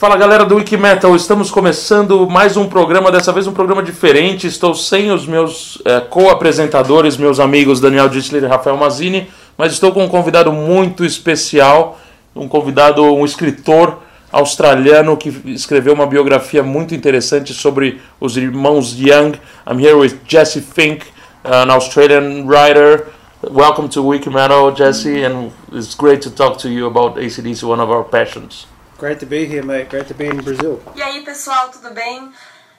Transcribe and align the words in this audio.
Fala 0.00 0.16
galera 0.16 0.46
do 0.46 0.54
Wikimetal, 0.54 1.14
estamos 1.14 1.50
começando 1.50 2.26
mais 2.26 2.56
um 2.56 2.66
programa, 2.66 3.12
dessa 3.12 3.34
vez 3.34 3.46
um 3.46 3.52
programa 3.52 3.82
diferente. 3.82 4.46
Estou 4.46 4.74
sem 4.74 5.10
os 5.10 5.26
meus 5.26 5.78
é, 5.84 6.00
co-apresentadores, 6.00 7.18
meus 7.18 7.38
amigos 7.38 7.82
Daniel 7.82 8.08
Dittler 8.08 8.44
e 8.44 8.46
Rafael 8.46 8.78
Mazini, 8.78 9.30
mas 9.58 9.74
estou 9.74 9.92
com 9.92 10.02
um 10.02 10.08
convidado 10.08 10.50
muito 10.52 11.04
especial, 11.04 12.00
um 12.34 12.48
convidado, 12.48 13.02
um 13.02 13.26
escritor 13.26 13.98
australiano 14.32 15.18
que 15.18 15.28
escreveu 15.44 15.92
uma 15.92 16.06
biografia 16.06 16.62
muito 16.62 16.94
interessante 16.94 17.52
sobre 17.52 18.00
os 18.18 18.38
irmãos 18.38 18.98
Young. 18.98 19.32
I'm 19.70 19.84
here 19.84 19.96
with 19.96 20.16
Jesse 20.26 20.62
Fink, 20.62 21.04
an 21.44 21.70
Australian 21.70 22.46
writer. 22.46 23.08
Welcome 23.42 23.90
to 23.90 24.02
Wikimetal, 24.02 24.74
Jesse, 24.74 25.26
and 25.26 25.52
it's 25.70 25.94
great 25.94 26.22
to 26.22 26.30
talk 26.30 26.56
to 26.60 26.70
you 26.70 26.86
about 26.86 27.18
ACDC, 27.18 27.64
one 27.64 27.82
of 27.82 27.90
our 27.90 28.04
passions. 28.04 28.69
Great 29.00 29.18
to 29.20 29.24
be 29.24 29.46
here, 29.46 29.62
mate. 29.62 29.88
Great 29.88 30.08
to 30.08 30.14
be 30.14 30.26
in 30.26 30.42
Brazil. 30.42 30.78
E 30.94 31.00
aí, 31.00 31.24
pessoal, 31.24 31.70
tudo 31.70 31.90
bem? 31.94 32.30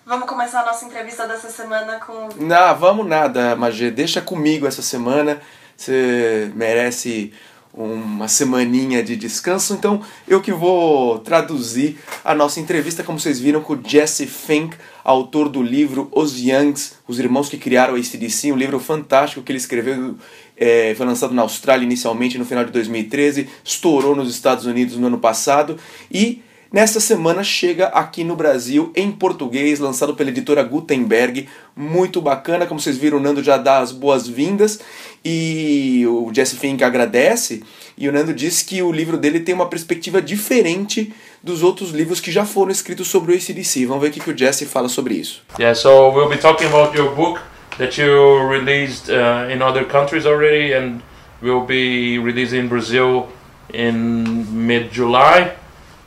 Vamos 0.05 0.29
começar 0.29 0.61
a 0.61 0.65
nossa 0.65 0.85
entrevista 0.85 1.27
dessa 1.27 1.49
semana 1.49 1.99
com. 1.99 2.29
Não, 2.37 2.75
vamos 2.75 3.07
nada, 3.07 3.55
Magê. 3.55 3.89
Deixa 3.89 4.21
comigo 4.21 4.67
essa 4.67 4.83
semana. 4.83 5.41
Você 5.75 6.51
merece 6.53 7.33
uma 7.73 8.27
semaninha 8.27 9.01
de 9.01 9.15
descanso. 9.15 9.73
Então, 9.73 10.03
eu 10.27 10.39
que 10.41 10.51
vou 10.51 11.17
traduzir 11.17 11.99
a 12.23 12.35
nossa 12.35 12.59
entrevista, 12.59 13.01
como 13.01 13.19
vocês 13.19 13.39
viram, 13.39 13.61
com 13.61 13.73
o 13.73 13.81
Jesse 13.83 14.27
Fink, 14.27 14.77
autor 15.03 15.49
do 15.49 15.63
livro 15.63 16.07
Os 16.11 16.39
Youngs, 16.39 16.99
os 17.11 17.19
irmãos 17.19 17.49
que 17.49 17.57
criaram 17.57 17.95
a 17.95 17.97
ACDC, 17.97 18.51
um 18.51 18.57
livro 18.57 18.79
fantástico 18.79 19.43
que 19.43 19.51
ele 19.51 19.59
escreveu 19.59 20.15
é, 20.55 20.95
foi 20.95 21.05
lançado 21.05 21.33
na 21.33 21.41
Austrália 21.41 21.83
inicialmente 21.83 22.37
no 22.37 22.45
final 22.45 22.63
de 22.63 22.71
2013, 22.71 23.49
estourou 23.63 24.15
nos 24.15 24.31
Estados 24.31 24.65
Unidos 24.65 24.95
no 24.95 25.07
ano 25.07 25.17
passado 25.17 25.77
e 26.09 26.41
nesta 26.71 27.01
semana 27.01 27.43
chega 27.43 27.87
aqui 27.87 28.23
no 28.23 28.35
Brasil 28.35 28.93
em 28.95 29.11
português, 29.11 29.79
lançado 29.79 30.15
pela 30.15 30.29
editora 30.29 30.63
Gutenberg, 30.63 31.49
muito 31.75 32.21
bacana, 32.21 32.65
como 32.65 32.79
vocês 32.79 32.97
viram 32.97 33.17
o 33.17 33.21
Nando 33.21 33.43
já 33.43 33.57
dá 33.57 33.79
as 33.79 33.91
boas-vindas 33.91 34.79
e 35.23 36.05
o 36.07 36.31
Jesse 36.33 36.55
Fink 36.55 36.81
agradece 36.81 37.61
e 37.97 38.07
o 38.07 38.11
Nando 38.11 38.33
diz 38.33 38.61
que 38.61 38.81
o 38.81 38.91
livro 38.91 39.17
dele 39.17 39.41
tem 39.41 39.53
uma 39.53 39.67
perspectiva 39.67 40.21
diferente 40.21 41.13
dos 41.43 41.63
outros 41.63 41.91
livros 41.91 42.19
que 42.19 42.31
já 42.31 42.45
foram 42.45 42.71
escritos 42.71 43.07
sobre 43.07 43.33
o 43.33 43.35
ACDC. 43.35 43.85
Vamos 43.85 44.01
ver 44.01 44.09
o 44.09 44.11
que, 44.11 44.19
que 44.19 44.31
o 44.31 44.37
Jesse 44.37 44.65
fala 44.65 44.87
sobre 44.87 45.15
isso. 45.15 45.41
Yeah, 45.59 45.75
so 45.75 46.11
we'll 46.11 46.29
be 46.29 46.37
talking 46.37 46.67
about 46.67 46.95
your 46.95 47.15
book 47.15 47.41
that 47.77 47.99
you 47.99 48.47
released 48.47 49.09
uh, 49.09 49.51
in 49.51 49.61
other 49.61 49.85
countries 49.85 50.25
already 50.25 50.73
and 50.73 51.01
will 51.41 51.65
be 51.65 52.19
released 52.19 52.53
in 52.53 52.67
Brazil 52.67 53.27
in 53.73 54.45
mid 54.67 54.91
July. 54.91 55.55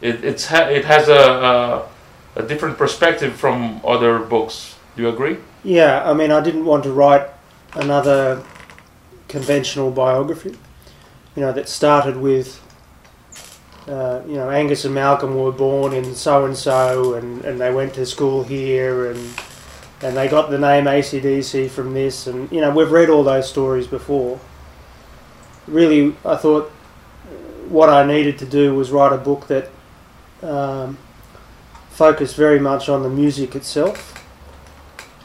It, 0.01 0.25
it's 0.25 0.47
ha- 0.47 0.69
it 0.71 0.85
has 0.85 1.09
a, 1.09 1.87
a, 2.37 2.41
a 2.41 2.43
different 2.43 2.77
perspective 2.79 3.35
from 3.35 3.81
other 3.85 4.19
books. 4.19 4.77
Do 4.97 5.03
you 5.03 5.09
agree? 5.09 5.39
Yeah, 5.65 6.09
I 6.09 6.13
mean, 6.15 6.31
I 6.31 6.41
didn't 6.41 6.65
want 6.67 6.85
to 6.85 6.93
write 6.93 7.27
another 7.75 8.43
conventional 9.29 9.91
biography, 9.91 10.55
you 11.35 11.43
know, 11.43 11.53
that 11.53 11.69
started 11.69 12.17
with, 12.19 12.61
uh, 13.89 14.23
you 14.27 14.35
know, 14.35 14.51
Angus 14.51 14.85
and 14.85 14.95
Malcolm 14.95 15.37
were 15.37 15.53
born 15.53 15.93
in 15.93 16.15
so 16.15 16.45
and 16.45 16.57
so, 16.57 17.15
and 17.15 17.43
they 17.61 17.73
went 17.73 17.95
to 17.95 18.07
school 18.07 18.43
here, 18.43 19.11
and 19.11 19.21
and 20.03 20.17
they 20.17 20.29
got 20.29 20.51
the 20.51 20.59
name 20.59 20.85
ACDC 20.85 21.71
from 21.71 21.95
this, 21.95 22.27
and 22.27 22.51
you 22.51 22.61
know, 22.61 22.71
we've 22.71 22.91
read 22.91 23.11
all 23.11 23.25
those 23.25 23.49
stories 23.49 23.87
before. 23.87 24.41
Really, 25.67 26.15
I 26.25 26.37
thought 26.37 26.71
what 27.69 27.89
I 27.89 28.07
needed 28.07 28.39
to 28.39 28.47
do 28.47 28.75
was 28.75 28.91
write 28.91 29.13
a 29.13 29.19
book 29.19 29.47
that 29.49 29.71
um, 30.43 30.99
focused 31.91 32.37
very 32.37 32.61
much 32.61 32.89
on 32.89 33.03
the 33.03 33.09
music 33.09 33.55
itself 33.55 34.11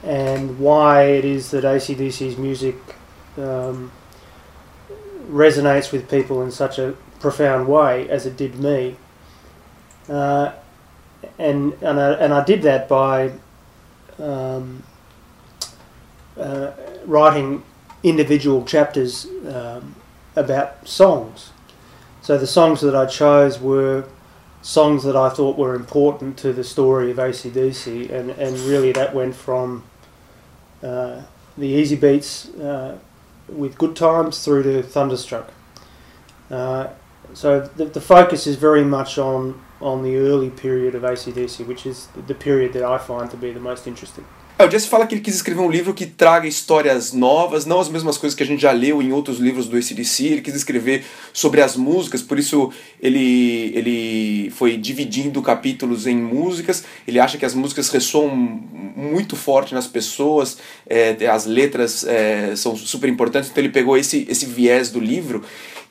and 0.03 0.59
why 0.59 1.03
it 1.03 1.25
is 1.25 1.51
that 1.51 1.63
ACDC's 1.63 2.37
music 2.37 2.75
um, 3.37 3.91
resonates 5.29 5.91
with 5.91 6.09
people 6.09 6.41
in 6.41 6.51
such 6.51 6.79
a 6.79 6.95
profound 7.19 7.67
way 7.67 8.07
as 8.09 8.25
it 8.25 8.37
did 8.37 8.59
me. 8.59 8.95
Uh, 10.07 10.53
and 11.37 11.73
and 11.81 11.99
I, 11.99 12.13
and 12.13 12.33
I 12.33 12.43
did 12.43 12.61
that 12.63 12.87
by 12.87 13.31
um, 14.17 14.83
uh, 16.37 16.71
writing 17.05 17.63
individual 18.03 18.63
chapters 18.65 19.27
um, 19.47 19.95
about 20.35 20.87
songs. 20.87 21.51
So 22.21 22.37
the 22.37 22.47
songs 22.47 22.81
that 22.81 22.95
I 22.95 23.05
chose 23.05 23.59
were 23.59 24.05
songs 24.61 25.03
that 25.03 25.15
I 25.15 25.29
thought 25.29 25.57
were 25.57 25.75
important 25.75 26.37
to 26.39 26.53
the 26.53 26.63
story 26.63 27.11
of 27.11 27.17
ACDC, 27.17 28.09
and, 28.11 28.31
and 28.31 28.57
really 28.59 28.91
that 28.91 29.13
went 29.13 29.35
from 29.35 29.83
uh, 30.83 31.23
the 31.57 31.67
easy 31.67 31.95
beats 31.95 32.49
uh, 32.55 32.97
with 33.47 33.77
Good 33.77 33.95
Times 33.95 34.43
through 34.43 34.63
to 34.63 34.83
Thunderstruck. 34.83 35.51
Uh, 36.49 36.87
so 37.33 37.61
the, 37.61 37.85
the 37.85 38.01
focus 38.01 38.47
is 38.47 38.55
very 38.55 38.83
much 38.83 39.17
on, 39.17 39.61
on 39.81 40.03
the 40.03 40.17
early 40.17 40.49
period 40.49 40.95
of 40.95 41.03
ACDC, 41.03 41.65
which 41.65 41.85
is 41.85 42.07
the 42.27 42.35
period 42.35 42.73
that 42.73 42.83
I 42.83 42.97
find 42.97 43.29
to 43.31 43.37
be 43.37 43.51
the 43.51 43.59
most 43.59 43.87
interesting. 43.87 44.25
É, 44.59 44.65
o 44.65 44.69
Jesse 44.69 44.89
fala 44.89 45.07
que 45.07 45.15
ele 45.15 45.21
quis 45.21 45.35
escrever 45.35 45.61
um 45.61 45.71
livro 45.71 45.93
que 45.93 46.05
traga 46.05 46.45
histórias 46.45 47.13
novas, 47.13 47.65
não 47.65 47.79
as 47.79 47.87
mesmas 47.87 48.17
coisas 48.17 48.35
que 48.35 48.43
a 48.43 48.45
gente 48.45 48.61
já 48.61 48.73
leu 48.73 49.01
em 49.01 49.13
outros 49.13 49.39
livros 49.39 49.69
do 49.69 49.77
ACDC. 49.77 50.25
Ele 50.25 50.41
quis 50.41 50.53
escrever 50.53 51.05
sobre 51.31 51.61
as 51.61 51.77
músicas, 51.77 52.21
por 52.21 52.37
isso 52.37 52.69
ele, 53.01 53.71
ele 53.73 54.49
foi 54.49 54.75
dividindo 54.75 55.41
capítulos 55.41 56.05
em 56.05 56.17
músicas. 56.17 56.83
Ele 57.07 57.21
acha 57.21 57.37
que 57.37 57.45
as 57.45 57.53
músicas 57.53 57.87
ressoam 57.87 58.27
muito 58.35 59.37
forte 59.37 59.73
nas 59.73 59.87
pessoas, 59.87 60.57
é, 60.85 61.15
as 61.27 61.45
letras 61.45 62.03
é, 62.03 62.53
são 62.57 62.75
super 62.75 63.09
importantes, 63.09 63.49
então 63.49 63.63
ele 63.63 63.71
pegou 63.71 63.95
esse, 63.95 64.27
esse 64.29 64.45
viés 64.45 64.91
do 64.91 64.99
livro 64.99 65.41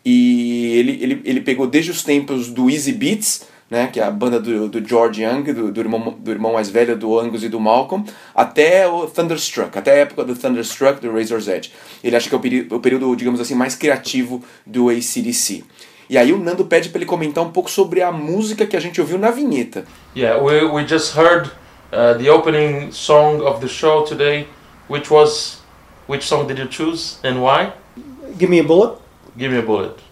e 0.05 0.77
ele, 0.77 0.99
ele, 1.01 1.23
ele 1.25 1.41
pegou 1.41 1.67
desde 1.67 1.91
os 1.91 2.03
tempos 2.03 2.51
do 2.51 2.69
Easy 2.69 2.93
Beats 2.93 3.47
né, 3.71 3.89
que 3.93 4.01
é 4.01 4.05
a 4.05 4.11
banda 4.11 4.41
do, 4.41 4.69
do 4.69 4.87
George 4.87 5.23
Young, 5.23 5.53
do, 5.53 5.71
do, 5.71 5.81
irmão, 5.81 6.17
do 6.19 6.31
irmão 6.31 6.55
mais 6.55 6.71
velho 6.71 6.97
do 6.97 7.19
Angus 7.19 7.43
e 7.43 7.49
do 7.49 7.61
Malcolm, 7.61 8.05
até 8.35 8.89
o 8.89 9.07
Thunderstruck, 9.07 9.79
até 9.79 9.93
a 9.93 9.97
época 9.97 10.25
do 10.25 10.35
Thunderstruck, 10.35 11.01
do 11.01 11.13
Razor's 11.13 11.49
Edge. 11.49 11.73
Ele 12.03 12.17
acha 12.17 12.29
que 12.29 12.35
é 12.35 12.39
o, 12.39 12.41
peri 12.41 12.67
o 12.71 12.81
período, 12.81 13.15
digamos 13.15 13.41
assim, 13.41 13.55
mais 13.55 13.75
criativo 13.75 14.43
do 14.67 14.89
ACDC. 14.89 15.65
E 16.09 16.17
aí 16.17 16.33
o 16.33 16.39
Nando 16.39 16.65
pede 16.65 16.89
para 16.89 16.99
ele 17.01 17.07
comentar 17.07 17.45
um 17.45 17.51
pouco 17.51 17.71
sobre 17.71 18.01
a 18.01 18.11
música 18.11 18.67
que 18.67 18.77
a 18.77 18.81
gente 18.81 18.99
ouviu 19.01 19.19
na 19.19 19.31
vinheta. 19.31 19.85
Yeah, 20.17 20.43
we, 20.43 20.65
we 20.65 20.87
just 20.87 21.15
heard 21.15 21.51
uh, 21.93 22.15
the 22.17 22.31
opening 22.31 22.91
song 22.93 23.43
of 23.43 23.61
the 23.61 23.69
show 23.69 24.05
today, 24.05 24.47
which 24.89 25.11
was... 25.11 25.59
Which 26.07 26.27
song 26.27 26.47
did 26.47 26.59
you 26.59 26.67
choose 26.67 27.19
and 27.23 27.43
why? 27.43 27.75
Give 28.39 28.49
Me 28.49 28.61
a 28.61 28.65
Bullet. 28.65 28.99
Give 29.37 29.53
Me 29.53 29.59
a 29.59 29.63
Bullet. 29.63 30.08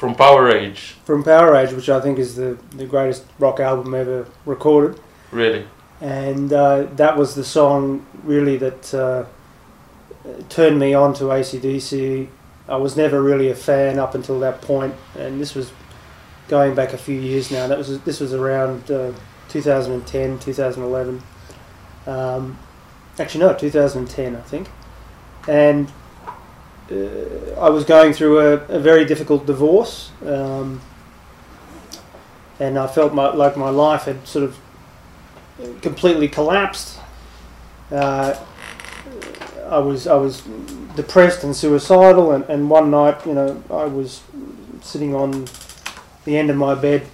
From 0.00 0.14
Power 0.14 0.48
Age. 0.48 0.96
From 1.04 1.22
Power 1.22 1.54
Age, 1.54 1.74
which 1.74 1.90
I 1.90 2.00
think 2.00 2.18
is 2.18 2.34
the, 2.34 2.56
the 2.70 2.86
greatest 2.86 3.22
rock 3.38 3.60
album 3.60 3.94
ever 3.94 4.26
recorded. 4.46 4.98
Really? 5.30 5.66
And 6.00 6.50
uh, 6.50 6.84
that 6.94 7.18
was 7.18 7.34
the 7.34 7.44
song 7.44 8.06
really 8.24 8.56
that 8.56 8.94
uh, 8.94 9.26
turned 10.48 10.78
me 10.78 10.94
on 10.94 11.12
to 11.16 11.24
ACDC. 11.24 12.28
I 12.66 12.76
was 12.76 12.96
never 12.96 13.22
really 13.22 13.50
a 13.50 13.54
fan 13.54 13.98
up 13.98 14.14
until 14.14 14.40
that 14.40 14.62
point, 14.62 14.94
and 15.18 15.38
this 15.38 15.54
was 15.54 15.70
going 16.48 16.74
back 16.74 16.94
a 16.94 16.98
few 16.98 17.20
years 17.20 17.50
now. 17.50 17.66
That 17.66 17.76
was 17.76 18.00
this 18.00 18.20
was 18.20 18.32
around 18.32 18.90
uh, 18.90 19.12
2010, 19.50 20.38
2011. 20.38 21.22
Um, 22.06 22.58
actually, 23.18 23.44
no, 23.44 23.52
2010, 23.52 24.34
I 24.34 24.40
think. 24.40 24.70
And 25.46 25.92
I 26.90 27.68
was 27.70 27.84
going 27.84 28.12
through 28.12 28.40
a, 28.40 28.52
a 28.66 28.80
very 28.80 29.04
difficult 29.04 29.46
divorce, 29.46 30.10
um, 30.26 30.80
and 32.58 32.76
I 32.76 32.88
felt 32.88 33.14
my, 33.14 33.32
like 33.32 33.56
my 33.56 33.70
life 33.70 34.04
had 34.04 34.26
sort 34.26 34.44
of 34.44 34.58
completely 35.82 36.26
collapsed. 36.26 36.98
Uh, 37.92 38.34
I 39.68 39.78
was 39.78 40.08
I 40.08 40.16
was 40.16 40.42
depressed 40.96 41.44
and 41.44 41.54
suicidal, 41.54 42.32
and, 42.32 42.44
and 42.44 42.68
one 42.68 42.90
night, 42.90 43.24
you 43.24 43.34
know, 43.34 43.62
I 43.70 43.84
was 43.84 44.22
sitting 44.82 45.14
on 45.14 45.46
the 46.24 46.36
end 46.36 46.50
of 46.50 46.56
my 46.56 46.74
bed, 46.74 47.06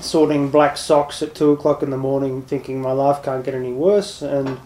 sorting 0.00 0.48
black 0.48 0.76
socks 0.76 1.22
at 1.22 1.34
two 1.34 1.50
o'clock 1.50 1.82
in 1.82 1.90
the 1.90 1.96
morning, 1.96 2.42
thinking 2.42 2.80
my 2.80 2.92
life 2.92 3.20
can't 3.24 3.44
get 3.44 3.54
any 3.54 3.72
worse, 3.72 4.22
and 4.22 4.60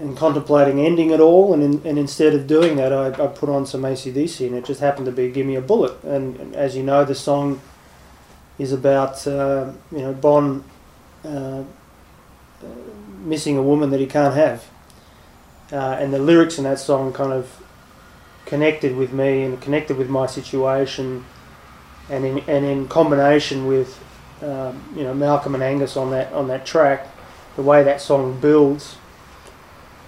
and 0.00 0.16
contemplating 0.16 0.80
ending 0.80 1.10
it 1.10 1.20
all, 1.20 1.52
and 1.52 1.62
in, 1.62 1.86
and 1.86 1.98
instead 1.98 2.34
of 2.34 2.46
doing 2.46 2.76
that, 2.76 2.92
I, 2.92 3.08
I 3.08 3.26
put 3.26 3.48
on 3.48 3.66
some 3.66 3.82
ACDC, 3.82 4.46
and 4.46 4.56
it 4.56 4.64
just 4.64 4.80
happened 4.80 5.06
to 5.06 5.12
be 5.12 5.30
"Give 5.30 5.46
Me 5.46 5.56
a 5.56 5.60
Bullet." 5.60 6.02
And, 6.02 6.36
and 6.36 6.56
as 6.56 6.74
you 6.74 6.82
know, 6.82 7.04
the 7.04 7.14
song 7.14 7.60
is 8.58 8.72
about 8.72 9.26
uh, 9.26 9.72
you 9.92 9.98
know 9.98 10.14
Bon 10.14 10.64
uh, 11.24 11.64
missing 13.18 13.58
a 13.58 13.62
woman 13.62 13.90
that 13.90 14.00
he 14.00 14.06
can't 14.06 14.34
have, 14.34 14.68
uh, 15.70 15.96
and 16.00 16.12
the 16.12 16.18
lyrics 16.18 16.56
in 16.56 16.64
that 16.64 16.78
song 16.78 17.12
kind 17.12 17.32
of 17.32 17.62
connected 18.46 18.96
with 18.96 19.12
me 19.12 19.42
and 19.42 19.60
connected 19.60 19.96
with 19.98 20.08
my 20.08 20.26
situation, 20.26 21.26
and 22.08 22.24
in 22.24 22.38
and 22.48 22.64
in 22.64 22.88
combination 22.88 23.66
with 23.66 24.02
um, 24.42 24.82
you 24.96 25.02
know 25.02 25.12
Malcolm 25.12 25.54
and 25.54 25.62
Angus 25.62 25.96
on 25.96 26.10
that 26.12 26.32
on 26.32 26.48
that 26.48 26.64
track, 26.64 27.06
the 27.56 27.62
way 27.62 27.82
that 27.82 28.00
song 28.00 28.40
builds, 28.40 28.96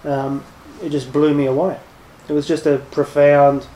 um, 0.05 0.45
it 0.83 0.91
just 0.91 1.13
blew 1.13 1.35
me 1.35 1.47
away. 1.47 1.79
It 2.29 2.33
was 2.33 2.47
just 2.47 2.67
a 2.67 2.79
profound 2.91 3.67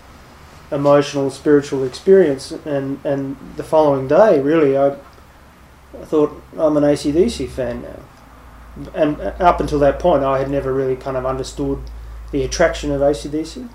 emotional, 0.70 1.30
spiritual 1.30 1.84
experience. 1.84 2.50
And, 2.50 3.04
and 3.04 3.36
the 3.56 3.62
following 3.62 4.08
day, 4.08 4.40
really, 4.40 4.76
I, 4.76 4.88
I 4.88 6.04
thought, 6.04 6.42
I'm 6.56 6.76
an 6.76 6.82
ACDC 6.82 7.48
fan 7.48 7.82
now. 7.82 8.90
And 8.94 9.20
up 9.20 9.60
until 9.60 9.78
that 9.78 9.98
point, 9.98 10.22
I 10.22 10.38
had 10.38 10.50
never 10.50 10.72
really 10.72 10.96
kind 10.96 11.16
of 11.16 11.24
understood 11.24 11.80
the 12.30 12.42
attraction 12.42 12.90
of 12.90 13.00
ACDC. 13.00 13.68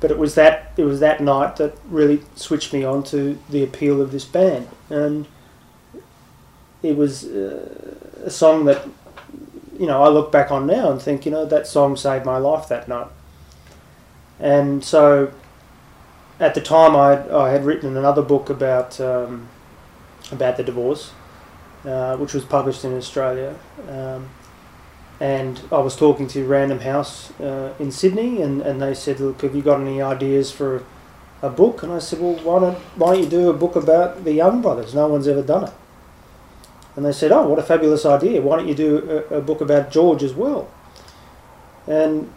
But 0.00 0.10
it 0.10 0.18
was 0.18 0.34
that 0.34 0.72
it 0.78 0.84
was 0.84 1.00
that 1.00 1.20
night 1.20 1.56
that 1.56 1.76
really 1.90 2.22
switched 2.34 2.72
me 2.72 2.84
on 2.84 3.02
to 3.04 3.38
the 3.50 3.62
appeal 3.62 4.00
of 4.00 4.12
this 4.12 4.24
band, 4.24 4.66
and 4.88 5.26
it 6.82 6.96
was 6.96 7.24
uh, 7.26 7.96
a 8.24 8.30
song 8.30 8.64
that 8.64 8.88
you 9.80 9.86
know 9.86 10.02
I 10.02 10.08
look 10.08 10.30
back 10.30 10.52
on 10.52 10.66
now 10.66 10.92
and 10.92 11.00
think 11.00 11.24
you 11.24 11.32
know 11.32 11.46
that 11.46 11.66
song 11.66 11.96
saved 11.96 12.26
my 12.26 12.36
life 12.36 12.68
that 12.68 12.86
night. 12.86 13.08
And 14.38 14.84
so 14.84 15.32
at 16.38 16.54
the 16.54 16.60
time 16.60 16.94
I 16.94 17.10
had, 17.10 17.30
I 17.30 17.50
had 17.50 17.64
written 17.64 17.96
another 17.96 18.20
book 18.20 18.50
about 18.50 19.00
um, 19.00 19.48
about 20.30 20.58
the 20.58 20.62
divorce, 20.62 21.12
uh, 21.86 22.18
which 22.18 22.34
was 22.34 22.44
published 22.44 22.84
in 22.84 22.94
Australia. 22.94 23.56
Um, 23.88 24.28
and 25.18 25.60
I 25.72 25.78
was 25.78 25.96
talking 25.96 26.28
to 26.28 26.46
Random 26.46 26.80
House 26.80 27.30
uh, 27.40 27.74
in 27.78 27.90
Sydney, 27.90 28.42
and, 28.42 28.60
and 28.60 28.82
they 28.82 28.92
said, 28.92 29.18
"Look, 29.18 29.40
have 29.40 29.54
you 29.54 29.62
got 29.62 29.80
any 29.80 30.02
ideas 30.02 30.52
for 30.52 30.84
a 31.40 31.48
book?" 31.48 31.82
And 31.82 31.90
I 31.90 32.00
said, 32.00 32.20
"Well, 32.20 32.36
why 32.36 32.60
don't 32.60 32.78
why 32.96 33.14
don't 33.14 33.24
you 33.24 33.30
do 33.30 33.48
a 33.48 33.54
book 33.54 33.76
about 33.76 34.24
the 34.24 34.32
Young 34.32 34.60
Brothers? 34.60 34.94
No 34.94 35.08
one's 35.08 35.26
ever 35.26 35.42
done 35.42 35.64
it." 35.64 35.72
And 36.96 37.04
they 37.04 37.12
said, 37.12 37.32
"Oh, 37.32 37.46
what 37.48 37.58
a 37.58 37.62
fabulous 37.62 38.04
idea! 38.04 38.42
Why 38.42 38.56
don't 38.56 38.68
you 38.68 38.74
do 38.74 39.24
a, 39.30 39.36
a 39.36 39.40
book 39.40 39.60
about 39.60 39.90
George 39.90 40.22
as 40.22 40.34
well?" 40.34 40.68
And 41.86 42.28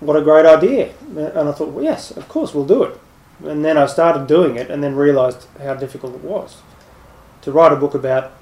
what 0.00 0.16
a 0.16 0.22
great 0.22 0.46
idea! 0.46 0.90
And 1.16 1.48
I 1.48 1.52
thought, 1.52 1.72
well, 1.72 1.84
yes, 1.84 2.10
of 2.10 2.28
course, 2.28 2.54
we'll 2.54 2.66
do 2.66 2.82
it. 2.84 2.98
And 3.44 3.64
then 3.64 3.76
I 3.76 3.86
started 3.86 4.26
doing 4.26 4.56
it, 4.56 4.70
and 4.70 4.82
then 4.82 4.96
realised 4.96 5.46
how 5.62 5.74
difficult 5.74 6.14
it 6.14 6.24
was. 6.24 6.56
To 7.42 7.52
write 7.52 7.72
a 7.72 7.76
book 7.76 7.94
about 7.94 8.32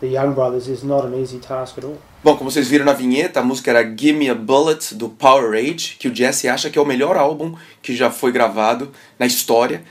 the 0.00 0.08
Young 0.08 0.34
Brothers 0.34 0.68
is 0.68 0.82
not 0.82 1.04
an 1.04 1.14
easy 1.14 1.38
task 1.38 1.78
at 1.78 1.84
all. 1.84 1.98
Bom, 2.22 2.36
como 2.36 2.50
vocês 2.50 2.68
viram 2.68 2.86
na 2.86 2.94
vinheta, 2.94 3.40
a 3.40 3.42
música 3.42 3.70
era 3.70 3.84
Give 3.84 4.18
Me 4.18 4.30
a 4.30 4.34
Bullet 4.34 4.94
do 4.94 5.10
Power 5.10 5.54
Age, 5.54 5.96
que 5.98 6.08
o 6.08 6.14
Jesse 6.14 6.48
acha 6.48 6.70
que 6.70 6.78
é 6.78 6.82
o 6.82 6.86
melhor 6.86 7.16
álbum 7.16 7.54
que 7.82 7.94
já 7.94 8.10
foi 8.10 8.32
gravado 8.32 8.90
na 9.18 9.26
história. 9.26 9.82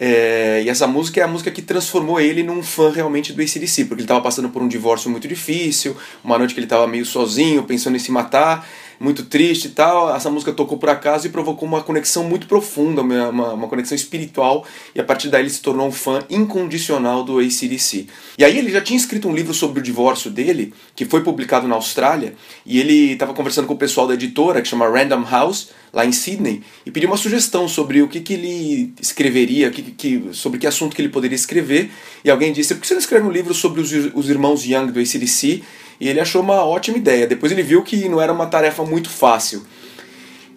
É, 0.00 0.62
e 0.64 0.68
essa 0.68 0.86
música 0.86 1.20
é 1.20 1.24
a 1.24 1.28
música 1.28 1.50
que 1.50 1.60
transformou 1.60 2.20
ele 2.20 2.44
num 2.44 2.62
fã 2.62 2.90
realmente 2.90 3.32
do 3.32 3.42
ACDC, 3.42 3.86
porque 3.86 4.00
ele 4.00 4.02
estava 4.02 4.20
passando 4.20 4.48
por 4.48 4.62
um 4.62 4.68
divórcio 4.68 5.10
muito 5.10 5.26
difícil, 5.26 5.96
uma 6.22 6.38
noite 6.38 6.54
que 6.54 6.60
ele 6.60 6.66
estava 6.66 6.86
meio 6.86 7.04
sozinho, 7.04 7.64
pensando 7.64 7.96
em 7.96 7.98
se 7.98 8.12
matar, 8.12 8.64
muito 9.00 9.24
triste 9.24 9.66
e 9.66 9.70
tal. 9.70 10.14
Essa 10.14 10.30
música 10.30 10.52
tocou 10.52 10.78
por 10.78 10.88
acaso 10.88 11.26
e 11.26 11.30
provocou 11.30 11.68
uma 11.68 11.82
conexão 11.82 12.24
muito 12.24 12.46
profunda, 12.46 13.02
uma, 13.02 13.52
uma, 13.52 13.68
conexão 13.68 13.94
espiritual, 13.94 14.66
e 14.94 15.00
a 15.00 15.04
partir 15.04 15.28
daí 15.28 15.42
ele 15.42 15.50
se 15.50 15.60
tornou 15.60 15.86
um 15.86 15.92
fã 15.92 16.22
incondicional 16.28 17.22
do 17.22 17.38
ACDC. 17.38 18.06
E 18.36 18.44
aí 18.44 18.58
ele 18.58 18.70
já 18.70 18.80
tinha 18.80 18.96
escrito 18.96 19.28
um 19.28 19.34
livro 19.34 19.54
sobre 19.54 19.80
o 19.80 19.82
divórcio 19.82 20.30
dele, 20.30 20.72
que 20.94 21.04
foi 21.04 21.22
publicado 21.22 21.68
na 21.68 21.74
Austrália, 21.74 22.34
e 22.64 22.78
ele 22.78 23.12
estava 23.12 23.34
conversando 23.34 23.66
com 23.66 23.74
o 23.74 23.78
pessoal 23.78 24.06
da 24.06 24.14
editora, 24.14 24.60
que 24.60 24.68
chama 24.68 24.88
Random 24.88 25.24
House, 25.28 25.70
lá 25.92 26.04
em 26.04 26.12
Sydney, 26.12 26.62
e 26.84 26.90
pediu 26.90 27.08
uma 27.08 27.16
sugestão 27.16 27.66
sobre 27.66 28.02
o 28.02 28.08
que, 28.08 28.20
que 28.20 28.34
ele 28.34 28.92
escreveria, 29.00 29.70
que, 29.70 29.82
que, 29.82 30.28
sobre 30.32 30.58
que 30.58 30.66
assunto 30.66 30.94
que 30.94 31.00
ele 31.00 31.08
poderia 31.08 31.36
escrever. 31.36 31.90
E 32.24 32.30
alguém 32.30 32.52
disse: 32.52 32.74
por 32.74 32.82
que 32.82 32.86
você 32.86 32.94
não 32.94 33.00
escreve 33.00 33.26
um 33.26 33.30
livro 33.30 33.54
sobre 33.54 33.80
os, 33.80 33.90
os 34.14 34.28
irmãos 34.28 34.64
Young 34.64 34.92
do 34.92 35.00
ACDC? 35.00 35.62
E 36.00 36.08
ele 36.08 36.20
achou 36.20 36.42
uma 36.42 36.64
ótima 36.64 36.96
ideia. 36.96 37.26
Depois 37.26 37.50
ele 37.52 37.62
viu 37.62 37.82
que 37.82 38.08
não 38.08 38.20
era 38.20 38.32
uma 38.32 38.46
tarefa 38.46 38.84
muito 38.84 39.08
fácil. 39.08 39.64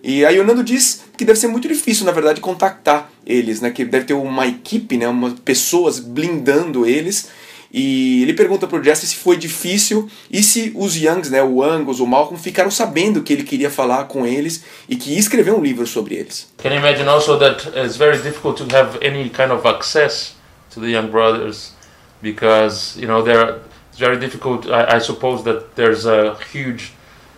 E 0.04 0.26
aí 0.26 0.40
o 0.40 0.44
Nando 0.44 0.64
diz 0.64 1.04
que 1.16 1.24
deve 1.24 1.40
ser 1.40 1.48
muito 1.48 1.68
difícil, 1.68 2.06
na 2.06 2.12
verdade, 2.12 2.42
contactar 2.42 3.12
eles, 3.26 3.62
né? 3.62 3.70
Que 3.70 3.86
deve 3.86 4.06
ter 4.06 4.14
uma 4.14 4.48
equipe, 4.48 4.98
né? 4.98 5.08
Uma, 5.08 5.32
pessoas 5.32 6.00
blindando 6.00 6.86
eles. 6.86 7.30
E 7.74 8.24
ele 8.24 8.34
pergunta 8.34 8.68
pro 8.68 8.84
Jesse 8.84 9.08
se 9.08 9.16
foi 9.16 9.38
difícil 9.38 10.10
e 10.30 10.44
se 10.44 10.74
os 10.76 10.96
Youngs, 10.98 11.30
né, 11.30 11.42
o 11.42 11.64
Angus, 11.64 12.02
o 12.02 12.06
Malcolm, 12.06 12.38
ficaram 12.38 12.70
sabendo 12.70 13.22
que 13.22 13.32
ele 13.32 13.44
queria 13.44 13.70
falar 13.70 14.06
com 14.06 14.28
eles 14.28 14.64
e 14.90 14.96
que 14.98 15.12
ia 15.12 15.20
escrever 15.20 15.54
um 15.54 15.62
livro 15.62 15.88
sobre 15.88 16.16
eles. 16.16 16.52
Can 16.58 16.72
you 16.72 16.80
imagine 16.80 17.08
also 17.08 17.38
that 17.40 17.70
it's 17.70 17.96
very 17.96 18.18
difficult 18.18 18.58
to 18.58 18.76
have 18.76 19.00
any 19.02 19.30
kind 19.30 19.52
of 19.52 19.66
access 19.66 20.36
to 20.74 20.82
the 20.82 20.88
young 20.88 21.08
brothers 21.08 21.74
because 22.22 23.00
you 23.00 23.08
know 23.08 23.24
they're 23.24 23.60
it's 23.92 24.00
very 24.00 24.18
difficult. 24.18 24.68
I, 24.68 24.96
I 24.96 25.00
suppose 25.00 25.44
that 25.44 25.76
there's 25.76 26.06
a 26.06 26.36
huge 26.46 26.94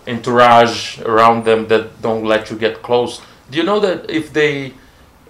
entourage 0.07 0.99
around 0.99 1.45
them 1.45 1.67
that 1.67 1.99
don't 2.03 2.25
let 2.25 2.51
you 2.51 2.57
get 2.57 2.83
close. 2.83 3.21
Do 3.49 3.57
you 3.57 3.63
know 3.63 3.79
that 3.79 4.07
if 4.07 4.31
they 4.31 4.73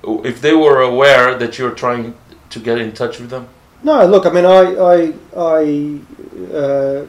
if 0.03 0.41
they 0.41 0.53
were 0.53 0.81
aware 0.81 1.37
that 1.37 1.57
you're 1.57 1.71
trying 1.71 2.13
to 2.49 2.59
get 2.59 2.77
in 2.77 2.91
touch 2.91 3.19
with 3.19 3.29
them? 3.29 3.47
No, 3.83 4.05
look, 4.05 4.25
I 4.25 4.31
mean, 4.31 4.45
I 4.45 4.63
I, 4.75 5.13
I 5.37 6.53
uh, 6.53 7.07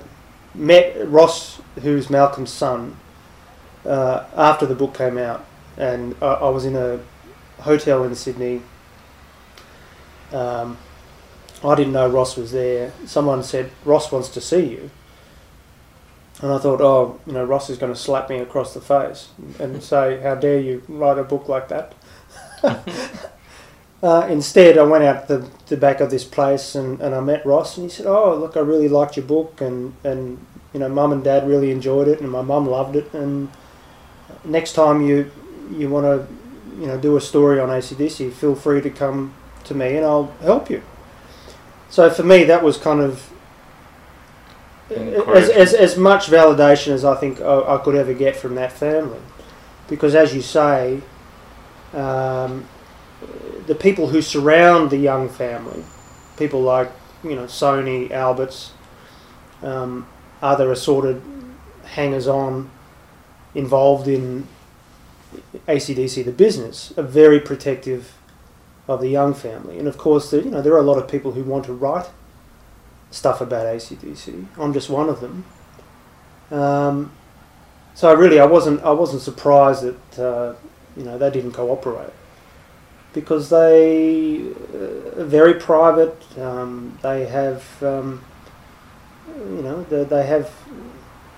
met 0.54 1.09
Ross, 1.09 1.61
who's 1.83 2.09
Malcolm's 2.09 2.52
son, 2.52 2.97
uh, 3.85 4.25
after 4.37 4.64
the 4.64 4.76
book 4.76 4.94
came 4.94 5.18
out, 5.18 5.44
and 5.76 6.14
I, 6.23 6.26
I 6.26 6.49
was 6.50 6.64
in 6.64 6.76
a 6.76 7.00
hotel 7.62 8.04
in 8.04 8.14
Sydney. 8.14 8.62
Um, 10.33 10.78
I 11.64 11.75
didn't 11.75 11.94
know 11.94 12.09
Ross 12.09 12.37
was 12.37 12.52
there. 12.52 12.92
Someone 13.06 13.42
said 13.42 13.71
Ross 13.85 14.12
wants 14.12 14.28
to 14.30 14.40
see 14.40 14.64
you, 14.64 14.90
and 16.42 16.52
I 16.52 16.59
thought, 16.59 16.80
oh, 16.80 17.21
you 17.26 17.33
know, 17.33 17.44
Ross 17.44 17.71
is 17.71 17.78
going 17.78 17.92
to 17.92 17.99
slap 17.99 18.28
me 18.28 18.38
across 18.38 18.75
the 18.75 18.80
face 18.80 19.28
and 19.59 19.83
say, 19.92 20.21
"How 20.21 20.35
dare 20.35 20.61
you 20.61 20.83
write 20.88 21.18
a 21.18 21.25
book 21.25 21.49
like 21.49 21.68
that?" 21.68 21.94
Uh, 24.02 24.26
instead, 24.28 24.76
I 24.76 24.83
went 24.83 25.02
out 25.02 25.28
the, 25.28 25.49
the 25.68 25.78
back 25.78 25.99
of 26.00 26.11
this 26.11 26.25
place 26.25 26.75
and, 26.75 27.00
and 27.00 27.14
I 27.14 27.21
met 27.21 27.47
Ross 27.47 27.78
and 27.78 27.85
he 27.85 27.90
said, 27.90 28.04
"Oh, 28.04 28.37
look, 28.37 28.54
I 28.54 28.61
really 28.61 28.87
liked 28.87 29.16
your 29.16 29.25
book 29.25 29.62
and 29.62 29.94
and 30.04 30.44
you 30.75 30.80
know, 30.80 30.90
mum 30.90 31.11
and 31.11 31.25
dad 31.25 31.49
really 31.49 31.71
enjoyed 31.71 32.06
it 32.09 32.21
and 32.21 32.30
my 32.30 32.42
mum 32.42 32.66
loved 32.66 32.97
it 32.97 33.14
and 33.14 33.50
next 34.44 34.75
time 34.75 35.00
you 35.00 35.30
you 35.73 35.88
want 35.88 36.04
to 36.04 36.26
you 36.78 36.87
know 36.87 36.99
do 36.99 37.16
a 37.16 37.21
story 37.21 37.59
on 37.59 37.71
ACDC, 37.71 38.30
feel 38.35 38.54
free 38.54 38.83
to 38.83 38.90
come 38.90 39.33
to 39.64 39.73
me 39.73 39.97
and 39.97 40.04
I'll 40.04 40.30
help 40.42 40.68
you." 40.68 40.83
So 41.94 42.10
for 42.10 42.24
me, 42.24 42.42
that 42.42 42.64
was 42.64 42.76
kind 42.76 42.98
of 42.98 43.30
as, 44.90 45.48
as, 45.48 45.74
as 45.74 45.96
much 45.96 46.26
validation 46.26 46.88
as 46.88 47.04
I 47.04 47.14
think 47.14 47.40
I, 47.40 47.76
I 47.76 47.78
could 47.78 47.94
ever 47.94 48.12
get 48.12 48.34
from 48.34 48.56
that 48.56 48.72
family, 48.72 49.20
because 49.88 50.16
as 50.16 50.34
you 50.34 50.42
say. 50.42 51.02
Um, 51.92 52.66
the 53.68 53.76
people 53.76 54.08
who 54.08 54.20
surround 54.20 54.90
the 54.90 54.96
young 54.96 55.28
family, 55.28 55.84
people 56.36 56.62
like 56.62 56.90
you 57.22 57.36
know 57.36 57.44
Sony, 57.44 58.10
Alberts, 58.10 58.72
um, 59.62 60.08
other 60.42 60.72
assorted 60.72 61.22
hangers-on 61.84 62.72
involved 63.54 64.08
in 64.08 64.48
ACDC, 65.68 66.24
the 66.24 66.32
business, 66.32 66.92
are 66.98 67.04
very 67.04 67.38
protective 67.38 68.14
of 68.87 69.00
the 69.00 69.09
young 69.09 69.35
family. 69.35 69.79
And 69.79 69.88
of 69.88 69.97
course, 69.99 70.33
you 70.33 70.43
know 70.43 70.62
there 70.62 70.75
are 70.75 70.79
a 70.79 70.83
lot 70.83 70.99
of 70.99 71.09
people 71.09 71.33
who 71.33 71.43
want 71.45 71.64
to 71.67 71.73
write 71.73 72.11
stuff 73.11 73.41
about 73.41 73.67
ACDC. 73.67 74.47
I'm 74.59 74.73
just 74.73 74.91
one 74.91 75.09
of 75.09 75.21
them. 75.21 75.45
Um, 76.50 77.12
so 77.95 78.12
really, 78.14 78.41
I 78.41 78.47
wasn't 78.47 78.83
I 78.83 78.91
wasn't 78.91 79.23
surprised 79.23 79.83
that 79.83 80.19
uh, 80.19 80.55
you 80.97 81.05
know 81.05 81.19
they 81.19 81.31
didn't 81.31 81.53
cooperate 81.53 82.12
because 83.14 83.49
they 83.49 84.41
uh, 84.75 85.21
are 85.21 85.25
very 85.25 85.55
private. 85.55 86.21
Um, 86.37 86.99
they 87.00 87.25
have, 87.26 87.83
um, 87.83 88.23
you 89.38 89.62
know, 89.62 89.85
they, 89.85 90.05
they 90.05 90.26
have 90.26 90.53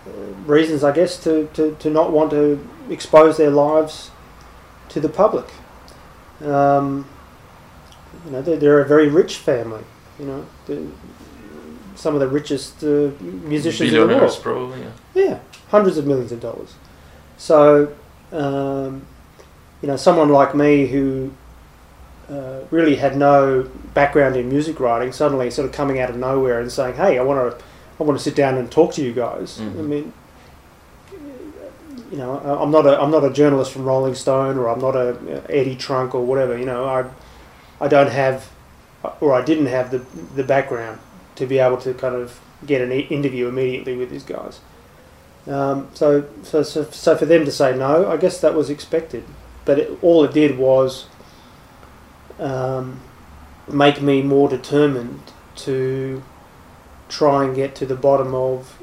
uh, 0.07 0.11
reasons, 0.47 0.83
I 0.83 0.93
guess, 0.93 1.23
to, 1.25 1.49
to, 1.53 1.77
to 1.79 1.91
not 1.91 2.11
want 2.11 2.31
to 2.31 2.67
expose 2.91 3.37
their 3.37 3.51
lives 3.51 4.11
to 4.89 5.01
the 5.01 5.09
public. 5.09 5.47
Um, 6.43 7.07
you 8.27 8.33
know, 8.33 8.43
they're, 8.43 8.57
they're, 8.57 8.81
a 8.81 8.87
very 8.87 9.09
rich 9.09 9.37
family. 9.37 9.85
You 10.19 10.27
know, 10.27 10.47
some 11.95 12.15
of 12.15 12.21
the 12.21 12.29
richest 12.29 12.83
uh, 12.83 13.11
musicians 13.21 13.93
in 13.93 14.09
the 14.09 14.17
world. 14.17 14.39
Probably, 14.43 14.81
yeah. 14.81 14.91
yeah, 15.15 15.39
hundreds 15.69 15.97
of 15.97 16.07
millions 16.07 16.33
of 16.33 16.41
dollars. 16.41 16.75
So, 17.39 17.95
um, 18.33 19.07
you 19.81 19.89
know, 19.89 19.97
someone 19.97 20.31
like 20.31 20.55
me 20.55 20.87
who 20.87 21.33
uh, 22.29 22.61
really 22.71 22.97
had 22.97 23.17
no 23.17 23.71
background 23.95 24.37
in 24.37 24.49
music 24.49 24.81
writing, 24.81 25.13
suddenly 25.13 25.51
sort 25.51 25.67
of 25.69 25.73
coming 25.73 26.01
out 26.01 26.11
of 26.11 26.17
nowhere 26.17 26.61
and 26.61 26.71
saying, 26.73 26.97
"Hey, 26.97 27.19
I 27.19 27.23
want 27.23 27.59
to, 27.59 27.65
I 28.01 28.03
want 28.03 28.19
to 28.19 28.23
sit 28.23 28.35
down 28.35 28.57
and 28.57 28.71
talk 28.71 28.93
to 28.95 29.05
you 29.05 29.13
guys." 29.13 29.59
Mm-hmm. 29.59 29.79
I 29.79 29.83
mean, 29.83 30.13
you 32.11 32.19
know, 32.19 32.39
I'm 32.39 32.71
not 32.71 32.87
a, 32.87 33.01
I'm 33.01 33.11
not 33.11 33.25
a 33.25 33.33
journalist 33.33 33.73
from 33.73 33.85
Rolling 33.85 34.15
Stone, 34.15 34.59
or 34.59 34.69
I'm 34.69 34.81
not 34.81 34.97
a 34.97 35.43
Eddie 35.49 35.77
Trunk 35.77 36.15
or 36.15 36.25
whatever. 36.25 36.57
You 36.59 36.67
know, 36.67 36.85
I, 36.87 37.05
I 37.81 37.89
don't 37.89 38.11
have 38.11 38.51
or 39.21 39.33
I 39.33 39.43
didn't 39.43 39.67
have 39.67 39.91
the 39.91 39.99
the 40.35 40.45
background 40.45 41.01
to 41.37 41.47
be 41.47 41.59
able 41.59 41.77
to 41.79 41.95
kind 41.95 42.15
of 42.15 42.41
get 42.65 42.81
an 42.81 42.91
interview 42.91 43.49
immediately 43.49 43.97
with 43.97 44.11
these 44.11 44.25
guys. 44.25 44.61
Um, 45.47 45.89
so, 45.95 46.29
so, 46.43 46.63
so, 46.63 46.85
so 46.85 47.17
for 47.17 47.25
them 47.27 47.45
to 47.45 47.53
say 47.53 47.77
no, 47.77 48.11
I 48.11 48.17
guess 48.17 48.41
that 48.41 48.55
was 48.55 48.69
expected. 48.69 49.25
But 49.65 49.79
it, 49.79 49.99
all 50.03 50.25
it 50.25 50.33
did 50.33 50.59
was 50.59 51.07
um, 52.39 53.01
make 53.69 54.01
me 54.01 54.23
more 54.23 54.49
determined 54.49 55.21
to 55.57 56.23
try 57.09 57.45
and 57.45 57.55
get 57.55 57.75
to 57.77 57.87
the 57.87 57.95
bottom 57.95 58.35
of 58.35 58.79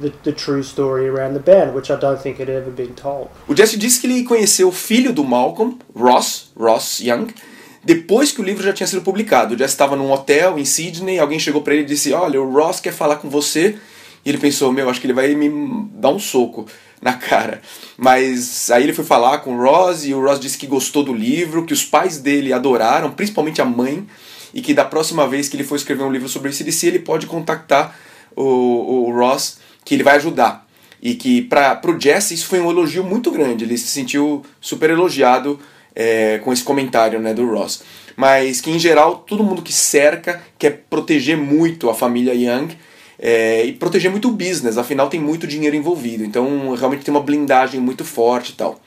the, 0.00 0.12
the 0.24 0.32
true 0.32 0.62
story 0.62 1.08
around 1.08 1.34
the 1.34 1.40
band, 1.40 1.74
which 1.74 1.90
I 1.90 1.96
don't 1.96 2.20
think 2.20 2.38
had 2.38 2.48
ever 2.48 2.70
been 2.70 2.94
told. 2.94 3.30
O 3.48 3.54
Jesse 3.54 3.78
disse 3.78 4.00
que 4.00 4.10
ele 4.10 4.24
conheceu 4.24 4.68
o 4.68 4.72
filho 4.72 5.12
do 5.12 5.22
Malcolm, 5.22 5.78
Ross, 5.94 6.50
Ross 6.56 7.00
Young, 7.00 7.32
depois 7.82 8.30
que 8.30 8.40
o 8.40 8.44
livro 8.44 8.62
já 8.62 8.72
tinha 8.72 8.86
sido 8.86 9.02
publicado. 9.02 9.56
Jesse 9.56 9.74
estava 9.74 9.96
num 9.96 10.12
hotel 10.12 10.58
em 10.58 10.64
Sydney, 10.64 11.18
alguém 11.18 11.38
chegou 11.38 11.62
para 11.62 11.74
ele 11.74 11.82
e 11.82 11.86
disse: 11.86 12.12
Olha, 12.12 12.40
o 12.40 12.50
Ross 12.50 12.80
quer 12.80 12.92
falar 12.92 13.16
com 13.16 13.30
você. 13.30 13.76
E 14.24 14.28
ele 14.28 14.38
pensou: 14.38 14.70
Meu, 14.72 14.90
acho 14.90 15.00
que 15.00 15.06
ele 15.06 15.14
vai 15.14 15.34
me 15.34 15.48
dar 15.94 16.10
um 16.10 16.18
soco 16.18 16.66
na 17.00 17.14
cara. 17.14 17.62
Mas 17.96 18.70
aí 18.70 18.82
ele 18.82 18.92
foi 18.92 19.04
falar 19.04 19.38
com 19.38 19.56
o 19.56 19.62
Ross 19.62 20.04
e 20.04 20.12
o 20.12 20.22
Ross 20.22 20.38
disse 20.38 20.58
que 20.58 20.66
gostou 20.66 21.02
do 21.02 21.14
livro, 21.14 21.64
que 21.64 21.72
os 21.72 21.84
pais 21.84 22.18
dele 22.18 22.52
adoraram, 22.52 23.10
principalmente 23.12 23.62
a 23.62 23.64
mãe, 23.64 24.06
e 24.52 24.60
que 24.60 24.74
da 24.74 24.84
próxima 24.84 25.26
vez 25.26 25.48
que 25.48 25.56
ele 25.56 25.64
for 25.64 25.76
escrever 25.76 26.02
um 26.02 26.12
livro 26.12 26.28
sobre 26.28 26.50
esse 26.50 26.62
DC, 26.62 26.86
ele 26.86 26.98
pode 26.98 27.26
contactar 27.26 27.98
o, 28.36 29.08
o 29.08 29.12
Ross, 29.12 29.58
que 29.84 29.94
ele 29.94 30.02
vai 30.02 30.16
ajudar. 30.16 30.66
E 31.02 31.14
que 31.14 31.40
para 31.40 31.80
o 31.90 31.98
Jesse 31.98 32.34
isso 32.34 32.46
foi 32.46 32.60
um 32.60 32.70
elogio 32.70 33.02
muito 33.02 33.30
grande, 33.30 33.64
ele 33.64 33.78
se 33.78 33.86
sentiu 33.86 34.44
super 34.60 34.90
elogiado 34.90 35.58
é, 35.94 36.38
com 36.38 36.52
esse 36.52 36.62
comentário 36.62 37.20
né, 37.20 37.34
do 37.34 37.46
Ross. 37.46 37.82
Mas 38.16 38.60
que 38.60 38.70
em 38.70 38.78
geral 38.78 39.24
todo 39.26 39.44
mundo 39.44 39.62
que 39.62 39.72
cerca 39.72 40.42
quer 40.58 40.84
proteger 40.90 41.36
muito 41.36 41.88
a 41.88 41.94
família 41.94 42.34
Young 42.34 42.76
é, 43.18 43.64
e 43.64 43.72
proteger 43.72 44.10
muito 44.10 44.28
o 44.28 44.32
business, 44.32 44.78
afinal 44.78 45.08
tem 45.08 45.20
muito 45.20 45.46
dinheiro 45.46 45.76
envolvido, 45.76 46.24
então 46.24 46.74
realmente 46.74 47.04
tem 47.04 47.12
uma 47.12 47.22
blindagem 47.22 47.78
muito 47.78 48.04
forte 48.04 48.50
e 48.50 48.54
tal. 48.54 48.80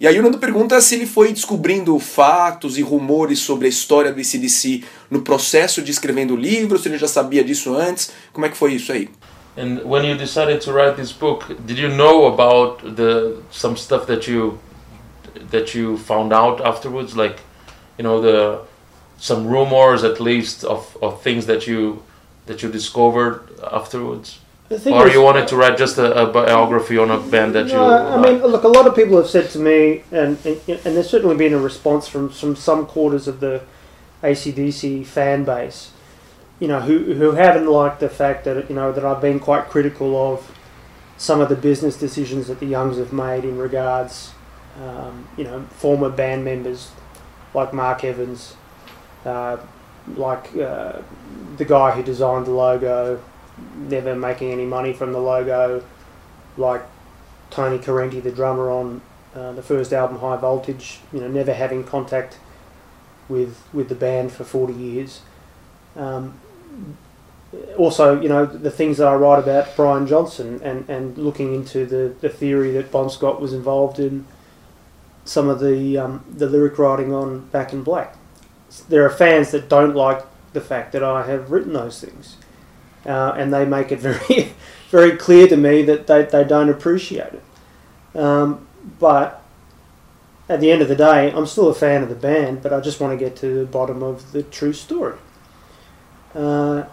E 0.00 0.08
aí 0.08 0.18
o 0.18 0.22
Nando 0.22 0.38
pergunta 0.38 0.80
se 0.80 0.96
ele 0.96 1.06
foi 1.06 1.32
descobrindo 1.32 1.96
fatos 1.98 2.76
e 2.76 2.82
rumores 2.82 3.38
sobre 3.38 3.66
a 3.66 3.70
história 3.70 4.12
do 4.12 4.20
ICDC 4.20 4.82
no 5.08 5.22
processo 5.22 5.80
de 5.82 5.90
escrevendo 5.90 6.34
o 6.34 6.36
livro, 6.36 6.78
se 6.78 6.88
ele 6.88 6.98
já 6.98 7.06
sabia 7.06 7.44
disso 7.44 7.74
antes, 7.74 8.10
como 8.32 8.44
é 8.44 8.48
que 8.48 8.56
foi 8.56 8.74
isso 8.74 8.90
aí? 8.90 9.08
And 9.56 9.82
when 9.84 10.04
you 10.04 10.16
decided 10.16 10.60
to 10.62 10.72
write 10.72 10.96
this 10.96 11.12
book, 11.12 11.54
did 11.64 11.78
you 11.78 11.88
know 11.88 12.26
about 12.26 12.82
the 12.96 13.36
some 13.52 13.76
stuff 13.76 14.04
that 14.06 14.28
you 14.28 14.58
that 15.50 15.74
you 15.74 15.98
found 15.98 16.32
out 16.32 16.60
afterwards, 16.60 17.16
like 17.16 17.40
you 17.98 18.04
know 18.04 18.20
the 18.20 18.62
some 19.18 19.46
rumors 19.46 20.04
at 20.04 20.20
least 20.20 20.64
of, 20.64 20.96
of 21.00 21.22
things 21.22 21.46
that 21.46 21.66
you 21.66 22.02
that 22.46 22.62
you 22.62 22.70
discovered 22.70 23.48
afterwards? 23.72 24.40
Or 24.70 25.06
is- 25.06 25.14
you 25.14 25.22
wanted 25.22 25.46
to 25.48 25.56
write 25.56 25.76
just 25.78 25.98
a, 25.98 26.22
a 26.22 26.32
biography 26.32 26.98
on 26.98 27.10
a 27.10 27.18
band 27.18 27.54
that 27.54 27.66
you? 27.66 27.74
No, 27.74 27.84
I 27.84 28.16
like? 28.16 28.32
mean, 28.32 28.42
look, 28.42 28.64
a 28.64 28.68
lot 28.68 28.86
of 28.86 28.94
people 28.96 29.16
have 29.18 29.28
said 29.28 29.50
to 29.50 29.58
me, 29.58 30.02
and, 30.10 30.38
and, 30.44 30.60
and 30.68 30.96
there's 30.96 31.08
certainly 31.08 31.36
been 31.36 31.52
a 31.52 31.58
response 31.58 32.08
from, 32.08 32.28
from 32.30 32.56
some 32.56 32.86
quarters 32.86 33.28
of 33.28 33.40
the 33.40 33.62
ACDC 34.22 35.06
fan 35.06 35.44
base, 35.44 35.90
you 36.58 36.66
know, 36.68 36.80
who, 36.80 37.14
who 37.14 37.32
haven't 37.32 37.66
liked 37.66 38.00
the 38.00 38.08
fact 38.08 38.44
that, 38.44 38.68
you 38.68 38.74
know, 38.74 38.90
that 38.90 39.04
I've 39.04 39.20
been 39.20 39.38
quite 39.38 39.68
critical 39.68 40.32
of 40.32 40.50
some 41.16 41.40
of 41.40 41.48
the 41.48 41.56
business 41.56 41.96
decisions 41.96 42.48
that 42.48 42.58
the 42.58 42.66
Youngs 42.66 42.96
have 42.98 43.12
made 43.12 43.44
in 43.44 43.58
regards, 43.58 44.32
um, 44.82 45.28
you 45.36 45.44
know, 45.44 45.62
former 45.76 46.10
band 46.10 46.44
members 46.44 46.90
like 47.54 47.72
Mark 47.72 48.04
Evans, 48.04 48.56
uh, 49.24 49.56
like 50.16 50.56
uh, 50.56 51.00
the 51.56 51.64
guy 51.64 51.92
who 51.92 52.02
designed 52.02 52.46
the 52.46 52.50
logo, 52.50 53.22
never 53.76 54.14
making 54.14 54.50
any 54.50 54.66
money 54.66 54.92
from 54.92 55.12
the 55.12 55.20
logo, 55.20 55.84
like 56.56 56.82
Tony 57.50 57.78
Carenti, 57.78 58.22
the 58.22 58.32
drummer 58.32 58.70
on 58.70 59.00
uh, 59.34 59.52
the 59.52 59.62
first 59.62 59.92
album, 59.92 60.18
High 60.18 60.36
Voltage, 60.36 60.98
you 61.12 61.20
know, 61.20 61.28
never 61.28 61.54
having 61.54 61.84
contact 61.84 62.38
with 63.28 63.62
with 63.72 63.88
the 63.88 63.94
band 63.94 64.32
for 64.32 64.44
forty 64.44 64.74
years. 64.74 65.22
Um, 65.96 66.40
also, 67.78 68.20
you 68.20 68.28
know, 68.28 68.44
the 68.44 68.70
things 68.70 68.98
that 68.98 69.06
I 69.06 69.14
write 69.14 69.38
about 69.38 69.76
Brian 69.76 70.06
Johnson 70.08 70.60
and, 70.62 70.88
and 70.88 71.16
looking 71.16 71.54
into 71.54 71.86
the, 71.86 72.12
the 72.20 72.28
theory 72.28 72.72
that 72.72 72.90
Bon 72.90 73.08
Scott 73.08 73.40
was 73.40 73.52
involved 73.52 74.00
in 74.00 74.26
some 75.24 75.48
of 75.48 75.60
the 75.60 75.98
um, 75.98 76.24
the 76.30 76.46
lyric 76.46 76.78
writing 76.78 77.12
on 77.12 77.46
Back 77.46 77.72
in 77.72 77.82
Black. 77.82 78.16
There 78.88 79.04
are 79.04 79.10
fans 79.10 79.50
that 79.52 79.68
don't 79.68 79.94
like 79.94 80.22
the 80.52 80.60
fact 80.60 80.92
that 80.92 81.02
I 81.02 81.26
have 81.26 81.50
written 81.50 81.72
those 81.72 82.00
things, 82.00 82.36
uh, 83.06 83.34
and 83.36 83.52
they 83.52 83.64
make 83.64 83.92
it 83.92 83.98
very 84.00 84.52
very 84.90 85.16
clear 85.16 85.48
to 85.48 85.56
me 85.56 85.82
that 85.82 86.06
they, 86.06 86.22
they 86.22 86.44
don't 86.44 86.68
appreciate 86.68 87.32
it. 87.32 88.16
Um, 88.16 88.66
but 89.00 89.42
at 90.48 90.60
the 90.60 90.70
end 90.70 90.82
of 90.82 90.88
the 90.88 90.96
day, 90.96 91.32
I'm 91.32 91.46
still 91.46 91.68
a 91.68 91.74
fan 91.74 92.02
of 92.02 92.08
the 92.08 92.14
band, 92.14 92.62
but 92.62 92.72
I 92.72 92.80
just 92.80 93.00
want 93.00 93.18
to 93.18 93.24
get 93.24 93.36
to 93.36 93.60
the 93.60 93.66
bottom 93.66 94.02
of 94.02 94.32
the 94.32 94.42
true 94.42 94.72
story. 94.72 95.16
Uh, 96.34 96.84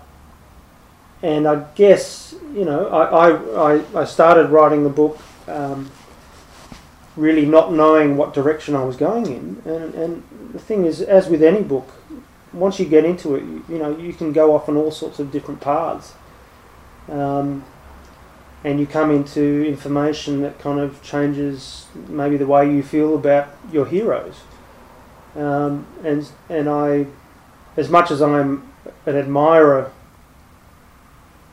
and 1.22 1.48
I 1.48 1.66
guess, 1.76 2.34
you 2.54 2.66
know, 2.66 2.88
I, 2.88 3.76
I, 3.76 4.02
I, 4.02 4.06
started 4.06 4.50
writing 4.50 4.84
the 4.84 4.90
book 4.90 5.20
um, 5.48 5.92
really 7.15 7.46
not 7.46 7.74
knowing 7.74 8.18
what 8.18 8.34
direction 8.34 8.75
I 8.75 8.84
was 8.84 8.96
going 8.96 9.25
in. 9.27 9.62
And, 9.65 9.94
and 9.94 10.24
the 10.53 10.60
thing 10.60 10.86
is, 10.86 11.01
as 11.01 11.27
with 11.27 11.44
any 11.44 11.62
book, 11.62 11.89
once 12.53 12.80
you 12.80 12.86
get 12.86 13.06
into 13.06 13.36
it, 13.36 13.44
you, 13.44 13.65
you 13.70 13.77
know, 13.77 13.98
you 13.98 14.13
can 14.13 14.34
go 14.34 14.56
off 14.56 14.70
on 14.70 14.77
all 14.77 14.91
sorts 14.91 15.20
of 15.20 15.32
different 15.32 15.62
paths. 15.62 16.13
Um, 17.10 17.65
and 18.63 18.80
you 18.80 18.86
come 18.86 19.10
into 19.10 19.65
information 19.65 20.41
that 20.41 20.60
kind 20.60 20.80
of 20.80 21.01
changes 21.01 21.88
maybe 22.08 22.38
the 22.38 22.46
way 22.46 22.72
you 22.72 22.84
feel 22.84 23.15
about 23.15 23.50
your 23.72 23.86
heroes. 23.86 24.41
Um, 25.36 25.88
and 26.03 26.30
and 26.50 26.70
I, 26.70 27.08
as 27.75 27.89
much 27.89 28.12
as 28.12 28.22
I'm 28.22 28.72
an 29.06 29.15
admirer 29.15 29.91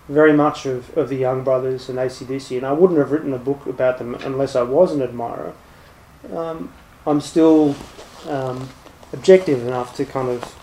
very 0.09 0.33
much 0.33 0.67
of, 0.67 0.97
of 0.97 1.09
the 1.09 1.17
Young 1.17 1.45
Brothers 1.45 1.89
and 1.89 1.99
ACDC, 1.99 2.57
and 2.57 2.67
I 2.67 2.73
wouldn't 2.73 2.99
have 2.99 3.13
written 3.13 3.33
a 3.33 3.39
book 3.39 3.67
about 3.67 3.99
them 3.99 4.15
unless 4.17 4.57
I 4.57 4.63
was 4.63 4.93
an 4.93 5.03
admirer, 5.03 5.53
um, 6.33 6.73
I'm 7.07 7.21
still 7.21 7.77
um, 8.27 8.69
objective 9.13 9.67
enough 9.67 9.95
to 9.97 10.05
kind 10.05 10.29
of, 10.29 10.55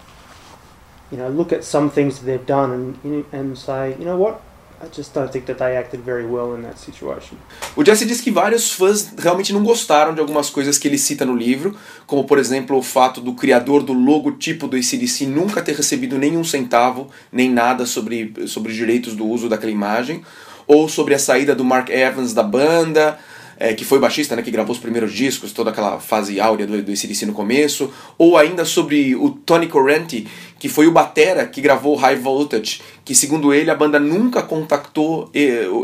you 1.11 1.17
know, 1.17 1.29
look 1.29 1.53
at 1.53 1.63
some 1.63 1.89
things 1.89 2.19
that 2.19 2.25
they've 2.25 2.45
done 2.45 2.99
and, 3.03 3.25
and 3.31 3.57
say, 3.57 3.95
you 3.97 4.05
know 4.05 4.17
what, 4.17 4.41
I 4.81 4.87
just 4.93 5.13
don't 5.13 5.31
think 5.31 5.45
that 5.45 5.57
they 5.57 5.77
acted 5.77 6.01
very 6.01 6.25
well 6.25 6.55
in 6.55 6.63
that 6.63 6.77
situation. 6.79 7.37
O 7.75 7.83
Jesse 7.83 8.05
diz 8.05 8.19
que 8.19 8.29
vários 8.29 8.71
fãs 8.71 9.13
realmente 9.17 9.53
não 9.53 9.63
gostaram 9.63 10.13
de 10.13 10.19
algumas 10.19 10.49
coisas 10.49 10.77
que 10.77 10.87
ele 10.87 10.97
cita 10.97 11.25
no 11.25 11.35
livro, 11.35 11.77
como 12.05 12.25
por 12.25 12.37
exemplo 12.37 12.77
o 12.77 12.83
fato 12.83 13.21
do 13.21 13.33
criador 13.33 13.83
do 13.83 13.93
logotipo 13.93 14.67
do 14.67 14.75
ACDC 14.75 15.25
nunca 15.25 15.61
ter 15.61 15.75
recebido 15.75 16.17
nenhum 16.17 16.43
centavo, 16.43 17.09
nem 17.31 17.49
nada 17.49 17.85
sobre, 17.85 18.33
sobre 18.47 18.71
os 18.71 18.77
direitos 18.77 19.15
do 19.15 19.25
uso 19.25 19.47
daquela 19.47 19.71
imagem, 19.71 20.23
ou 20.67 20.89
sobre 20.89 21.13
a 21.13 21.19
saída 21.19 21.55
do 21.55 21.63
Mark 21.63 21.89
Evans 21.89 22.33
da 22.33 22.43
banda, 22.43 23.17
é, 23.57 23.73
que 23.73 23.85
foi 23.85 23.99
baixista, 23.99 24.35
né, 24.35 24.41
que 24.41 24.51
gravou 24.51 24.73
os 24.73 24.81
primeiros 24.81 25.13
discos, 25.13 25.51
toda 25.51 25.69
aquela 25.69 25.99
fase 25.99 26.39
áurea 26.39 26.67
do, 26.67 26.81
do 26.81 26.91
ACDC 26.91 27.25
no 27.25 27.33
começo, 27.33 27.91
ou 28.17 28.37
ainda 28.37 28.65
sobre 28.65 29.15
o 29.15 29.29
Tony 29.29 29.67
Correnti, 29.67 30.27
que 30.59 30.67
foi 30.67 30.87
o 30.87 30.91
batera 30.91 31.45
que 31.45 31.61
gravou 31.61 31.95
High 31.95 32.17
Voltage, 32.17 32.81
que 33.03 33.15
segundo 33.15 33.53
ele 33.53 33.69
a 33.69 33.75
banda 33.75 33.99
nunca 33.99 34.41
contactou 34.41 35.29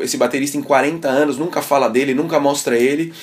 esse 0.02 0.18
baterista 0.18 0.58
em 0.58 0.62
40 0.62 1.08
anos, 1.08 1.38
nunca 1.38 1.62
fala 1.62 1.88
dele, 1.88 2.14
nunca 2.14 2.40
mostra 2.40 2.78
ele, 2.78 3.14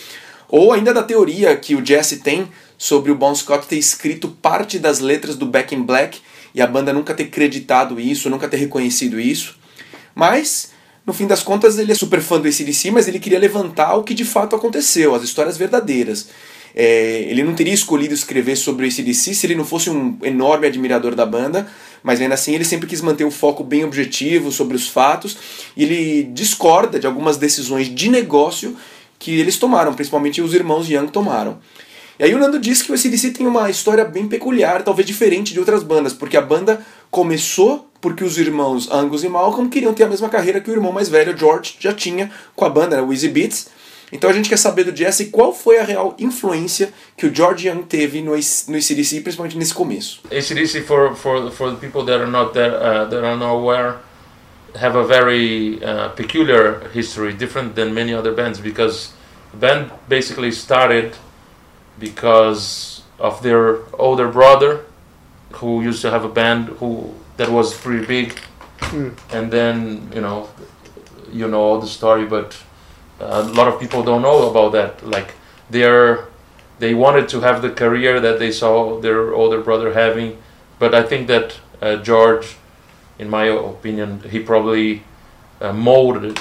ou 0.49 0.73
ainda 0.73 0.95
da 0.95 1.03
teoria 1.03 1.55
que 1.57 1.75
o 1.75 1.85
Jesse 1.85 2.19
tem 2.19 2.49
sobre 2.79 3.11
o 3.11 3.15
Bon 3.15 3.35
Scott 3.35 3.67
ter 3.67 3.77
escrito 3.77 4.29
parte 4.29 4.79
das 4.79 5.01
letras 5.01 5.37
do 5.37 5.45
Back 5.45 5.75
in 5.75 5.83
Black 5.83 6.21
e 6.55 6.63
a 6.63 6.67
banda 6.67 6.93
nunca 6.93 7.13
ter 7.13 7.27
creditado 7.27 8.01
isso, 8.01 8.31
nunca 8.31 8.49
ter 8.49 8.57
reconhecido 8.57 9.21
isso. 9.21 9.59
Mas, 10.15 10.73
no 11.09 11.15
fim 11.15 11.27
das 11.27 11.43
contas, 11.43 11.79
ele 11.79 11.91
é 11.91 11.95
super 11.95 12.21
fã 12.21 12.39
do 12.39 12.47
ACDC, 12.47 12.91
mas 12.91 13.09
ele 13.09 13.19
queria 13.19 13.39
levantar 13.39 13.95
o 13.97 14.03
que 14.03 14.13
de 14.13 14.27
fato 14.27 14.55
aconteceu, 14.55 15.15
as 15.15 15.23
histórias 15.23 15.57
verdadeiras. 15.57 16.29
É, 16.75 17.25
ele 17.31 17.43
não 17.43 17.55
teria 17.55 17.73
escolhido 17.73 18.13
escrever 18.13 18.57
sobre 18.57 18.85
o 18.85 18.89
ACDC 18.89 19.35
se 19.35 19.47
ele 19.47 19.55
não 19.55 19.65
fosse 19.65 19.89
um 19.89 20.19
enorme 20.23 20.67
admirador 20.67 21.15
da 21.15 21.25
banda, 21.25 21.67
mas 22.03 22.21
ainda 22.21 22.35
assim 22.35 22.55
ele 22.55 22.65
sempre 22.65 22.87
quis 22.87 23.01
manter 23.01 23.25
o 23.25 23.31
foco 23.31 23.65
bem 23.65 23.85
objetivo 23.85 24.53
sobre 24.53 24.77
os 24.77 24.87
fatos 24.87 25.39
e 25.75 25.83
ele 25.83 26.25
discorda 26.25 27.01
de 27.01 27.07
algumas 27.07 27.39
decisões 27.39 27.93
de 27.93 28.11
negócio 28.11 28.77
que 29.19 29.41
eles 29.41 29.57
tomaram, 29.57 29.95
principalmente 29.95 30.43
os 30.43 30.53
irmãos 30.53 30.91
Young 30.91 31.09
tomaram. 31.09 31.59
E 32.19 32.25
aí 32.25 32.35
o 32.35 32.39
Nando 32.39 32.59
disse 32.59 32.83
que 32.83 32.91
o 32.91 32.95
ACDC 32.95 33.31
tem 33.31 33.47
uma 33.47 33.71
história 33.71 34.05
bem 34.05 34.27
peculiar, 34.27 34.83
talvez 34.83 35.07
diferente 35.07 35.53
de 35.53 35.61
outras 35.61 35.85
bandas, 35.85 36.13
porque 36.13 36.37
a 36.37 36.43
banda 36.43 36.81
começou 37.11 37.89
porque 38.01 38.25
os 38.25 38.39
irmãos 38.39 38.91
Angus 38.91 39.23
e 39.23 39.29
Malcolm 39.29 39.69
queriam 39.69 39.95
ter 39.95 40.05
a 40.05 40.09
mesma 40.09 40.29
carreira 40.29 40.61
que 40.61 40.71
o 40.71 40.73
irmão 40.73 40.93
mais 40.93 41.09
velho, 41.09 41.37
George, 41.37 41.77
já 41.79 41.93
tinha 41.93 42.31
com 42.57 42.65
a 42.65 42.69
banda, 42.69 42.97
né, 42.97 43.03
o 43.03 43.13
Easy 43.13 43.29
Beats, 43.29 43.69
Então 44.11 44.31
a 44.31 44.33
gente 44.33 44.49
quer 44.49 44.57
saber 44.57 44.85
do 44.85 44.97
Jesse 44.97 45.27
qual 45.27 45.53
foi 45.53 45.79
a 45.79 45.85
real 45.85 46.17
influência 46.19 46.93
que 47.17 47.27
o 47.27 47.35
George 47.35 47.69
Young 47.69 47.83
teve 47.83 48.21
no, 48.23 48.31
no 48.33 48.77
ACDC, 48.77 49.21
principalmente 49.21 49.57
nesse 49.57 49.75
começo. 49.75 50.21
ACDC, 50.31 50.83
for, 50.83 51.15
for, 51.15 51.51
for 51.51 51.71
the 51.71 51.77
people 51.77 52.05
that 52.05 52.21
are 52.21 52.31
not 52.31 52.53
there, 52.53 52.75
uh, 52.75 53.09
that 53.09 53.23
are 53.23 53.37
not 53.37 53.53
aware, 53.53 53.97
have 54.75 54.97
a 54.97 55.05
very 55.05 55.79
uh, 55.85 56.09
peculiar 56.17 56.81
history, 56.95 57.35
different 57.35 57.75
than 57.75 57.93
many 57.93 58.15
other 58.15 58.35
bands, 58.35 58.59
because 58.61 59.11
the 59.53 59.59
band 59.59 59.91
basically 60.09 60.51
started 60.51 61.15
because 61.99 63.03
of 63.19 63.43
their 63.43 63.79
older 63.99 64.29
brother, 64.29 64.85
who 65.53 65.83
used 65.83 66.03
to 66.03 66.11
have 66.11 66.25
a 66.25 66.29
band 66.29 66.69
who 66.79 67.15
that 67.37 67.49
was 67.51 67.75
pretty 67.77 68.07
big, 68.07 68.39
Mm. 68.79 69.13
and 69.33 69.51
then 69.51 70.09
you 70.15 70.21
know, 70.21 70.49
you 71.33 71.49
know 71.49 71.61
all 71.61 71.81
the 71.81 71.87
story, 71.89 72.25
but 72.25 72.57
a 73.21 73.43
lot 73.43 73.67
of 73.67 73.81
people 73.81 74.03
don't 74.05 74.23
know 74.23 74.49
about 74.51 74.73
that. 74.73 75.05
Like 75.07 75.35
they're 75.71 76.27
they 76.79 76.95
wanted 76.95 77.29
to 77.31 77.41
have 77.41 77.61
the 77.61 77.71
career 77.71 78.21
that 78.21 78.39
they 78.39 78.53
saw 78.53 79.01
their 79.01 79.35
older 79.35 79.61
brother 79.61 79.93
having, 79.95 80.39
but 80.79 80.95
I 80.95 81.03
think 81.03 81.27
that 81.27 81.59
uh, 81.83 81.97
George, 81.97 82.57
in 83.19 83.29
my 83.29 83.47
opinion, 83.47 84.21
he 84.31 84.39
probably 84.39 85.03
uh, 85.61 85.73
molded 85.73 86.39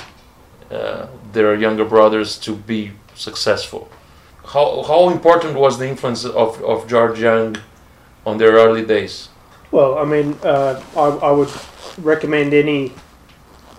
uh, 0.71 1.07
their 1.33 1.55
younger 1.55 1.85
brothers 1.85 2.37
to 2.39 2.55
be 2.55 2.91
successful. 3.15 3.89
How, 4.47 4.83
how 4.83 5.09
important 5.09 5.55
was 5.55 5.77
the 5.77 5.87
influence 5.87 6.23
of, 6.25 6.63
of 6.63 6.87
George 6.87 7.19
Young 7.19 7.57
on 8.25 8.37
their 8.37 8.51
early 8.53 8.85
days? 8.85 9.29
Well, 9.71 9.97
I 9.97 10.05
mean, 10.05 10.37
uh, 10.43 10.81
I, 10.95 11.01
I 11.01 11.31
would 11.31 11.49
recommend 11.97 12.53
any 12.53 12.93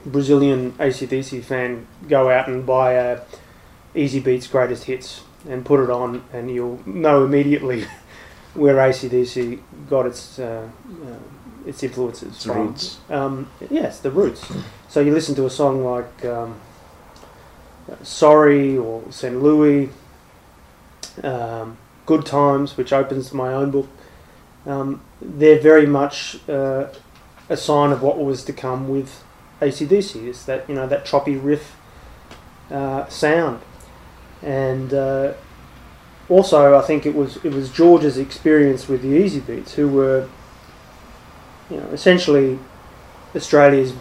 Brazilian 0.04 0.72
ACDC 0.72 1.42
fan 1.44 1.86
go 2.08 2.30
out 2.30 2.48
and 2.48 2.66
buy 2.66 2.92
a 2.92 3.20
Easy 3.94 4.20
Beats 4.20 4.46
Greatest 4.46 4.84
Hits 4.84 5.22
and 5.48 5.64
put 5.64 5.80
it 5.80 5.88
on, 5.90 6.22
and 6.32 6.50
you'll 6.50 6.80
know 6.86 7.24
immediately 7.24 7.86
where 8.54 8.74
ACDC 8.76 9.60
got 9.88 10.04
its 10.06 10.38
uh, 10.38 10.68
uh, 11.06 11.66
its 11.66 11.82
influences 11.82 12.28
Its 12.34 12.44
from. 12.44 12.66
roots. 12.68 12.98
Um, 13.08 13.50
yes, 13.70 14.00
the 14.00 14.10
roots. 14.10 14.46
So 14.88 15.00
you 15.00 15.12
listen 15.12 15.34
to 15.36 15.46
a 15.46 15.50
song 15.50 15.84
like 15.84 16.24
um, 16.26 16.60
"Sorry" 18.02 18.76
or 18.76 19.02
"St. 19.10 19.42
Louis," 19.42 19.88
um, 21.24 21.76
"Good 22.06 22.26
Times," 22.26 22.76
which 22.76 22.92
opens 22.92 23.32
my 23.32 23.52
own 23.52 23.70
book. 23.70 23.88
Um, 24.66 25.02
they're 25.20 25.60
very 25.60 25.86
much 25.86 26.38
uh, 26.48 26.86
a 27.48 27.56
sign 27.56 27.92
of 27.92 28.02
what 28.02 28.18
was 28.18 28.44
to 28.44 28.52
come 28.52 28.88
with 28.88 29.24
ACDC. 29.60 30.26
Is 30.28 30.44
that 30.46 30.68
you 30.68 30.74
know 30.74 30.86
that 30.86 31.04
choppy 31.04 31.36
riff 31.36 31.76
uh, 32.70 33.06
sound, 33.08 33.60
and 34.42 34.92
uh, 34.92 35.32
also 36.28 36.76
I 36.76 36.82
think 36.82 37.06
it 37.06 37.14
was 37.14 37.36
it 37.44 37.52
was 37.52 37.70
George's 37.70 38.18
experience 38.18 38.88
with 38.88 39.02
the 39.02 39.08
Easy 39.08 39.40
Beats, 39.40 39.74
who 39.74 39.88
were 39.88 40.28
you 41.70 41.78
know 41.78 41.86
essentially 41.88 42.58
Australia's 43.34 43.94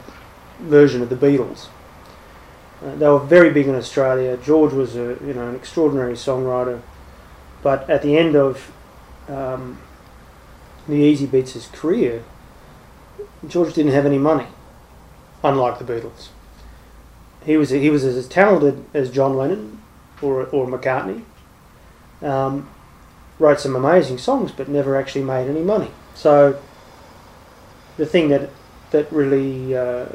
version 0.60 1.02
of 1.02 1.10
the 1.10 1.16
Beatles. 1.16 1.68
Uh, 2.84 2.96
they 2.96 3.08
were 3.08 3.20
very 3.20 3.50
big 3.50 3.68
in 3.68 3.76
Australia. 3.76 4.38
George 4.38 4.74
was 4.74 4.96
a 4.96 5.18
you 5.26 5.34
know 5.34 5.48
an 5.48 5.56
extraordinary 5.56 6.14
songwriter, 6.14 6.82
but 7.64 7.90
at 7.90 8.02
the 8.02 8.18
end 8.18 8.36
of 8.36 8.72
um, 9.28 9.80
the 10.88 10.96
Easy 10.96 11.26
Beats' 11.26 11.68
career, 11.68 12.24
George 13.48 13.74
didn't 13.74 13.94
have 13.94 14.06
any 14.06 14.18
money, 14.18 14.48
unlike 15.44 15.80
the 15.80 15.86
Beatles. 15.86 16.30
He 17.46 17.58
was 17.58 17.70
he 17.70 17.90
was 17.90 18.04
as 18.04 18.28
talented 18.28 18.84
as 18.94 19.10
John 19.10 19.38
Lennon 19.38 19.82
or 20.22 20.46
or 20.48 20.68
McCartney. 20.68 21.24
Um, 22.22 22.70
wrote 23.40 23.60
some 23.60 23.76
amazing 23.76 24.18
songs, 24.18 24.52
but 24.52 24.68
never 24.68 24.96
actually 24.96 25.24
made 25.24 25.48
any 25.48 25.62
money. 25.62 25.92
So 26.16 26.60
the 27.98 28.06
thing 28.06 28.30
that 28.30 28.50
that 28.92 29.12
really 29.12 29.76
uh, 29.76 30.06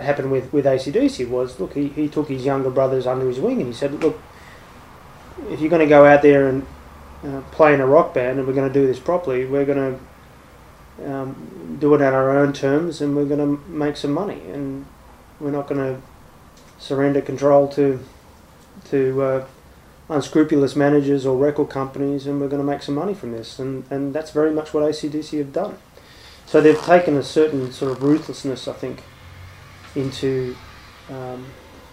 happened 0.00 0.30
with 0.30 0.52
with 0.52 0.64
ACDC 0.64 1.28
was 1.28 1.58
look 1.58 1.74
he, 1.74 1.88
he 1.88 2.08
took 2.08 2.28
his 2.28 2.44
younger 2.44 2.70
brothers 2.70 3.06
under 3.06 3.26
his 3.26 3.40
wing 3.40 3.58
and 3.58 3.66
he 3.66 3.72
said 3.72 3.92
look 4.02 4.20
if 5.48 5.60
you're 5.60 5.70
going 5.70 5.80
to 5.80 5.86
go 5.86 6.04
out 6.04 6.22
there 6.22 6.48
and 6.48 6.66
uh, 7.24 7.40
play 7.52 7.74
in 7.74 7.80
a 7.80 7.86
rock 7.86 8.14
band 8.14 8.38
and 8.38 8.46
we're 8.46 8.54
going 8.54 8.70
to 8.70 8.80
do 8.80 8.86
this 8.86 8.98
properly 8.98 9.44
we're 9.44 9.64
going 9.64 9.98
to 10.98 11.10
um, 11.10 11.76
do 11.80 11.94
it 11.94 12.02
on 12.02 12.12
our 12.12 12.36
own 12.36 12.52
terms 12.52 13.00
and 13.00 13.16
we're 13.16 13.24
going 13.24 13.38
to 13.38 13.70
make 13.70 13.96
some 13.96 14.12
money 14.12 14.40
and 14.52 14.86
we're 15.40 15.50
not 15.50 15.66
going 15.66 15.80
to 15.80 16.00
surrender 16.78 17.20
control 17.20 17.68
to 17.68 18.00
to 18.84 19.22
uh, 19.22 19.46
unscrupulous 20.08 20.76
managers 20.76 21.24
or 21.24 21.36
record 21.36 21.70
companies 21.70 22.26
and 22.26 22.40
we're 22.40 22.48
going 22.48 22.60
to 22.60 22.66
make 22.66 22.82
some 22.82 22.94
money 22.94 23.14
from 23.14 23.32
this. 23.32 23.58
And, 23.58 23.84
and 23.90 24.14
that's 24.14 24.30
very 24.30 24.50
much 24.50 24.74
what 24.74 24.82
ACDC 24.82 25.38
have 25.38 25.52
done. 25.52 25.78
So 26.46 26.60
they've 26.60 26.80
taken 26.80 27.16
a 27.16 27.22
certain 27.22 27.72
sort 27.72 27.92
of 27.92 28.02
ruthlessness 28.02 28.68
I 28.68 28.74
think 28.74 29.02
into 29.94 30.56
um, 31.08 31.46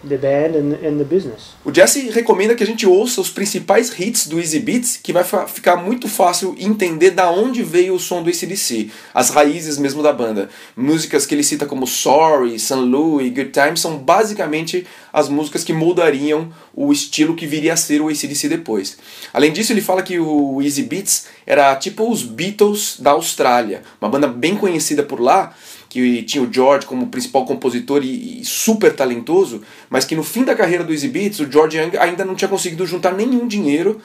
the 0.08 0.18
band 0.18 0.58
and, 0.58 0.74
and 0.76 0.98
the 0.98 1.04
business 1.04 1.54
O 1.64 1.74
Jesse 1.74 2.10
recomenda 2.10 2.56
que 2.56 2.64
a 2.64 2.66
gente 2.66 2.88
ouça 2.88 3.20
os 3.20 3.30
principais 3.30 3.92
hits 3.98 4.28
do 4.28 4.40
Easy 4.40 4.60
Beats, 4.60 4.98
que 4.98 5.12
vai 5.12 5.24
ficar 5.48 5.76
muito 5.76 6.08
fácil 6.08 6.56
entender 6.58 7.12
da 7.12 7.30
onde 7.30 7.62
veio 7.62 7.94
o 7.94 8.00
som 8.00 8.24
do 8.24 8.30
ACDC, 8.30 8.90
as 9.14 9.30
raízes 9.30 9.78
mesmo 9.78 10.02
da 10.02 10.14
banda. 10.14 10.50
Músicas 10.76 11.26
que 11.26 11.36
ele 11.36 11.44
cita 11.44 11.66
como 11.66 11.86
Sorry, 11.86 12.58
St. 12.58 12.76
Louis, 12.76 13.30
Good 13.30 13.52
Times 13.52 13.82
são 13.82 13.98
basicamente 13.98 14.88
as 15.12 15.28
músicas 15.28 15.64
que 15.64 15.74
moldariam 15.74 16.52
o 16.74 16.92
estilo 16.92 17.36
que 17.36 17.46
viria 17.46 17.74
a 17.74 17.78
ser 17.78 18.02
o 18.02 18.08
ACDC 18.08 18.48
depois. 18.48 18.98
Além 19.34 19.52
disso, 19.52 19.74
ele 19.74 19.82
fala 19.82 20.02
que 20.02 20.20
o 20.20 20.62
Easy 20.62 20.84
Beats 20.84 21.28
era 21.46 21.76
tipo 21.76 22.10
os 22.10 22.24
Beatles 22.24 22.96
da 23.00 23.12
Austrália, 23.12 23.82
uma 24.00 24.10
banda 24.10 24.28
bem 24.28 24.56
conhecida 24.56 25.04
por 25.04 25.20
lá, 25.20 25.54
que 25.90 26.22
tinha 26.22 26.44
o 26.44 26.54
George 26.54 26.86
como 26.86 27.08
principal 27.08 27.46
compositor 27.46 28.04
e, 28.04 28.42
e 28.42 28.46
super 28.46 28.96
talentoso, 28.96 29.62
mas 29.90 30.06
que 30.06 30.16
no 30.16 30.24
fim 30.24 30.46
da 30.46 30.56
carreira 30.56 30.84
do 30.84 30.94
Easy 30.94 31.08
Beats, 31.08 31.40
o 31.40 31.52
George 31.52 31.78
Young 31.78 31.98
ainda 31.98 32.24
não 32.24 32.36
tinha 32.36 32.48
conseguido 32.48 32.86
juntar 32.86 33.12
nenhum 33.14 33.48
dinheiro. 33.48 34.00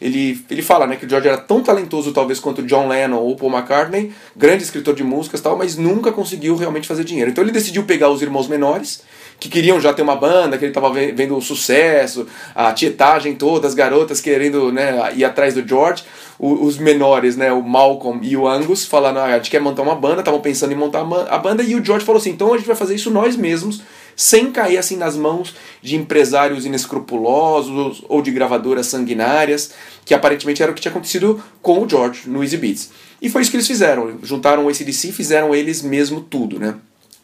Ele, 0.00 0.42
ele 0.50 0.62
fala 0.62 0.86
né, 0.86 0.96
que 0.96 1.04
o 1.04 1.08
George 1.08 1.28
era 1.28 1.38
tão 1.38 1.62
talentoso 1.62 2.12
talvez 2.12 2.38
quanto 2.38 2.62
John 2.62 2.88
Lennon 2.88 3.18
ou 3.18 3.36
Paul 3.36 3.52
McCartney, 3.52 4.12
grande 4.36 4.62
escritor 4.62 4.94
de 4.94 5.02
músicas 5.02 5.40
tal, 5.40 5.56
mas 5.56 5.76
nunca 5.76 6.12
conseguiu 6.12 6.56
realmente 6.56 6.86
fazer 6.86 7.04
dinheiro. 7.04 7.30
Então 7.30 7.42
ele 7.42 7.52
decidiu 7.52 7.84
pegar 7.84 8.10
os 8.10 8.22
irmãos 8.22 8.46
menores, 8.46 9.02
que 9.40 9.48
queriam 9.48 9.80
já 9.80 9.92
ter 9.92 10.02
uma 10.02 10.14
banda, 10.14 10.58
que 10.58 10.64
ele 10.64 10.70
estava 10.70 10.92
vendo 10.92 11.34
o 11.36 11.40
sucesso, 11.40 12.26
a 12.54 12.72
tietagem 12.72 13.34
toda, 13.34 13.66
as 13.66 13.72
garotas 13.74 14.20
querendo 14.20 14.70
né, 14.70 15.12
ir 15.16 15.24
atrás 15.24 15.54
do 15.54 15.66
George, 15.66 16.04
o- 16.38 16.64
os 16.66 16.76
menores, 16.76 17.36
né, 17.36 17.50
o 17.50 17.62
Malcolm 17.62 18.20
e 18.22 18.36
o 18.36 18.46
Angus, 18.46 18.84
falando, 18.84 19.18
ah, 19.18 19.24
a 19.24 19.36
gente 19.38 19.50
quer 19.50 19.60
montar 19.60 19.82
uma 19.82 19.94
banda, 19.94 20.20
estavam 20.20 20.40
pensando 20.40 20.72
em 20.72 20.76
montar 20.76 21.00
a 21.00 21.38
banda, 21.38 21.62
e 21.62 21.74
o 21.74 21.82
George 21.84 22.04
falou 22.04 22.20
assim, 22.20 22.30
então 22.30 22.52
a 22.52 22.56
gente 22.58 22.66
vai 22.66 22.76
fazer 22.76 22.94
isso 22.94 23.10
nós 23.10 23.34
mesmos, 23.34 23.82
sem 24.14 24.52
cair 24.52 24.76
assim 24.76 24.96
nas 24.96 25.16
mãos 25.16 25.54
de 25.80 25.96
empresários 25.96 26.66
inescrupulosos 26.66 28.02
ou 28.08 28.20
de 28.20 28.30
gravadoras 28.30 28.86
sanguinárias, 28.86 29.72
que 30.04 30.14
aparentemente 30.14 30.62
era 30.62 30.70
o 30.70 30.74
que 30.74 30.80
tinha 30.80 30.90
acontecido 30.90 31.42
com 31.62 31.82
o 31.82 31.88
George 31.88 32.28
no 32.28 32.42
Easy 32.42 32.56
Beats. 32.56 32.90
E 33.22 33.28
foi 33.30 33.42
isso 33.42 33.50
que 33.50 33.56
eles 33.56 33.66
fizeram, 33.66 34.18
juntaram 34.22 34.66
o 34.66 34.68
ACDC 34.68 35.08
e 35.08 35.12
fizeram 35.12 35.54
eles 35.54 35.82
mesmo 35.82 36.20
tudo, 36.20 36.58
né? 36.58 36.74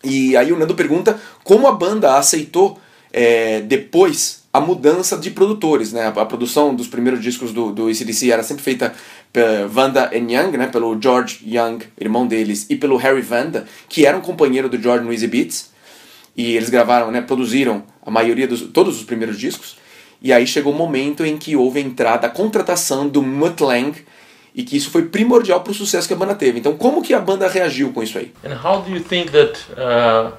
E 0.06 0.36
aí 0.36 0.52
o 0.52 0.58
Nando 0.58 0.74
pergunta 0.74 1.20
como 1.42 1.66
a 1.66 1.72
banda 1.72 2.16
aceitou 2.16 2.78
é, 3.12 3.60
depois 3.60 4.44
a 4.52 4.60
mudança 4.60 5.18
de 5.18 5.30
produtores, 5.30 5.92
né? 5.92 6.02
A, 6.02 6.08
a 6.08 6.24
produção 6.24 6.74
dos 6.74 6.86
primeiros 6.86 7.20
discos 7.20 7.52
do, 7.52 7.72
do 7.72 7.88
ACDC 7.88 8.30
era 8.30 8.42
sempre 8.42 8.62
feita 8.62 8.94
pela 9.32 9.66
Vanda 9.66 10.10
and 10.14 10.30
Young, 10.30 10.56
né? 10.56 10.68
Pelo 10.68 10.96
George 11.00 11.40
Young, 11.44 11.80
irmão 12.00 12.26
deles, 12.26 12.66
e 12.70 12.76
pelo 12.76 12.96
Harry 12.96 13.20
Vanda, 13.20 13.66
que 13.88 14.06
era 14.06 14.16
um 14.16 14.20
companheiro 14.20 14.68
do 14.68 14.80
George 14.80 15.04
no 15.04 15.12
Easy 15.12 15.26
Beats. 15.26 15.70
E 16.36 16.54
eles 16.56 16.70
gravaram, 16.70 17.10
né? 17.10 17.20
Produziram 17.20 17.82
a 18.04 18.10
maioria 18.10 18.46
dos 18.46 18.62
todos 18.62 18.96
os 18.96 19.04
primeiros 19.04 19.38
discos. 19.38 19.76
E 20.22 20.32
aí 20.32 20.46
chegou 20.46 20.72
o 20.72 20.74
um 20.74 20.78
momento 20.78 21.24
em 21.24 21.36
que 21.36 21.56
houve 21.56 21.80
a 21.80 21.82
entrada, 21.82 22.26
a 22.26 22.30
contratação 22.30 23.08
do 23.08 23.22
Mutt 23.22 23.60
Lang, 23.62 23.92
e 24.56 24.64
que 24.64 24.74
isso 24.74 24.90
foi 24.90 25.02
primordial 25.02 25.60
para 25.60 25.70
o 25.70 25.74
sucesso 25.74 26.08
que 26.08 26.14
a 26.14 26.16
banda 26.16 26.34
teve. 26.34 26.58
Então, 26.58 26.74
como 26.78 27.02
que 27.02 27.12
a 27.12 27.20
banda 27.20 27.46
reagiu 27.46 27.92
com 27.92 28.02
isso 28.02 28.16
aí? 28.16 28.32
And 28.42 28.54
how 28.64 28.80
do 28.80 28.90
you 28.90 29.00
think 29.00 29.30
that 29.30 29.58
uh, 29.72 30.32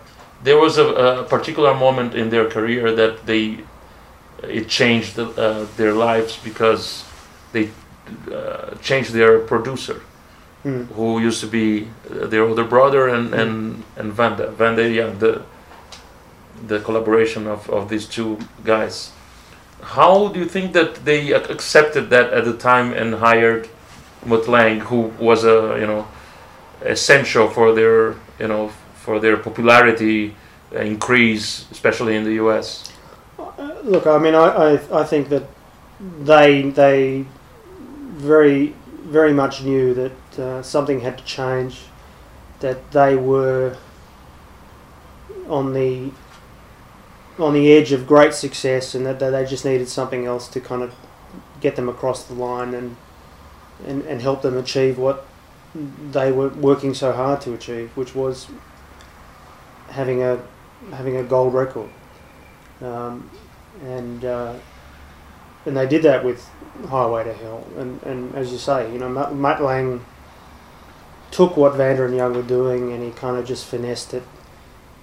there 0.44 0.58
was 0.58 0.80
a, 0.80 1.20
a 1.20 1.24
particular 1.26 1.76
moment 1.76 2.18
in 2.18 2.30
their 2.30 2.50
career 2.50 2.96
that 2.96 3.18
they 3.28 3.64
it 4.44 4.68
changed 4.68 5.16
the, 5.16 5.24
uh, 5.40 5.68
their 5.78 5.94
lives 5.94 6.40
because 6.44 7.04
they 7.54 7.70
uh, 8.32 8.76
changed 8.82 9.14
their 9.14 9.40
producer, 9.46 10.02
Mm. 10.66 10.88
who 10.96 11.20
used 11.20 11.40
to 11.40 11.48
be 11.48 11.88
uh, 12.10 12.26
their 12.26 12.42
older 12.42 12.64
brother 12.64 13.08
and 13.08 13.32
and 13.34 13.84
and 13.96 14.12
Vanda 14.12 14.48
Vanda 14.58 14.90
Young, 14.90 15.20
the 15.20 15.42
the 16.68 16.80
collaboration 16.80 17.46
of, 17.46 17.70
of 17.70 17.88
these 17.90 18.08
two 18.08 18.38
guys. 18.66 19.12
How 19.96 20.30
do 20.30 20.40
you 20.40 20.50
think 20.50 20.74
that 20.74 21.06
they 21.06 21.32
accepted 21.32 22.10
that 22.10 22.34
at 22.34 22.44
the 22.46 22.54
time 22.58 22.92
and 22.92 23.14
hired 23.22 23.70
Mutt 24.26 24.48
Lang, 24.48 24.80
who 24.80 25.14
was 25.20 25.44
a 25.44 25.78
you 25.80 25.88
know 25.88 26.08
essential 26.82 27.50
for 27.50 27.74
their 27.74 28.16
you 28.40 28.48
know 28.48 28.70
for 28.96 29.20
their 29.20 29.38
popularity 29.38 30.36
increase, 30.72 31.66
especially 31.72 32.16
in 32.16 32.24
the 32.24 32.34
U.S. 32.34 32.92
look, 33.84 34.06
I 34.06 34.18
mean, 34.18 34.36
I, 34.36 34.76
I, 34.76 35.02
I 35.02 35.04
think 35.04 35.30
that 35.30 35.44
they 36.00 36.70
they 36.70 37.26
very 38.18 38.74
very 39.04 39.34
much 39.34 39.64
knew 39.64 39.94
that 39.94 40.40
uh, 40.40 40.62
something 40.62 41.00
had 41.00 41.18
to 41.18 41.24
change, 41.24 41.84
that 42.60 42.92
they 42.92 43.16
were 43.16 43.78
on 45.48 45.74
the 45.74 46.12
on 47.40 47.54
the 47.54 47.72
edge 47.72 47.92
of 47.92 48.08
great 48.08 48.34
success, 48.34 48.96
and 48.96 49.06
that, 49.06 49.20
that 49.20 49.30
they 49.30 49.46
just 49.46 49.64
needed 49.64 49.88
something 49.88 50.26
else 50.26 50.48
to 50.50 50.60
kind 50.60 50.82
of 50.82 50.94
get 51.62 51.76
them 51.76 51.88
across 51.88 52.24
the 52.24 52.34
line 52.34 52.74
and 52.74 52.98
and, 53.86 54.04
and 54.04 54.22
help 54.22 54.42
them 54.42 54.58
achieve 54.58 54.98
what 54.98 55.26
they 56.12 56.32
were 56.32 56.50
working 56.50 56.94
so 56.94 57.12
hard 57.12 57.42
to 57.42 57.54
achieve, 57.54 57.92
which 57.96 58.16
was 58.16 58.48
having 59.90 60.24
a 60.24 60.40
having 60.92 61.18
a 61.18 61.24
gold 61.24 61.54
record. 61.54 61.90
Um, 62.82 63.30
and 63.84 64.24
uh, 64.26 64.56
and 65.66 65.76
they 65.76 65.88
did 65.88 66.04
that 66.04 66.24
with 66.24 66.50
Highway 66.88 67.26
to 67.26 67.34
Hell. 67.34 67.66
And, 67.78 68.02
and 68.04 68.36
as 68.36 68.52
you 68.52 68.58
say, 68.58 68.92
you 68.92 69.00
know, 69.00 69.10
Mutt 69.10 69.62
Lang 69.62 70.06
took 71.30 71.58
what 71.58 71.76
Vander 71.76 72.06
and 72.06 72.16
Young 72.16 72.34
were 72.34 72.42
doing 72.42 72.94
and 72.94 73.04
he 73.04 73.12
kind 73.12 73.38
of 73.38 73.46
just 73.46 73.66
finessed 73.66 74.14
it. 74.14 74.24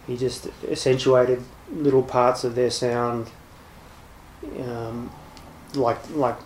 He 0.06 0.16
just 0.16 0.48
accentuated 0.70 1.42
little 1.70 2.02
parts 2.02 2.44
of 2.44 2.54
their 2.54 2.70
sound, 2.70 3.30
um, 4.60 5.10
like 5.74 5.98
like 6.10 6.37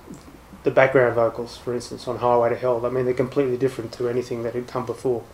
the 0.69 0.75
background 0.75 1.15
vocals, 1.15 1.57
for 1.57 1.75
instance, 1.75 2.07
on 2.07 2.19
Highway 2.19 2.51
to 2.51 2.57
Hell. 2.57 2.85
I 2.85 2.91
mean, 2.91 3.07
they're 3.07 3.15
completely 3.15 3.57
different 3.57 3.91
to 3.95 4.09
anything 4.09 4.43
that 4.43 4.55
had 4.55 4.67
come 4.67 4.85
before, 4.85 5.25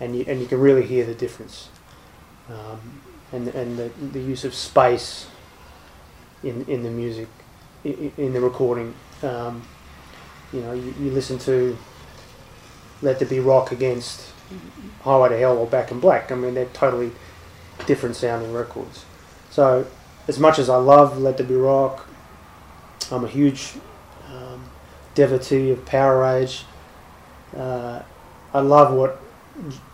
and 0.00 0.16
you 0.16 0.24
and 0.26 0.40
you 0.40 0.46
can 0.46 0.60
really 0.60 0.86
hear 0.86 1.04
the 1.04 1.14
difference, 1.14 1.68
um, 2.48 3.02
and 3.32 3.48
and 3.48 3.78
the 3.78 3.90
the 4.12 4.20
use 4.20 4.44
of 4.44 4.54
space 4.54 5.26
in 6.42 6.64
in 6.64 6.82
the 6.84 6.90
music, 6.90 7.28
in, 7.84 8.12
in 8.16 8.32
the 8.32 8.40
recording. 8.40 8.94
Um, 9.22 9.62
you 10.52 10.62
know, 10.62 10.72
you, 10.72 10.94
you 10.98 11.10
listen 11.10 11.38
to 11.40 11.76
Let 13.02 13.18
There 13.18 13.28
Be 13.28 13.40
Rock 13.40 13.72
against 13.72 14.30
Highway 15.02 15.28
to 15.30 15.36
Hell 15.36 15.58
or 15.58 15.66
Back 15.66 15.90
in 15.90 16.00
Black. 16.00 16.32
I 16.32 16.34
mean, 16.34 16.54
they're 16.54 16.66
totally 16.66 17.12
different 17.84 18.16
sounding 18.16 18.54
records. 18.54 19.04
So, 19.50 19.86
as 20.28 20.38
much 20.38 20.58
as 20.58 20.70
I 20.70 20.76
love 20.76 21.18
Let 21.18 21.36
There 21.36 21.46
Be 21.46 21.56
Rock, 21.56 22.08
I'm 23.10 23.24
a 23.24 23.28
huge 23.28 23.74
devotee 25.16 25.70
of 25.70 25.84
Power 25.84 26.24
Age. 26.24 26.64
Uh, 27.56 28.02
I 28.54 28.60
love 28.60 28.94
what 28.94 29.20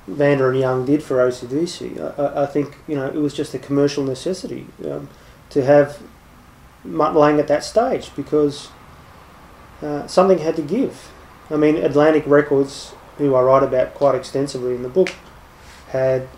Vander 0.06 0.50
and 0.50 0.61
Young 0.61 0.85
did 0.85 1.02
for 1.02 1.16
OCDC. 1.16 2.18
I, 2.18 2.42
I, 2.42 2.46
think 2.46 2.76
you 2.87 2.96
know 2.96 3.06
it 3.06 3.14
was 3.14 3.32
just 3.32 3.54
a 3.54 3.58
commercial 3.58 4.04
necessity 4.04 4.66
um, 4.85 5.08
to 5.50 5.64
have 5.64 6.02
Mutt 6.85 7.14
Lang 7.14 7.38
at 7.38 7.48
that 7.48 7.64
stage 7.64 8.14
because 8.14 8.68
uh, 9.80 10.06
something 10.06 10.38
had 10.38 10.56
to 10.56 10.62
give. 10.62 11.11
I 11.50 11.56
mean, 11.56 11.76
Atlantic 11.76 12.24
Records, 12.26 12.94
who 13.18 13.35
I 13.35 13.42
write 13.42 13.62
about 13.62 13.94
quite 13.94 14.14
extensively 14.14 14.74
in 14.74 14.82
the 14.82 14.88
book, 14.88 15.14
had 15.88 16.28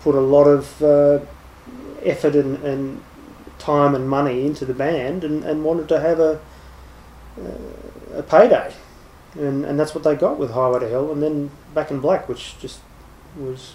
put 0.00 0.14
a 0.14 0.20
lot 0.20 0.44
of 0.44 0.82
uh, 0.82 1.20
effort 2.02 2.34
and, 2.34 2.62
and, 2.64 3.02
time 3.56 3.94
and 3.94 4.06
money 4.10 4.44
into 4.44 4.66
the 4.66 4.74
band 4.74 5.24
and, 5.24 5.42
and 5.44 5.64
wanted 5.64 5.88
to 5.88 5.98
have 5.98 6.20
a, 6.20 6.38
a 8.18 8.22
payday. 8.22 8.72
And, 9.36 9.64
and 9.64 9.78
that's 9.78 9.94
what 9.94 10.04
they 10.04 10.14
got 10.14 10.38
with 10.38 10.52
Highway 10.52 10.80
to 10.80 10.88
Hell 10.88 11.10
and 11.12 11.20
then 11.20 11.50
Back 11.74 11.90
in 11.90 12.00
Black, 12.00 12.28
which 12.28 12.56
just 12.60 12.78
was 13.36 13.74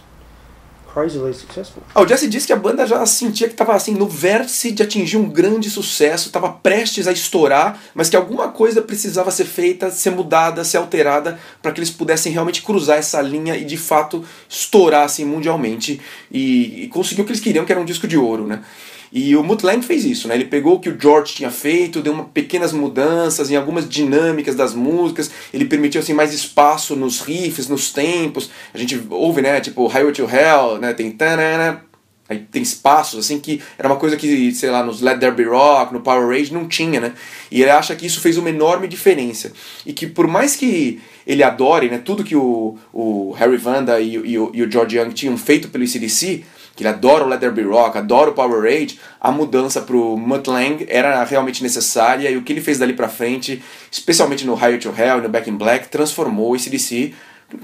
crazily 0.91 1.33
successful. 1.33 1.83
O 1.93 2.05
Jesse 2.05 2.27
disse 2.27 2.47
que 2.47 2.53
a 2.53 2.55
banda 2.55 2.85
já 2.85 3.05
sentia 3.05 3.47
que 3.47 3.53
estava 3.53 3.75
assim 3.75 3.93
no 3.93 4.07
vértice 4.07 4.71
de 4.71 4.81
atingir 4.81 5.17
um 5.17 5.29
grande 5.29 5.69
sucesso, 5.69 6.27
estava 6.27 6.49
prestes 6.49 7.07
a 7.07 7.11
estourar, 7.11 7.79
mas 7.93 8.09
que 8.09 8.15
alguma 8.15 8.49
coisa 8.49 8.81
precisava 8.81 9.29
ser 9.31 9.45
feita, 9.45 9.91
ser 9.91 10.11
mudada, 10.11 10.63
ser 10.63 10.77
alterada 10.77 11.39
para 11.61 11.71
que 11.71 11.79
eles 11.79 11.91
pudessem 11.91 12.31
realmente 12.31 12.61
cruzar 12.61 12.97
essa 12.97 13.21
linha 13.21 13.55
e 13.55 13.63
de 13.63 13.77
fato 13.77 14.23
estourar 14.47 15.03
assim, 15.03 15.25
mundialmente 15.25 16.01
e, 16.31 16.83
e 16.83 16.87
conseguir 16.87 17.21
o 17.21 17.25
que 17.25 17.31
eles 17.31 17.41
queriam, 17.41 17.65
que 17.65 17.71
era 17.71 17.81
um 17.81 17.85
disco 17.85 18.07
de 18.07 18.17
ouro, 18.17 18.47
né? 18.47 18.63
E 19.11 19.35
o 19.35 19.43
Mutt 19.43 19.65
Lang 19.65 19.83
fez 19.85 20.05
isso, 20.05 20.27
né? 20.27 20.35
Ele 20.35 20.45
pegou 20.45 20.75
o 20.75 20.79
que 20.79 20.89
o 20.89 20.99
George 20.99 21.33
tinha 21.33 21.49
feito, 21.49 22.01
deu 22.01 22.13
uma, 22.13 22.25
pequenas 22.25 22.71
mudanças 22.71 23.49
em 23.49 23.55
algumas 23.55 23.89
dinâmicas 23.89 24.55
das 24.55 24.73
músicas, 24.73 25.31
ele 25.53 25.65
permitiu 25.65 26.01
assim 26.01 26.13
mais 26.13 26.33
espaço 26.33 26.95
nos 26.95 27.21
riffs, 27.21 27.67
nos 27.67 27.91
tempos. 27.91 28.51
A 28.73 28.77
gente 28.77 29.01
ouve, 29.09 29.41
né, 29.41 29.59
tipo 29.59 29.87
Highway 29.87 30.13
to 30.13 30.29
Hell, 30.29 30.79
né, 30.79 30.93
tem 30.93 31.11
tanana, 31.11 31.83
aí 32.27 32.39
tem 32.51 32.61
espaços 32.61 33.25
assim 33.25 33.39
que 33.39 33.61
era 33.77 33.87
uma 33.87 33.97
coisa 33.97 34.15
que, 34.15 34.51
sei 34.51 34.69
lá, 34.69 34.83
nos 34.83 35.01
Let 35.01 35.19
There 35.19 35.35
Be 35.35 35.43
Rock, 35.43 35.91
no 35.91 36.01
Power 36.01 36.27
Rage 36.27 36.53
não 36.53 36.67
tinha, 36.67 36.99
né? 36.99 37.13
E 37.49 37.63
ele 37.63 37.71
acha 37.71 37.95
que 37.95 38.05
isso 38.05 38.21
fez 38.21 38.37
uma 38.37 38.49
enorme 38.49 38.87
diferença 38.87 39.51
e 39.85 39.91
que 39.91 40.05
por 40.05 40.27
mais 40.27 40.55
que 40.55 41.01
ele 41.25 41.41
adore, 41.41 41.89
né, 41.89 41.97
tudo 41.97 42.23
que 42.23 42.35
o, 42.35 42.77
o 42.93 43.31
Harry 43.31 43.57
Vanda 43.57 43.99
e, 43.99 44.15
e, 44.15 44.33
e 44.33 44.37
o 44.37 44.71
George 44.71 44.97
Young 44.97 45.09
tinham 45.11 45.37
feito 45.37 45.69
pelo 45.69 45.87
CDC, 45.87 46.43
que 46.79 46.83
ele 46.83 46.93
adora 46.93 47.25
o 47.25 47.27
Leather 47.27 47.53
Rock, 47.67 47.97
adora 47.97 48.29
o 48.29 48.33
Power 48.33 48.63
Age, 48.63 48.97
a 49.19 49.33
mudança 49.33 49.81
pro 49.81 50.15
Mutt 50.15 50.49
Lang 50.49 50.85
era 50.87 51.21
realmente 51.25 51.61
necessária 51.61 52.31
e 52.31 52.37
o 52.37 52.41
que 52.41 52.53
ele 52.53 52.61
fez 52.61 52.79
dali 52.79 52.93
pra 52.93 53.09
frente, 53.09 53.61
especialmente 53.91 54.45
no 54.45 54.53
Higher 54.55 54.79
to 54.79 54.93
Hell 54.97 55.17
e 55.17 55.21
no 55.21 55.27
Back 55.27 55.49
in 55.49 55.57
Black, 55.57 55.89
transformou 55.89 56.51
o 56.51 56.55
ACDC, 56.55 57.13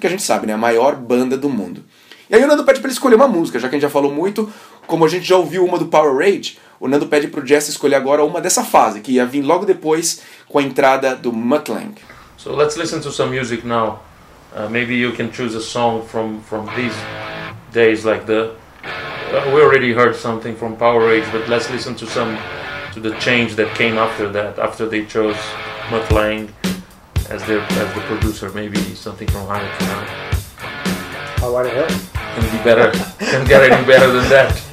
que 0.01 0.05
a 0.05 0.09
gente 0.09 0.21
sabe, 0.21 0.47
né, 0.47 0.51
a 0.51 0.57
maior 0.57 0.97
banda 0.97 1.37
do 1.37 1.47
mundo. 1.47 1.81
E 2.29 2.35
aí 2.35 2.43
o 2.43 2.47
Nando 2.47 2.65
pede 2.65 2.81
pra 2.81 2.89
ele 2.89 2.93
escolher 2.93 3.15
uma 3.15 3.25
música, 3.25 3.57
já 3.57 3.69
que 3.69 3.75
a 3.75 3.77
gente 3.77 3.83
já 3.83 3.89
falou 3.89 4.11
muito, 4.11 4.51
como 4.85 5.05
a 5.05 5.07
gente 5.07 5.23
já 5.23 5.37
ouviu 5.37 5.63
uma 5.63 5.79
do 5.79 5.85
Power 5.85 6.17
Rage, 6.17 6.57
o 6.77 6.89
Nando 6.89 7.07
pede 7.07 7.29
pro 7.29 7.47
Jess 7.47 7.69
escolher 7.69 7.95
agora 7.95 8.21
uma 8.21 8.41
dessa 8.41 8.65
fase, 8.65 8.99
que 8.99 9.13
ia 9.13 9.25
vir 9.25 9.43
logo 9.43 9.65
depois 9.65 10.23
com 10.49 10.59
a 10.59 10.61
entrada 10.61 11.15
do 11.15 11.31
Mutt 11.31 11.71
Lang. 11.71 11.95
So 12.35 12.53
let's 12.53 12.75
listen 12.75 12.99
to 12.99 13.13
some 13.13 13.33
music 13.33 13.65
now. 13.65 13.99
Uh, 14.53 14.67
maybe 14.69 14.93
you 14.93 15.13
can 15.13 15.31
choose 15.31 15.55
a 15.55 15.61
song 15.61 16.05
from, 16.05 16.41
from 16.41 16.65
these 16.75 16.93
days 17.71 18.03
like 18.03 18.25
the 18.25 18.51
Uh, 18.85 19.51
we 19.53 19.61
already 19.61 19.93
heard 19.93 20.15
something 20.15 20.55
from 20.55 20.77
Power 20.77 21.11
Age, 21.11 21.25
but 21.31 21.47
let's 21.49 21.69
listen 21.69 21.95
to 21.95 22.05
some 22.07 22.37
to 22.93 22.99
the 22.99 23.17
change 23.19 23.55
that 23.55 23.75
came 23.75 23.97
after 23.97 24.29
that. 24.29 24.57
After 24.59 24.87
they 24.87 25.05
chose 25.05 25.37
Mutt 25.91 26.09
Lang 26.11 26.53
as 27.29 27.43
their 27.45 27.59
as 27.59 27.93
the 27.93 28.01
producer, 28.01 28.49
maybe 28.51 28.79
something 28.95 29.27
from 29.27 29.47
Higher. 29.47 29.69
Oh, 31.41 31.51
why 31.53 31.63
the 31.63 31.69
hell? 31.69 31.87
Can 32.13 32.57
be 32.57 32.63
better. 32.63 32.91
can 33.19 33.45
get 33.47 33.69
any 33.69 33.85
better 33.85 34.11
than 34.11 34.29
that. 34.29 34.64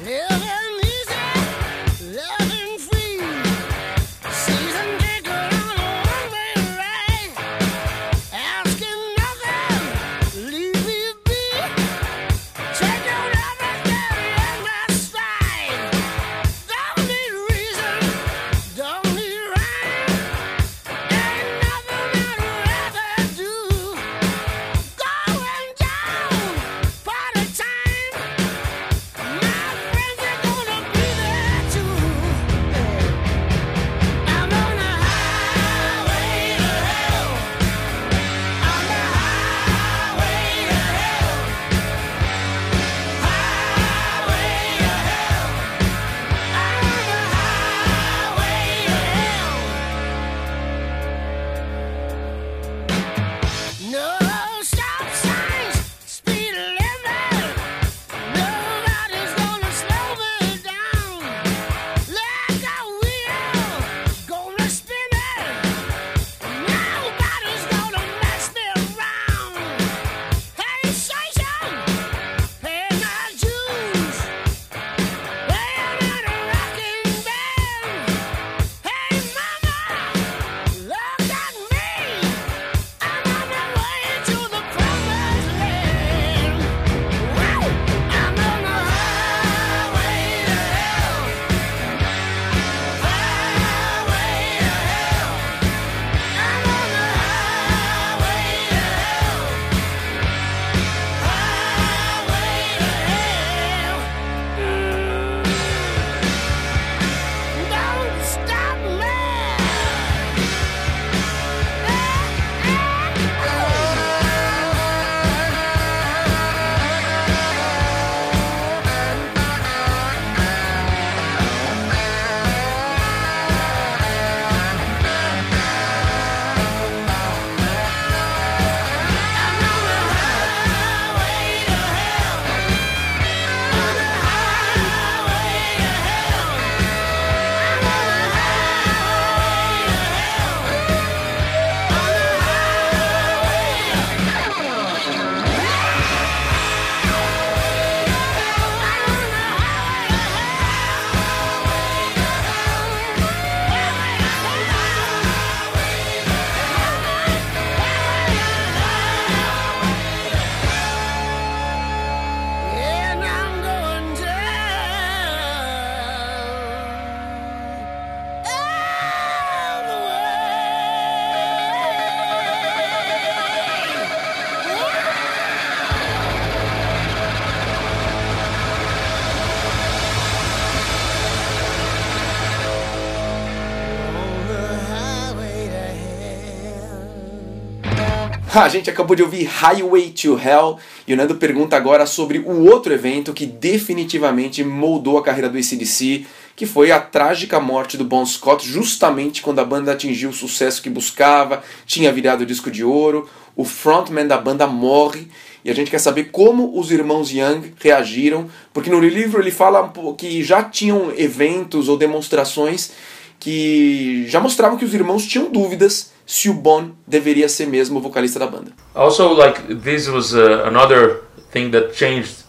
A 188.61 188.69
gente 188.69 188.87
acabou 188.87 189.15
de 189.15 189.23
ouvir 189.23 189.45
Highway 189.45 190.11
to 190.11 190.39
Hell 190.39 190.77
e 191.07 191.13
o 191.13 191.17
Nando 191.17 191.35
pergunta 191.35 191.75
agora 191.75 192.05
sobre 192.05 192.37
o 192.37 192.65
outro 192.69 192.93
evento 192.93 193.33
que 193.33 193.47
definitivamente 193.47 194.63
moldou 194.63 195.17
a 195.17 195.23
carreira 195.23 195.49
do 195.49 195.57
ACDC, 195.57 196.27
que 196.55 196.67
foi 196.67 196.91
a 196.91 196.99
trágica 196.99 197.59
morte 197.59 197.97
do 197.97 198.05
Bon 198.05 198.23
Scott, 198.23 198.67
justamente 198.67 199.41
quando 199.41 199.57
a 199.57 199.65
banda 199.65 199.91
atingiu 199.91 200.29
o 200.29 200.33
sucesso 200.33 200.83
que 200.83 200.89
buscava, 200.89 201.63
tinha 201.87 202.13
virado 202.13 202.45
disco 202.45 202.69
de 202.69 202.83
ouro, 202.83 203.27
o 203.55 203.65
frontman 203.65 204.27
da 204.27 204.37
banda 204.37 204.67
morre 204.67 205.27
e 205.65 205.71
a 205.71 205.73
gente 205.73 205.89
quer 205.89 205.99
saber 205.99 206.25
como 206.25 206.79
os 206.79 206.91
irmãos 206.91 207.31
Young 207.31 207.73
reagiram, 207.81 208.47
porque 208.71 208.91
no 208.91 208.99
livro 208.99 209.41
ele 209.41 209.49
fala 209.49 209.91
que 210.15 210.43
já 210.43 210.61
tinham 210.61 211.11
eventos 211.17 211.89
ou 211.89 211.97
demonstrações 211.97 212.91
que 213.39 214.25
já 214.27 214.39
mostravam 214.39 214.77
que 214.77 214.85
os 214.85 214.93
irmãos 214.93 215.25
tinham 215.25 215.51
dúvidas 215.51 216.12
se 216.25 216.49
o 216.49 216.53
Bon 216.53 216.91
deveria 217.07 217.47
ser 217.49 217.67
mesmo 217.67 217.99
o 217.99 218.01
vocalista 218.01 218.39
da 218.39 218.47
banda. 218.47 218.71
Also, 218.95 219.33
like 219.33 219.75
this 219.75 220.07
was 220.07 220.33
uh, 220.33 220.65
another 220.65 221.21
thing 221.51 221.71
that 221.71 221.93
changed 221.93 222.43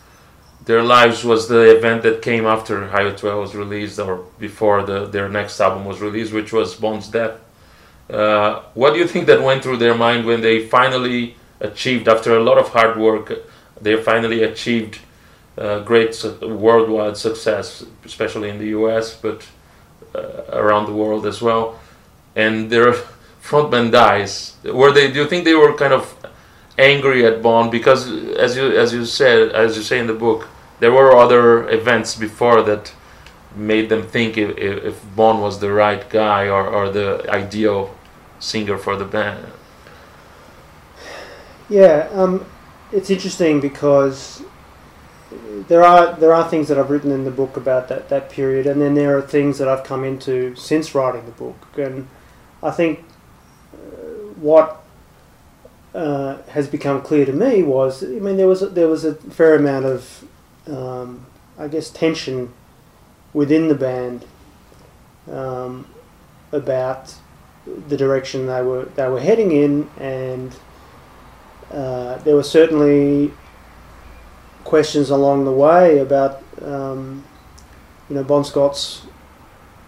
their 0.65 0.83
lives 0.83 1.25
was 1.25 1.49
the 1.49 1.77
event 1.77 2.03
that 2.03 2.23
came 2.23 2.47
after 2.47 2.89
Highway 2.89 3.15
12 3.15 3.41
was 3.41 3.55
released 3.55 3.99
or 3.99 4.25
before 4.39 4.83
the, 4.83 5.07
their 5.07 5.29
next 5.29 5.61
album 5.61 5.85
was 5.85 6.01
released, 6.01 6.33
which 6.33 6.53
was 6.53 6.75
Bon's 6.75 7.09
death. 7.09 7.39
Uh, 8.09 8.63
what 8.75 8.93
do 8.95 8.99
you 8.99 9.07
think 9.07 9.27
that 9.27 9.43
went 9.43 9.63
through 9.63 9.77
their 9.77 9.95
mind 9.95 10.25
when 10.27 10.41
they 10.41 10.67
finally 10.67 11.37
achieved, 11.61 12.09
after 12.09 12.37
a 12.37 12.43
lot 12.43 12.59
of 12.59 12.69
hard 12.69 12.97
work, 12.97 13.33
they 13.81 13.97
finally 13.97 14.43
achieved 14.43 15.01
uh, 15.59 15.81
great 15.81 16.17
worldwide 16.43 17.17
success, 17.17 17.85
especially 18.05 18.49
in 18.49 18.59
the 18.59 18.69
US, 18.69 19.15
but 19.17 19.47
uh, 20.15 20.45
around 20.49 20.87
the 20.87 20.93
world 20.93 21.27
as 21.27 21.43
well. 21.43 21.79
And 22.37 22.71
their 22.71 22.95
frontman 23.45 23.91
dies. 23.91 24.57
Were 24.65 24.93
they? 24.93 25.13
Do 25.13 25.21
you 25.23 25.29
think 25.29 25.45
they 25.45 25.55
were 25.55 25.75
kind 25.75 25.93
of 25.93 26.17
angry 26.79 27.25
at 27.27 27.43
Bond 27.43 27.71
because, 27.71 28.11
as 28.37 28.57
you 28.57 28.77
as 28.77 28.93
you 28.93 29.05
said, 29.05 29.53
as 29.53 29.77
you 29.77 29.83
say 29.83 29.99
in 29.99 30.07
the 30.07 30.15
book, 30.15 30.49
there 30.81 30.93
were 30.93 31.17
other 31.17 31.69
events 31.69 32.17
before 32.17 32.63
that 32.63 32.93
made 33.55 33.89
them 33.89 34.03
think 34.03 34.37
if, 34.37 34.57
if 34.59 35.15
Bond 35.15 35.41
was 35.41 35.61
the 35.61 35.73
right 35.73 36.09
guy 36.11 36.49
or, 36.49 36.67
or 36.67 36.91
the 36.91 37.25
ideal 37.29 37.95
singer 38.41 38.77
for 38.77 38.97
the 38.97 39.05
band. 39.05 39.47
Yeah, 41.69 42.09
um, 42.13 42.45
it's 42.93 43.11
interesting 43.11 43.61
because 43.61 44.43
there 45.69 45.85
are 45.85 46.15
there 46.17 46.33
are 46.33 46.49
things 46.49 46.69
that 46.69 46.79
I've 46.79 46.91
written 46.91 47.13
in 47.13 47.25
the 47.25 47.31
book 47.31 47.57
about 47.57 47.89
that, 47.89 48.09
that 48.09 48.31
period, 48.31 48.67
and 48.67 48.81
then 48.81 48.95
there 48.95 49.17
are 49.17 49.23
things 49.23 49.59
that 49.59 49.69
I've 49.69 49.85
come 49.85 50.03
into 50.03 50.57
since 50.57 50.95
writing 50.95 51.25
the 51.27 51.33
book, 51.33 51.67
and 51.77 52.09
I 52.63 52.71
think 52.71 53.05
what 54.37 54.83
uh, 55.95 56.39
has 56.49 56.67
become 56.69 57.03
clear 57.03 57.25
to 57.25 57.33
me 57.33 57.63
was, 57.63 58.03
I 58.03 58.07
mean, 58.09 58.37
there 58.37 58.49
was 58.49 58.63
a, 58.63 58.69
there 58.69 58.89
was 58.89 59.05
a 59.05 59.15
fair 59.15 59.55
amount 59.55 59.85
of, 59.87 60.25
um, 60.67 61.27
I 61.59 61.69
guess, 61.69 61.91
tension 61.91 62.53
within 63.33 63.69
the 63.69 63.75
band 63.75 64.25
um, 65.31 65.87
about 66.53 67.15
the 67.89 67.97
direction 67.97 68.47
they 68.47 68.63
were 68.63 68.85
they 68.97 69.09
were 69.09 69.21
heading 69.21 69.53
in, 69.53 69.89
and 69.99 70.55
uh, 71.73 72.17
there 72.19 72.37
were 72.37 72.43
certainly 72.43 73.33
questions 74.65 75.11
along 75.11 75.45
the 75.45 75.53
way 75.53 75.99
about 75.99 76.43
um, 76.63 77.25
you 78.09 78.17
know 78.17 78.25
Bon 78.25 78.45
Scott's 78.45 79.07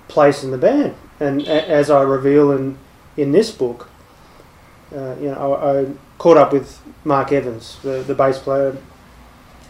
place 0.08 0.42
in 0.42 0.50
the 0.52 0.58
band, 0.58 0.94
and 1.20 1.42
a- 1.42 1.68
as 1.68 1.90
I 1.90 2.02
reveal 2.02 2.50
in 2.52 2.78
in 3.16 3.32
this 3.32 3.50
book, 3.50 3.88
uh, 4.94 5.16
you 5.20 5.28
know 5.28 5.54
I, 5.54 5.80
I, 5.80 5.86
caught 6.18 6.36
up 6.36 6.52
with 6.52 6.80
Mark 7.04 7.30
Evans, 7.30 7.78
the, 7.82 8.02
the 8.02 8.14
bass 8.14 8.38
player, 8.38 8.76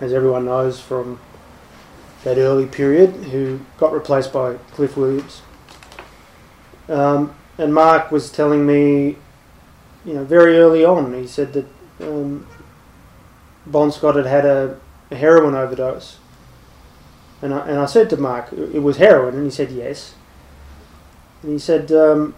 as 0.01 0.13
everyone 0.13 0.45
knows 0.45 0.79
from 0.81 1.19
that 2.23 2.39
early 2.39 2.67
period, 2.67 3.11
who 3.11 3.61
got 3.79 3.93
replaced 3.93 4.33
by 4.33 4.55
Cliff 4.73 4.97
Williams. 4.97 5.43
Um, 6.89 7.35
and 7.59 7.75
Mark 7.75 8.13
was 8.13 8.31
telling 8.31 8.67
me, 8.67 9.17
you 10.05 10.15
know, 10.15 10.25
very 10.25 10.57
early 10.59 10.85
on, 10.85 11.15
he 11.15 11.27
said 11.27 11.53
that 11.55 11.67
um, 12.01 12.47
Bon 13.67 13.91
Scott 13.91 14.17
had 14.17 14.27
had 14.27 14.45
a, 14.45 14.79
a 15.11 15.17
heroin 15.17 15.55
overdose. 15.55 16.19
And 17.43 17.53
I, 17.53 17.69
and 17.69 17.79
I 17.79 17.87
said 17.87 18.09
to 18.11 18.17
Mark, 18.17 18.53
it 18.53 18.83
was 18.83 18.97
heroin, 18.97 19.35
and 19.35 19.45
he 19.45 19.51
said 19.51 19.71
yes. 19.71 20.15
And 21.43 21.53
he 21.53 21.59
said, 21.59 21.93
um, 21.93 22.35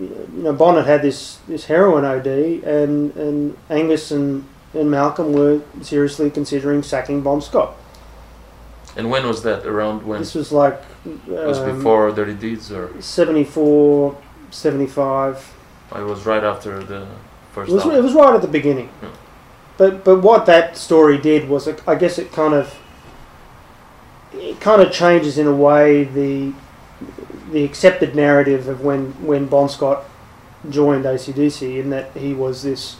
you 0.00 0.28
know, 0.32 0.52
Bonnet 0.52 0.86
had 0.86 1.02
this, 1.02 1.38
this 1.48 1.66
heroin 1.66 2.04
OD, 2.04 2.26
and, 2.26 3.14
and 3.16 3.56
Angus 3.70 4.10
and, 4.10 4.46
and 4.74 4.90
Malcolm 4.90 5.32
were 5.32 5.60
seriously 5.82 6.30
considering 6.30 6.82
sacking 6.82 7.20
Bon 7.22 7.40
Scott. 7.40 7.74
And 8.96 9.10
when 9.10 9.26
was 9.26 9.42
that? 9.42 9.64
Around 9.64 10.06
when? 10.06 10.18
This 10.20 10.34
was 10.34 10.52
like 10.52 10.80
It 11.06 11.28
was 11.28 11.58
um, 11.58 11.76
before 11.76 12.10
Dirty 12.12 12.34
Deeds, 12.34 12.70
or 12.70 12.90
74, 13.00 14.16
75. 14.50 15.54
it 15.96 16.02
was 16.02 16.26
right 16.26 16.44
after 16.44 16.82
the 16.82 17.06
first 17.52 17.70
It 17.70 17.74
was, 17.74 17.84
album? 17.84 17.98
it 17.98 18.02
was 18.02 18.12
right 18.14 18.34
at 18.34 18.42
the 18.42 18.48
beginning. 18.48 18.90
Yeah. 19.02 19.08
But 19.78 20.04
but 20.04 20.20
what 20.20 20.44
that 20.46 20.76
story 20.76 21.16
did 21.16 21.48
was, 21.48 21.66
it, 21.66 21.82
I 21.88 21.94
guess 21.94 22.18
it 22.18 22.30
kind 22.32 22.52
of 22.52 22.78
it 24.34 24.60
kind 24.60 24.82
of 24.82 24.92
changes 24.92 25.38
in 25.38 25.46
a 25.46 25.54
way 25.54 26.04
the 26.04 26.52
the 27.52 27.64
accepted 27.64 28.16
narrative 28.16 28.66
of 28.66 28.80
when 28.80 29.12
when 29.24 29.46
Bon 29.46 29.68
Scott 29.68 30.04
joined 30.68 31.04
ACDC, 31.04 31.78
in 31.78 31.90
that 31.90 32.10
he 32.16 32.32
was 32.32 32.62
this 32.62 32.96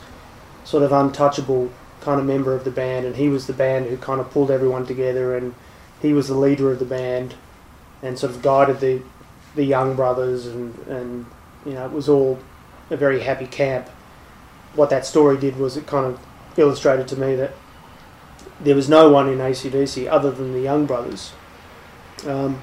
sort 0.64 0.82
of 0.82 0.92
untouchable 0.92 1.70
kind 2.00 2.20
of 2.20 2.26
member 2.26 2.54
of 2.54 2.64
the 2.64 2.70
band, 2.70 3.06
and 3.06 3.16
he 3.16 3.28
was 3.28 3.46
the 3.46 3.52
band 3.52 3.86
who 3.86 3.96
kind 3.96 4.20
of 4.20 4.30
pulled 4.30 4.50
everyone 4.50 4.86
together, 4.86 5.36
and 5.36 5.54
he 6.00 6.12
was 6.12 6.28
the 6.28 6.34
leader 6.34 6.70
of 6.70 6.78
the 6.78 6.84
band, 6.84 7.34
and 8.02 8.18
sort 8.18 8.32
of 8.32 8.42
guided 8.42 8.80
the 8.80 9.02
the 9.54 9.64
young 9.64 9.96
brothers, 9.96 10.46
and 10.46 10.78
and 10.86 11.26
you 11.64 11.72
know 11.72 11.86
it 11.86 11.92
was 11.92 12.08
all 12.08 12.38
a 12.90 12.96
very 12.96 13.20
happy 13.20 13.46
camp. 13.46 13.88
What 14.74 14.90
that 14.90 15.06
story 15.06 15.38
did 15.38 15.56
was 15.56 15.76
it 15.76 15.86
kind 15.86 16.06
of 16.06 16.20
illustrated 16.58 17.08
to 17.08 17.16
me 17.16 17.34
that 17.36 17.52
there 18.60 18.74
was 18.74 18.88
no 18.88 19.10
one 19.10 19.28
in 19.28 19.38
ACDC 19.38 20.08
other 20.10 20.30
than 20.30 20.52
the 20.52 20.60
Young 20.60 20.86
Brothers. 20.86 21.32
Um, 22.26 22.62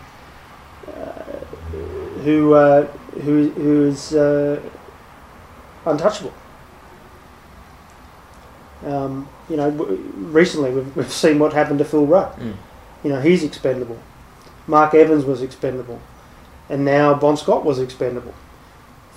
who, 2.24 2.54
uh, 2.54 2.86
who 3.24 3.50
who 3.52 3.86
is 3.86 4.14
uh, 4.14 4.62
untouchable. 5.86 6.34
Um, 8.86 9.28
you 9.50 9.58
know, 9.58 9.72
w- 9.72 9.98
recently 10.16 10.72
we've, 10.72 10.96
we've 10.96 11.12
seen 11.12 11.38
what 11.40 11.54
happened 11.54 11.80
to 11.80 11.86
Phil 11.86 12.06
Rudd. 12.06 12.34
Mm. 12.38 12.56
You 13.04 13.10
know, 13.10 13.20
he's 13.22 13.44
expendable. 13.44 14.00
Mark 14.68 14.94
Evans 14.94 15.26
was 15.26 15.42
expendable, 15.42 16.00
and 16.70 16.86
now 16.86 17.14
Bon 17.14 17.36
Scott 17.36 17.66
was 17.66 17.80
expendable 17.80 18.34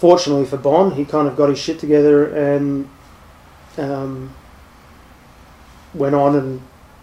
fortunately 0.02 0.44
for 0.44 0.56
Bond, 0.56 0.94
he 0.94 1.04
kind 1.04 1.28
of 1.28 1.36
got 1.36 1.48
his 1.48 1.60
shit 1.60 1.78
together 1.78 2.26
and 2.34 2.88
um, 3.78 4.34
went 5.94 6.12
on 6.12 6.34
and 6.34 6.60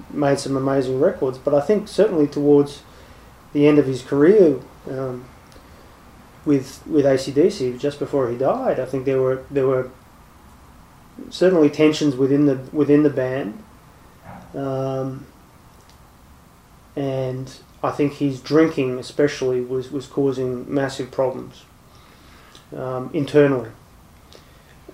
made 0.10 0.38
some 0.38 0.58
amazing 0.58 1.00
records. 1.00 1.38
But 1.38 1.54
I 1.54 1.62
think 1.62 1.88
certainly 1.88 2.28
towards 2.28 2.84
the 3.54 3.68
end 3.68 3.80
of 3.80 3.86
his 3.86 4.02
career 4.02 4.60
um, 4.90 5.24
with 6.46 6.86
with 6.88 7.06
ACDC, 7.06 7.80
just 7.80 8.00
before 8.00 8.30
he 8.30 8.38
died, 8.38 8.80
I 8.80 8.86
think 8.86 9.06
there 9.06 9.22
were 9.22 9.44
there 9.50 9.68
were 9.68 9.90
certainly 11.30 11.70
tensions 11.70 12.16
within 12.16 12.46
the 12.46 12.56
within 12.72 13.04
the 13.04 13.10
band, 13.10 13.62
um, 14.56 15.26
and 16.96 17.52
I 17.84 17.92
think 17.92 18.14
his 18.14 18.40
drinking 18.40 19.00
especially 19.00 19.62
was 19.62 19.92
was 19.92 20.08
causing 20.08 20.72
massive 20.74 21.12
problems 21.12 21.64
um, 22.76 23.10
internally. 23.14 23.70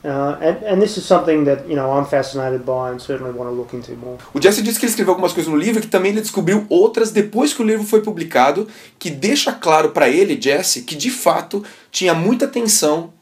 Uh, 0.05 0.37
and, 0.39 0.63
and 0.67 0.79
this 0.79 0.97
is 0.97 1.03
something 1.03 1.45
that 1.45 1.67
you 1.67 1.75
know 1.75 1.91
I'm 1.91 2.05
fascinated 2.05 2.63
by 2.63 2.91
and 2.91 3.01
certainly 3.01 3.31
want 3.31 3.49
to 3.49 3.55
look 3.55 3.73
into 3.73 3.95
more. 3.95 4.19
O 4.35 4.39
Jesse 4.39 4.61
disse 4.61 4.77
que 4.77 4.85
ele 4.85 4.91
escreveu 4.91 5.13
algumas 5.13 5.33
coisas 5.33 5.51
no 5.51 5.57
livro 5.57 5.79
e 5.79 5.81
que 5.81 5.87
também 5.87 6.11
ele 6.11 6.21
descobriu 6.21 6.63
outras 6.69 7.09
depois 7.09 7.55
que 7.55 7.63
o 7.63 7.65
livro 7.65 7.83
foi 7.83 8.01
publicado, 8.01 8.67
que 8.99 9.09
deixa 9.09 9.51
claro 9.51 9.89
para 9.89 10.07
ele, 10.07 10.39
Jesse, 10.39 10.83
que 10.83 10.95
de 10.95 11.09
fato 11.09 11.63
tinha 11.89 12.13
muita 12.13 12.47
tensão 12.47 13.13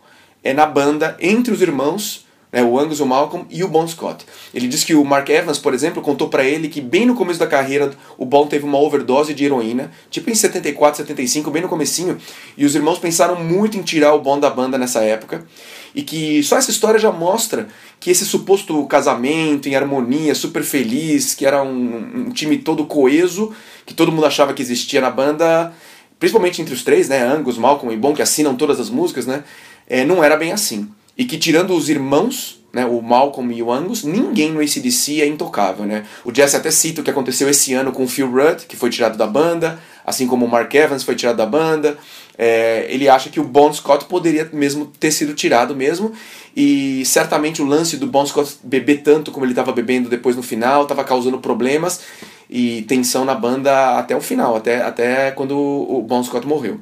é, 0.44 0.54
na 0.54 0.66
banda 0.66 1.16
entre 1.22 1.54
os 1.54 1.62
irmãos, 1.62 2.26
né, 2.52 2.62
o 2.62 2.78
Angus, 2.78 3.00
o 3.00 3.06
Malcolm 3.06 3.46
e 3.50 3.64
o 3.64 3.70
Bon 3.70 3.88
Scott. 3.88 4.26
Ele 4.54 4.68
diz 4.68 4.84
que 4.84 4.94
o 4.94 5.06
Mark 5.06 5.30
Evans, 5.30 5.58
por 5.58 5.74
exemplo, 5.74 6.02
contou 6.02 6.28
para 6.28 6.44
ele 6.44 6.68
que 6.68 6.82
bem 6.82 7.06
no 7.06 7.16
começo 7.16 7.40
da 7.40 7.48
carreira 7.48 7.92
o 8.18 8.26
Bon 8.26 8.46
teve 8.46 8.66
uma 8.66 8.78
overdose 8.78 9.34
de 9.34 9.46
heroína, 9.46 9.90
tipo 10.10 10.30
em 10.30 10.36
74, 10.36 10.98
75, 10.98 11.50
bem 11.50 11.62
no 11.62 11.70
comecinho, 11.70 12.18
e 12.58 12.66
os 12.66 12.76
irmãos 12.76 13.00
pensaram 13.00 13.42
muito 13.42 13.78
em 13.78 13.82
tirar 13.82 14.14
o 14.14 14.20
Bon 14.20 14.38
da 14.38 14.50
banda 14.50 14.78
nessa 14.78 15.02
época, 15.02 15.48
e 15.96 16.02
que 16.02 16.42
só 16.44 16.58
essa 16.58 16.72
história 16.72 17.00
já 17.00 17.12
mostra 17.12 17.68
que 18.00 18.10
esse 18.10 18.26
suposto 18.26 18.86
casamento 18.88 19.70
em 19.70 19.76
harmonia, 19.76 20.36
super 20.36 20.64
feliz, 20.64 21.34
que 21.34 21.46
era 21.46 21.64
um, 21.64 22.28
um 22.28 22.30
time 22.32 22.58
todo 22.58 22.86
coeso, 22.86 23.54
que 23.86 23.94
todo 23.94 24.12
mundo 24.12 24.26
achava 24.26 24.54
que 24.54 24.62
existia 24.62 25.00
na 25.00 25.10
banda, 25.10 25.74
principalmente 26.20 26.62
entre 26.62 26.74
os 26.74 26.84
três, 26.84 27.08
né, 27.08 27.22
Angus, 27.22 27.58
Malcolm 27.58 27.94
e 27.94 27.98
Bon, 27.98 28.14
que 28.14 28.22
assinam 28.22 28.56
todas 28.56 28.80
as 28.80 28.90
músicas, 28.90 29.26
né, 29.26 29.44
é, 29.88 30.04
não 30.04 30.24
era 30.24 30.36
bem 30.36 30.52
assim. 30.52 30.90
e 31.16 31.26
que 31.26 31.38
tirando 31.38 31.76
os 31.76 31.90
irmãos, 31.90 32.64
né, 32.74 32.88
o 32.88 33.00
Malcolm 33.02 33.54
e 33.56 33.62
o 33.62 33.72
Angus, 33.72 34.04
ninguém 34.04 34.52
no 34.52 34.60
ACDC 34.60 35.22
é 35.22 35.28
intocável. 35.28 35.86
Né? 35.86 36.06
O 36.26 36.34
Jesse 36.34 36.56
até 36.56 36.72
cita 36.72 37.02
o 37.02 37.04
que 37.04 37.12
aconteceu 37.12 37.48
esse 37.48 37.72
ano 37.74 37.92
com 37.92 38.04
o 38.04 38.08
Phil 38.08 38.30
Rudd, 38.32 38.66
que 38.68 38.76
foi 38.76 38.90
tirado 38.90 39.16
da 39.16 39.28
banda, 39.28 39.80
assim 40.04 40.26
como 40.26 40.46
o 40.46 40.50
Mark 40.50 40.74
Evans 40.74 41.04
foi 41.04 41.16
tirado 41.16 41.38
da 41.38 41.46
banda. 41.46 41.98
É, 42.38 42.88
ele 42.90 43.08
acha 43.08 43.30
que 43.30 43.40
o 43.40 43.44
Bon 43.44 43.72
Scott 43.72 44.06
poderia 44.06 44.50
mesmo 44.52 44.88
ter 45.00 45.12
sido 45.12 45.34
tirado 45.34 45.76
mesmo, 45.76 46.12
e 46.56 47.04
certamente 47.06 47.62
o 47.62 47.66
lance 47.66 47.98
do 47.98 48.08
Bon 48.08 48.26
Scott 48.26 48.58
beber 48.64 49.02
tanto 49.02 49.32
como 49.32 49.46
ele 49.46 49.52
estava 49.52 49.72
bebendo 49.72 50.10
depois 50.10 50.36
no 50.36 50.44
final 50.44 50.84
estava 50.84 51.04
causando 51.04 51.40
problemas 51.40 52.02
e 52.50 52.84
tensão 52.84 53.26
na 53.26 53.36
banda 53.36 53.98
até 53.98 54.16
o 54.16 54.22
final, 54.22 54.56
até, 54.56 54.82
até 54.82 55.32
quando 55.32 55.58
o 55.58 56.02
Bon 56.02 56.24
Scott 56.24 56.46
morreu. 56.48 56.80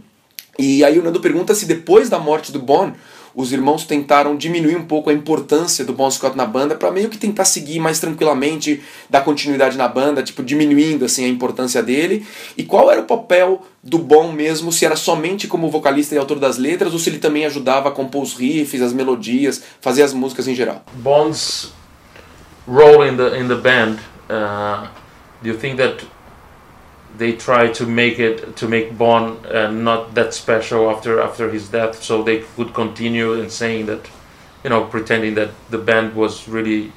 E 0.60 0.84
aí 0.84 1.00
o 1.00 1.04
Nando 1.04 1.20
pergunta 1.20 1.56
se 1.56 1.66
depois 1.66 2.10
da 2.10 2.20
morte 2.20 2.52
do 2.52 2.60
Bon, 2.60 2.92
os 3.36 3.52
irmãos 3.52 3.86
tentaram 3.86 4.36
diminuir 4.36 4.76
um 4.76 4.86
pouco 4.86 5.10
a 5.10 5.14
importância 5.14 5.86
do 5.86 5.94
Bon 5.94 6.10
Scott 6.10 6.36
na 6.36 6.46
banda 6.46 6.76
para 6.76 6.92
meio 6.92 7.10
que 7.10 7.18
tentar 7.18 7.46
seguir 7.46 7.80
mais 7.80 8.00
tranquilamente, 8.00 8.82
dar 9.10 9.22
continuidade 9.22 9.78
na 9.78 9.88
banda, 9.88 10.22
tipo 10.22 10.44
diminuindo 10.44 11.06
assim 11.06 11.26
a 11.26 11.28
importância 11.28 11.82
dele. 11.82 12.26
E 12.58 12.64
qual 12.64 12.92
era 12.92 13.02
o 13.02 13.06
papel 13.06 13.66
do 13.84 13.98
Bon 13.98 14.32
mesmo, 14.32 14.72
se 14.72 14.86
era 14.86 14.96
somente 14.96 15.48
como 15.48 15.70
vocalista 15.70 16.14
e 16.16 16.18
autor 16.18 16.40
das 16.40 16.58
letras 16.58 16.94
ou 16.94 17.00
se 17.00 17.10
ele 17.10 17.20
também 17.20 17.46
ajudava 17.46 17.90
a 17.90 17.92
compor 17.92 18.24
os 18.24 18.34
riffs, 18.34 18.82
as 18.82 18.94
melodias, 18.94 19.64
fazer 19.80 20.04
as 20.04 20.14
músicas 20.14 20.48
em 20.48 20.56
geral? 20.56 20.84
Bon's 20.96 21.72
role 22.68 23.08
in 23.08 23.18
the 23.18 23.40
in 23.40 23.48
the 23.48 23.56
band. 23.56 23.98
Uh, 24.30 24.88
do 25.42 25.50
you 25.50 25.58
think 25.58 25.78
that 25.78 26.06
they 27.18 27.34
try 27.34 27.72
to 27.72 27.86
make 27.86 28.20
it 28.20 28.56
to 28.58 28.68
make 28.68 28.98
Bon 28.98 29.46
uh, 29.46 29.70
not 29.72 30.14
that 30.16 30.34
special 30.34 30.90
after 30.90 31.22
after 31.22 31.50
his 31.50 31.70
death, 31.70 32.02
so 32.02 32.24
they 32.24 32.40
could 32.56 32.74
continue 32.74 33.34
in 33.34 33.50
saying 33.50 33.86
that, 33.88 34.10
you 34.64 34.70
know, 34.70 34.86
pretending 34.86 35.36
that 35.36 35.50
the 35.70 35.78
band 35.78 36.16
was 36.16 36.48
really 36.48 36.92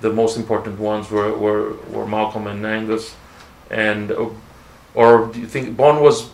the 0.00 0.12
most 0.12 0.36
important 0.36 0.78
ones 0.78 1.10
were 1.10 1.32
were, 1.32 1.74
were 1.90 2.06
Malcolm 2.06 2.46
and 2.46 2.64
Angus, 2.66 3.14
and 3.70 4.12
uh, 4.12 4.28
or 4.94 5.26
do 5.32 5.40
you 5.40 5.46
think 5.46 5.76
Bon 5.76 6.02
was 6.02 6.28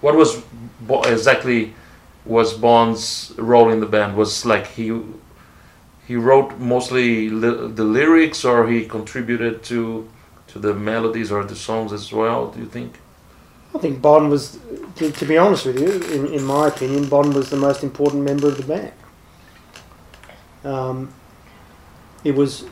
what 0.00 0.14
was 0.14 0.42
bon, 0.80 1.06
exactly 1.06 1.74
was 2.24 2.52
Bon's 2.52 3.32
role 3.36 3.70
in 3.70 3.80
the 3.80 3.86
band? 3.86 4.16
Was 4.16 4.44
like 4.44 4.66
he 4.66 5.00
he 6.06 6.16
wrote 6.16 6.58
mostly 6.58 7.28
li 7.28 7.50
the 7.68 7.84
lyrics 7.84 8.44
or 8.44 8.68
he 8.68 8.86
contributed 8.86 9.62
to 9.64 10.08
to 10.52 10.58
the 10.58 10.74
melodies 10.74 11.32
or 11.32 11.44
the 11.44 11.56
songs 11.56 11.92
as 11.92 12.12
well? 12.12 12.50
Do 12.50 12.60
you 12.60 12.66
think? 12.66 12.98
I 13.74 13.78
think 13.78 14.02
Bon 14.02 14.28
was, 14.28 14.58
to, 14.96 15.10
to 15.10 15.24
be 15.24 15.38
honest 15.38 15.64
with 15.64 15.80
you, 15.80 16.00
in, 16.12 16.34
in 16.34 16.44
my 16.44 16.68
opinion, 16.68 17.08
Bon 17.08 17.32
was 17.32 17.48
the 17.48 17.56
most 17.56 17.82
important 17.82 18.22
member 18.22 18.48
of 18.48 18.58
the 18.58 18.64
band. 18.64 18.92
Um, 20.62 21.14
it 22.22 22.34
was, 22.34 22.66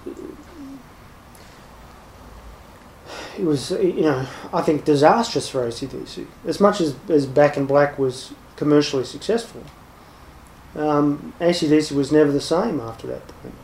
it 3.38 3.44
was, 3.44 3.70
you 3.70 4.02
know, 4.02 4.26
I 4.52 4.60
think 4.60 4.84
disastrous 4.84 5.48
for 5.48 5.66
ACDC. 5.66 6.26
As 6.46 6.60
much 6.60 6.82
as, 6.82 6.94
as 7.08 7.26
Back 7.26 7.56
in 7.56 7.64
Black 7.64 7.98
was 7.98 8.32
commercially 8.56 9.04
successful, 9.04 9.64
um, 10.76 11.32
ACDC 11.40 11.92
was 11.92 12.12
never 12.12 12.30
the 12.30 12.42
same 12.42 12.78
after 12.78 13.06
that 13.06 13.26
point. 13.26 13.54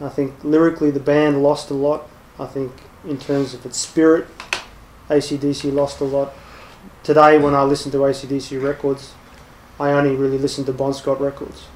I 0.00 0.08
think 0.08 0.42
lyrically 0.42 0.90
the 0.90 1.00
band 1.00 1.42
lost 1.42 1.70
a 1.70 1.74
lot. 1.74 2.08
I 2.38 2.46
think 2.46 2.72
in 3.06 3.18
terms 3.18 3.54
of 3.54 3.64
its 3.66 3.78
spirit. 3.78 4.26
ACDC 5.08 5.72
lost 5.72 6.00
a 6.00 6.04
lot. 6.04 6.32
Today, 7.02 7.38
when 7.38 7.54
I 7.54 7.62
listen 7.62 7.92
to 7.92 7.98
ACDC 7.98 8.62
records, 8.62 9.12
I 9.78 9.90
only 9.90 10.14
really 10.14 10.38
listen 10.38 10.64
to 10.64 10.72
Bon 10.72 10.94
Scott 10.94 11.20
records. 11.20 11.66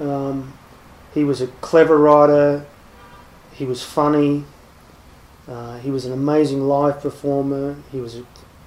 Um, 0.00 0.54
he 1.12 1.24
was 1.24 1.40
a 1.42 1.48
clever 1.60 1.98
writer, 1.98 2.64
he 3.52 3.66
was 3.66 3.82
funny, 3.82 4.44
uh, 5.46 5.78
he 5.78 5.90
was 5.90 6.06
an 6.06 6.12
amazing 6.12 6.66
live 6.66 7.00
performer, 7.00 7.76
he 7.90 8.00
was 8.00 8.16
a 8.16 8.24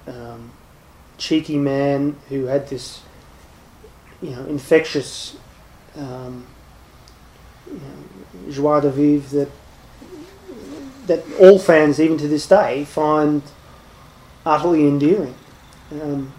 um, 0.07 0.51
cheeky 1.17 1.57
man 1.57 2.15
who 2.29 2.45
had 2.45 2.67
this 2.67 3.01
you 4.21 4.31
know, 4.31 4.45
infectious 4.45 5.37
um, 5.95 6.45
you 7.67 7.73
know, 7.79 8.51
joie 8.51 8.79
de 8.79 8.91
vivre 8.91 9.39
that 9.39 9.51
that 11.07 11.23
all 11.39 11.59
fans, 11.59 11.99
even 11.99 12.17
to 12.17 12.27
this 12.27 12.47
day, 12.47 12.85
find 12.85 13.41
utterly 14.45 14.87
endearing. 14.87 15.35
Um, 15.91 16.33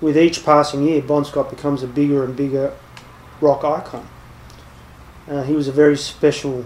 with 0.00 0.18
each 0.18 0.44
passing 0.44 0.82
year, 0.82 1.02
Bon 1.02 1.24
Scott 1.24 1.50
becomes 1.50 1.82
a 1.82 1.86
bigger 1.86 2.24
and 2.24 2.36
bigger 2.36 2.74
rock 3.40 3.64
icon. 3.64 4.08
Uh, 5.28 5.42
he 5.42 5.54
was 5.54 5.68
a 5.68 5.72
very 5.72 5.96
special 5.96 6.64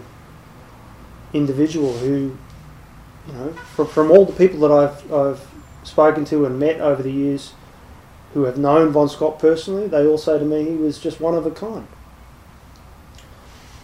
individual 1.32 1.96
who, 1.98 2.36
you 3.26 3.32
know, 3.32 3.52
from, 3.52 3.86
from 3.86 4.10
all 4.10 4.24
the 4.24 4.32
people 4.32 4.60
that 4.60 4.72
I've, 4.72 5.12
I've 5.12 5.46
spoken 5.84 6.24
to 6.26 6.44
and 6.44 6.58
met 6.58 6.80
over 6.80 7.02
the 7.02 7.12
years 7.12 7.52
who 8.34 8.44
have 8.44 8.58
known 8.58 8.92
Bon 8.92 9.08
Scott 9.08 9.38
personally, 9.38 9.86
they 9.86 10.06
all 10.06 10.18
say 10.18 10.38
to 10.38 10.44
me 10.44 10.64
he 10.64 10.76
was 10.76 10.98
just 10.98 11.20
one 11.20 11.34
of 11.34 11.46
a 11.46 11.50
kind. 11.50 11.86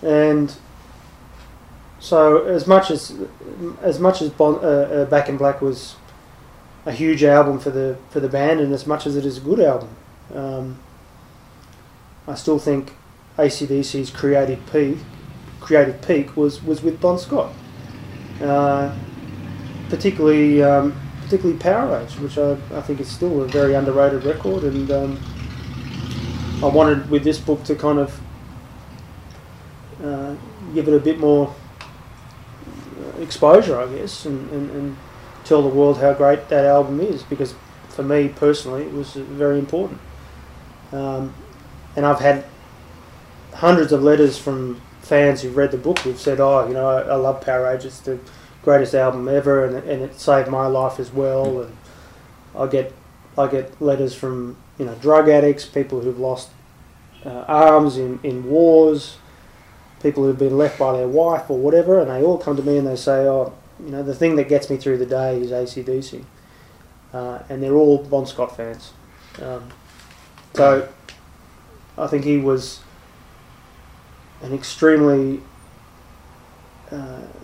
And 0.03 0.55
so 2.05 2.45
as 2.45 2.67
much 2.67 2.91
as 2.91 3.17
as 3.81 3.99
much 3.99 4.21
as 4.21 4.29
bon, 4.29 4.57
uh, 4.57 4.59
uh, 4.59 5.05
Back 5.07 5.31
in 5.31 5.39
Black 5.39 5.63
was 5.63 5.97
a 6.85 6.93
huge 6.93 7.25
album 7.25 7.59
for 7.59 7.71
the 7.71 7.97
for 8.11 8.21
the 8.21 8.29
band, 8.29 8.61
and 8.61 8.75
as 8.75 8.87
much 8.87 9.07
as 9.07 9.17
it 9.17 9.25
is 9.25 9.39
a 9.39 9.41
good 9.41 9.59
album, 9.59 9.89
um, 10.35 10.79
I 12.29 12.35
still 12.35 12.59
think 12.59 12.93
ACDC's 13.39 14.11
creative 14.11 14.61
peak 14.71 14.99
creative 15.61 16.03
peak 16.03 16.37
was 16.37 16.63
was 16.63 16.83
with 16.83 17.01
Bon 17.01 17.19
Scott, 17.19 17.55
uh, 18.43 18.95
particularly 19.89 20.63
um, 20.63 20.95
particularly 21.23 21.59
Power 21.59 22.03
Age, 22.03 22.19
which 22.19 22.37
I, 22.37 22.59
I 22.75 22.83
think 22.83 23.01
is 23.01 23.11
still 23.11 23.41
a 23.41 23.49
very 23.49 23.73
underrated 23.73 24.25
record, 24.25 24.65
and 24.65 24.91
um, 24.91 25.19
I 26.63 26.67
wanted 26.67 27.09
with 27.09 27.25
this 27.25 27.39
book 27.39 27.65
to 27.65 27.75
kind 27.75 27.99
of 27.99 28.21
uh, 30.05 30.35
give 30.75 30.87
it 30.87 30.93
a 30.93 31.01
bit 31.01 31.19
more 31.19 31.55
exposure, 33.21 33.79
I 33.79 33.87
guess, 33.95 34.25
and, 34.27 34.51
and, 34.51 34.71
and 34.71 34.97
tell 35.45 35.63
the 35.63 35.69
world 35.69 35.99
how 35.99 36.15
great 36.15 36.49
that 36.49 36.65
album 36.65 37.01
is 37.01 37.23
because 37.23 37.55
for 37.89 38.03
me 38.03 38.29
personally 38.29 38.85
it 38.85 38.93
was 38.93 39.13
very 39.15 39.59
important. 39.59 40.01
Um, 40.93 41.35
and 41.97 42.07
I've 42.07 42.21
had 42.21 42.45
hundreds 43.55 43.93
of 43.93 44.03
letters 44.03 44.39
from 44.39 44.81
fans 45.01 45.43
who've 45.43 45.57
read 45.57 45.71
the 45.71 45.79
book 45.79 45.99
who've 46.01 46.21
said, 46.21 46.41
"Oh, 46.41 46.67
you 46.67 46.75
know, 46.75 46.89
I, 46.89 47.03
I 47.03 47.15
love 47.17 47.41
Power 47.41 47.67
Age. 47.69 47.85
It's 47.85 48.01
the 48.01 48.19
greatest 48.63 48.95
album 48.95 49.29
ever, 49.29 49.65
and, 49.65 49.77
and 49.89 50.03
it 50.03 50.19
saved 50.19 50.49
my 50.49 50.67
life 50.67 50.99
as 50.99 51.13
well." 51.13 51.63
And 51.63 51.77
I 52.57 52.67
get 52.67 52.93
I 53.37 53.47
get 53.49 53.81
letters 53.81 54.15
from 54.15 54.57
you 54.79 54.87
know 54.87 54.95
drug 54.97 55.29
addicts, 55.29 55.65
people 55.65 56.01
who've 56.01 56.19
lost 56.19 56.51
uh, 57.25 57.45
arms 57.47 57.97
in, 57.97 58.21
in 58.23 58.45
wars, 58.45 59.19
people 60.05 60.23
who've 60.23 60.39
been 60.39 60.59
left 60.59 60.79
by 60.79 60.93
their 60.93 61.09
wife 61.09 61.51
or 61.51 61.59
whatever, 61.59 61.99
and 61.99 62.11
they 62.11 62.23
all 62.23 62.39
come 62.39 62.55
to 62.57 62.63
me 62.63 62.77
and 62.77 62.87
they 62.87 62.95
say, 62.95 63.27
"Oh, 63.27 63.53
you 63.83 63.91
know, 63.91 64.03
the 64.05 64.15
thing 64.15 64.37
that 64.37 64.49
gets 64.49 64.71
me 64.71 64.77
through 64.77 64.99
the 64.99 65.07
day 65.07 65.41
is 65.41 65.51
ACDC," 65.51 66.25
uh, 67.13 67.39
and 67.49 67.63
they're 67.63 67.75
all 67.75 67.99
Bon 68.05 68.27
Scott 68.27 68.57
fans. 68.57 68.93
Um, 69.43 69.71
so, 70.53 70.89
I 71.97 72.07
think 72.07 72.25
he 72.25 72.37
was 72.37 72.81
an 74.43 74.53
extremely 74.53 75.41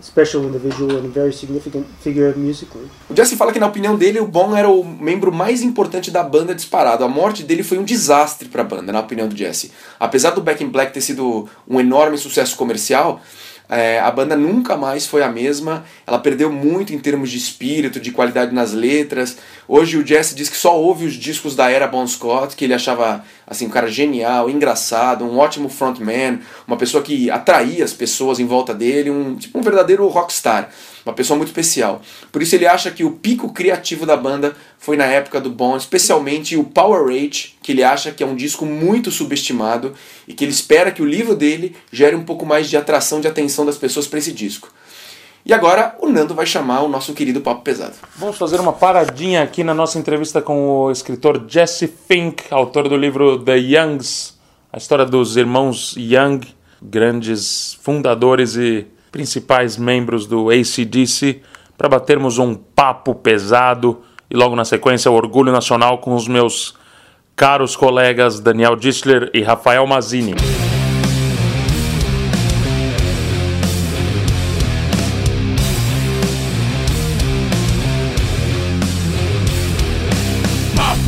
special 0.01 0.43
individual 0.43 0.97
and 0.97 1.09
very 1.09 1.33
significant 1.33 1.85
figure 2.01 2.33
musically. 2.35 2.87
O 3.09 3.15
Jesse 3.15 3.35
fala 3.35 3.51
que 3.51 3.59
na 3.59 3.67
opinião 3.67 3.97
dele 3.97 4.19
o 4.19 4.27
Bon 4.27 4.55
era 4.55 4.69
o 4.69 4.83
membro 4.83 5.31
mais 5.31 5.61
importante 5.61 6.09
da 6.11 6.23
banda 6.23 6.55
disparado. 6.55 7.03
A 7.03 7.07
morte 7.07 7.43
dele 7.43 7.63
foi 7.63 7.77
um 7.77 7.83
desastre 7.83 8.47
para 8.47 8.61
a 8.61 8.65
banda, 8.65 8.91
na 8.91 8.99
opinião 8.99 9.27
do 9.27 9.35
Jesse. 9.35 9.71
Apesar 9.99 10.31
do 10.31 10.41
Back 10.41 10.63
in 10.63 10.69
Black 10.69 10.93
ter 10.93 11.01
sido 11.01 11.49
um 11.67 11.79
enorme 11.79 12.17
sucesso 12.17 12.55
comercial, 12.55 13.21
é, 13.71 13.99
a 14.01 14.11
banda 14.11 14.35
nunca 14.35 14.75
mais 14.75 15.07
foi 15.07 15.23
a 15.23 15.29
mesma, 15.29 15.85
ela 16.05 16.19
perdeu 16.19 16.51
muito 16.51 16.93
em 16.93 16.99
termos 16.99 17.31
de 17.31 17.37
espírito, 17.37 18.01
de 18.01 18.11
qualidade 18.11 18.53
nas 18.53 18.73
letras. 18.73 19.37
Hoje 19.65 19.95
o 19.95 20.05
Jesse 20.05 20.35
diz 20.35 20.49
que 20.49 20.57
só 20.57 20.77
ouve 20.77 21.05
os 21.05 21.13
discos 21.13 21.55
da 21.55 21.71
era 21.71 21.87
Bon 21.87 22.05
Scott, 22.05 22.53
que 22.57 22.65
ele 22.65 22.73
achava 22.73 23.23
assim 23.47 23.67
um 23.67 23.69
cara 23.69 23.87
genial, 23.87 24.49
engraçado, 24.49 25.23
um 25.23 25.37
ótimo 25.37 25.69
frontman, 25.69 26.41
uma 26.67 26.75
pessoa 26.75 27.01
que 27.01 27.31
atraía 27.31 27.85
as 27.85 27.93
pessoas 27.93 28.41
em 28.41 28.45
volta 28.45 28.73
dele, 28.73 29.09
um 29.09 29.35
tipo 29.35 29.57
um 29.57 29.61
verdadeiro 29.61 30.05
rockstar 30.09 30.69
uma 31.05 31.13
pessoa 31.13 31.37
muito 31.37 31.49
especial. 31.49 32.01
Por 32.31 32.41
isso 32.41 32.55
ele 32.55 32.65
acha 32.65 32.91
que 32.91 33.03
o 33.03 33.11
pico 33.11 33.51
criativo 33.53 34.05
da 34.05 34.15
banda 34.15 34.55
foi 34.77 34.97
na 34.97 35.05
época 35.05 35.39
do 35.39 35.49
Bon, 35.49 35.75
especialmente 35.75 36.55
o 36.55 36.63
Power 36.63 37.05
Rage, 37.05 37.55
que 37.61 37.71
ele 37.71 37.83
acha 37.83 38.11
que 38.11 38.23
é 38.23 38.25
um 38.25 38.35
disco 38.35 38.65
muito 38.65 39.11
subestimado 39.11 39.93
e 40.27 40.33
que 40.33 40.43
ele 40.43 40.51
espera 40.51 40.91
que 40.91 41.01
o 41.01 41.05
livro 41.05 41.35
dele 41.35 41.75
gere 41.91 42.15
um 42.15 42.23
pouco 42.23 42.45
mais 42.45 42.69
de 42.69 42.77
atração 42.77 43.21
de 43.21 43.27
atenção 43.27 43.65
das 43.65 43.77
pessoas 43.77 44.07
para 44.07 44.19
esse 44.19 44.31
disco. 44.31 44.71
E 45.43 45.53
agora 45.53 45.95
o 45.99 46.07
Nando 46.07 46.35
vai 46.35 46.45
chamar 46.45 46.81
o 46.81 46.87
nosso 46.87 47.13
querido 47.13 47.41
Papo 47.41 47.63
Pesado. 47.63 47.95
Vamos 48.15 48.37
fazer 48.37 48.59
uma 48.59 48.73
paradinha 48.73 49.41
aqui 49.41 49.63
na 49.63 49.73
nossa 49.73 49.97
entrevista 49.97 50.39
com 50.39 50.69
o 50.69 50.91
escritor 50.91 51.45
Jesse 51.47 51.91
Fink, 52.07 52.43
autor 52.51 52.87
do 52.87 52.95
livro 52.95 53.39
The 53.39 53.57
Youngs 53.57 54.41
a 54.73 54.77
história 54.77 55.05
dos 55.05 55.35
irmãos 55.35 55.95
Young, 55.97 56.39
grandes 56.81 57.77
fundadores 57.81 58.55
e 58.55 58.87
principais 59.11 59.77
membros 59.77 60.25
do 60.25 60.49
ACDC, 60.49 61.41
para 61.77 61.89
batermos 61.89 62.37
um 62.37 62.55
papo 62.55 63.13
pesado 63.13 64.01
e 64.29 64.35
logo 64.35 64.55
na 64.55 64.63
sequência 64.63 65.11
o 65.11 65.15
Orgulho 65.15 65.51
Nacional 65.51 65.97
com 65.97 66.15
os 66.15 66.27
meus 66.27 66.75
caros 67.35 67.75
colegas 67.75 68.39
Daniel 68.39 68.75
Distler 68.75 69.29
e 69.33 69.41
Rafael 69.41 69.85
Mazini. 69.85 70.35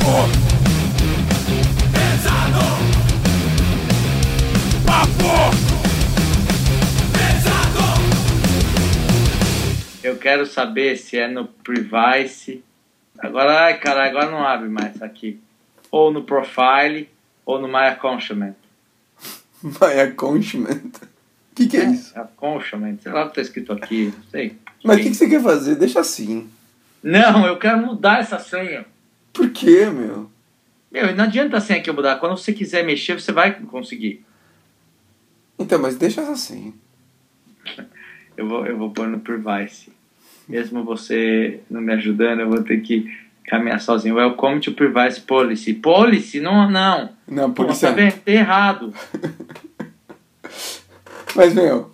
Eu 0.05 0.42
quero 10.23 10.45
saber 10.45 10.95
se 10.95 11.17
é 11.17 11.27
no 11.27 11.45
Privacy. 11.45 12.63
Agora, 13.19 13.65
ai, 13.65 13.77
cara, 13.77 14.05
agora 14.05 14.31
não 14.31 14.41
abre 14.41 14.69
mais 14.69 15.01
aqui. 15.01 15.37
Ou 15.91 16.13
no 16.13 16.23
Profile, 16.23 17.09
ou 17.45 17.59
no 17.59 17.67
My 17.67 17.89
Accountment. 17.89 18.55
My 19.61 19.99
accountment. 19.99 20.91
O 21.51 21.55
que, 21.55 21.67
que 21.67 21.77
é, 21.77 21.85
isso? 21.85 22.17
Accountment, 22.17 22.99
sei 23.01 23.11
lá 23.11 23.25
o 23.25 23.29
que 23.29 23.35
tá 23.35 23.41
escrito 23.41 23.73
aqui, 23.73 24.13
não 24.15 24.23
sei. 24.31 24.57
Mas 24.83 24.97
o 24.97 25.01
que, 25.01 25.09
que 25.09 25.15
você 25.15 25.29
quer 25.29 25.43
fazer? 25.43 25.75
Deixa 25.75 25.99
assim. 25.99 26.49
Não, 27.03 27.45
eu 27.45 27.57
quero 27.57 27.77
mudar 27.77 28.19
essa 28.19 28.39
senha. 28.39 28.85
Por 29.33 29.49
quê, 29.51 29.85
meu? 29.85 30.31
Meu, 30.89 31.15
não 31.15 31.25
adianta 31.25 31.57
a 31.57 31.61
senha 31.61 31.81
que 31.81 31.89
eu 31.89 31.93
mudar. 31.93 32.15
Quando 32.17 32.37
você 32.37 32.53
quiser 32.53 32.85
mexer, 32.85 33.19
você 33.19 33.31
vai 33.31 33.53
conseguir. 33.53 34.25
Então, 35.59 35.79
mas 35.79 35.97
deixa 35.97 36.21
assim. 36.21 36.73
Eu 38.35 38.47
vou, 38.47 38.65
eu 38.65 38.75
vou 38.75 38.89
pôr 38.89 39.07
no 39.07 39.19
Privacy. 39.19 39.92
Mesmo 40.47 40.83
você 40.83 41.61
não 41.69 41.81
me 41.81 41.93
ajudando, 41.93 42.41
eu 42.41 42.49
vou 42.49 42.63
ter 42.63 42.81
que 42.81 43.05
caminhar 43.45 43.79
sozinho. 43.79 44.15
Welcome 44.15 44.59
to 44.61 44.73
Privacy 44.73 45.21
Policy. 45.21 45.73
Policy? 45.73 46.39
Não, 46.39 46.69
não. 46.69 47.09
Não, 47.27 47.53
polícia. 47.53 47.93
tá? 47.93 48.11
Tá 48.11 48.31
errado. 48.31 48.93
Mas, 51.35 51.53
meu, 51.53 51.91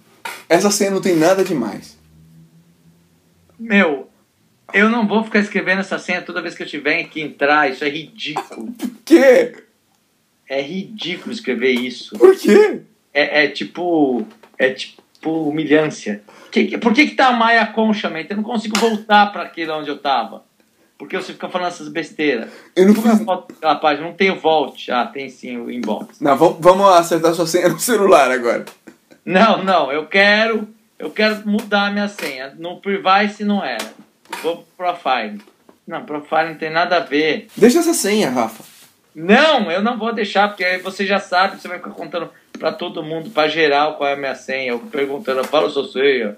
essa 0.47 0.71
senha 0.71 0.91
não 0.91 1.01
tem 1.01 1.15
nada 1.15 1.43
demais. 1.43 1.97
Meu, 3.57 4.09
eu 4.73 4.89
não 4.89 5.07
vou 5.07 5.23
ficar 5.23 5.39
escrevendo 5.39 5.79
essa 5.79 5.99
senha 5.99 6.21
toda 6.21 6.41
vez 6.41 6.55
que 6.55 6.63
eu 6.63 6.67
tiver 6.67 7.03
que 7.05 7.21
entrar. 7.21 7.69
Isso 7.69 7.83
é 7.83 7.89
ridículo. 7.89 8.71
Por 8.77 8.89
quê? 9.05 9.55
É 10.47 10.61
ridículo 10.61 11.31
escrever 11.31 11.71
isso. 11.71 12.17
Por 12.17 12.35
quê? 12.35 12.81
É, 13.13 13.45
é 13.45 13.47
tipo. 13.47 14.25
É 14.57 14.71
tipo 14.71 15.49
humilhância. 15.49 16.21
Que, 16.51 16.77
por 16.77 16.93
que, 16.93 17.07
que 17.07 17.15
tá 17.15 17.31
My 17.31 17.57
Accountment? 17.57 18.25
Eu 18.29 18.37
não 18.37 18.43
consigo 18.43 18.77
voltar 18.77 19.31
para 19.31 19.43
aquele 19.43 19.71
onde 19.71 19.89
eu 19.89 19.97
tava. 19.97 20.43
Porque 20.97 21.15
você 21.15 21.31
fica 21.31 21.47
falando 21.47 21.69
essas 21.69 21.87
besteiras. 21.87 22.49
Eu 22.75 22.87
não 22.87 22.93
Como 22.93 23.09
fiz... 23.09 23.21
aquela 23.21 23.75
página? 23.75 24.05
Não 24.07 24.13
tem 24.13 24.31
o 24.31 24.39
Volt. 24.39 24.89
Ah, 24.89 25.05
tem 25.05 25.29
sim 25.29 25.57
o 25.57 25.71
inbox. 25.71 26.19
Não, 26.19 26.35
vamos, 26.35 26.57
vamos 26.59 26.89
acertar 26.89 27.33
sua 27.33 27.47
senha 27.47 27.69
no 27.69 27.79
celular 27.79 28.29
agora. 28.29 28.65
Não, 29.23 29.63
não, 29.63 29.91
eu 29.91 30.07
quero. 30.07 30.67
Eu 30.97 31.09
quero 31.09 31.47
mudar 31.47 31.87
a 31.87 31.91
minha 31.91 32.09
senha. 32.09 32.53
No 32.57 32.81
Privacy 32.81 33.45
não 33.45 33.63
era. 33.63 33.85
Vou 34.43 34.65
pro 34.75 34.93
Profile. 34.93 35.41
Não, 35.87 36.03
Profile 36.03 36.49
não 36.49 36.55
tem 36.55 36.69
nada 36.69 36.97
a 36.97 36.99
ver. 36.99 37.47
Deixa 37.55 37.79
essa 37.79 37.93
senha, 37.93 38.29
Rafa. 38.29 38.63
Não, 39.15 39.71
eu 39.71 39.81
não 39.81 39.97
vou 39.97 40.13
deixar, 40.13 40.49
porque 40.49 40.63
aí 40.63 40.79
você 40.79 41.05
já 41.05 41.19
sabe, 41.19 41.59
você 41.59 41.67
vai 41.67 41.77
ficar 41.77 41.91
contando 41.91 42.29
pra 42.57 42.71
todo 42.71 43.03
mundo, 43.03 43.29
pra 43.29 43.47
geral, 43.47 43.95
qual 43.95 44.09
é 44.09 44.13
a 44.13 44.17
minha 44.17 44.35
senha. 44.35 44.71
Eu 44.71 44.79
perguntando, 44.79 45.43
fala 45.43 45.69
sua 45.69 45.87
senha. 45.87 46.37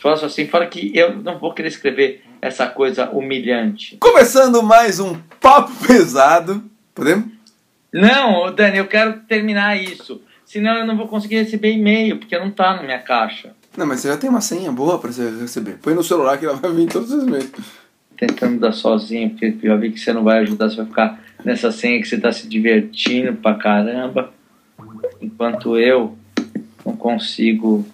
Faço 0.00 0.24
assim, 0.24 0.46
fala 0.46 0.66
que 0.66 0.90
eu 0.96 1.14
não 1.16 1.38
vou 1.38 1.54
querer 1.54 1.68
escrever 1.68 2.24
essa 2.40 2.66
coisa 2.66 3.08
humilhante. 3.10 3.96
Começando 4.00 4.62
mais 4.62 4.98
um 4.98 5.16
papo 5.40 5.70
pesado. 5.86 6.62
Podemos? 6.92 7.26
Não, 7.92 8.52
Dani, 8.52 8.78
eu 8.78 8.86
quero 8.86 9.20
terminar 9.28 9.80
isso. 9.80 10.20
Senão 10.44 10.78
eu 10.78 10.86
não 10.86 10.96
vou 10.96 11.06
conseguir 11.06 11.36
receber 11.36 11.72
e-mail, 11.72 12.18
porque 12.18 12.36
não 12.36 12.50
tá 12.50 12.74
na 12.74 12.82
minha 12.82 12.98
caixa. 12.98 13.54
Não, 13.76 13.86
mas 13.86 14.00
você 14.00 14.08
já 14.08 14.16
tem 14.16 14.28
uma 14.28 14.40
senha 14.40 14.72
boa 14.72 14.98
pra 14.98 15.12
você 15.12 15.30
receber. 15.40 15.78
Põe 15.80 15.94
no 15.94 16.02
celular 16.02 16.36
que 16.36 16.44
ela 16.44 16.56
vai 16.56 16.72
vir 16.72 16.88
todos 16.88 17.10
os 17.10 17.24
meses. 17.24 17.52
Tentando 18.16 18.58
dar 18.58 18.72
sozinho, 18.72 19.30
porque 19.30 19.56
eu 19.62 19.78
vi 19.78 19.92
que 19.92 20.00
você 20.00 20.12
não 20.12 20.24
vai 20.24 20.40
ajudar, 20.40 20.68
você 20.68 20.76
vai 20.76 20.86
ficar 20.86 21.20
nessa 21.44 21.70
senha 21.70 22.00
que 22.00 22.08
você 22.08 22.18
tá 22.18 22.32
se 22.32 22.46
divertindo 22.48 23.34
pra 23.34 23.54
caramba. 23.54 24.32
Enquanto 25.20 25.76
eu 25.76 26.16
não 26.84 26.96
consigo 26.96 27.84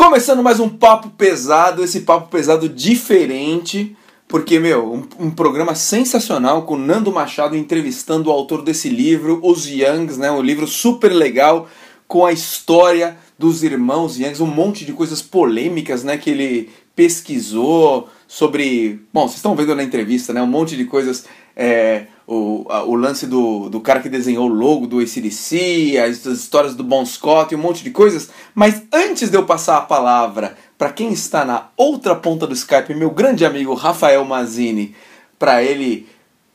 Começando 0.00 0.42
mais 0.42 0.58
um 0.58 0.68
papo 0.70 1.10
pesado, 1.10 1.84
esse 1.84 2.00
papo 2.00 2.30
pesado 2.30 2.70
diferente, 2.70 3.94
porque, 4.26 4.58
meu, 4.58 4.94
um, 4.94 5.26
um, 5.26 5.30
programa 5.30 5.74
sensacional 5.74 6.62
com 6.62 6.74
Nando 6.74 7.12
Machado 7.12 7.54
entrevistando 7.54 8.30
o 8.30 8.32
autor 8.32 8.62
desse 8.62 8.88
livro, 8.88 9.38
Os 9.42 9.66
Youngs, 9.66 10.16
né? 10.16 10.30
Um 10.30 10.40
livro 10.40 10.66
super 10.66 11.12
legal 11.12 11.68
com 12.08 12.24
a 12.24 12.32
história 12.32 13.18
dos 13.38 13.62
irmãos 13.62 14.18
Youngs, 14.18 14.40
um 14.40 14.46
monte 14.46 14.86
de 14.86 14.94
coisas 14.94 15.20
polêmicas, 15.20 16.02
né? 16.02 16.16
Que 16.16 16.30
ele 16.30 16.70
pesquisou 16.96 18.08
sobre. 18.26 19.02
Bom, 19.12 19.28
vocês 19.28 19.36
estão 19.36 19.54
vendo 19.54 19.74
na 19.74 19.82
entrevista, 19.82 20.32
né? 20.32 20.40
Um 20.40 20.46
monte 20.46 20.78
de 20.78 20.86
coisas. 20.86 21.26
É, 21.54 22.06
o, 22.30 22.64
a, 22.68 22.84
o 22.84 22.94
lance 22.94 23.26
do, 23.26 23.68
do 23.68 23.80
cara 23.80 23.98
que 23.98 24.08
desenhou 24.08 24.48
o 24.48 24.52
logo 24.52 24.86
do 24.86 25.00
ACDC, 25.00 25.98
as, 25.98 26.24
as 26.24 26.38
histórias 26.38 26.76
do 26.76 26.84
Bon 26.84 27.04
Scott 27.04 27.52
e 27.52 27.56
um 27.56 27.60
monte 27.60 27.82
de 27.82 27.90
coisas. 27.90 28.30
Mas 28.54 28.84
antes 28.92 29.30
de 29.30 29.36
eu 29.36 29.44
passar 29.44 29.78
a 29.78 29.82
palavra 29.82 30.56
para 30.78 30.92
quem 30.92 31.12
está 31.12 31.44
na 31.44 31.66
outra 31.76 32.14
ponta 32.14 32.46
do 32.46 32.54
Skype, 32.54 32.94
meu 32.94 33.10
grande 33.10 33.44
amigo 33.44 33.74
Rafael 33.74 34.24
Mazini, 34.24 34.94
para 35.40 35.60
ele 35.60 36.08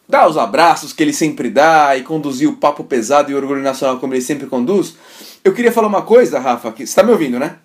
dar 0.08 0.30
os 0.30 0.38
abraços 0.38 0.94
que 0.94 1.04
ele 1.04 1.12
sempre 1.12 1.50
dá 1.50 1.98
e 1.98 2.04
conduzir 2.04 2.48
o 2.48 2.56
papo 2.56 2.86
pesado 2.86 3.30
e 3.30 3.36
orgulho 3.36 3.62
nacional 3.62 4.00
como 4.00 4.14
ele 4.14 4.22
sempre 4.22 4.48
conduz, 4.48 4.96
eu 5.44 5.54
queria 5.54 5.74
falar 5.74 5.90
uma 5.90 6.04
coisa, 6.04 6.40
Rafa, 6.40 6.72
que 6.72 6.86
você 6.88 6.92
está 6.92 7.04
me 7.04 7.12
ouvindo, 7.12 7.38
né? 7.38 7.58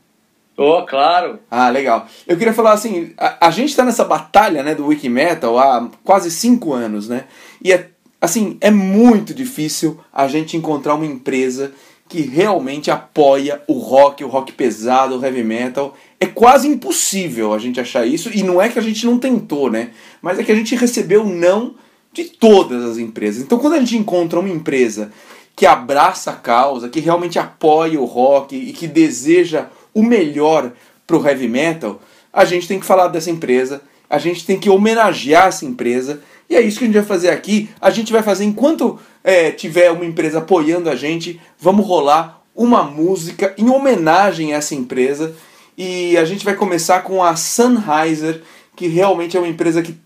Oh, 0.56 0.84
claro. 0.84 1.38
Ah, 1.48 1.70
legal. 1.70 2.06
Eu 2.26 2.36
queria 2.36 2.52
falar 2.52 2.72
assim, 2.72 3.14
a, 3.16 3.46
a 3.46 3.50
gente 3.50 3.70
está 3.70 3.84
nessa 3.84 4.04
batalha 4.04 4.64
né, 4.64 4.74
do 4.74 4.88
Wikimetal 4.88 5.58
há 5.58 5.88
quase 6.02 6.28
cinco 6.30 6.74
anos, 6.74 7.08
né? 7.08 7.24
E 7.62 7.72
é, 7.72 7.88
assim, 8.20 8.56
é 8.60 8.70
muito 8.70 9.32
difícil 9.32 9.98
a 10.12 10.28
gente 10.28 10.56
encontrar 10.56 10.94
uma 10.94 11.06
empresa 11.06 11.72
que 12.08 12.22
realmente 12.22 12.90
apoia 12.90 13.62
o 13.68 13.74
rock, 13.74 14.24
o 14.24 14.28
rock 14.28 14.52
pesado, 14.52 15.16
o 15.16 15.24
heavy 15.24 15.44
metal. 15.44 15.96
É 16.18 16.26
quase 16.26 16.66
impossível 16.66 17.54
a 17.54 17.58
gente 17.58 17.80
achar 17.80 18.04
isso, 18.04 18.30
e 18.34 18.42
não 18.42 18.60
é 18.60 18.68
que 18.68 18.78
a 18.80 18.82
gente 18.82 19.06
não 19.06 19.16
tentou, 19.16 19.70
né? 19.70 19.90
Mas 20.20 20.38
é 20.38 20.42
que 20.42 20.50
a 20.50 20.54
gente 20.56 20.74
recebeu 20.74 21.24
não 21.24 21.76
de 22.12 22.24
todas 22.24 22.84
as 22.84 22.98
empresas. 22.98 23.42
Então 23.42 23.58
quando 23.58 23.74
a 23.74 23.78
gente 23.78 23.96
encontra 23.96 24.40
uma 24.40 24.48
empresa 24.48 25.12
que 25.54 25.64
abraça 25.66 26.32
a 26.32 26.36
causa, 26.36 26.88
que 26.88 27.00
realmente 27.00 27.38
apoia 27.38 28.00
o 28.00 28.04
rock 28.04 28.56
e 28.56 28.72
que 28.72 28.88
deseja 28.88 29.66
o 29.94 30.02
melhor 30.02 30.72
para 31.06 31.16
o 31.16 31.24
heavy 31.26 31.46
metal, 31.46 32.00
a 32.32 32.44
gente 32.44 32.66
tem 32.66 32.80
que 32.80 32.86
falar 32.86 33.08
dessa 33.08 33.30
empresa, 33.30 33.82
a 34.10 34.18
gente 34.18 34.44
tem 34.44 34.58
que 34.58 34.68
homenagear 34.68 35.46
essa 35.46 35.64
empresa, 35.64 36.20
e 36.50 36.56
é 36.56 36.60
isso 36.60 36.78
que 36.78 36.84
a 36.84 36.88
gente 36.88 36.96
vai 36.96 37.06
fazer 37.06 37.30
aqui. 37.30 37.70
A 37.80 37.90
gente 37.90 38.12
vai 38.12 38.24
fazer 38.24 38.44
enquanto 38.44 38.98
é, 39.22 39.52
tiver 39.52 39.92
uma 39.92 40.04
empresa 40.04 40.38
apoiando 40.38 40.90
a 40.90 40.96
gente, 40.96 41.40
vamos 41.56 41.86
rolar 41.86 42.42
uma 42.56 42.82
música 42.82 43.54
em 43.56 43.70
homenagem 43.70 44.52
a 44.52 44.56
essa 44.56 44.74
empresa. 44.74 45.32
E 45.78 46.16
a 46.16 46.24
gente 46.24 46.44
vai 46.44 46.56
começar 46.56 47.02
com 47.02 47.22
a 47.22 47.36
Sennheiser, 47.36 48.42
que 48.74 48.88
realmente 48.88 49.36
é 49.36 49.40
uma 49.40 49.48
empresa 49.48 49.80
que 49.80 49.96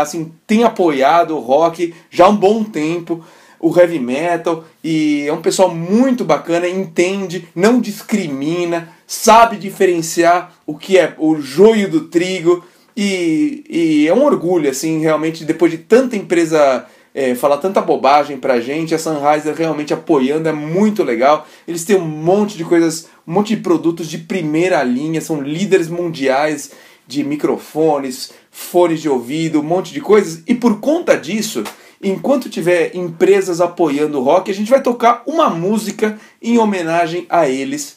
assim, 0.00 0.32
tem 0.46 0.64
apoiado 0.64 1.36
o 1.36 1.40
rock 1.40 1.92
já 2.10 2.24
há 2.24 2.28
um 2.28 2.36
bom 2.36 2.64
tempo 2.64 3.22
o 3.64 3.74
heavy 3.74 3.98
metal 3.98 4.62
e 4.82 5.24
é 5.26 5.32
um 5.32 5.40
pessoal 5.40 5.74
muito 5.74 6.22
bacana, 6.22 6.68
entende, 6.68 7.48
não 7.54 7.80
discrimina, 7.80 8.90
sabe 9.06 9.56
diferenciar 9.56 10.52
o 10.66 10.76
que 10.76 10.98
é 10.98 11.14
o 11.16 11.40
joio 11.40 11.90
do 11.90 12.02
trigo 12.02 12.62
e, 12.96 13.64
e 13.68 14.08
é 14.08 14.14
um 14.14 14.24
orgulho, 14.24 14.70
assim, 14.70 15.00
realmente, 15.00 15.44
depois 15.44 15.70
de 15.70 15.78
tanta 15.78 16.16
empresa 16.16 16.86
é, 17.14 17.34
falar 17.34 17.58
tanta 17.58 17.80
bobagem 17.80 18.38
pra 18.38 18.60
gente, 18.60 18.94
a 18.94 18.98
Sennheiser 18.98 19.54
realmente 19.54 19.94
apoiando, 19.94 20.48
é 20.48 20.52
muito 20.52 21.02
legal. 21.02 21.46
Eles 21.66 21.84
têm 21.84 21.96
um 21.96 22.06
monte 22.06 22.56
de 22.56 22.64
coisas, 22.64 23.08
um 23.26 23.32
monte 23.32 23.54
de 23.54 23.62
produtos 23.62 24.08
de 24.08 24.18
primeira 24.18 24.82
linha, 24.82 25.20
são 25.20 25.40
líderes 25.40 25.88
mundiais 25.88 26.72
de 27.06 27.22
microfones, 27.22 28.32
fones 28.50 29.00
de 29.00 29.08
ouvido, 29.08 29.60
um 29.60 29.64
monte 29.64 29.92
de 29.92 30.00
coisas, 30.00 30.42
e 30.46 30.54
por 30.54 30.80
conta 30.80 31.16
disso 31.16 31.62
enquanto 32.02 32.50
tiver 32.50 32.94
empresas 32.94 33.60
apoiando 33.60 34.18
o 34.18 34.22
rock, 34.22 34.50
a 34.50 34.54
gente 34.54 34.70
vai 34.70 34.82
tocar 34.82 35.22
uma 35.26 35.48
música 35.48 36.18
em 36.40 36.58
homenagem 36.58 37.26
a 37.30 37.48
eles. 37.48 37.96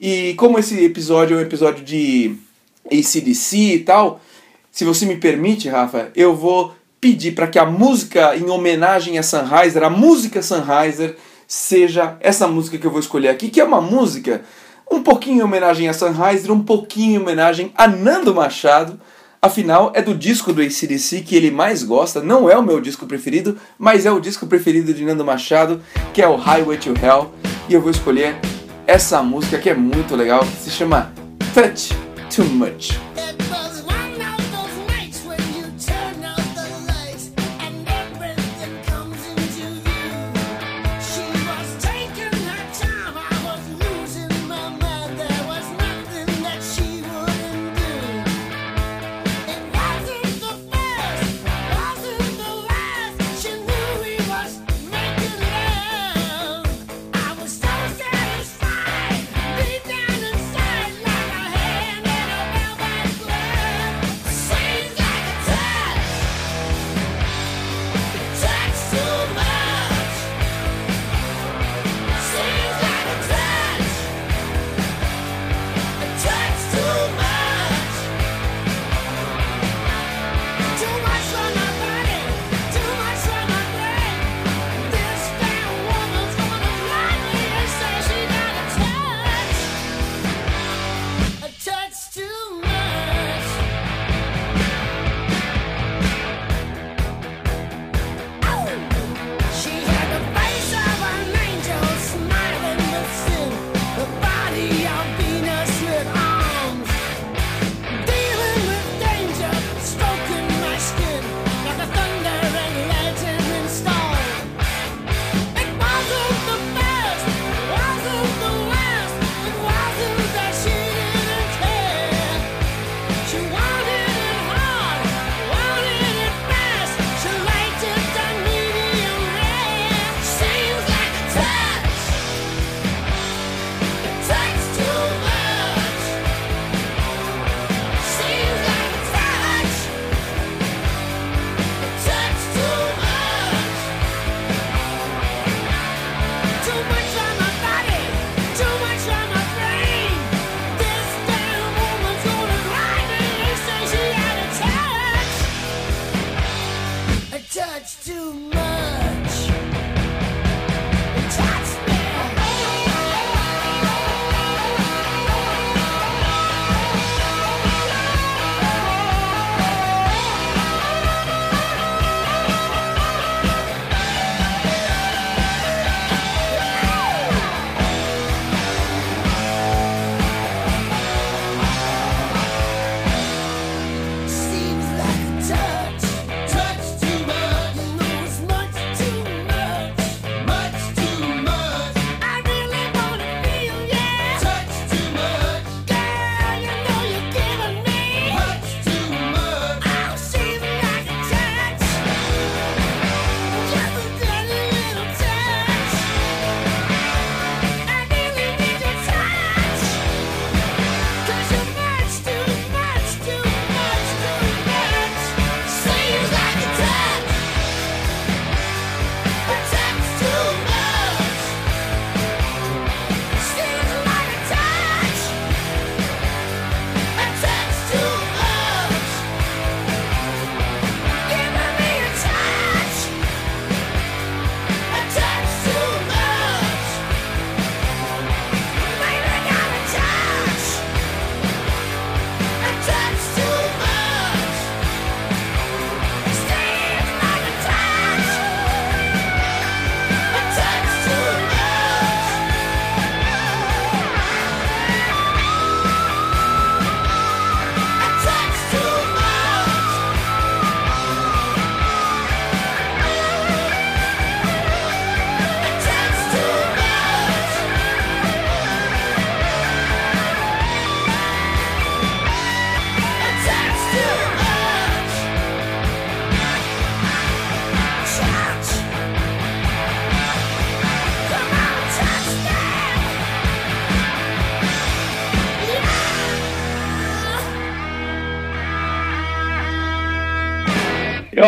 E 0.00 0.34
como 0.34 0.58
esse 0.58 0.84
episódio 0.84 1.36
é 1.36 1.40
um 1.40 1.42
episódio 1.42 1.84
de 1.84 2.36
ACDC 2.86 3.56
e 3.56 3.78
tal, 3.80 4.20
se 4.78 4.84
você 4.84 5.04
me 5.06 5.16
permite, 5.16 5.68
Rafa, 5.68 6.08
eu 6.14 6.36
vou 6.36 6.72
pedir 7.00 7.32
para 7.32 7.48
que 7.48 7.58
a 7.58 7.66
música 7.66 8.36
em 8.36 8.48
homenagem 8.48 9.18
a 9.18 9.24
Sennheiser, 9.24 9.82
a 9.82 9.90
música 9.90 10.40
Sennheiser, 10.40 11.16
seja 11.48 12.16
essa 12.20 12.46
música 12.46 12.78
que 12.78 12.86
eu 12.86 12.90
vou 12.92 13.00
escolher 13.00 13.26
aqui, 13.26 13.48
que 13.48 13.60
é 13.60 13.64
uma 13.64 13.80
música 13.80 14.42
um 14.88 15.02
pouquinho 15.02 15.38
em 15.38 15.42
homenagem 15.42 15.88
a 15.88 15.92
Sunrise, 15.92 16.48
um 16.48 16.62
pouquinho 16.62 17.14
em 17.14 17.18
homenagem 17.18 17.72
a 17.74 17.88
Nando 17.88 18.32
Machado. 18.32 19.00
Afinal, 19.42 19.90
é 19.96 20.00
do 20.00 20.14
disco 20.14 20.52
do 20.52 20.62
ACDC 20.62 21.22
que 21.22 21.34
ele 21.34 21.50
mais 21.50 21.82
gosta. 21.82 22.22
Não 22.22 22.48
é 22.48 22.56
o 22.56 22.62
meu 22.62 22.80
disco 22.80 23.04
preferido, 23.04 23.58
mas 23.76 24.06
é 24.06 24.12
o 24.12 24.20
disco 24.20 24.46
preferido 24.46 24.94
de 24.94 25.04
Nando 25.04 25.24
Machado, 25.24 25.82
que 26.14 26.22
é 26.22 26.28
o 26.28 26.36
Highway 26.36 26.78
to 26.78 26.94
Hell. 27.02 27.32
E 27.68 27.74
eu 27.74 27.80
vou 27.80 27.90
escolher 27.90 28.36
essa 28.86 29.20
música 29.24 29.58
que 29.58 29.70
é 29.70 29.74
muito 29.74 30.14
legal, 30.14 30.38
que 30.38 30.56
se 30.56 30.70
chama 30.70 31.12
Touch 31.52 31.88
Too 32.32 32.44
Much. 32.44 32.96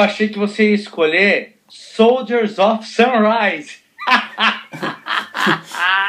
Eu 0.01 0.05
achei 0.05 0.29
que 0.31 0.39
você 0.39 0.71
ia 0.71 0.75
escolher 0.75 1.57
Soldiers 1.69 2.59
of 2.59 2.87
Sunrise. 2.87 3.81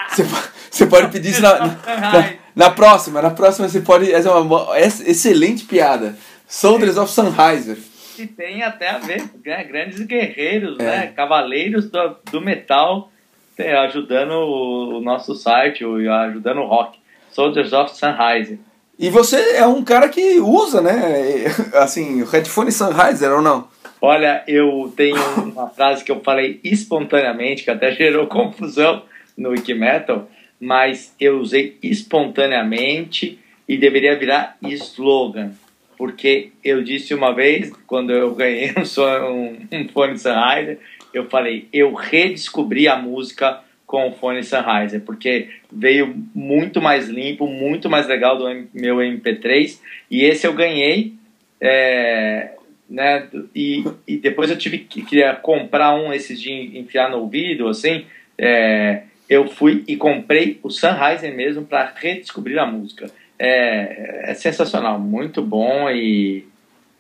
Você, 0.10 0.24
você 0.70 0.86
pode 0.88 1.10
pedir 1.10 1.30
isso 1.30 1.42
na, 1.42 1.58
na, 1.58 2.34
na, 2.54 2.70
próxima. 2.70 3.22
Na 3.22 3.30
próxima 3.30 3.70
você 3.70 3.80
pode. 3.80 4.12
Essa 4.12 4.28
é 4.28 4.34
uma 4.34 4.78
excelente 4.78 5.64
piada. 5.64 6.18
Soldiers 6.46 6.98
of 6.98 7.10
Sunrise. 7.10 7.78
Que 8.18 8.28
tem 8.28 8.62
até 8.62 8.90
a 8.90 8.98
ver, 8.98 9.24
né? 9.46 9.64
Grandes 9.64 10.02
guerreiros, 10.02 10.78
é. 10.80 10.84
né? 10.84 11.08
Cavaleiros 11.16 11.90
do, 11.90 12.18
do 12.30 12.42
metal 12.42 13.10
tem, 13.56 13.72
ajudando 13.74 14.32
o, 14.32 14.98
o 14.98 15.02
nosso 15.02 15.34
site, 15.34 15.86
ajudando 15.86 16.60
o 16.60 16.68
rock. 16.68 17.00
Soldiers 17.32 17.72
of 17.72 17.96
Sunrise. 17.96 18.60
E 19.00 19.10
você 19.10 19.56
é 19.56 19.66
um 19.66 19.82
cara 19.82 20.10
que 20.10 20.42
usa, 20.42 20.82
né? 20.82 21.46
Assim, 21.76 22.22
o 22.22 22.26
headphone 22.26 22.72
Sennheiser 22.72 23.32
ou 23.32 23.42
não? 23.42 23.70
Olha, 24.04 24.44
eu 24.48 24.92
tenho 24.98 25.16
uma 25.44 25.70
frase 25.70 26.04
que 26.04 26.12
eu 26.12 26.22
falei 26.22 26.60
espontaneamente, 26.64 27.64
que 27.64 27.70
até 27.70 27.92
gerou 27.92 28.26
confusão 28.26 29.04
no 29.38 29.50
Wikimetal, 29.50 30.28
mas 30.60 31.16
eu 31.20 31.40
usei 31.40 31.78
espontaneamente 31.84 33.38
e 33.68 33.78
deveria 33.78 34.18
virar 34.18 34.58
slogan. 34.64 35.52
Porque 35.96 36.52
eu 36.64 36.84
disse 36.84 37.14
uma 37.14 37.32
vez, 37.32 37.72
quando 37.86 38.12
eu 38.12 38.34
ganhei 38.34 38.72
um, 38.74 39.68
um, 39.72 39.88
fone 39.90 40.18
Sennheiser, 40.18 40.80
eu 41.14 41.30
falei, 41.30 41.68
eu 41.72 41.94
redescobri 41.94 42.88
a 42.88 42.96
música 42.96 43.60
com 43.86 44.08
o 44.08 44.14
fone 44.14 44.44
Sennheiser, 44.44 45.02
porque 45.02 45.50
veio 45.72 46.16
muito 46.34 46.82
mais 46.82 47.08
limpo, 47.08 47.46
muito 47.46 47.88
mais 47.88 48.08
legal 48.08 48.36
do 48.36 48.46
meu 48.74 48.98
MP3, 48.98 49.78
e 50.10 50.24
esse 50.24 50.48
eu 50.48 50.54
ganhei, 50.54 51.14
é, 51.60 52.54
né, 52.92 53.26
e, 53.56 53.86
e 54.06 54.18
depois 54.18 54.50
eu 54.50 54.58
tive 54.58 54.80
que 54.80 55.02
queria 55.02 55.34
comprar 55.34 55.96
um 55.96 56.12
esses 56.12 56.40
de 56.40 56.78
enfiar 56.78 57.10
no 57.10 57.20
ouvido, 57.20 57.70
assim, 57.70 58.06
é, 58.38 59.04
eu 59.30 59.48
fui 59.48 59.84
e 59.88 59.96
comprei 59.96 60.60
o 60.62 60.70
Sennheiser 60.70 61.34
mesmo 61.34 61.66
para 61.66 61.94
redescobrir 61.96 62.60
a 62.60 62.66
música. 62.66 63.10
É, 63.40 64.30
é, 64.30 64.34
sensacional, 64.34 65.00
muito 65.00 65.42
bom 65.42 65.90
e, 65.90 66.46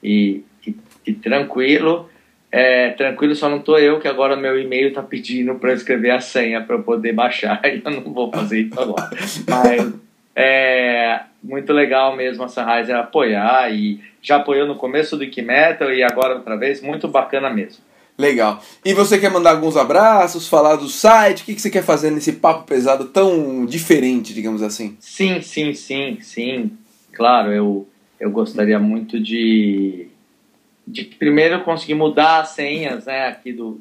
e, 0.01 0.41
e, 0.65 0.75
e 1.05 1.13
tranquilo. 1.13 2.09
É, 2.49 2.91
tranquilo, 2.91 3.35
só 3.35 3.49
não 3.49 3.59
tô 3.59 3.77
eu, 3.77 3.99
que 3.99 4.07
agora 4.07 4.35
meu 4.35 4.59
e-mail 4.59 4.93
tá 4.93 5.03
pedindo 5.03 5.55
para 5.55 5.73
escrever 5.73 6.11
a 6.11 6.19
senha 6.19 6.61
para 6.61 6.77
eu 6.77 6.83
poder 6.83 7.13
baixar 7.13 7.61
eu 7.63 7.91
não 7.91 8.01
vou 8.13 8.31
fazer 8.31 8.61
isso 8.61 8.79
agora. 8.79 9.09
Mas 9.47 9.93
é 10.35 11.21
muito 11.43 11.73
legal 11.73 12.15
mesmo 12.15 12.43
a 12.43 12.47
Sunrise 12.47 12.91
apoiar 12.91 13.73
e 13.73 13.99
já 14.21 14.37
apoiou 14.37 14.67
no 14.67 14.75
começo 14.75 15.17
do 15.17 15.25
Metal 15.41 15.91
e 15.93 16.03
agora 16.03 16.35
outra 16.35 16.55
vez, 16.55 16.81
muito 16.81 17.07
bacana 17.07 17.49
mesmo. 17.49 17.83
Legal. 18.17 18.61
E 18.85 18.93
você 18.93 19.17
quer 19.17 19.31
mandar 19.31 19.51
alguns 19.51 19.75
abraços, 19.75 20.47
falar 20.47 20.75
do 20.75 20.87
site? 20.87 21.41
O 21.41 21.45
que, 21.45 21.55
que 21.55 21.61
você 21.61 21.71
quer 21.71 21.83
fazer 21.83 22.11
nesse 22.11 22.33
papo 22.33 22.65
pesado 22.65 23.05
tão 23.05 23.65
diferente, 23.65 24.33
digamos 24.33 24.61
assim? 24.61 24.95
Sim, 24.99 25.41
sim, 25.41 25.73
sim, 25.73 26.19
sim. 26.21 26.77
Claro, 27.13 27.51
eu, 27.51 27.87
eu 28.19 28.29
gostaria 28.29 28.77
muito 28.77 29.19
de 29.19 30.11
de 30.85 31.05
primeiro 31.05 31.63
conseguir 31.63 31.93
mudar 31.93 32.41
as 32.41 32.49
senhas 32.49 33.05
né, 33.05 33.27
aqui 33.27 33.53
do, 33.53 33.79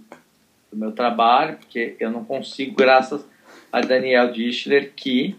do 0.70 0.76
meu 0.76 0.92
trabalho, 0.92 1.56
porque 1.56 1.96
eu 1.98 2.10
não 2.10 2.24
consigo, 2.24 2.74
graças 2.76 3.26
a 3.72 3.80
Daniel 3.80 4.32
Dischler, 4.32 4.92
que 4.94 5.36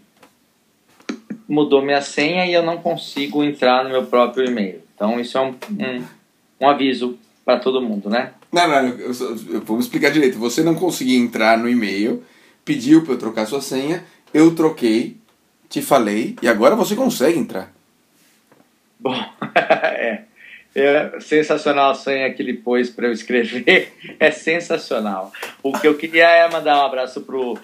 mudou 1.52 1.82
minha 1.82 2.02
senha 2.02 2.45
e 2.45 2.54
eu 2.54 2.64
não 2.64 2.78
consigo 2.78 3.43
entrar 3.43 3.84
no 3.84 3.89
meu 3.89 4.06
próprio 4.06 4.47
e-mail. 4.47 4.82
Então, 4.95 5.20
isso 5.20 5.38
é 5.38 5.41
um, 5.41 5.49
um, 5.49 6.04
um 6.62 6.70
aviso 6.70 7.20
para 7.43 7.60
todo 7.60 7.82
mundo, 7.82 8.10
né? 8.10 8.32
Não, 8.49 8.68
não, 8.70 8.88
eu, 8.88 9.12
eu, 9.49 9.62
vamos 9.62 9.86
explicar 9.86 10.12
direito. 10.12 10.39
Você 10.39 10.64
não 10.64 10.76
conseguia 10.76 11.20
entrar 11.20 11.58
no 11.58 11.68
e-mail, 11.68 12.24
pediu 12.64 13.04
para 13.04 13.16
eu 13.16 13.20
trocar 13.20 13.45
sua 13.45 13.60
senha, 13.62 14.02
eu 14.34 14.56
troquei, 14.56 15.18
te 15.68 15.82
falei, 15.82 16.38
e 16.41 16.47
agora 16.47 16.74
você 16.74 16.95
consegue 16.95 17.38
entrar. 17.38 17.70
Bom, 18.97 19.14
é. 19.54 20.22
É 20.74 21.20
sensacional 21.20 21.91
a 21.91 21.95
senha 21.95 22.34
que 22.34 22.41
ele 22.41 22.54
pôs 22.54 22.89
para 22.89 23.08
eu 23.08 23.12
escrever. 23.12 23.93
É 24.18 24.32
sensacional. 24.32 25.34
O 25.62 25.74
que 25.74 25.86
eu 25.86 25.97
queria 25.97 26.30
é 26.30 26.49
mandar 26.49 26.82
um 26.82 26.86
abraço 26.86 27.20
pro, 27.20 27.60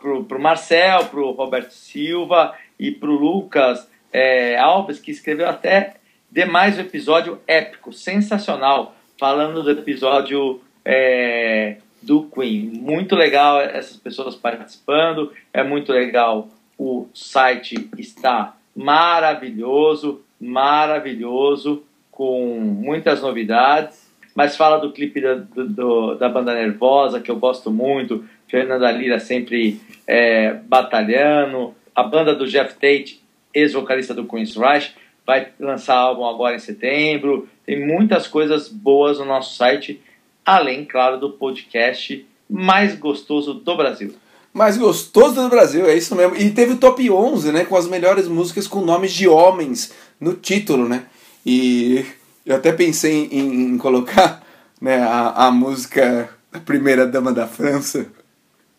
pro, 0.00 0.24
pro 0.24 0.40
Marcel, 0.40 1.04
pro 1.04 1.30
Roberto 1.30 1.70
Silva 1.70 2.52
e 2.80 2.90
pro 2.90 3.12
Lucas 3.12 3.86
é, 4.10 4.56
Alves, 4.56 4.98
que 4.98 5.10
escreveu 5.10 5.46
até 5.46 5.96
demais 6.32 6.78
o 6.78 6.80
episódio 6.80 7.38
épico, 7.46 7.92
sensacional, 7.92 8.96
falando 9.18 9.62
do 9.62 9.70
episódio 9.70 10.62
é, 10.82 11.76
do 12.00 12.22
Queen. 12.22 12.70
Muito 12.80 13.14
legal 13.14 13.60
essas 13.60 13.98
pessoas 13.98 14.34
participando, 14.34 15.30
é 15.52 15.62
muito 15.62 15.92
legal. 15.92 16.48
O 16.78 17.06
site 17.12 17.90
está 17.98 18.56
maravilhoso, 18.74 20.22
maravilhoso 20.40 21.84
com 22.10 22.56
muitas 22.58 23.20
novidades, 23.20 24.10
mas 24.34 24.56
fala 24.56 24.78
do 24.78 24.92
clipe 24.92 25.20
da, 25.20 25.34
do, 25.34 26.14
da 26.14 26.30
banda 26.30 26.54
Nervosa, 26.54 27.20
que 27.20 27.30
eu 27.30 27.36
gosto 27.36 27.70
muito, 27.70 28.24
Fernanda 28.48 28.90
Lira 28.90 29.20
sempre 29.20 29.80
é, 30.06 30.54
batalhando, 30.54 31.74
a 32.00 32.04
banda 32.04 32.34
do 32.34 32.46
Jeff 32.46 32.74
Tate, 32.74 33.22
ex-vocalista 33.52 34.14
do 34.14 34.24
Queen's 34.24 34.56
Rush, 34.56 34.94
vai 35.26 35.48
lançar 35.60 35.96
álbum 35.96 36.26
agora 36.26 36.56
em 36.56 36.58
setembro, 36.58 37.46
tem 37.66 37.86
muitas 37.86 38.26
coisas 38.26 38.68
boas 38.68 39.18
no 39.18 39.26
nosso 39.26 39.54
site, 39.54 40.00
além, 40.44 40.84
claro, 40.84 41.18
do 41.18 41.30
podcast 41.30 42.26
mais 42.48 42.96
gostoso 42.96 43.54
do 43.54 43.76
Brasil. 43.76 44.14
Mais 44.52 44.78
gostoso 44.78 45.34
do 45.34 45.48
Brasil, 45.48 45.86
é 45.86 45.94
isso 45.94 46.16
mesmo. 46.16 46.34
E 46.36 46.50
teve 46.50 46.72
o 46.72 46.78
top 46.78 47.08
11, 47.08 47.52
né, 47.52 47.64
com 47.64 47.76
as 47.76 47.86
melhores 47.86 48.26
músicas 48.26 48.66
com 48.66 48.80
nomes 48.80 49.12
de 49.12 49.28
homens 49.28 49.92
no 50.18 50.32
título, 50.32 50.88
né? 50.88 51.04
E 51.44 52.04
eu 52.44 52.56
até 52.56 52.72
pensei 52.72 53.28
em, 53.30 53.72
em 53.72 53.78
colocar 53.78 54.42
né, 54.80 55.00
a, 55.02 55.46
a 55.46 55.50
música 55.50 56.30
da 56.50 56.58
primeira 56.58 57.06
dama 57.06 57.32
da 57.32 57.46
França, 57.46 58.06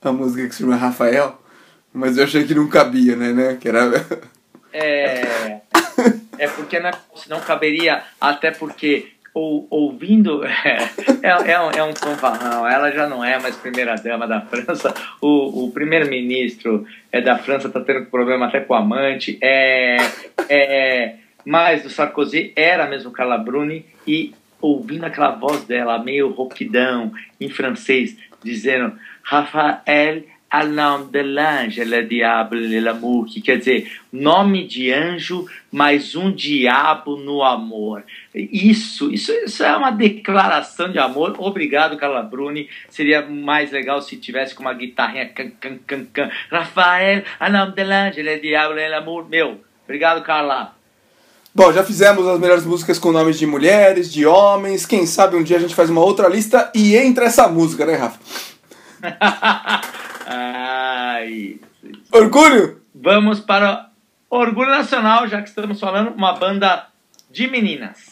a 0.02 0.12
música 0.12 0.48
que 0.48 0.56
se 0.56 0.62
chama 0.62 0.76
Rafael, 0.76 1.41
mas 1.94 2.18
eu 2.18 2.24
achei 2.24 2.44
que 2.46 2.56
não 2.56 2.68
cabia, 2.68 3.16
né? 3.16 3.32
né 3.34 3.58
que 3.60 3.68
era... 3.68 3.90
É, 4.74 5.62
é 6.38 6.48
porque 6.48 6.80
não, 6.80 6.92
não 7.30 7.40
caberia, 7.42 8.04
até 8.20 8.52
porque 8.52 9.12
ou, 9.34 9.68
ouvindo. 9.70 10.42
É, 11.24 11.28
é, 11.28 11.52
é, 11.52 11.62
um, 11.62 11.72
é 11.72 11.84
um 11.84 12.68
ela 12.68 12.92
já 12.92 13.08
não 13.08 13.24
é 13.24 13.40
mais 13.40 13.56
primeira-dama 13.56 14.28
da 14.28 14.42
França. 14.42 14.94
O, 15.22 15.66
o 15.66 15.72
primeiro-ministro 15.72 16.86
é 17.12 17.22
da 17.22 17.38
França 17.38 17.68
está 17.68 17.80
tendo 17.80 18.08
problema 18.08 18.48
até 18.48 18.60
com 18.60 18.74
o 18.74 18.78
amante. 18.78 19.38
É, 19.42 19.98
é, 20.50 21.16
mas 21.46 21.84
do 21.84 21.90
Sarkozy 21.90 22.54
era 22.56 22.88
mesmo 22.88 23.12
Carla 23.12 23.38
Bruni 23.38 23.86
e 24.08 24.34
ouvindo 24.60 25.06
aquela 25.06 25.32
voz 25.32 25.64
dela, 25.64 26.04
meio 26.04 26.30
roquidão, 26.30 27.12
em 27.40 27.50
francês, 27.50 28.18
dizendo 28.44 28.94
Rafael 29.24 30.24
al 30.52 30.68
nom 30.70 31.08
de 31.10 31.22
l'ange, 31.24 31.86
le 31.86 32.04
diable, 32.04 32.82
l'amour, 32.82 33.26
que 33.26 33.40
quer 33.42 33.58
dizer 33.58 33.90
nome 34.12 34.68
de 34.68 34.92
anjo, 34.92 35.46
mas 35.72 36.14
um 36.14 36.30
diabo 36.30 37.16
no 37.16 37.42
amor. 37.42 38.04
Isso, 38.36 39.10
isso, 39.14 39.32
isso 39.32 39.64
é 39.64 39.76
uma 39.78 39.92
declaração 39.92 40.92
de 40.92 41.00
amor. 41.00 41.36
Obrigado, 41.40 41.96
Carla 41.96 42.22
Bruni. 42.22 42.68
Seria 42.90 43.26
mais 43.26 43.72
legal 43.72 44.02
se 44.02 44.18
tivesse 44.18 44.54
com 44.54 44.62
uma 44.62 44.74
guitarrinha 44.74 45.30
can, 45.30 45.52
can, 45.52 45.78
can, 45.88 46.06
can. 46.14 46.30
Rafael, 46.52 47.24
al 47.40 47.52
nom 47.54 47.72
de 47.72 47.84
l'ange, 47.86 48.22
le 48.22 48.38
diable, 48.40 48.90
l'amour. 48.90 49.30
Meu, 49.30 49.62
obrigado, 49.86 50.22
Carla. 50.22 50.76
Bom, 51.56 51.72
já 51.72 51.84
fizemos 51.84 52.28
as 52.28 52.40
melhores 52.40 52.66
músicas 52.66 53.00
com 53.00 53.14
nomes 53.14 53.40
de 53.40 53.46
mulheres, 53.46 54.12
de 54.12 54.26
homens. 54.26 54.86
Quem 54.86 55.06
sabe 55.06 55.38
um 55.38 55.44
dia 55.44 55.56
a 55.56 55.60
gente 55.62 55.76
faz 55.76 55.90
uma 55.90 56.02
outra 56.02 56.28
lista 56.28 56.70
e 56.76 56.98
entra 56.98 57.26
essa 57.26 57.48
música, 57.48 57.86
né, 57.86 57.96
Rafa? 57.96 58.20
Ai. 60.34 61.60
Orgulho? 62.12 62.82
Vamos 62.96 63.42
para 63.42 63.90
Orgulho 64.30 64.70
Nacional, 64.70 65.28
já 65.28 65.42
que 65.42 65.50
estamos 65.50 65.78
falando, 65.78 66.12
uma 66.12 66.34
banda 66.34 66.88
de 67.30 67.48
meninas. 67.48 68.11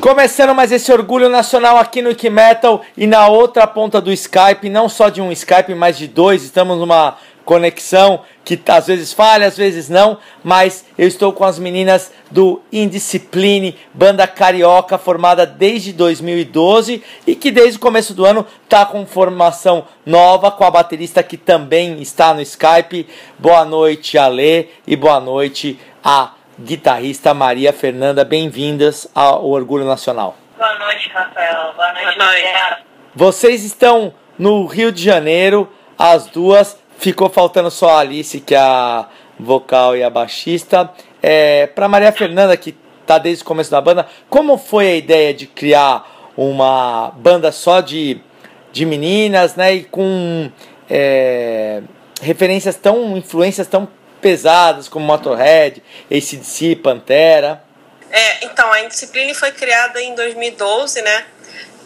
Começando 0.00 0.54
mais 0.54 0.70
esse 0.70 0.92
orgulho 0.92 1.28
nacional 1.28 1.76
aqui 1.76 2.00
no 2.00 2.10
Ike 2.10 2.30
Metal 2.30 2.82
e 2.96 3.04
na 3.04 3.26
outra 3.26 3.66
ponta 3.66 4.00
do 4.00 4.12
Skype, 4.12 4.68
não 4.68 4.88
só 4.88 5.08
de 5.08 5.20
um 5.20 5.32
Skype, 5.32 5.74
mas 5.74 5.98
de 5.98 6.06
dois, 6.06 6.44
estamos 6.44 6.78
numa 6.78 7.16
conexão 7.44 8.20
que 8.44 8.60
às 8.68 8.86
vezes 8.86 9.12
falha, 9.12 9.46
às 9.46 9.56
vezes 9.56 9.88
não, 9.88 10.18
mas 10.44 10.84
eu 10.96 11.08
estou 11.08 11.32
com 11.32 11.44
as 11.44 11.58
meninas 11.58 12.12
do 12.30 12.62
Indiscipline, 12.72 13.76
banda 13.92 14.24
carioca 14.28 14.96
formada 14.98 15.44
desde 15.44 15.92
2012 15.92 17.02
e 17.26 17.34
que 17.34 17.50
desde 17.50 17.78
o 17.78 17.80
começo 17.80 18.14
do 18.14 18.24
ano 18.24 18.46
está 18.64 18.86
com 18.86 19.04
formação 19.04 19.84
nova 20.06 20.50
com 20.50 20.62
a 20.62 20.70
baterista 20.70 21.24
que 21.24 21.36
também 21.36 22.00
está 22.00 22.32
no 22.32 22.40
Skype. 22.40 23.08
Boa 23.36 23.64
noite, 23.64 24.16
Ale, 24.16 24.70
e 24.86 24.94
boa 24.94 25.18
noite 25.18 25.76
a 26.04 26.37
guitarrista 26.58 27.32
Maria 27.32 27.72
Fernanda. 27.72 28.24
Bem-vindas 28.24 29.08
ao 29.14 29.46
Orgulho 29.46 29.84
Nacional. 29.84 30.36
Boa 30.56 30.78
noite, 30.78 31.08
Rafael. 31.10 31.72
Boa 31.74 31.92
noite, 31.92 32.18
Boa 32.18 32.26
noite. 32.26 32.84
Vocês 33.14 33.64
estão 33.64 34.12
no 34.38 34.66
Rio 34.66 34.90
de 34.90 35.02
Janeiro, 35.02 35.70
as 35.96 36.26
duas. 36.26 36.76
Ficou 36.98 37.28
faltando 37.28 37.70
só 37.70 37.90
a 37.90 38.00
Alice, 38.00 38.40
que 38.40 38.54
é 38.54 38.58
a 38.58 39.06
vocal 39.38 39.96
e 39.96 40.02
a 40.02 40.10
baixista. 40.10 40.90
É, 41.22 41.68
para 41.68 41.88
Maria 41.88 42.10
Fernanda, 42.10 42.56
que 42.56 42.76
tá 43.06 43.18
desde 43.18 43.42
o 43.44 43.46
começo 43.46 43.70
da 43.70 43.80
banda, 43.80 44.06
como 44.28 44.58
foi 44.58 44.88
a 44.88 44.96
ideia 44.96 45.32
de 45.32 45.46
criar 45.46 46.04
uma 46.36 47.12
banda 47.16 47.52
só 47.52 47.80
de, 47.80 48.20
de 48.72 48.84
meninas, 48.84 49.54
né? 49.54 49.74
E 49.74 49.84
com 49.84 50.50
é, 50.90 51.82
referências 52.20 52.76
tão, 52.76 53.16
influências 53.16 53.66
tão 53.68 53.88
pesadas 54.20 54.88
como 54.88 55.06
Motorhead, 55.06 55.82
ACDC, 56.10 56.76
Pantera. 56.76 57.62
É, 58.10 58.44
então, 58.46 58.72
a 58.72 58.80
Indiscipline 58.82 59.34
foi 59.34 59.52
criada 59.52 60.00
em 60.00 60.14
2012, 60.14 61.02
né? 61.02 61.26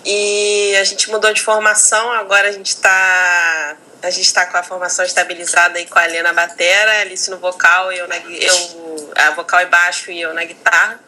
E 0.04 0.74
a 0.80 0.84
gente 0.84 1.10
mudou 1.10 1.32
de 1.32 1.40
formação, 1.40 2.12
agora 2.12 2.48
a 2.48 2.52
gente 2.52 2.68
está 2.68 3.76
a 4.02 4.10
gente 4.10 4.26
está 4.26 4.44
com 4.46 4.56
a 4.56 4.64
formação 4.64 5.04
estabilizada 5.04 5.78
aí 5.78 5.86
com 5.86 5.96
a 5.96 6.04
Helena 6.04 6.32
Batera, 6.32 7.02
Alice 7.02 7.30
no 7.30 7.38
vocal, 7.38 7.92
eu, 7.92 8.08
na, 8.08 8.16
eu 8.16 9.12
a 9.14 9.30
vocal 9.30 9.60
e 9.60 9.66
baixo 9.66 10.10
e 10.10 10.20
eu 10.20 10.34
na 10.34 10.42
guitarra. 10.42 10.98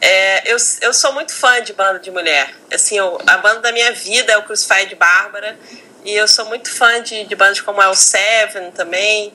É, 0.00 0.50
eu, 0.50 0.56
eu 0.80 0.94
sou 0.94 1.12
muito 1.12 1.32
fã 1.32 1.62
de 1.62 1.74
banda 1.74 1.98
de 1.98 2.10
mulher. 2.10 2.54
Assim, 2.72 2.96
eu, 2.96 3.18
a 3.26 3.36
banda 3.36 3.60
da 3.60 3.72
minha 3.72 3.92
vida 3.92 4.32
é 4.32 4.36
o 4.38 4.42
Crucified 4.42 4.94
Bárbara. 4.94 5.58
E 6.04 6.12
eu 6.12 6.26
sou 6.26 6.46
muito 6.46 6.74
fã 6.74 7.00
de, 7.02 7.24
de 7.24 7.36
bandas 7.36 7.60
como 7.60 7.80
El 7.80 7.94
Seven 7.94 8.72
também. 8.72 9.32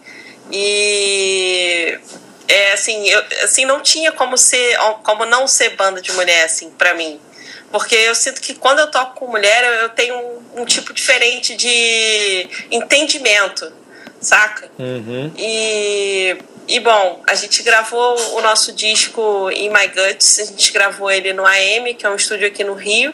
E 0.51 1.99
é, 2.47 2.73
assim, 2.73 3.07
eu, 3.07 3.23
assim, 3.43 3.65
não 3.65 3.81
tinha 3.81 4.11
como 4.11 4.37
ser, 4.37 4.77
como 5.03 5.25
não 5.25 5.47
ser 5.47 5.75
banda 5.75 6.01
de 6.01 6.11
mulher, 6.13 6.45
assim, 6.45 6.69
para 6.71 6.93
mim. 6.93 7.19
Porque 7.71 7.95
eu 7.95 8.15
sinto 8.15 8.39
que 8.39 8.55
quando 8.55 8.79
eu 8.79 8.89
toco 8.89 9.15
com 9.19 9.27
mulher, 9.27 9.81
eu 9.81 9.89
tenho 9.89 10.15
um, 10.15 10.61
um 10.61 10.65
tipo 10.65 10.93
diferente 10.93 11.55
de 11.55 12.47
entendimento, 12.71 13.71
saca? 14.21 14.69
Uhum. 14.79 15.31
E, 15.37 16.37
e 16.67 16.79
bom, 16.79 17.21
a 17.27 17.35
gente 17.35 17.61
gravou 17.63 18.17
o 18.37 18.41
nosso 18.41 18.71
disco 18.71 19.51
In 19.51 19.69
My 19.69 19.87
Guts, 19.87 20.39
a 20.39 20.45
gente 20.45 20.71
gravou 20.71 21.11
ele 21.11 21.33
no 21.33 21.45
AM, 21.45 21.93
que 21.93 22.05
é 22.05 22.09
um 22.09 22.15
estúdio 22.15 22.47
aqui 22.47 22.63
no 22.63 22.73
Rio 22.73 23.13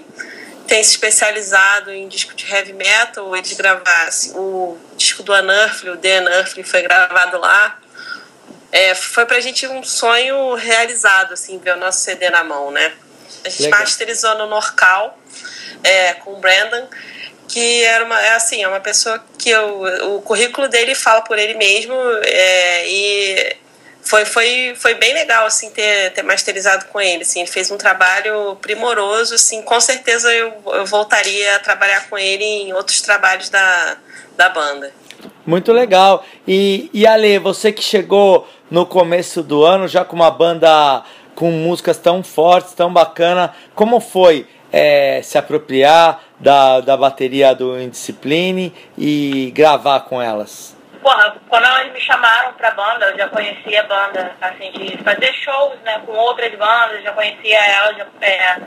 tem 0.73 0.83
se 0.83 0.89
especializado 0.89 1.91
em 1.91 2.07
disco 2.07 2.33
de 2.33 2.51
heavy 2.51 2.73
metal. 2.73 3.35
Eles 3.35 3.53
gravaram 3.53 4.11
o 4.33 4.75
disco 4.97 5.21
do 5.21 5.31
Anurfly, 5.31 5.91
o 5.91 5.97
The 5.97 6.17
Anurfly, 6.17 6.63
foi 6.63 6.81
gravado 6.81 7.37
lá. 7.37 7.79
É, 8.71 8.95
foi 8.95 9.23
pra 9.27 9.39
gente 9.39 9.67
um 9.67 9.83
sonho 9.83 10.55
realizado, 10.55 11.33
assim, 11.33 11.59
ver 11.59 11.75
o 11.75 11.79
nosso 11.79 11.99
CD 11.99 12.27
na 12.31 12.43
mão, 12.43 12.71
né? 12.71 12.91
A 13.45 13.49
gente 13.49 13.65
Legal. 13.65 13.81
masterizou 13.81 14.35
no 14.35 14.47
Norcal 14.47 15.15
é, 15.83 16.15
com 16.15 16.33
o 16.33 16.37
Brandon, 16.37 16.87
que 17.47 17.83
era 17.83 18.03
uma, 18.03 18.19
é 18.19 18.33
assim, 18.33 18.63
é 18.63 18.67
uma 18.67 18.79
pessoa 18.79 19.23
que 19.37 19.51
eu, 19.51 20.15
o 20.15 20.23
currículo 20.23 20.67
dele 20.67 20.95
fala 20.95 21.21
por 21.21 21.37
ele 21.37 21.53
mesmo 21.53 21.93
é, 22.23 22.89
e 22.89 23.57
foi, 24.03 24.25
foi, 24.25 24.73
foi 24.75 24.93
bem 24.95 25.13
legal 25.13 25.45
assim 25.45 25.69
ter, 25.69 26.11
ter 26.11 26.23
masterizado 26.23 26.85
com 26.85 26.99
ele 26.99 27.23
assim. 27.23 27.39
Ele 27.39 27.49
fez 27.49 27.71
um 27.71 27.77
trabalho 27.77 28.55
primoroso 28.61 29.35
assim. 29.35 29.61
Com 29.61 29.79
certeza 29.79 30.31
eu, 30.33 30.53
eu 30.65 30.85
voltaria 30.85 31.55
a 31.55 31.59
trabalhar 31.59 32.07
com 32.09 32.17
ele 32.17 32.43
em 32.43 32.73
outros 32.73 33.01
trabalhos 33.01 33.49
da, 33.49 33.97
da 34.35 34.49
banda. 34.49 34.91
Muito 35.45 35.71
legal. 35.71 36.25
E, 36.47 36.89
e 36.93 37.07
Ale 37.07 37.39
você 37.39 37.71
que 37.71 37.81
chegou 37.81 38.47
no 38.69 38.85
começo 38.85 39.41
do 39.41 39.63
ano 39.63 39.87
já 39.87 40.03
com 40.03 40.15
uma 40.15 40.31
banda 40.31 41.03
com 41.35 41.49
músicas 41.49 41.97
tão 41.97 42.21
fortes 42.21 42.73
tão 42.73 42.93
bacana 42.93 43.55
como 43.73 43.99
foi 43.99 44.47
é, 44.71 45.21
se 45.23 45.37
apropriar 45.37 46.23
da, 46.39 46.79
da 46.79 46.95
bateria 46.95 47.53
do 47.53 47.79
Indiscipline 47.79 48.73
e 48.97 49.51
gravar 49.55 50.01
com 50.01 50.21
elas 50.21 50.72
porra, 51.03 51.35
quando 51.49 51.65
elas 51.65 51.91
me 51.91 51.99
chamaram 51.99 52.53
pra 52.53 52.71
banda, 52.71 53.07
eu 53.07 53.17
já 53.17 53.27
conhecia 53.27 53.81
a 53.81 53.83
banda, 53.83 54.35
assim, 54.41 54.71
de 54.71 54.97
fazer 55.03 55.33
shows, 55.33 55.77
né, 55.81 56.01
com 56.05 56.13
outras 56.13 56.51
bandas, 56.55 57.03
já 57.03 57.11
conhecia 57.11 57.59
ela, 57.59 57.93
já, 57.93 58.05
é, 58.21 58.57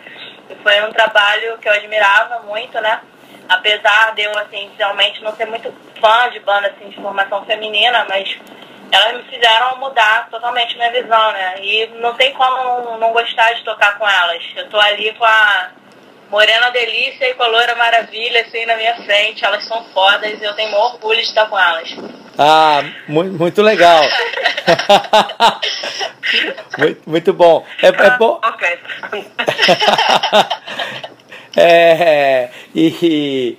foi 0.62 0.82
um 0.82 0.92
trabalho 0.92 1.58
que 1.58 1.68
eu 1.68 1.72
admirava 1.72 2.40
muito, 2.40 2.78
né, 2.80 3.00
apesar 3.48 4.14
de 4.14 4.22
eu, 4.22 4.38
assim, 4.38 4.70
realmente 4.76 5.22
não 5.22 5.34
ser 5.34 5.46
muito 5.46 5.74
fã 5.98 6.28
de 6.30 6.38
banda, 6.40 6.68
assim, 6.68 6.90
de 6.90 6.96
formação 6.96 7.44
feminina, 7.46 8.06
mas 8.08 8.38
elas 8.92 9.16
me 9.16 9.22
fizeram 9.24 9.78
mudar 9.78 10.28
totalmente 10.30 10.76
minha 10.76 10.92
visão, 10.92 11.32
né, 11.32 11.54
e 11.60 11.86
não 12.00 12.14
tem 12.14 12.34
como 12.34 12.98
não 12.98 13.12
gostar 13.12 13.54
de 13.54 13.64
tocar 13.64 13.98
com 13.98 14.08
elas. 14.08 14.44
Eu 14.54 14.68
tô 14.68 14.78
ali 14.78 15.12
com 15.14 15.24
a 15.24 15.70
Morena 16.30 16.70
Delícia 16.70 17.30
e 17.30 17.34
com 17.34 17.42
a 17.42 17.46
Loura 17.46 17.74
Maravilha, 17.76 18.42
assim, 18.42 18.66
na 18.66 18.76
minha 18.76 18.96
frente. 18.96 19.44
Elas 19.44 19.64
são 19.64 19.84
fodas 19.94 20.40
e 20.40 20.44
eu 20.44 20.54
tenho 20.54 20.76
orgulho 20.76 21.20
de 21.20 21.26
estar 21.26 21.46
com 21.46 21.58
elas. 21.58 21.96
Ah, 22.38 22.84
muito, 23.08 23.38
muito 23.38 23.62
legal. 23.62 24.02
muito, 26.78 27.08
muito 27.08 27.32
bom. 27.32 27.64
É, 27.82 27.88
é 27.88 28.18
bom. 28.18 28.38
Ah, 28.42 28.50
ok. 28.50 28.78
é, 31.56 32.50
e, 32.74 33.56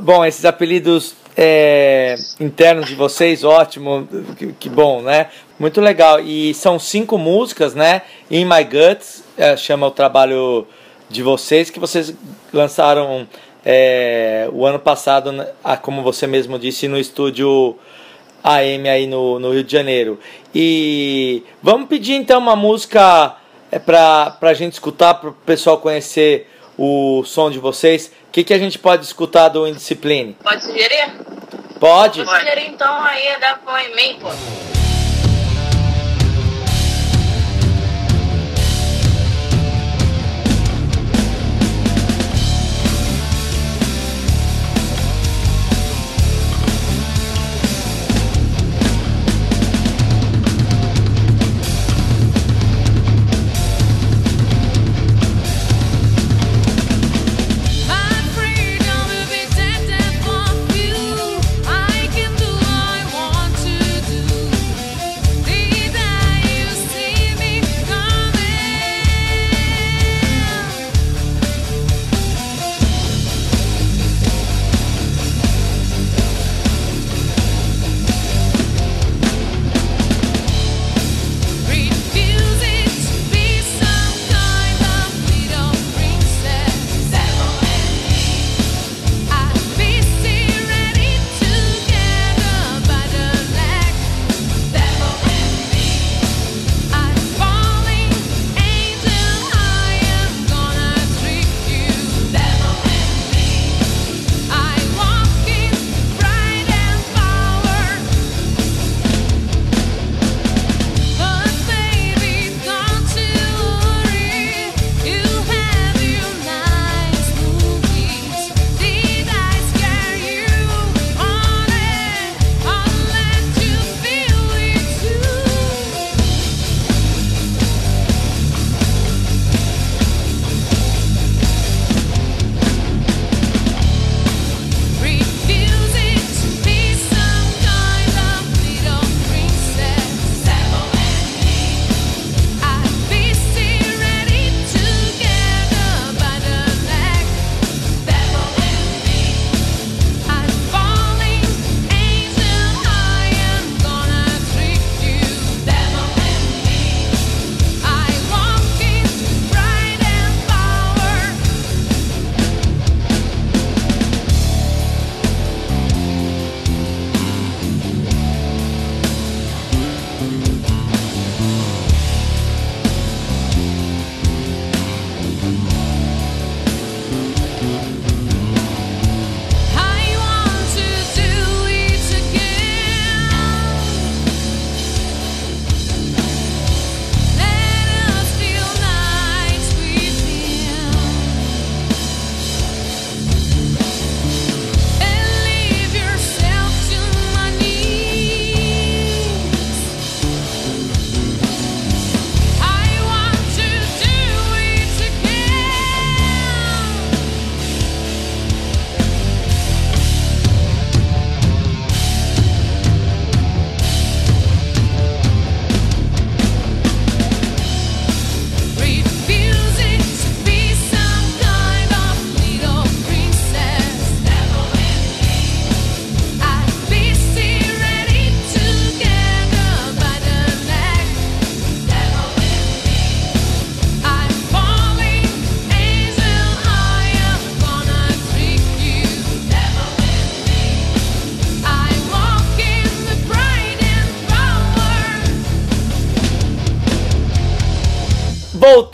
bom, 0.00 0.24
esses 0.24 0.44
apelidos 0.44 1.14
é, 1.36 2.16
internos 2.40 2.86
de 2.86 2.94
vocês, 2.94 3.44
ótimo, 3.44 4.08
que, 4.36 4.52
que, 4.54 4.68
bom, 4.68 5.02
né? 5.02 5.28
Muito 5.58 5.80
legal. 5.80 6.20
E 6.20 6.52
são 6.54 6.78
cinco 6.78 7.16
músicas, 7.16 7.74
né? 7.74 8.02
In 8.30 8.44
My 8.44 8.64
Guts, 8.64 9.24
é, 9.38 9.56
chama 9.56 9.86
o 9.86 9.90
trabalho 9.90 10.66
de 11.08 11.22
vocês, 11.22 11.70
que 11.70 11.78
vocês 11.78 12.14
lançaram 12.52 13.28
é, 13.64 14.48
o 14.52 14.64
ano 14.64 14.78
passado, 14.78 15.32
né, 15.32 15.48
como 15.82 16.02
você 16.02 16.26
mesmo 16.26 16.58
disse, 16.58 16.88
no 16.88 16.98
estúdio 16.98 17.76
AM 18.42 18.88
aí 18.88 19.06
no, 19.06 19.40
no 19.40 19.52
Rio 19.52 19.64
de 19.64 19.72
Janeiro. 19.72 20.20
E 20.54 21.42
vamos 21.62 21.88
pedir 21.88 22.14
então 22.14 22.38
uma 22.38 22.56
música 22.56 23.36
é, 23.70 23.78
para 23.78 24.36
a 24.40 24.54
gente 24.54 24.74
escutar, 24.74 25.14
para 25.14 25.30
o 25.30 25.32
pessoal 25.32 25.78
conhecer 25.78 26.48
o 26.78 27.24
som 27.24 27.50
de 27.50 27.58
vocês. 27.58 28.12
O 28.28 28.30
que, 28.30 28.44
que 28.44 28.54
a 28.54 28.58
gente 28.58 28.78
pode 28.78 29.04
escutar 29.04 29.48
do 29.48 29.66
Indiscipline? 29.66 30.36
Pode 30.42 30.62
sugerir? 30.62 31.12
Pode. 31.80 32.24
Pode 32.24 32.40
sugerir 32.40 32.68
então 32.68 33.02
aí 33.02 33.40
da 33.40 33.56
Poemen, 33.56 34.18
pô. 34.20 34.28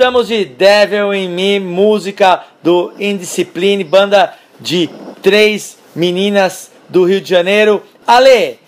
Voltamos 0.02 0.26
de 0.26 0.44
Devil 0.44 1.14
in 1.14 1.28
Me, 1.28 1.60
música 1.60 2.42
do 2.60 2.92
Indiscipline, 2.98 3.84
banda 3.84 4.34
de 4.58 4.90
três 5.22 5.78
meninas 5.94 6.72
do 6.88 7.04
Rio 7.04 7.20
de 7.20 7.30
Janeiro. 7.30 7.84
Ale, 8.04 8.58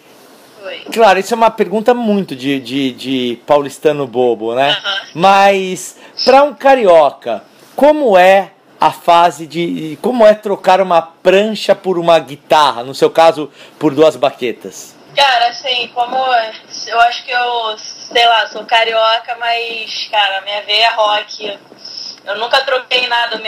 Oi. 0.65 0.83
claro, 0.93 1.19
isso 1.19 1.35
é 1.35 1.37
uma 1.37 1.51
pergunta 1.51 1.93
muito 1.93 2.37
de, 2.37 2.61
de, 2.61 2.93
de 2.93 3.39
paulistano 3.45 4.07
bobo, 4.07 4.55
né? 4.55 4.71
Aham. 4.71 4.97
Mas, 5.13 5.97
para 6.25 6.45
um 6.45 6.55
carioca, 6.55 7.43
como 7.75 8.17
é 8.17 8.53
a 8.81 8.93
fase 8.93 9.45
de. 9.45 9.99
Como 10.01 10.25
é 10.25 10.35
trocar 10.35 10.81
uma 10.81 11.03
prancha 11.03 11.75
por 11.75 11.99
uma 11.99 12.17
guitarra? 12.21 12.85
No 12.85 12.95
seu 12.95 13.11
caso, 13.11 13.51
por 13.77 13.93
duas 13.93 14.15
baquetas? 14.15 14.95
Cara, 15.17 15.49
assim, 15.49 15.91
como 15.95 16.17
eu 16.17 17.01
acho 17.01 17.25
que 17.25 17.31
eu, 17.31 17.77
sei 18.15 18.27
lá, 18.27 18.47
sou 18.47 18.65
carioca, 18.65 19.35
mas, 19.41 20.07
cara, 20.09 20.41
minha 20.43 20.63
veia 20.63 20.87
é 20.87 20.91
rock. 20.91 21.59
Eu 22.25 22.39
nunca 22.39 22.65
troquei 22.65 23.09
nada. 23.09 23.41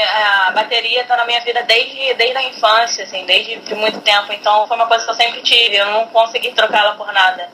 A 0.46 0.50
bateria 0.50 1.04
tá 1.04 1.16
na 1.16 1.24
minha 1.24 1.40
vida 1.40 1.62
desde, 1.62 2.14
desde 2.14 2.36
a 2.36 2.42
infância, 2.42 3.04
assim, 3.04 3.24
desde 3.24 3.56
de 3.60 3.74
muito 3.76 4.00
tempo. 4.00 4.32
Então 4.32 4.66
foi 4.66 4.76
uma 4.76 4.88
coisa 4.88 5.04
que 5.04 5.10
eu 5.10 5.14
sempre 5.14 5.40
tive. 5.40 5.76
Eu 5.76 5.86
não 5.86 6.08
consegui 6.08 6.50
trocá-la 6.50 6.96
por 6.96 7.12
nada. 7.12 7.48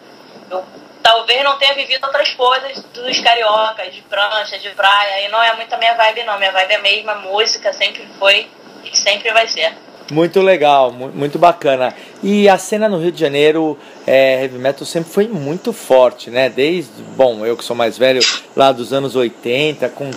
Eu 0.51 0.65
talvez 1.03 1.45
não 1.45 1.59
tenha 1.59 1.75
vivido 1.75 2.03
outras 2.07 2.31
coisas 2.31 2.83
dos 2.83 3.21
cariocas, 3.21 3.95
de 3.95 4.01
prancha, 4.03 4.59
de 4.59 4.71
praia. 4.71 5.27
E 5.27 5.29
não 5.29 5.43
é 5.43 5.55
muito 5.55 5.73
a 5.75 5.77
minha 5.77 5.95
vibe, 5.95 6.25
não. 6.25 6.39
Minha 6.39 6.53
vibe 6.53 6.73
é 6.73 6.77
a 6.77 6.81
mesma, 6.81 7.15
música, 7.17 7.75
sempre 7.75 8.09
foi 8.19 8.49
e 8.83 8.97
sempre 8.97 9.31
vai 9.33 9.47
ser. 9.47 9.77
Muito 10.13 10.43
legal, 10.43 10.93
mu- 10.93 11.09
muito 11.15 11.39
bacana. 11.39 11.95
E 12.23 12.47
a 12.47 12.59
cena 12.59 12.87
no 12.87 12.99
Rio 12.99 13.11
de 13.11 13.19
Janeiro, 13.19 13.79
é, 14.07 14.43
heavy 14.43 14.59
metal 14.59 14.85
sempre 14.85 15.11
foi 15.11 15.27
muito 15.27 15.73
forte, 15.73 16.29
né? 16.29 16.51
Desde, 16.51 16.91
bom, 17.17 17.47
eu 17.47 17.57
que 17.57 17.65
sou 17.65 17.75
mais 17.75 17.97
velho, 17.97 18.21
lá 18.55 18.73
dos 18.73 18.93
anos 18.93 19.17
80, 19.17 19.89
com 19.89 20.11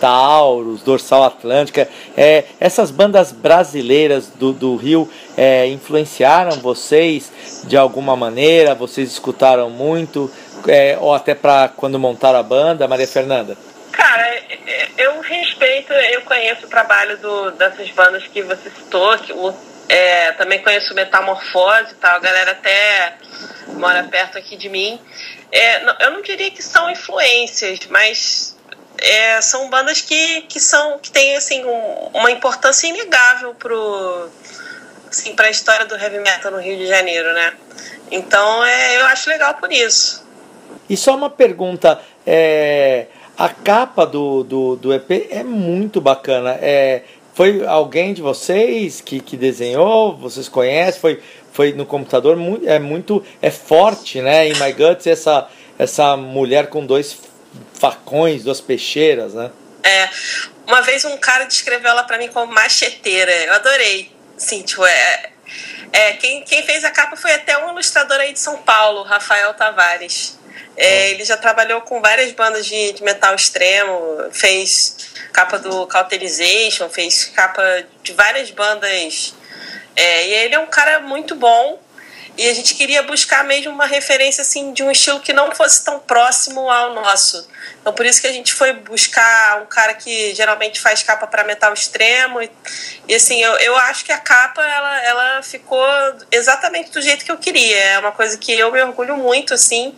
Taurus, 0.00 0.82
Dorsal 0.82 1.24
Atlântica, 1.24 1.88
é, 2.16 2.44
essas 2.60 2.92
bandas 2.92 3.32
brasileiras 3.32 4.28
do, 4.28 4.52
do 4.52 4.76
Rio 4.76 5.08
é, 5.36 5.66
influenciaram 5.66 6.52
vocês 6.60 7.32
de 7.64 7.76
alguma 7.76 8.14
maneira? 8.14 8.76
Vocês 8.76 9.10
escutaram 9.10 9.68
muito? 9.70 10.30
É, 10.68 10.96
ou 11.00 11.12
até 11.12 11.34
para 11.34 11.68
quando 11.68 11.98
montaram 11.98 12.38
a 12.38 12.42
banda, 12.44 12.86
Maria 12.86 13.08
Fernanda? 13.08 13.56
Cara, 13.92 14.26
é- 14.34 14.88
eu 14.98 15.20
respeito, 15.20 15.92
eu 15.92 16.22
conheço 16.22 16.66
o 16.66 16.68
trabalho 16.68 17.16
do, 17.18 17.50
dessas 17.52 17.90
bandas 17.90 18.26
que 18.26 18.42
você 18.42 18.70
citou, 18.70 19.16
que 19.18 19.32
o, 19.32 19.54
é, 19.88 20.32
também 20.32 20.60
conheço 20.62 20.94
Metamorfose 20.94 21.92
e 21.92 21.94
tal, 21.96 22.16
a 22.16 22.18
galera 22.18 22.52
até 22.52 23.14
mora 23.74 24.02
perto 24.04 24.38
aqui 24.38 24.56
de 24.56 24.68
mim. 24.68 25.00
É, 25.50 26.04
eu 26.06 26.10
não 26.12 26.22
diria 26.22 26.50
que 26.50 26.62
são 26.62 26.90
influências, 26.90 27.80
mas 27.90 28.56
é, 28.98 29.40
são 29.42 29.68
bandas 29.68 30.00
que, 30.00 30.42
que 30.42 30.58
são 30.58 30.98
que 30.98 31.10
têm 31.10 31.36
assim 31.36 31.64
um- 31.64 32.10
uma 32.14 32.30
importância 32.30 32.86
inegável 32.86 33.54
pro 33.54 34.30
assim, 35.10 35.34
para 35.34 35.46
a 35.48 35.50
história 35.50 35.84
do 35.84 35.94
heavy 35.94 36.18
metal 36.20 36.50
no 36.50 36.58
Rio 36.58 36.78
de 36.78 36.86
Janeiro, 36.86 37.32
né? 37.34 37.52
Então 38.10 38.64
é, 38.64 38.96
eu 38.98 39.06
acho 39.06 39.28
legal 39.28 39.54
por 39.54 39.70
isso. 39.70 40.26
E 40.88 40.96
só 40.96 41.14
uma 41.14 41.28
pergunta, 41.28 42.00
é, 42.26 43.06
a 43.36 43.48
capa 43.48 44.06
do, 44.06 44.42
do, 44.44 44.76
do 44.76 44.92
EP 44.92 45.28
é 45.30 45.42
muito 45.42 46.00
bacana. 46.00 46.58
É, 46.60 47.02
foi 47.34 47.66
alguém 47.66 48.12
de 48.12 48.22
vocês 48.22 49.00
que, 49.00 49.20
que 49.20 49.36
desenhou? 49.36 50.16
Vocês 50.16 50.48
conhecem? 50.48 51.00
Foi, 51.00 51.22
foi 51.52 51.72
no 51.72 51.86
computador? 51.86 52.38
É 52.66 52.78
muito, 52.78 53.24
é 53.40 53.50
forte, 53.50 54.20
né? 54.20 54.48
Em 54.48 54.54
My 54.54 54.72
Guts 54.72 55.06
essa 55.06 55.48
essa 55.78 56.16
mulher 56.16 56.68
com 56.68 56.84
dois 56.84 57.18
facões, 57.74 58.44
duas 58.44 58.60
peixeiras, 58.60 59.34
né? 59.34 59.50
É, 59.82 60.08
uma 60.66 60.80
vez 60.82 61.04
um 61.04 61.16
cara 61.16 61.44
descreveu 61.44 61.90
ela 61.90 62.04
pra 62.04 62.18
mim 62.18 62.28
como 62.28 62.52
macheteira. 62.52 63.32
Eu 63.32 63.54
adorei. 63.54 64.12
Sim, 64.36 64.62
tipo, 64.62 64.84
é, 64.84 65.30
é, 65.92 66.12
quem, 66.14 66.42
quem 66.44 66.62
fez 66.64 66.84
a 66.84 66.90
capa 66.90 67.16
foi 67.16 67.32
até 67.32 67.58
um 67.64 67.70
ilustrador 67.70 68.18
aí 68.18 68.32
de 68.32 68.38
São 68.38 68.58
Paulo, 68.58 69.02
Rafael 69.02 69.52
Tavares. 69.54 70.38
É, 70.76 71.10
ele 71.10 71.24
já 71.24 71.36
trabalhou 71.36 71.80
com 71.82 72.00
várias 72.00 72.32
bandas 72.32 72.66
de, 72.66 72.92
de 72.92 73.02
metal 73.02 73.34
extremo, 73.34 74.30
fez 74.30 75.12
capa 75.32 75.58
do 75.58 75.86
Cauterization, 75.86 76.88
fez 76.88 77.26
capa 77.26 77.62
de 78.02 78.12
várias 78.12 78.50
bandas. 78.50 79.34
É, 79.94 80.26
e 80.28 80.34
ele 80.34 80.54
é 80.54 80.58
um 80.58 80.66
cara 80.66 81.00
muito 81.00 81.34
bom. 81.34 81.81
E 82.36 82.48
a 82.48 82.54
gente 82.54 82.74
queria 82.74 83.02
buscar 83.02 83.44
mesmo 83.44 83.72
uma 83.72 83.84
referência 83.84 84.40
assim 84.40 84.72
de 84.72 84.82
um 84.82 84.90
estilo 84.90 85.20
que 85.20 85.32
não 85.32 85.52
fosse 85.54 85.84
tão 85.84 85.98
próximo 85.98 86.70
ao 86.70 86.94
nosso. 86.94 87.46
Então 87.80 87.92
por 87.92 88.06
isso 88.06 88.20
que 88.20 88.26
a 88.26 88.32
gente 88.32 88.54
foi 88.54 88.72
buscar 88.72 89.60
um 89.62 89.66
cara 89.66 89.92
que 89.94 90.34
geralmente 90.34 90.80
faz 90.80 91.02
capa 91.02 91.26
para 91.26 91.44
metal 91.44 91.74
extremo 91.74 92.40
e, 92.40 92.50
e, 93.06 93.14
assim, 93.14 93.42
eu, 93.42 93.52
eu 93.56 93.76
acho 93.76 94.04
que 94.04 94.12
a 94.12 94.18
capa 94.18 94.62
ela, 94.62 95.02
ela 95.04 95.42
ficou 95.42 95.84
exatamente 96.30 96.90
do 96.90 97.02
jeito 97.02 97.24
que 97.24 97.30
eu 97.30 97.36
queria. 97.36 97.76
É 97.76 97.98
uma 97.98 98.12
coisa 98.12 98.38
que 98.38 98.52
eu 98.52 98.72
me 98.72 98.80
orgulho 98.80 99.16
muito 99.16 99.52
assim. 99.52 99.94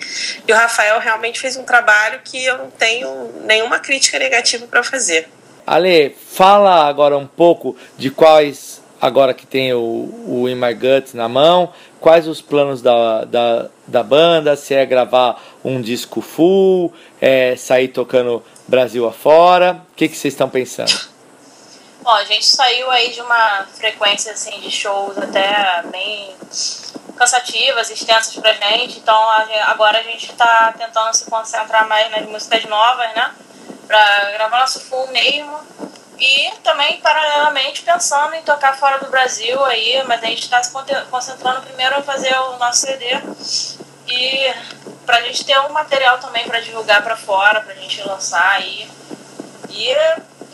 E 0.46 0.52
o 0.52 0.56
Rafael 0.56 0.98
realmente 0.98 1.38
fez 1.38 1.56
um 1.56 1.62
trabalho 1.62 2.20
que 2.24 2.44
eu 2.44 2.58
não 2.58 2.70
tenho 2.70 3.32
nenhuma 3.44 3.78
crítica 3.78 4.18
negativa 4.18 4.66
para 4.66 4.82
fazer. 4.82 5.28
Ale, 5.66 6.14
fala 6.30 6.86
agora 6.86 7.16
um 7.16 7.26
pouco 7.26 7.76
de 7.96 8.10
quais, 8.10 8.82
agora 9.00 9.32
que 9.32 9.46
tem 9.46 9.72
o, 9.72 9.80
o 10.26 10.48
In 10.48 10.56
My 10.56 10.74
Guts 10.74 11.14
na 11.14 11.28
mão, 11.28 11.72
quais 12.04 12.28
os 12.28 12.42
planos 12.42 12.82
da, 12.82 13.24
da, 13.24 13.70
da 13.86 14.02
banda, 14.02 14.54
se 14.56 14.74
é 14.74 14.84
gravar 14.84 15.42
um 15.64 15.80
disco 15.80 16.20
full, 16.20 16.92
é 17.18 17.56
sair 17.56 17.88
tocando 17.88 18.44
Brasil 18.68 19.08
afora, 19.08 19.80
o 19.90 19.94
que, 19.96 20.10
que 20.10 20.14
vocês 20.14 20.34
estão 20.34 20.50
pensando? 20.50 20.92
Bom, 22.02 22.10
a 22.10 22.24
gente 22.24 22.44
saiu 22.44 22.90
aí 22.90 23.10
de 23.10 23.22
uma 23.22 23.66
frequência 23.72 24.32
assim 24.32 24.60
de 24.60 24.70
shows 24.70 25.16
até 25.16 25.82
bem 25.90 26.34
cansativas, 27.16 27.88
extensas 27.88 28.36
pra 28.36 28.52
gente. 28.52 28.98
Então 28.98 29.18
agora 29.68 30.00
a 30.00 30.02
gente 30.02 30.30
tá 30.34 30.74
tentando 30.76 31.14
se 31.14 31.24
concentrar 31.24 31.88
mais 31.88 32.10
nas 32.10 32.26
músicas 32.26 32.66
novas, 32.66 33.14
né? 33.14 33.34
Pra 33.86 34.30
gravar 34.32 34.60
nosso 34.60 34.80
full 34.80 35.10
mesmo. 35.10 35.58
E 36.18 36.52
também, 36.62 37.00
paralelamente, 37.00 37.82
pensando 37.82 38.34
em 38.34 38.42
tocar 38.42 38.78
fora 38.78 38.98
do 38.98 39.10
Brasil 39.10 39.62
aí, 39.64 40.02
mas 40.06 40.22
a 40.22 40.26
gente 40.26 40.48
tá 40.48 40.62
se 40.62 40.72
concentrando 41.10 41.62
primeiro 41.62 41.98
em 41.98 42.02
fazer 42.02 42.34
o 42.34 42.56
nosso 42.56 42.80
CD 42.80 43.20
e 44.06 44.54
pra 45.04 45.22
gente 45.22 45.44
ter 45.44 45.58
um 45.60 45.70
material 45.70 46.18
também 46.18 46.44
pra 46.44 46.60
divulgar 46.60 47.02
pra 47.02 47.16
fora, 47.16 47.60
pra 47.60 47.74
gente 47.74 48.02
lançar 48.02 48.48
aí. 48.52 48.88
E 49.70 49.94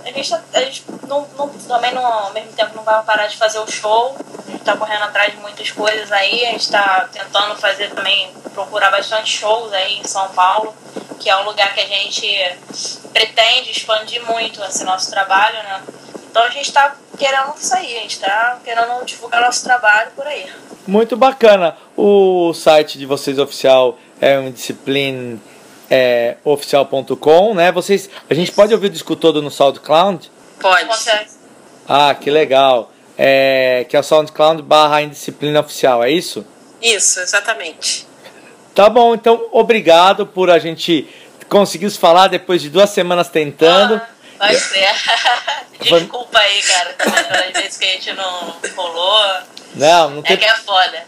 a 0.05 0.11
gente, 0.12 0.30
tá- 0.30 0.42
a 0.55 0.61
gente 0.61 0.84
não, 1.07 1.26
não- 1.36 1.48
também 1.48 1.92
não, 1.92 2.05
ao 2.05 2.32
mesmo 2.32 2.53
tempo 2.53 2.74
não 2.76 2.82
vai 2.82 3.03
parar 3.05 3.26
de 3.26 3.36
fazer 3.36 3.59
o 3.59 3.66
show. 3.70 4.16
A 4.46 4.51
gente 4.51 4.64
tá 4.64 4.76
correndo 4.76 5.05
atrás 5.05 5.32
de 5.32 5.38
muitas 5.38 5.70
coisas 5.70 6.11
aí. 6.12 6.46
A 6.46 6.51
gente 6.53 6.70
tá 6.70 7.09
tentando 7.12 7.57
fazer 7.57 7.90
também, 7.90 8.32
procurar 8.55 8.90
bastante 8.90 9.30
shows 9.38 9.72
aí 9.72 9.98
em 9.98 10.05
São 10.05 10.28
Paulo, 10.30 10.74
que 11.18 11.28
é 11.30 11.36
um 11.36 11.44
lugar 11.44 11.72
que 11.74 11.80
a 11.80 11.86
gente 11.86 12.26
pretende 13.12 13.70
expandir 13.70 14.22
muito 14.24 14.62
esse 14.64 14.84
nosso 14.84 15.11
trabalho, 15.11 15.57
né? 15.62 15.82
Então 16.30 16.42
a 16.42 16.48
gente 16.51 16.72
tá 16.72 16.94
querendo 17.18 17.53
sair, 17.57 17.98
a 17.98 18.01
gente 18.01 18.18
tá 18.20 18.59
querendo 18.64 19.05
divulgar 19.05 19.42
nosso 19.42 19.62
trabalho 19.64 20.11
por 20.16 20.26
aí. 20.26 20.46
Muito 20.86 21.16
bacana. 21.16 21.76
O 21.96 22.53
site 22.55 22.98
de 22.98 23.05
vocês 23.07 23.38
oficial 23.38 23.98
é 24.20 24.38
um 24.38 24.51
discipline 24.51 25.40
é, 25.91 26.36
oficial.com, 26.45 27.55
né? 27.55 27.72
Vocês, 27.72 28.09
a 28.28 28.34
gente 28.34 28.53
pode 28.53 28.72
ouvir 28.72 28.86
o 28.86 28.91
disco 28.91 29.16
todo 29.16 29.43
no 29.43 29.51
SoundCloud? 29.51 30.30
Pode. 30.61 30.88
Ah, 31.88 32.14
que 32.14 32.30
legal. 32.30 32.93
É, 33.18 33.84
que 33.88 33.97
é 33.97 34.01
o 34.01 34.03
SoundCloud 34.03 34.62
barra 34.62 35.03
Indisciplina 35.03 35.61
Oficial, 35.61 36.03
é 36.05 36.11
isso? 36.11 36.47
Isso, 36.80 37.20
exatamente. 37.20 38.07
Tá 38.74 38.88
bom, 38.88 39.14
então 39.14 39.49
obrigado 39.53 40.24
por 40.24 40.49
a 40.49 40.59
gente 40.59 41.09
conseguir 41.49 41.91
se 41.91 41.99
falar 41.99 42.28
depois 42.28 42.62
de 42.62 42.70
duas 42.70 42.88
semanas 42.91 43.28
tentando. 43.28 43.97
Ah, 43.97 44.09
vai 44.38 44.55
ser. 44.55 44.86
Desculpa 45.82 46.38
aí, 46.38 46.62
cara, 46.62 46.93
também 46.95 47.24
pelas 47.24 47.53
vezes 47.53 47.76
que 47.76 47.84
a 47.84 47.93
gente 47.93 48.12
não 48.12 48.57
rolou. 48.76 49.43
Não, 49.74 50.10
não 50.10 50.18
É 50.20 50.22
tem, 50.22 50.36
que 50.36 50.44
é 50.44 50.54
foda. 50.54 51.04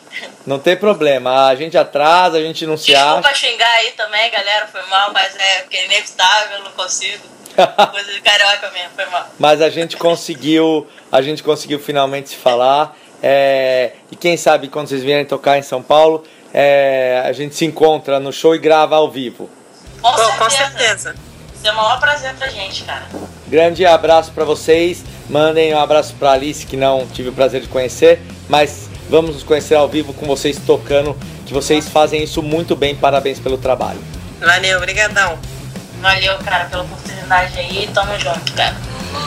não 0.47 0.59
tem 0.59 0.77
problema. 0.77 1.47
A 1.49 1.55
gente 1.55 1.77
atrasa, 1.77 2.39
a 2.39 2.41
gente 2.43 2.65
não 2.67 2.77
se 2.77 2.87
Desculpa 2.93 3.29
acha. 3.29 3.35
xingar 3.35 3.71
aí 3.79 3.91
também, 3.93 4.31
galera, 4.31 4.67
foi 4.69 4.83
mal, 4.87 5.13
mas 5.13 5.35
é 5.37 5.61
porque 5.63 5.77
é 5.77 5.85
inevitável, 5.87 6.63
não 6.63 6.71
consigo. 6.73 7.23
Coisa 7.91 8.13
de 8.13 8.21
carioca 8.23 8.71
mesmo, 8.71 8.91
foi 8.95 9.05
mal. 9.07 9.27
Mas 9.39 9.61
a 9.61 9.69
gente 9.69 9.97
conseguiu, 9.97 10.87
a 11.11 11.21
gente 11.21 11.43
conseguiu 11.43 11.79
finalmente 11.79 12.31
se 12.31 12.37
falar. 12.37 12.97
É, 13.23 13.93
e 14.11 14.17
quem 14.17 14.37
sabe 14.37 14.69
quando 14.69 14.89
vocês 14.89 15.03
vierem 15.03 15.25
tocar 15.25 15.59
em 15.59 15.63
São 15.63 15.83
Paulo, 15.83 16.25
é, 16.55 17.23
a 17.25 17.33
gente 17.33 17.55
se 17.55 17.65
encontra 17.65 18.19
no 18.19 18.33
show 18.33 18.55
e 18.55 18.59
grava 18.59 18.97
ao 18.97 19.11
vivo. 19.11 19.49
Com, 20.01 20.17
certeza. 20.17 20.39
com 20.39 20.51
certeza. 20.51 21.15
Isso 21.63 21.71
é 21.71 21.75
o 21.75 21.77
maior 21.77 22.01
prazer 22.01 22.35
pra 22.35 22.49
gente, 22.49 22.83
cara. 22.83 23.05
Grande 23.47 23.87
abraço 23.87 24.33
para 24.33 24.45
vocês. 24.45 25.05
Mandem 25.31 25.73
um 25.73 25.79
abraço 25.79 26.13
para 26.19 26.33
Alice 26.33 26.67
que 26.67 26.77
não 26.77 27.07
tive 27.07 27.29
o 27.29 27.33
prazer 27.33 27.61
de 27.61 27.69
conhecer, 27.69 28.21
mas 28.49 28.91
vamos 29.09 29.37
nos 29.37 29.45
conhecer 29.45 29.77
ao 29.77 29.89
vivo 29.89 30.13
com 30.13 30.27
vocês 30.27 30.59
tocando, 30.67 31.17
que 31.47 31.55
vocês 31.55 31.89
fazem 31.89 32.21
isso 32.21 32.43
muito 32.43 32.75
bem. 32.75 32.97
Parabéns 32.97 33.39
pelo 33.39 33.57
trabalho. 33.57 34.01
Valeu, 34.41 34.77
obrigadão. 34.77 35.39
Valeu, 36.01 36.37
cara, 36.39 36.65
pela 36.65 36.83
oportunidade 36.83 37.57
aí. 37.57 37.89
Tamo 37.95 38.19
junto, 38.19 38.53
cara. 38.55 38.75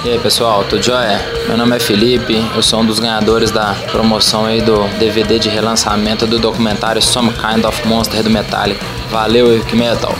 E 0.03 0.09
aí 0.09 0.19
pessoal, 0.19 0.65
tudo 0.65 0.83
jóia? 0.83 1.17
Meu 1.47 1.55
nome 1.55 1.77
é 1.77 1.79
Felipe, 1.79 2.35
eu 2.53 2.61
sou 2.61 2.81
um 2.81 2.85
dos 2.85 2.99
ganhadores 2.99 3.49
da 3.49 3.73
promoção 3.91 4.45
aí 4.45 4.61
do 4.61 4.85
DVD 4.99 5.39
de 5.39 5.47
relançamento 5.47 6.27
do 6.27 6.37
documentário 6.37 7.01
Some 7.01 7.31
Kind 7.31 7.63
of 7.63 7.87
Monster 7.87 8.21
do 8.21 8.29
Metallica. 8.29 8.83
Valeu, 9.09 9.55
Epic 9.55 9.73
Metal! 9.73 10.13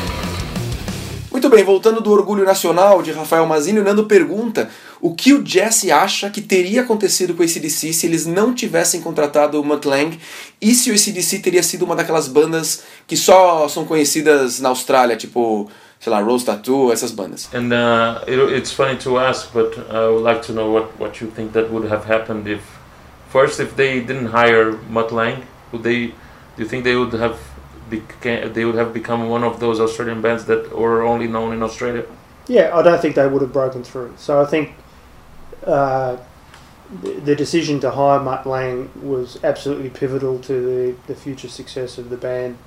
Muito 1.45 1.57
bem, 1.57 1.63
voltando 1.63 2.01
do 2.01 2.11
Orgulho 2.11 2.43
Nacional 2.43 3.03
de 3.03 3.11
Rafael 3.11 3.45
Mazini, 3.45 3.77
o 3.77 3.83
Nando 3.83 4.05
pergunta 4.05 4.67
o 4.99 5.13
que 5.13 5.31
o 5.31 5.45
Jesse 5.45 5.91
acha 5.91 6.27
que 6.27 6.41
teria 6.41 6.81
acontecido 6.81 7.35
com 7.35 7.43
o 7.43 7.45
ACDC 7.45 7.93
se 7.93 8.07
eles 8.07 8.25
não 8.25 8.51
tivessem 8.51 8.99
contratado 8.99 9.61
o 9.61 9.63
Mutt 9.63 9.87
Lang 9.87 10.17
e 10.59 10.73
se 10.73 10.89
o 10.89 10.95
ACDC 10.95 11.37
teria 11.43 11.61
sido 11.61 11.85
uma 11.85 11.95
daquelas 11.95 12.27
bandas 12.27 12.81
que 13.05 13.15
só 13.15 13.67
são 13.69 13.85
conhecidas 13.85 14.59
na 14.59 14.69
Austrália, 14.69 15.15
tipo, 15.15 15.69
sei 15.99 16.11
lá, 16.11 16.19
Rose 16.19 16.43
Tattoo, 16.43 16.91
essas 16.91 17.11
bandas. 17.11 17.47
And 17.53 17.69
uh, 17.71 18.27
it, 18.27 18.57
it's 18.57 18.71
funny 18.71 18.97
to 19.03 19.19
ask, 19.19 19.53
but 19.53 19.77
I 19.91 20.09
would 20.09 20.23
like 20.23 20.41
to 20.47 20.51
know 20.51 20.73
what, 20.73 20.99
what 20.99 21.23
you 21.23 21.29
think 21.29 21.51
that 21.53 21.71
would 21.71 21.87
have 21.91 22.11
happened 22.11 22.49
if, 22.49 22.63
first, 23.29 23.59
if 23.59 23.75
they 23.75 23.99
didn't 23.99 24.31
hire 24.31 24.79
Mutt 24.89 25.13
Lang, 25.13 25.43
would 25.71 25.83
they, 25.83 26.07
do 26.57 26.63
you 26.63 26.67
think 26.67 26.83
they 26.83 26.95
would 26.95 27.13
have 27.13 27.37
became, 27.89 28.53
they 28.53 28.65
would 28.65 28.75
have 28.75 28.93
become 28.93 29.29
one 29.29 29.43
of 29.43 29.59
those 29.59 29.79
Australian 29.79 30.21
bands 30.21 30.45
that 30.45 30.75
were 30.75 31.03
only 31.03 31.27
known 31.27 31.53
in 31.53 31.63
Australia? 31.63 32.05
Yeah, 32.47 32.75
I 32.75 32.81
don't 32.81 33.01
think 33.01 33.15
they 33.15 33.27
would 33.27 33.41
have 33.41 33.53
broken 33.53 33.83
through. 33.83 34.13
So 34.17 34.41
I 34.41 34.45
think 34.45 34.73
uh, 35.65 36.17
the, 37.01 37.35
decision 37.35 37.79
to 37.79 37.91
hire 37.91 38.19
Mutt 38.19 38.45
Lang 38.45 38.91
was 39.01 39.43
absolutely 39.43 39.89
pivotal 39.89 40.39
to 40.39 40.53
the, 40.53 40.95
the 41.07 41.15
future 41.15 41.47
success 41.47 41.97
of 41.97 42.09
the 42.09 42.17
band. 42.17 42.57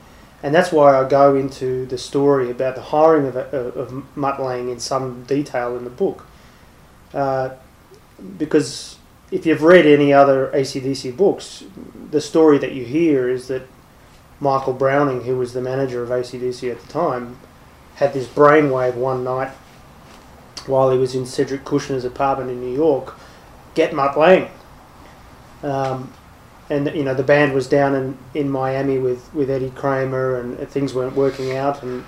And 0.42 0.54
that's 0.54 0.70
why 0.70 0.98
I 0.98 1.08
go 1.08 1.34
into 1.34 1.86
the 1.86 1.98
story 1.98 2.50
about 2.50 2.76
the 2.76 2.82
hiring 2.82 3.26
of, 3.26 3.36
of, 3.36 3.76
of 3.76 4.16
Mutt 4.16 4.40
Lang 4.40 4.68
in 4.68 4.78
some 4.80 5.24
detail 5.24 5.76
in 5.76 5.84
the 5.84 5.90
book. 5.90 6.26
Uh, 7.12 7.50
because 8.36 8.98
if 9.30 9.46
you've 9.46 9.62
read 9.62 9.86
any 9.86 10.12
other 10.12 10.50
ACDC 10.54 11.16
books, 11.16 11.64
the 12.10 12.20
story 12.20 12.58
that 12.58 12.72
you 12.72 12.84
hear 12.84 13.28
is 13.28 13.48
that 13.48 13.62
Michael 14.40 14.72
Browning, 14.72 15.24
who 15.24 15.36
was 15.36 15.52
the 15.52 15.60
manager 15.60 16.02
of 16.02 16.10
ACDC 16.10 16.70
at 16.70 16.80
the 16.80 16.88
time, 16.88 17.38
had 17.96 18.12
this 18.12 18.26
brainwave 18.26 18.94
one 18.94 19.24
night 19.24 19.50
while 20.66 20.90
he 20.90 20.98
was 20.98 21.14
in 21.14 21.26
Cedric 21.26 21.64
Kushner's 21.64 22.04
apartment 22.04 22.50
in 22.50 22.60
New 22.60 22.74
York, 22.74 23.14
get 23.74 23.92
Mutt 23.94 24.18
Lang. 24.18 24.50
Um, 25.62 26.12
and 26.70 26.94
you 26.94 27.02
know 27.02 27.14
the 27.14 27.22
band 27.22 27.54
was 27.54 27.66
down 27.66 27.94
in, 27.94 28.18
in 28.34 28.50
Miami 28.50 28.98
with, 28.98 29.32
with 29.34 29.50
Eddie 29.50 29.70
Kramer 29.70 30.38
and 30.38 30.68
things 30.68 30.94
weren't 30.94 31.16
working 31.16 31.56
out 31.56 31.82
and 31.82 32.04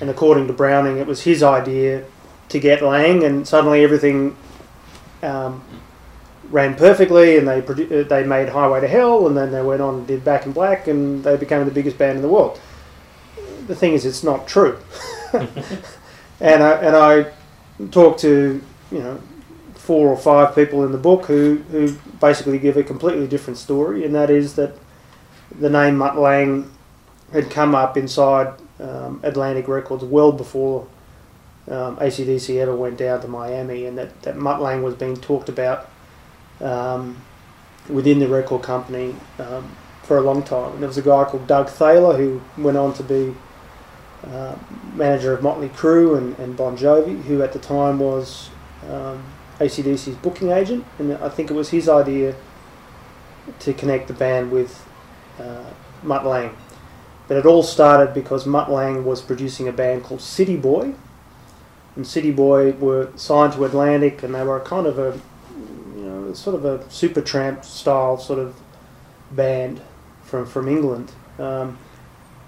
and 0.00 0.08
according 0.08 0.46
to 0.46 0.52
Browning 0.52 0.98
it 0.98 1.06
was 1.06 1.22
his 1.22 1.42
idea 1.42 2.04
to 2.48 2.60
get 2.60 2.82
Lang 2.82 3.24
and 3.24 3.46
suddenly 3.46 3.82
everything 3.82 4.36
um, 5.22 5.64
ran 6.50 6.74
perfectly 6.74 7.36
and 7.36 7.48
they 7.48 7.60
produ- 7.60 8.08
they 8.08 8.24
made 8.24 8.48
Highway 8.48 8.80
to 8.80 8.88
Hell 8.88 9.26
and 9.26 9.36
then 9.36 9.50
they 9.50 9.62
went 9.62 9.80
on 9.80 9.94
and 9.96 10.06
did 10.06 10.24
Back 10.24 10.46
in 10.46 10.52
Black 10.52 10.86
and 10.86 11.24
they 11.24 11.36
became 11.36 11.64
the 11.64 11.70
biggest 11.70 11.98
band 11.98 12.16
in 12.16 12.22
the 12.22 12.28
world. 12.28 12.60
The 13.66 13.74
thing 13.74 13.92
is 13.92 14.04
it's 14.04 14.22
not 14.22 14.46
true. 14.46 14.78
and 15.32 16.62
I 16.62 16.72
and 16.72 16.96
I 16.96 17.32
talked 17.90 18.20
to 18.20 18.62
you 18.90 18.98
know 18.98 19.20
four 19.74 20.08
or 20.08 20.16
five 20.16 20.54
people 20.54 20.84
in 20.84 20.92
the 20.92 20.98
book 20.98 21.26
who, 21.26 21.56
who 21.70 21.94
basically 22.20 22.58
give 22.58 22.76
a 22.76 22.82
completely 22.82 23.26
different 23.26 23.58
story, 23.58 24.04
and 24.04 24.14
that 24.14 24.30
is 24.30 24.54
that 24.54 24.76
the 25.58 25.68
name 25.68 25.98
Mutt 25.98 26.16
Lang 26.16 26.70
had 27.32 27.50
come 27.50 27.74
up 27.74 27.96
inside 27.96 28.54
um, 28.80 29.20
Atlantic 29.22 29.68
Records 29.68 30.02
well 30.02 30.32
before 30.32 30.86
um, 31.68 31.96
ACDC 31.96 32.56
ever 32.60 32.74
went 32.74 32.96
down 32.96 33.20
to 33.20 33.28
Miami, 33.28 33.84
and 33.84 33.98
that, 33.98 34.22
that 34.22 34.36
Mutt 34.36 34.62
Lang 34.62 34.82
was 34.82 34.94
being 34.94 35.16
talked 35.16 35.48
about 35.48 35.90
um, 36.60 37.20
within 37.88 38.18
the 38.18 38.28
record 38.28 38.62
company 38.62 39.14
um, 39.38 39.76
for 40.02 40.18
a 40.18 40.20
long 40.20 40.42
time. 40.42 40.72
And 40.72 40.80
there 40.82 40.88
was 40.88 40.98
a 40.98 41.02
guy 41.02 41.24
called 41.24 41.46
Doug 41.46 41.68
Thaler 41.68 42.16
who 42.16 42.40
went 42.56 42.76
on 42.76 42.94
to 42.94 43.02
be 43.02 43.34
uh, 44.26 44.56
manager 44.94 45.32
of 45.32 45.42
Motley 45.42 45.68
Crue 45.68 46.16
and, 46.16 46.38
and 46.38 46.56
Bon 46.56 46.76
Jovi, 46.76 47.22
who 47.24 47.42
at 47.42 47.52
the 47.52 47.58
time 47.58 47.98
was 47.98 48.50
um, 48.88 49.22
ACDC's 49.58 50.16
booking 50.16 50.50
agent, 50.50 50.84
and 50.98 51.12
I 51.14 51.28
think 51.28 51.50
it 51.50 51.54
was 51.54 51.70
his 51.70 51.88
idea 51.88 52.34
to 53.60 53.74
connect 53.74 54.08
the 54.08 54.14
band 54.14 54.50
with 54.50 54.86
uh, 55.38 55.64
Mutt 56.02 56.24
Lang. 56.24 56.56
But 57.28 57.36
it 57.36 57.46
all 57.46 57.62
started 57.62 58.14
because 58.14 58.46
Mutt 58.46 58.70
Lang 58.70 59.04
was 59.04 59.22
producing 59.22 59.68
a 59.68 59.72
band 59.72 60.04
called 60.04 60.20
City 60.20 60.56
Boy, 60.56 60.94
and 61.96 62.06
City 62.06 62.30
Boy 62.30 62.72
were 62.72 63.10
signed 63.16 63.52
to 63.54 63.64
Atlantic, 63.64 64.22
and 64.22 64.34
they 64.34 64.42
were 64.42 64.60
kind 64.60 64.86
of 64.86 64.98
a, 64.98 65.20
sort 66.34 66.56
of 66.56 66.64
a 66.64 66.78
Supertramp 66.84 67.64
style 67.64 68.18
sort 68.18 68.38
of 68.38 68.60
band 69.30 69.80
from 70.22 70.46
from 70.46 70.68
England. 70.68 71.12
Um, 71.38 71.78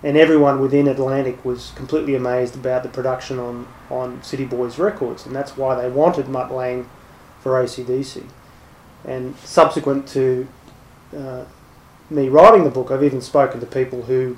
and 0.03 0.17
everyone 0.17 0.61
within 0.61 0.87
Atlantic 0.89 1.45
was 1.45 1.73
completely 1.75 2.15
amazed 2.15 2.55
about 2.55 2.83
the 2.83 2.89
production 2.89 3.39
on, 3.39 3.67
on 3.91 4.23
City 4.23 4.45
Boys 4.45 4.79
Records, 4.79 5.27
and 5.27 5.35
that's 5.35 5.57
why 5.57 5.75
they 5.75 5.89
wanted 5.89 6.29
Mutt 6.29 6.53
Lang 6.53 6.89
for 7.41 7.53
ACDC. 7.53 8.25
And 9.05 9.37
subsequent 9.39 10.07
to 10.09 10.47
uh, 11.17 11.45
me 12.11 12.29
writing 12.29 12.65
the 12.65 12.71
book, 12.71 12.91
I've 12.91 13.03
even 13.03 13.21
spoken 13.21 13.61
to 13.61 13.67
people 13.67 14.03
who 14.03 14.37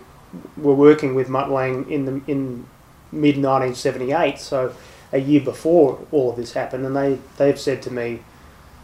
were 0.57 0.75
working 0.75 1.15
with 1.15 1.29
Mutt 1.29 1.51
Lang 1.51 1.91
in 1.91 2.05
the 2.05 2.21
in 2.27 2.67
mid 3.11 3.37
1978, 3.37 4.39
so 4.39 4.75
a 5.13 5.19
year 5.19 5.41
before 5.41 5.99
all 6.13 6.31
of 6.31 6.37
this 6.37 6.53
happened, 6.53 6.85
and 6.87 6.95
they 6.95 7.19
they've 7.37 7.59
said 7.59 7.83
to 7.83 7.91
me, 7.91 8.21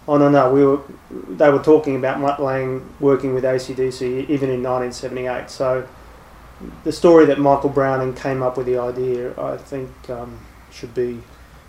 "Oh 0.07 0.17
no, 0.17 0.29
no, 0.29 0.53
we 0.53 0.65
were 0.65 0.81
they 1.29 1.51
were 1.51 1.63
talking 1.63 1.97
about 1.97 2.21
Mutt 2.21 2.41
Lang 2.41 2.85
working 3.01 3.35
with 3.35 3.45
ACDC 3.45 4.29
even 4.29 4.51
in 4.51 4.63
1978." 4.63 5.51
So 5.51 5.87
the 6.85 6.93
story 6.93 7.27
that 7.27 7.39
Michael 7.39 7.71
Browning 7.71 8.15
came 8.15 8.43
up 8.43 8.57
with 8.57 8.67
the 8.67 8.79
idea, 8.79 9.39
I 9.41 9.57
think, 9.57 9.91
um, 10.09 10.41
should 10.71 10.95
be 10.95 11.21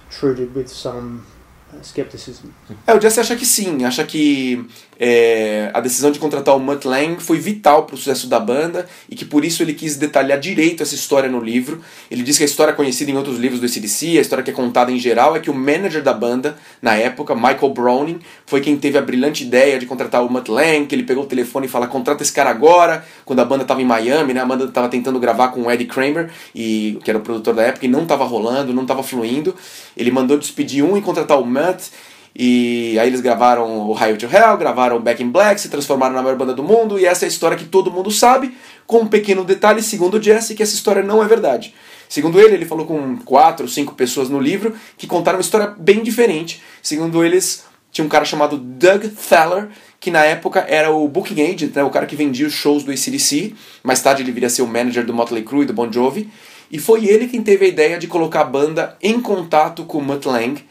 treated 0.09 0.55
with 0.55 0.69
some 0.69 1.25
skepticism. 1.83 2.47
É, 2.85 2.93
o 2.93 3.01
Jesse 3.01 3.19
acha 3.19 3.35
que 3.35 3.45
sim, 3.45 3.83
acha 3.83 4.03
que 4.03 4.65
é, 4.99 5.69
a 5.73 5.79
decisão 5.81 6.11
de 6.11 6.19
contratar 6.19 6.55
o 6.55 6.59
Mutt 6.59 6.87
Lang 6.87 7.21
foi 7.21 7.37
vital 7.37 7.83
para 7.83 7.95
o 7.95 7.97
sucesso 7.97 8.27
da 8.27 8.39
banda 8.39 8.87
e 9.09 9.15
que 9.15 9.25
por 9.25 9.43
isso 9.43 9.61
ele 9.61 9.73
quis 9.73 9.97
detalhar 9.97 10.39
direito 10.39 10.81
essa 10.83 10.95
história 10.95 11.29
no 11.29 11.39
livro. 11.39 11.81
Ele 12.09 12.23
diz 12.23 12.37
que 12.37 12.43
a 12.43 12.45
história 12.45 12.73
conhecida 12.73 13.11
em 13.11 13.17
outros 13.17 13.37
livros 13.37 13.59
do 13.59 13.65
ACDC, 13.65 14.17
a 14.17 14.21
história 14.21 14.43
que 14.43 14.51
é 14.51 14.53
contada 14.53 14.91
em 14.91 14.99
geral, 14.99 15.35
é 15.35 15.39
que 15.39 15.49
o 15.49 15.53
manager 15.53 16.01
da 16.01 16.13
banda, 16.13 16.57
na 16.81 16.95
época, 16.95 17.35
Michael 17.35 17.69
Browning, 17.69 18.19
foi 18.45 18.61
quem 18.61 18.77
teve 18.77 18.97
a 18.97 19.01
brilhante 19.01 19.43
ideia 19.43 19.77
de 19.77 19.85
contratar 19.85 20.23
o 20.23 20.31
Mutt 20.31 20.49
Lang, 20.49 20.85
que 20.85 20.95
ele 20.95 21.03
pegou 21.03 21.23
o 21.23 21.27
telefone 21.27 21.65
e 21.65 21.69
falou, 21.69 21.87
contrata 21.87 22.23
esse 22.23 22.31
cara 22.31 22.49
agora, 22.49 23.05
quando 23.25 23.39
a 23.39 23.45
banda 23.45 23.63
estava 23.63 23.81
em 23.81 23.85
Miami, 23.85 24.33
né, 24.33 24.41
a 24.41 24.45
banda 24.45 24.65
estava 24.65 24.87
tentando 24.87 25.19
gravar 25.19 25.49
com 25.49 25.63
o 25.63 25.71
Eddie 25.71 25.87
Kramer, 25.87 26.29
e, 26.53 26.97
que 27.03 27.09
era 27.09 27.19
o 27.19 27.21
produtor 27.21 27.53
da 27.53 27.63
época, 27.63 27.85
e 27.85 27.89
não 27.89 28.03
estava 28.03 28.23
rolando, 28.23 28.73
não 28.73 28.83
estava 28.83 29.03
fluindo. 29.03 29.55
Ele 29.97 30.11
mandou 30.11 30.37
despedir 30.37 30.83
um 30.83 30.97
e 30.97 31.01
contratar 31.01 31.39
o 31.39 31.45
Mutt, 31.45 31.64
e 32.37 32.99
aí 32.99 33.07
eles 33.07 33.21
gravaram 33.21 33.87
o 33.87 33.93
Highway 33.93 34.17
to 34.17 34.25
Hell, 34.25 34.57
gravaram 34.57 34.99
Back 34.99 35.23
in 35.23 35.29
Black, 35.29 35.59
se 35.61 35.69
transformaram 35.69 36.13
na 36.13 36.21
maior 36.21 36.35
banda 36.35 36.53
do 36.53 36.61
mundo, 36.61 36.99
e 36.99 37.05
essa 37.05 37.23
é 37.23 37.27
a 37.27 37.29
história 37.29 37.55
que 37.55 37.63
todo 37.63 37.89
mundo 37.89 38.11
sabe, 38.11 38.55
com 38.85 38.99
um 38.99 39.07
pequeno 39.07 39.45
detalhe, 39.45 39.81
segundo 39.81 40.15
o 40.15 40.21
Jesse, 40.21 40.53
que 40.53 40.61
essa 40.61 40.73
história 40.73 41.01
não 41.01 41.23
é 41.23 41.27
verdade. 41.27 41.73
Segundo 42.09 42.39
ele, 42.39 42.55
ele 42.55 42.65
falou 42.65 42.85
com 42.85 43.17
quatro, 43.17 43.67
cinco 43.67 43.95
pessoas 43.95 44.29
no 44.29 44.39
livro 44.39 44.75
que 44.97 45.07
contaram 45.07 45.37
uma 45.37 45.41
história 45.41 45.73
bem 45.77 46.03
diferente. 46.03 46.61
Segundo 46.81 47.23
eles, 47.23 47.65
tinha 47.91 48.05
um 48.05 48.09
cara 48.09 48.25
chamado 48.25 48.57
Doug 48.57 49.05
Thaler, 49.29 49.69
que 49.99 50.11
na 50.11 50.23
época 50.23 50.65
era 50.67 50.91
o 50.91 51.07
booking 51.07 51.41
agent, 51.41 51.73
né, 51.73 51.83
o 51.83 51.89
cara 51.89 52.05
que 52.05 52.15
vendia 52.15 52.45
os 52.45 52.53
shows 52.53 52.83
do 52.83 52.91
ACDC. 52.91 53.55
Mais 53.81 54.01
tarde 54.01 54.21
ele 54.21 54.31
viria 54.31 54.47
a 54.47 54.49
ser 54.49 54.61
o 54.61 54.67
manager 54.67 55.05
do 55.05 55.13
Motley 55.13 55.43
Crue 55.43 55.63
e 55.63 55.65
do 55.65 55.73
Bon 55.73 55.91
Jovi. 55.91 56.29
E 56.69 56.77
foi 56.77 57.05
ele 57.05 57.27
quem 57.27 57.41
teve 57.41 57.65
a 57.65 57.67
ideia 57.67 57.97
de 57.97 58.07
colocar 58.07 58.41
a 58.41 58.43
banda 58.43 58.97
em 59.01 59.19
contato 59.21 59.85
com 59.85 59.99
o 59.99 60.01
Mutt 60.01 60.27
Lang, 60.27 60.61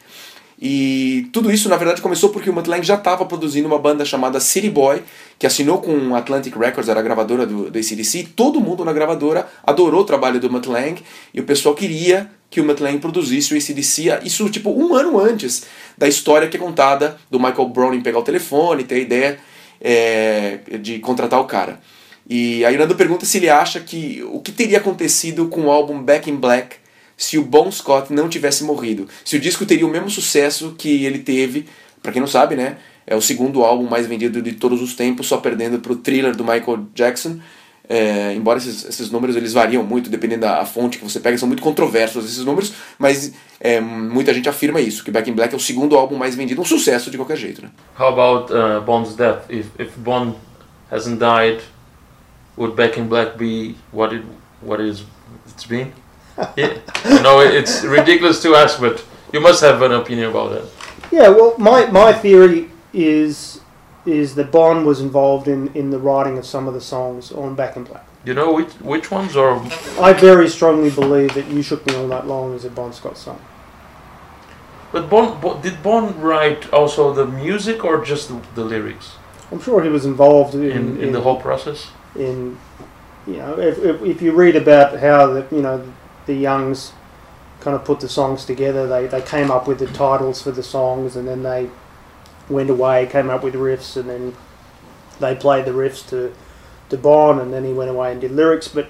e 0.61 1.27
tudo 1.33 1.51
isso, 1.51 1.67
na 1.67 1.75
verdade, 1.75 2.01
começou 2.01 2.29
porque 2.29 2.49
o 2.49 2.53
Mutt 2.53 2.69
Lang 2.69 2.85
já 2.85 2.95
estava 2.95 3.25
produzindo 3.25 3.67
uma 3.67 3.77
banda 3.77 4.05
chamada 4.05 4.39
City 4.39 4.69
Boy, 4.69 5.03
que 5.37 5.45
assinou 5.45 5.79
com 5.79 6.15
Atlantic 6.15 6.55
Records, 6.55 6.87
era 6.87 6.99
a 6.99 7.03
gravadora 7.03 7.45
do, 7.45 7.69
do 7.69 7.77
ACDC, 7.77 8.29
todo 8.35 8.61
mundo 8.61 8.85
na 8.85 8.93
gravadora 8.93 9.47
adorou 9.63 10.01
o 10.01 10.05
trabalho 10.05 10.39
do 10.39 10.49
Mutt 10.49 10.69
Lang, 10.69 11.01
e 11.33 11.39
o 11.39 11.43
pessoal 11.43 11.75
queria 11.75 12.31
que 12.49 12.61
o 12.61 12.65
Mutt 12.65 12.81
Lang 12.81 12.97
produzisse 12.99 13.53
o 13.53 13.57
ACDC, 13.57 14.19
isso 14.23 14.49
tipo 14.49 14.69
um 14.69 14.95
ano 14.95 15.19
antes 15.19 15.65
da 15.97 16.07
história 16.07 16.47
que 16.47 16.55
é 16.55 16.59
contada 16.59 17.17
do 17.29 17.37
Michael 17.37 17.67
Browning 17.69 18.01
pegar 18.01 18.19
o 18.19 18.23
telefone, 18.23 18.85
ter 18.85 18.95
a 18.95 18.99
ideia 18.99 19.39
é, 19.81 20.59
de 20.79 20.99
contratar 20.99 21.39
o 21.41 21.45
cara. 21.45 21.81
E 22.27 22.65
aí 22.65 22.77
Nando 22.77 22.95
pergunta 22.95 23.25
se 23.25 23.37
ele 23.37 23.49
acha 23.49 23.79
que 23.79 24.23
o 24.31 24.39
que 24.39 24.51
teria 24.51 24.79
acontecido 24.79 25.47
com 25.47 25.65
o 25.65 25.71
álbum 25.71 26.01
Back 26.01 26.29
in 26.29 26.37
Black 26.37 26.77
se 27.17 27.37
o 27.37 27.43
Bon 27.43 27.71
Scott 27.71 28.11
não 28.11 28.27
tivesse 28.27 28.63
morrido. 28.63 29.07
Se 29.23 29.35
o 29.35 29.39
disco 29.39 29.65
teria 29.65 29.85
o 29.85 29.89
mesmo 29.89 30.09
sucesso 30.09 30.75
que 30.77 31.05
ele 31.05 31.19
teve, 31.19 31.67
para 32.01 32.11
quem 32.11 32.19
não 32.19 32.27
sabe, 32.27 32.55
né? 32.55 32.77
É 33.07 33.15
o 33.15 33.21
segundo 33.21 33.63
álbum 33.63 33.87
mais 33.87 34.07
vendido 34.07 34.41
de 34.41 34.53
todos 34.53 34.81
os 34.81 34.95
tempos, 34.95 35.27
só 35.27 35.37
perdendo 35.37 35.79
para 35.79 35.91
o 35.91 35.95
Thriller 35.95 36.35
do 36.35 36.43
Michael 36.43 36.87
Jackson. 36.93 37.39
É, 37.87 38.33
embora 38.33 38.57
esses, 38.57 38.83
esses 38.83 39.11
números 39.11 39.35
eles 39.35 39.53
variam 39.53 39.83
muito 39.83 40.09
dependendo 40.09 40.41
da 40.41 40.65
fonte 40.65 40.97
que 40.97 41.03
você 41.03 41.19
pega, 41.19 41.37
são 41.37 41.47
muito 41.47 41.61
controversos 41.61 42.25
esses 42.25 42.43
números, 42.43 42.73
mas 42.97 43.31
é, 43.59 43.79
muita 43.79 44.33
gente 44.33 44.49
afirma 44.49 44.81
isso, 44.81 45.03
que 45.03 45.11
Back 45.11 45.29
in 45.29 45.33
Black 45.33 45.53
é 45.53 45.57
o 45.57 45.59
segundo 45.59 45.95
álbum 45.95 46.15
mais 46.15 46.33
vendido, 46.33 46.59
um 46.59 46.65
sucesso 46.65 47.11
de 47.11 47.17
qualquer 47.17 47.37
jeito. 47.37 47.61
Né? 47.61 47.69
How 47.99 48.07
about 48.07 48.51
uh, 48.51 48.81
Bond's 48.81 49.15
death? 49.15 49.43
If, 49.51 49.67
if 49.77 49.95
Bond 49.97 50.35
hasn't 50.91 51.19
died, 51.19 51.61
would 52.57 52.75
Back 52.75 52.99
in 52.99 53.05
Black 53.05 53.37
be 53.37 53.75
what 53.91 54.15
it 54.15 54.25
what 54.61 54.81
is 54.83 55.03
it's 55.47 55.67
been? 55.67 55.91
Yeah. 56.57 56.77
You 57.09 57.21
know, 57.21 57.39
it's 57.39 57.83
ridiculous 57.83 58.41
to 58.43 58.55
ask, 58.55 58.79
but 58.79 59.03
you 59.31 59.39
must 59.39 59.61
have 59.61 59.81
an 59.81 59.91
opinion 59.91 60.29
about 60.29 60.51
it. 60.53 60.65
Yeah, 61.11 61.29
well, 61.29 61.55
my, 61.57 61.85
my 61.87 62.13
theory 62.13 62.69
is 62.93 63.61
is 64.05 64.35
that 64.35 64.51
Bond 64.51 64.85
was 64.85 65.01
involved 65.01 65.47
in, 65.47 65.73
in 65.73 65.89
the 65.89 65.97
writing 65.97 66.37
of 66.37 66.45
some 66.45 66.67
of 66.67 66.75
the 66.75 66.81
songs 66.81 67.31
on 67.31 67.55
Back 67.55 67.75
in 67.75 67.83
Black. 67.85 68.05
You 68.23 68.35
know 68.35 68.53
which 68.53 68.71
which 68.81 69.09
ones 69.11 69.35
are? 69.35 69.59
I 69.99 70.13
very 70.13 70.47
strongly 70.47 70.89
believe 70.91 71.33
that 71.33 71.47
You 71.47 71.61
Shook 71.63 71.85
Me 71.87 71.95
All 71.95 72.07
Night 72.07 72.25
Long 72.25 72.53
is 72.53 72.65
a 72.65 72.69
Bon 72.69 72.93
Scott 72.93 73.17
song. 73.17 73.39
but 74.91 75.09
Bond, 75.09 75.41
Bo- 75.41 75.59
did 75.61 75.81
Bond 75.81 76.15
write 76.23 76.71
also 76.71 77.13
the 77.13 77.25
music 77.25 77.83
or 77.83 78.03
just 78.05 78.29
the, 78.29 78.39
the 78.55 78.63
lyrics 78.63 79.15
I'm 79.51 79.59
sure 79.61 79.83
he 79.83 79.89
was 79.89 80.05
involved 80.05 80.53
in, 80.55 80.71
in, 80.71 81.03
in 81.03 81.11
the 81.11 81.21
whole 81.21 81.39
process? 81.41 81.87
in 82.15 82.57
you 83.27 83.37
know 83.37 83.59
if, 83.59 83.77
if, 83.79 84.01
if 84.01 84.21
you 84.21 84.31
read 84.31 84.55
about 84.55 84.99
how 84.99 85.27
the 85.27 85.45
you 85.51 85.61
know 85.61 85.83
the 86.25 86.33
Youngs 86.33 86.93
kind 87.59 87.75
of 87.75 87.83
put 87.83 87.99
the 87.99 88.09
songs 88.09 88.45
together 88.45 88.87
they, 88.87 89.07
they 89.07 89.21
came 89.21 89.49
up 89.49 89.67
with 89.67 89.79
the 89.79 89.87
titles 89.87 90.41
for 90.41 90.51
the 90.51 90.63
songs 90.63 91.15
and 91.15 91.27
then 91.27 91.43
they 91.43 91.69
went 92.49 92.69
away 92.69 93.05
came 93.07 93.29
up 93.29 93.43
with 93.43 93.55
riffs 93.55 93.97
and 93.97 94.09
then 94.09 94.35
they 95.19 95.35
played 95.35 95.65
the 95.65 95.71
riffs 95.71 96.07
to 96.09 96.33
to 96.89 96.97
Bond 96.97 97.39
and 97.39 97.51
then 97.51 97.63
he 97.63 97.73
went 97.73 97.89
away 97.89 98.11
and 98.11 98.21
did 98.21 98.31
lyrics 98.31 98.67
but 98.67 98.87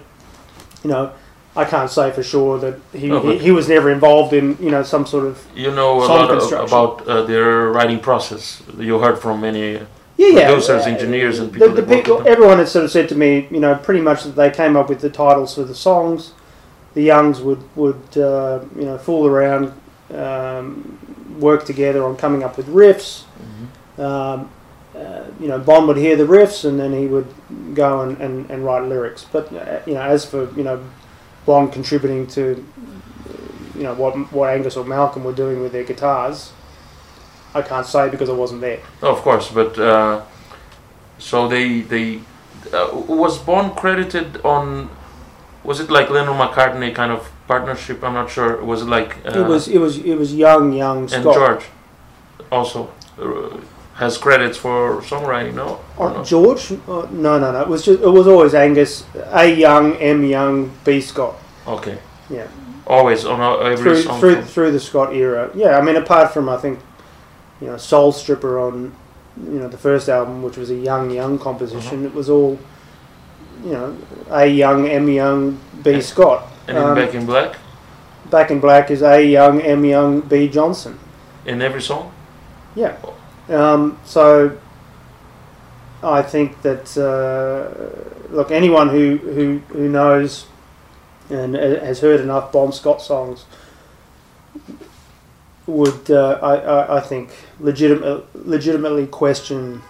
you 0.83 0.89
know 0.89 1.13
I 1.55 1.63
can't 1.63 1.89
say 1.89 2.11
for 2.11 2.21
sure 2.21 2.59
that 2.59 2.79
he, 2.91 3.07
No, 3.07 3.21
he, 3.21 3.37
he 3.37 3.51
was 3.51 3.69
never 3.69 3.89
involved 3.89 4.33
in 4.33 4.57
you 4.59 4.71
know 4.71 4.83
some 4.83 5.05
sort 5.05 5.25
of 5.25 5.45
You 5.55 5.71
know 5.71 6.03
a 6.03 6.05
Song 6.05 6.27
lot 6.27 6.67
about 6.67 7.07
uh, 7.07 7.23
their 7.23 7.69
writing 7.69 7.99
process. 7.99 8.61
You 8.77 8.99
heard 8.99 9.19
from 9.19 9.39
many. 9.41 9.73
yeah, 9.73 9.87
yeah. 10.17 10.47
producers, 10.47 10.85
uh, 10.85 10.89
engineers, 10.89 11.39
and 11.39 11.53
people 11.53 11.69
the 11.69 11.83
work 11.83 12.03
people, 12.03 12.27
everyone 12.27 12.57
had 12.57 12.67
sort 12.67 12.83
of 12.83 12.91
said 12.91 13.07
to 13.09 13.15
me, 13.15 13.47
you 13.51 13.59
know, 13.59 13.75
pretty 13.75 14.01
much 14.01 14.23
that 14.23 14.35
they 14.35 14.51
came 14.51 14.75
up 14.75 14.89
with 14.89 14.99
the 14.99 15.09
titles 15.09 15.55
for 15.55 15.63
the 15.63 15.75
songs. 15.75 16.33
The 16.95 17.03
Youngs 17.03 17.41
would 17.41 17.63
would 17.75 18.17
uh, 18.17 18.65
you 18.75 18.85
know 18.85 18.97
fool 18.97 19.27
around, 19.27 19.71
um, 20.13 20.97
work 21.39 21.65
together 21.65 22.03
on 22.03 22.17
coming 22.17 22.43
up 22.43 22.57
with 22.57 22.67
riffs. 22.67 23.23
Mm-hmm. 23.23 24.01
Um, 24.01 24.49
uh, 24.95 25.25
you 25.39 25.47
know, 25.47 25.59
Bond 25.59 25.87
would 25.87 25.97
hear 25.97 26.15
the 26.15 26.23
riffs 26.23 26.63
and 26.63 26.79
then 26.79 26.93
he 26.93 27.05
would 27.05 27.27
go 27.73 28.01
and, 28.01 28.17
and, 28.21 28.49
and 28.49 28.63
write 28.63 28.87
lyrics. 28.87 29.25
But 29.29 29.51
uh, 29.53 29.81
you 29.85 29.93
know, 29.93 30.01
as 30.01 30.25
for 30.25 30.49
you 30.55 30.63
know, 30.63 30.83
Bond 31.45 31.73
contributing 31.73 32.27
to 32.27 32.65
you 33.75 33.83
know 33.83 33.93
what 33.93 34.15
what 34.31 34.49
Angus 34.49 34.77
or 34.77 34.85
Malcolm 34.85 35.23
were 35.23 35.33
doing 35.33 35.61
with 35.61 35.73
their 35.73 35.83
guitars, 35.83 36.53
I 37.53 37.61
can't 37.61 37.85
say 37.85 38.09
because 38.09 38.29
I 38.29 38.33
wasn't 38.33 38.61
there. 38.61 38.79
Of 39.01 39.21
course, 39.21 39.51
but 39.51 39.77
uh, 39.77 40.23
so 41.17 41.47
they 41.47 41.81
they 41.81 42.21
uh, 42.71 42.89
was 42.93 43.37
Bond 43.37 43.75
credited 43.75 44.43
on. 44.45 44.89
Was 45.65 45.79
it 45.79 45.89
like 45.89 46.09
Lennon 46.09 46.37
McCartney 46.37 46.93
kind 46.93 47.11
of 47.11 47.29
partnership? 47.47 48.03
I'm 48.03 48.13
not 48.13 48.29
sure. 48.29 48.63
Was 48.63 48.81
it 48.83 48.85
like 48.97 49.17
uh, 49.25 49.39
it 49.39 49.47
was 49.47 49.67
it 49.67 49.79
was 49.79 49.97
it 49.97 50.15
was 50.15 50.33
young 50.33 50.73
young 50.73 50.99
and 50.99 51.09
Scott. 51.09 51.33
George 51.35 51.65
also 52.51 52.89
uh, 53.19 53.57
has 53.95 54.17
credits 54.17 54.57
for 54.57 55.01
songwriting? 55.01 55.55
No, 55.55 55.79
Or 55.97 56.09
Oh, 56.09 56.13
no? 56.17 56.23
George? 56.23 56.71
Uh, 56.71 57.07
no, 57.11 57.39
no, 57.39 57.51
no. 57.51 57.61
It 57.61 57.67
was 57.67 57.83
just 57.85 58.01
it 58.01 58.09
was 58.09 58.27
always 58.27 58.53
Angus, 58.53 59.05
A 59.31 59.45
Young, 59.53 59.95
M 59.95 60.23
Young, 60.23 60.71
B 60.83 61.01
Scott. 61.01 61.35
Okay, 61.67 61.97
Yeah, 62.29 62.47
always 62.85 63.25
on 63.25 63.39
uh, 63.41 63.57
every 63.57 63.77
through 63.83 64.01
song. 64.03 64.19
through 64.19 64.41
through 64.43 64.71
the 64.71 64.79
Scott 64.79 65.13
era. 65.15 65.49
Yeah, 65.55 65.77
I 65.79 65.81
mean, 65.81 65.95
apart 65.95 66.31
from 66.33 66.47
I 66.49 66.57
think, 66.57 66.79
you 67.61 67.67
know, 67.67 67.77
Soul 67.77 68.11
Stripper 68.11 68.59
on, 68.59 68.93
you 69.51 69.59
know, 69.59 69.67
the 69.67 69.77
first 69.77 70.09
album, 70.09 70.43
which 70.43 70.57
was 70.57 70.69
a 70.69 70.75
young 70.75 71.09
young 71.09 71.39
composition. 71.39 71.99
Uh-huh. 71.99 72.07
It 72.09 72.13
was 72.13 72.29
all, 72.29 72.59
you 73.65 73.71
know, 73.71 73.97
A 74.29 74.45
Young, 74.47 74.87
M 74.87 75.09
Young, 75.09 75.59
B 75.83 75.99
Scott. 75.99 76.47
and 76.67 76.77
in 76.77 76.83
um, 76.83 76.95
Back 76.95 77.13
in 77.13 77.25
Black 77.25 77.57
Back 78.29 78.51
in 78.51 78.59
Black 78.59 78.91
is 78.91 79.01
A 79.01 79.23
Young, 79.25 79.61
M 79.61 79.83
Young, 79.83 80.21
B 80.21 80.47
Johnson. 80.47 80.99
in 81.45 81.61
every 81.61 81.81
song. 81.81 82.13
Yeah. 82.75 82.95
Um, 83.49 83.99
so 84.05 84.57
I 86.03 86.21
think 86.21 86.61
that 86.61 86.97
uh, 86.97 88.33
look, 88.33 88.51
anyone 88.51 88.89
who, 88.89 89.17
who, 89.17 89.59
who 89.69 89.89
knows 89.89 90.45
and 91.29 91.55
has 91.55 92.01
heard 92.01 92.19
enough 92.21 92.51
Bon 92.51 92.71
Scott 92.71 93.01
songs 93.01 93.45
would 95.65 96.11
uh, 96.11 96.39
I, 96.41 96.55
I, 96.55 96.97
I 96.97 96.99
think 97.01 97.31
legitimate, 97.59 98.25
legitimately 98.45 99.07
question 99.07 99.81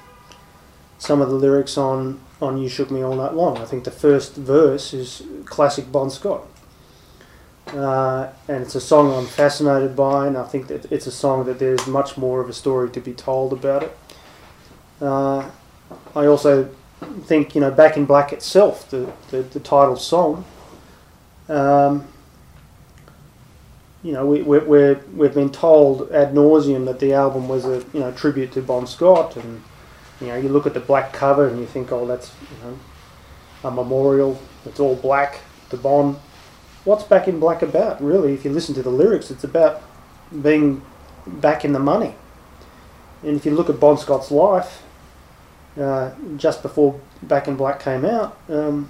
some 0.98 1.22
of 1.22 1.30
the 1.30 1.36
lyrics 1.36 1.78
on, 1.78 2.22
on 2.46 2.58
You 2.58 2.70
Shook 2.70 2.92
Me 2.92 3.02
All 3.02 3.16
Night 3.16 3.34
Long. 3.34 3.58
I 3.58 3.66
think 3.66 3.84
the 3.84 3.92
first 3.92 4.36
verse 4.36 4.94
is 4.94 5.24
classic 5.46 5.92
Bon 5.92 6.10
Scott. 6.10 6.44
Uh, 7.68 8.30
and 8.48 8.62
it's 8.62 8.76
a 8.76 8.82
song 8.82 9.12
I'm 9.14 9.26
fascinated 9.26 9.96
by, 9.96 10.28
and 10.28 10.38
I 10.38 10.44
think 10.44 10.68
that 10.68 10.92
it's 10.92 11.08
a 11.08 11.12
song 11.12 11.46
that 11.46 11.60
there's 11.60 11.88
much 11.88 12.16
more 12.16 12.40
of 12.40 12.48
a 12.48 12.54
story 12.54 12.90
to 12.92 13.00
be 13.00 13.14
told 13.14 13.54
about 13.54 13.84
it. 13.84 13.98
Uh, 15.02 15.50
I 16.16 16.26
also 16.26 16.70
think, 17.24 17.56
you 17.56 17.62
know, 17.62 17.72
Back 17.72 17.98
in 17.98 18.06
Black 18.06 18.32
itself, 18.32 18.90
the, 18.90 19.12
the, 19.32 19.42
the 19.42 19.60
title 19.60 19.96
song, 19.96 20.46
um, 21.50 22.08
you 24.06 24.12
know, 24.12 24.26
we, 24.26 24.44
we, 24.44 24.60
we're, 24.60 25.02
we've 25.16 25.34
been 25.34 25.52
told 25.52 26.12
ad 26.12 26.36
nauseum 26.36 26.86
that 26.86 27.00
the 27.00 27.14
album 27.14 27.50
was 27.50 27.66
a 27.66 27.84
you 27.92 28.00
know 28.00 28.12
tribute 28.12 28.52
to 28.52 28.62
Bon 28.62 28.86
Scott, 28.86 29.36
and 29.36 29.64
you 30.22 30.28
know, 30.28 30.36
you 30.36 30.50
look 30.50 30.66
at 30.66 30.74
the 30.74 30.80
black 30.80 31.14
cover 31.14 31.48
and 31.48 31.60
you 31.60 31.66
think, 31.66 31.92
oh, 31.92 32.06
that's 32.06 32.32
you 32.42 32.58
know, 32.64 32.80
a 33.64 33.72
memorial. 33.72 34.40
It's 34.66 34.80
all 34.80 34.96
black 34.96 35.40
The 35.70 35.78
Bon 35.78 36.18
what's 36.86 37.04
Back 37.04 37.28
in 37.28 37.40
Black 37.40 37.62
about? 37.62 38.02
Really, 38.02 38.34
if 38.34 38.46
you 38.46 38.52
listen 38.52 38.74
to 38.76 38.84
the 38.84 38.90
lyrics, 38.90 39.30
it's 39.30 39.44
about 39.44 39.82
being 40.42 40.82
back 41.26 41.66
in 41.66 41.74
the 41.74 41.80
money. 41.80 42.16
And 43.24 43.36
if 43.36 43.46
you 43.46 43.52
look 43.52 43.70
at 43.70 43.80
Bon 43.80 43.98
Scott's 43.98 44.32
life, 44.32 44.84
uh, 45.78 46.12
just 46.38 46.62
before 46.62 47.02
Back 47.22 47.48
in 47.48 47.56
Black 47.56 47.82
came 47.82 48.06
out, 48.06 48.38
um, 48.48 48.90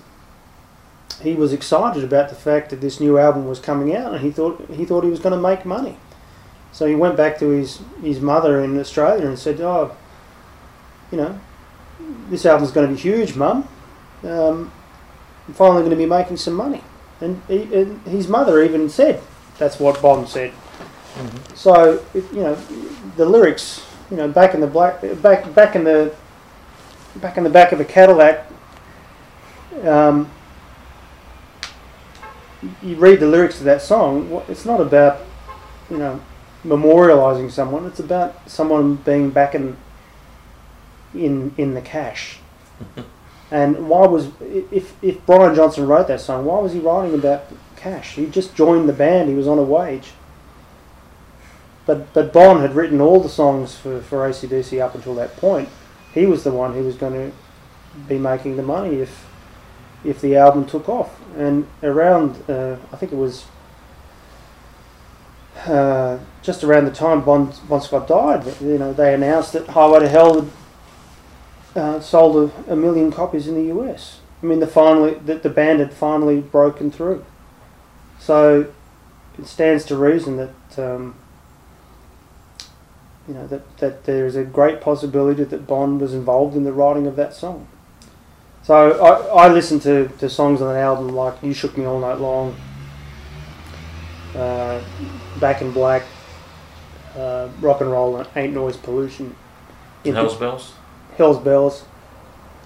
he 1.22 1.34
was 1.34 1.54
excited 1.54 2.04
about 2.04 2.30
the 2.30 2.36
fact 2.36 2.70
that 2.70 2.82
this 2.82 3.00
new 3.00 3.18
album 3.18 3.48
was 3.48 3.60
coming 3.60 3.96
out, 3.96 4.14
and 4.14 4.22
he 4.22 4.30
thought 4.30 4.62
he 4.70 4.86
thought 4.86 5.04
he 5.04 5.10
was 5.10 5.20
going 5.20 5.34
to 5.34 5.42
make 5.42 5.66
money. 5.66 5.98
So 6.74 6.86
he 6.86 6.96
went 6.96 7.16
back 7.16 7.40
to 7.40 7.50
his 7.50 7.80
his 8.02 8.20
mother 8.20 8.62
in 8.62 8.78
Australia 8.78 9.26
and 9.26 9.40
said, 9.40 9.62
"Oh, 9.62 9.96
you 11.16 11.22
know, 11.22 11.40
this 12.30 12.46
album's 12.46 12.72
going 12.72 12.90
to 12.90 12.94
be 12.94 13.00
huge, 13.00 13.38
Mum. 13.38 13.66
Um, 14.24 14.70
I'm 15.48 15.54
finally 15.54 15.80
going 15.80 15.92
to 15.92 15.96
be 15.96 16.06
making 16.06 16.36
some 16.36 16.56
money." 16.56 16.84
And, 17.22 17.42
he, 17.48 17.74
and 17.74 18.02
his 18.02 18.28
mother 18.28 18.62
even 18.62 18.90
said 18.90 19.24
that's 19.58 19.80
what 19.80 20.02
Bond 20.02 20.28
said. 20.28 20.52
So 21.54 22.06
it, 22.14 22.26
you 22.34 22.42
know, 22.42 22.56
the 23.16 23.26
lyrics, 23.26 23.88
you 24.12 24.18
know, 24.18 24.28
back 24.28 24.54
in 24.54 24.60
the 24.60 24.68
black, 24.68 25.02
back 25.22 25.56
back 25.56 25.78
in 25.78 25.86
the 25.86 26.14
back 27.22 27.38
in 27.38 27.46
the 27.46 27.50
back 27.50 27.72
of 27.72 27.80
a 27.80 27.86
Cadillac. 27.86 28.46
Um, 29.84 30.30
you 32.82 32.98
read 32.98 33.22
the 33.22 33.28
lyrics 33.28 33.60
of 33.60 33.66
that 33.66 33.82
song. 33.82 34.44
It's 34.50 34.66
not 34.66 34.82
about 34.82 35.22
you 35.90 35.98
know 35.98 36.20
memorializing 36.66 37.50
someone. 37.52 37.86
It's 37.86 38.02
about 38.02 38.50
someone 38.50 38.96
being 38.96 39.30
back 39.30 39.56
in 39.56 39.78
in 41.16 41.54
in 41.58 41.74
the 41.74 41.82
cash. 41.82 42.40
And 43.52 43.88
why 43.88 44.08
was 44.08 44.30
if 44.42 45.02
if 45.04 45.26
Brian 45.26 45.56
Johnson 45.56 45.88
wrote 45.88 46.08
that 46.08 46.22
song, 46.22 46.46
why 46.46 46.60
was 46.60 46.74
he 46.74 46.80
writing 46.80 47.14
about 47.14 47.44
cash? 47.76 48.16
He 48.16 48.26
just 48.26 48.56
joined 48.56 48.90
the 48.90 48.94
band. 48.94 49.30
He 49.30 49.36
was 49.36 49.48
on 49.48 49.60
a 49.60 49.64
wage. 49.64 50.12
But 51.86 52.12
but 52.14 52.34
Bon 52.34 52.62
had 52.62 52.76
written 52.76 53.00
all 53.00 53.22
the 53.22 53.30
songs 53.30 53.76
for 53.76 54.02
for 54.02 54.28
ACDC 54.28 54.82
up 54.82 54.96
until 54.96 55.14
that 55.16 55.38
point. 55.38 55.70
He 56.14 56.26
was 56.26 56.44
the 56.44 56.52
one 56.52 56.74
who 56.74 56.84
was 56.84 56.96
going 56.96 57.14
to 57.14 57.38
be 58.08 58.18
making 58.18 58.58
the 58.58 58.64
money 58.64 58.96
if 58.96 59.28
if 60.04 60.22
the 60.22 60.36
album 60.36 60.66
took 60.66 60.90
off. 60.90 61.20
And 61.38 61.68
around 61.84 62.50
uh, 62.50 62.78
I 62.92 62.96
think 62.96 63.12
it 63.12 63.18
was 63.18 63.46
uh, 65.68 66.18
just 66.42 66.64
around 66.64 66.86
the 66.86 66.92
time 66.92 67.24
Bon 67.24 67.54
Bon 67.70 67.80
Scott 67.80 68.08
died, 68.08 68.44
you 68.60 68.80
know, 68.80 68.92
they 68.92 69.14
announced 69.14 69.54
that 69.54 69.68
Highway 69.68 70.00
to 70.00 70.10
Hell 70.10 70.50
uh, 71.76 72.00
sold 72.00 72.52
a, 72.68 72.74
a 72.74 72.76
million 72.76 73.12
copies 73.12 73.48
in 73.48 73.56
the 73.56 73.76
US. 73.76 74.20
I 74.42 74.46
mean, 74.46 74.60
the 74.60 74.68
finally 74.68 75.16
that 75.26 75.44
the 75.44 75.50
band 75.50 75.80
had 75.80 75.94
finally 75.94 76.40
broken 76.40 76.92
through. 76.92 77.26
So 78.20 78.72
it 79.38 79.48
stands 79.48 79.86
to 79.86 79.96
reason 79.96 80.38
that 80.38 80.80
um, 80.80 81.16
you 83.28 83.34
know 83.34 83.48
that 83.48 83.78
that 83.78 84.06
there 84.06 84.26
is 84.26 84.36
a 84.36 84.44
great 84.44 84.82
possibility 84.82 85.44
that 85.44 85.68
Bond 85.68 86.02
was 86.02 86.14
involved 86.14 86.56
in 86.56 86.64
the 86.64 86.74
writing 86.74 87.08
of 87.08 87.16
that 87.16 87.34
song. 87.34 87.68
So 88.64 89.00
I, 89.00 89.46
I 89.46 89.48
listened 89.50 89.84
to, 89.84 90.08
to 90.18 90.28
songs 90.28 90.60
on 90.60 90.74
that 90.74 90.80
album 90.80 91.10
like 91.10 91.36
You 91.44 91.54
Shook 91.54 91.78
Me 91.78 91.86
All 91.86 92.00
Night 92.00 92.18
Long, 92.18 92.56
uh, 94.36 94.82
Back 95.40 95.62
in 95.62 95.72
Black, 95.72 96.02
uh, 97.16 97.48
Rock 97.62 97.82
and 97.82 97.92
Roll, 97.92 98.18
and 98.18 98.28
Ain't 98.36 98.56
Noise 98.56 98.78
Pollution. 98.78 99.36
Hell's 100.04 100.36
Bells. 100.36 100.74
Hell's 101.18 101.40
Bells, 101.40 101.86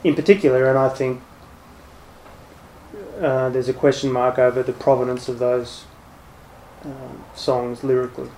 in 0.03 0.15
particular, 0.15 0.67
and 0.67 0.77
I 0.77 0.89
think 0.89 1.21
uh, 3.21 3.49
there's 3.49 3.69
a 3.69 3.73
question 3.73 4.11
mark 4.11 4.39
over 4.39 4.63
the 4.63 4.73
provenance 4.73 5.27
of 5.27 5.39
those 5.39 5.85
um, 6.85 7.23
songs 7.35 7.83
lyrically. 7.83 8.29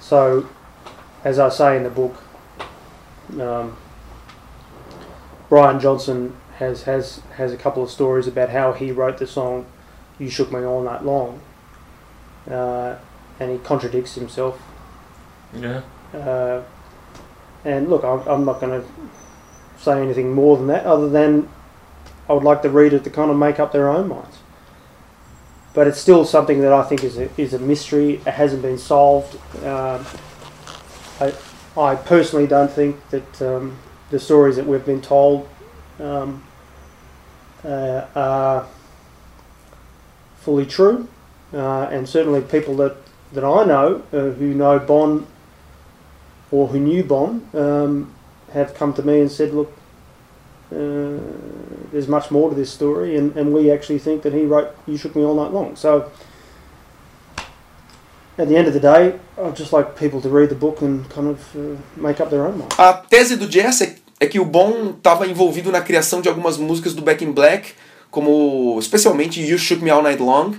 So, 0.00 0.48
as 1.24 1.38
I 1.38 1.48
say 1.48 1.76
in 1.76 1.82
the 1.82 1.90
book, 1.90 2.16
um, 3.40 3.76
Brian 5.48 5.80
Johnson 5.80 6.36
has, 6.56 6.84
has 6.84 7.20
has 7.36 7.52
a 7.52 7.56
couple 7.56 7.82
of 7.82 7.90
stories 7.90 8.26
about 8.26 8.50
how 8.50 8.72
he 8.72 8.92
wrote 8.92 9.18
the 9.18 9.26
song 9.26 9.66
"You 10.18 10.30
Shook 10.30 10.52
Me 10.52 10.64
All 10.64 10.82
Night 10.82 11.04
Long," 11.04 11.40
uh, 12.50 12.96
and 13.38 13.50
he 13.50 13.58
contradicts 13.58 14.14
himself. 14.14 14.60
Yeah. 15.54 15.82
Uh, 16.14 16.62
and 17.64 17.88
look, 17.88 18.04
I'm, 18.04 18.44
not 18.44 18.60
going 18.60 18.80
to 18.80 18.88
say 19.78 20.00
anything 20.00 20.34
more 20.34 20.56
than 20.56 20.66
that, 20.68 20.84
other 20.84 21.08
than 21.08 21.48
I 22.28 22.32
would 22.32 22.44
like 22.44 22.62
the 22.62 22.70
reader 22.70 22.98
to 22.98 23.10
kind 23.10 23.30
of 23.30 23.36
make 23.36 23.60
up 23.60 23.72
their 23.72 23.88
own 23.88 24.08
minds. 24.08 24.38
But 25.74 25.86
it's 25.86 25.98
still 25.98 26.24
something 26.24 26.60
that 26.60 26.72
I 26.72 26.82
think 26.82 27.02
is 27.02 27.18
a, 27.18 27.30
is 27.40 27.54
a 27.54 27.58
mystery. 27.58 28.14
It 28.14 28.34
hasn't 28.34 28.62
been 28.62 28.78
solved. 28.78 29.36
Um, 29.64 30.04
I, 31.20 31.32
I 31.76 31.94
personally 31.94 32.46
don't 32.46 32.70
think 32.70 33.08
that 33.10 33.42
um, 33.42 33.78
the 34.10 34.18
stories 34.18 34.56
that 34.56 34.66
we've 34.66 34.84
been 34.84 35.00
told 35.00 35.48
um, 35.98 36.44
uh, 37.64 38.06
are 38.14 38.66
fully 40.36 40.66
true. 40.66 41.08
Uh, 41.54 41.84
and 41.84 42.08
certainly 42.08 42.40
people 42.40 42.76
that, 42.76 42.96
that 43.32 43.44
I 43.44 43.64
know 43.64 44.02
uh, 44.12 44.30
who 44.30 44.52
know 44.54 44.78
Bond 44.78 45.26
or 46.52 46.68
who 46.68 46.78
knew 46.78 47.02
Bond 47.02 47.42
um, 47.54 48.14
have 48.52 48.74
come 48.74 48.92
to 48.94 49.02
me 49.02 49.20
and 49.20 49.32
said, 49.32 49.52
look, 49.52 49.72
uh, 50.70 51.18
there's 51.90 52.06
much 52.06 52.30
more 52.30 52.50
to 52.50 52.54
this 52.54 52.70
story, 52.70 53.16
and, 53.16 53.36
and 53.36 53.52
we 53.52 53.70
actually 53.70 53.98
think 53.98 54.22
that 54.22 54.32
he 54.32 54.44
wrote 54.44 54.68
You 54.86 54.96
Shook 54.96 55.16
Me 55.16 55.24
All 55.24 55.34
Night 55.34 55.52
Long. 55.52 55.76
So, 55.76 56.10
at 58.38 58.48
the 58.48 58.56
end 58.56 58.68
of 58.68 58.74
the 58.74 58.80
day, 58.80 59.18
I'd 59.38 59.56
just 59.56 59.72
like 59.72 59.96
people 59.98 60.20
to 60.22 60.28
read 60.28 60.48
the 60.48 60.54
book 60.54 60.80
and 60.80 61.08
kind 61.10 61.28
of 61.28 61.56
uh, 61.56 61.76
make 61.96 62.20
up 62.20 62.30
their 62.30 62.46
own 62.46 62.58
mind. 62.58 62.72
A 62.78 62.94
tese 62.94 63.36
do 63.36 63.50
Jess 63.50 63.82
é, 63.82 63.96
é 64.20 64.26
que 64.26 64.40
o 64.40 64.44
Bon 64.44 64.94
estava 64.96 65.26
envolvido 65.26 65.70
na 65.70 65.80
criação 65.80 66.20
de 66.20 66.28
algumas 66.28 66.56
músicas 66.56 66.94
do 66.94 67.02
Back 67.02 67.24
in 67.24 67.32
Black, 67.32 67.74
como 68.10 68.78
especialmente 68.78 69.40
You 69.40 69.58
Shook 69.58 69.82
Me 69.82 69.90
All 69.90 70.02
Night 70.02 70.22
Long. 70.22 70.54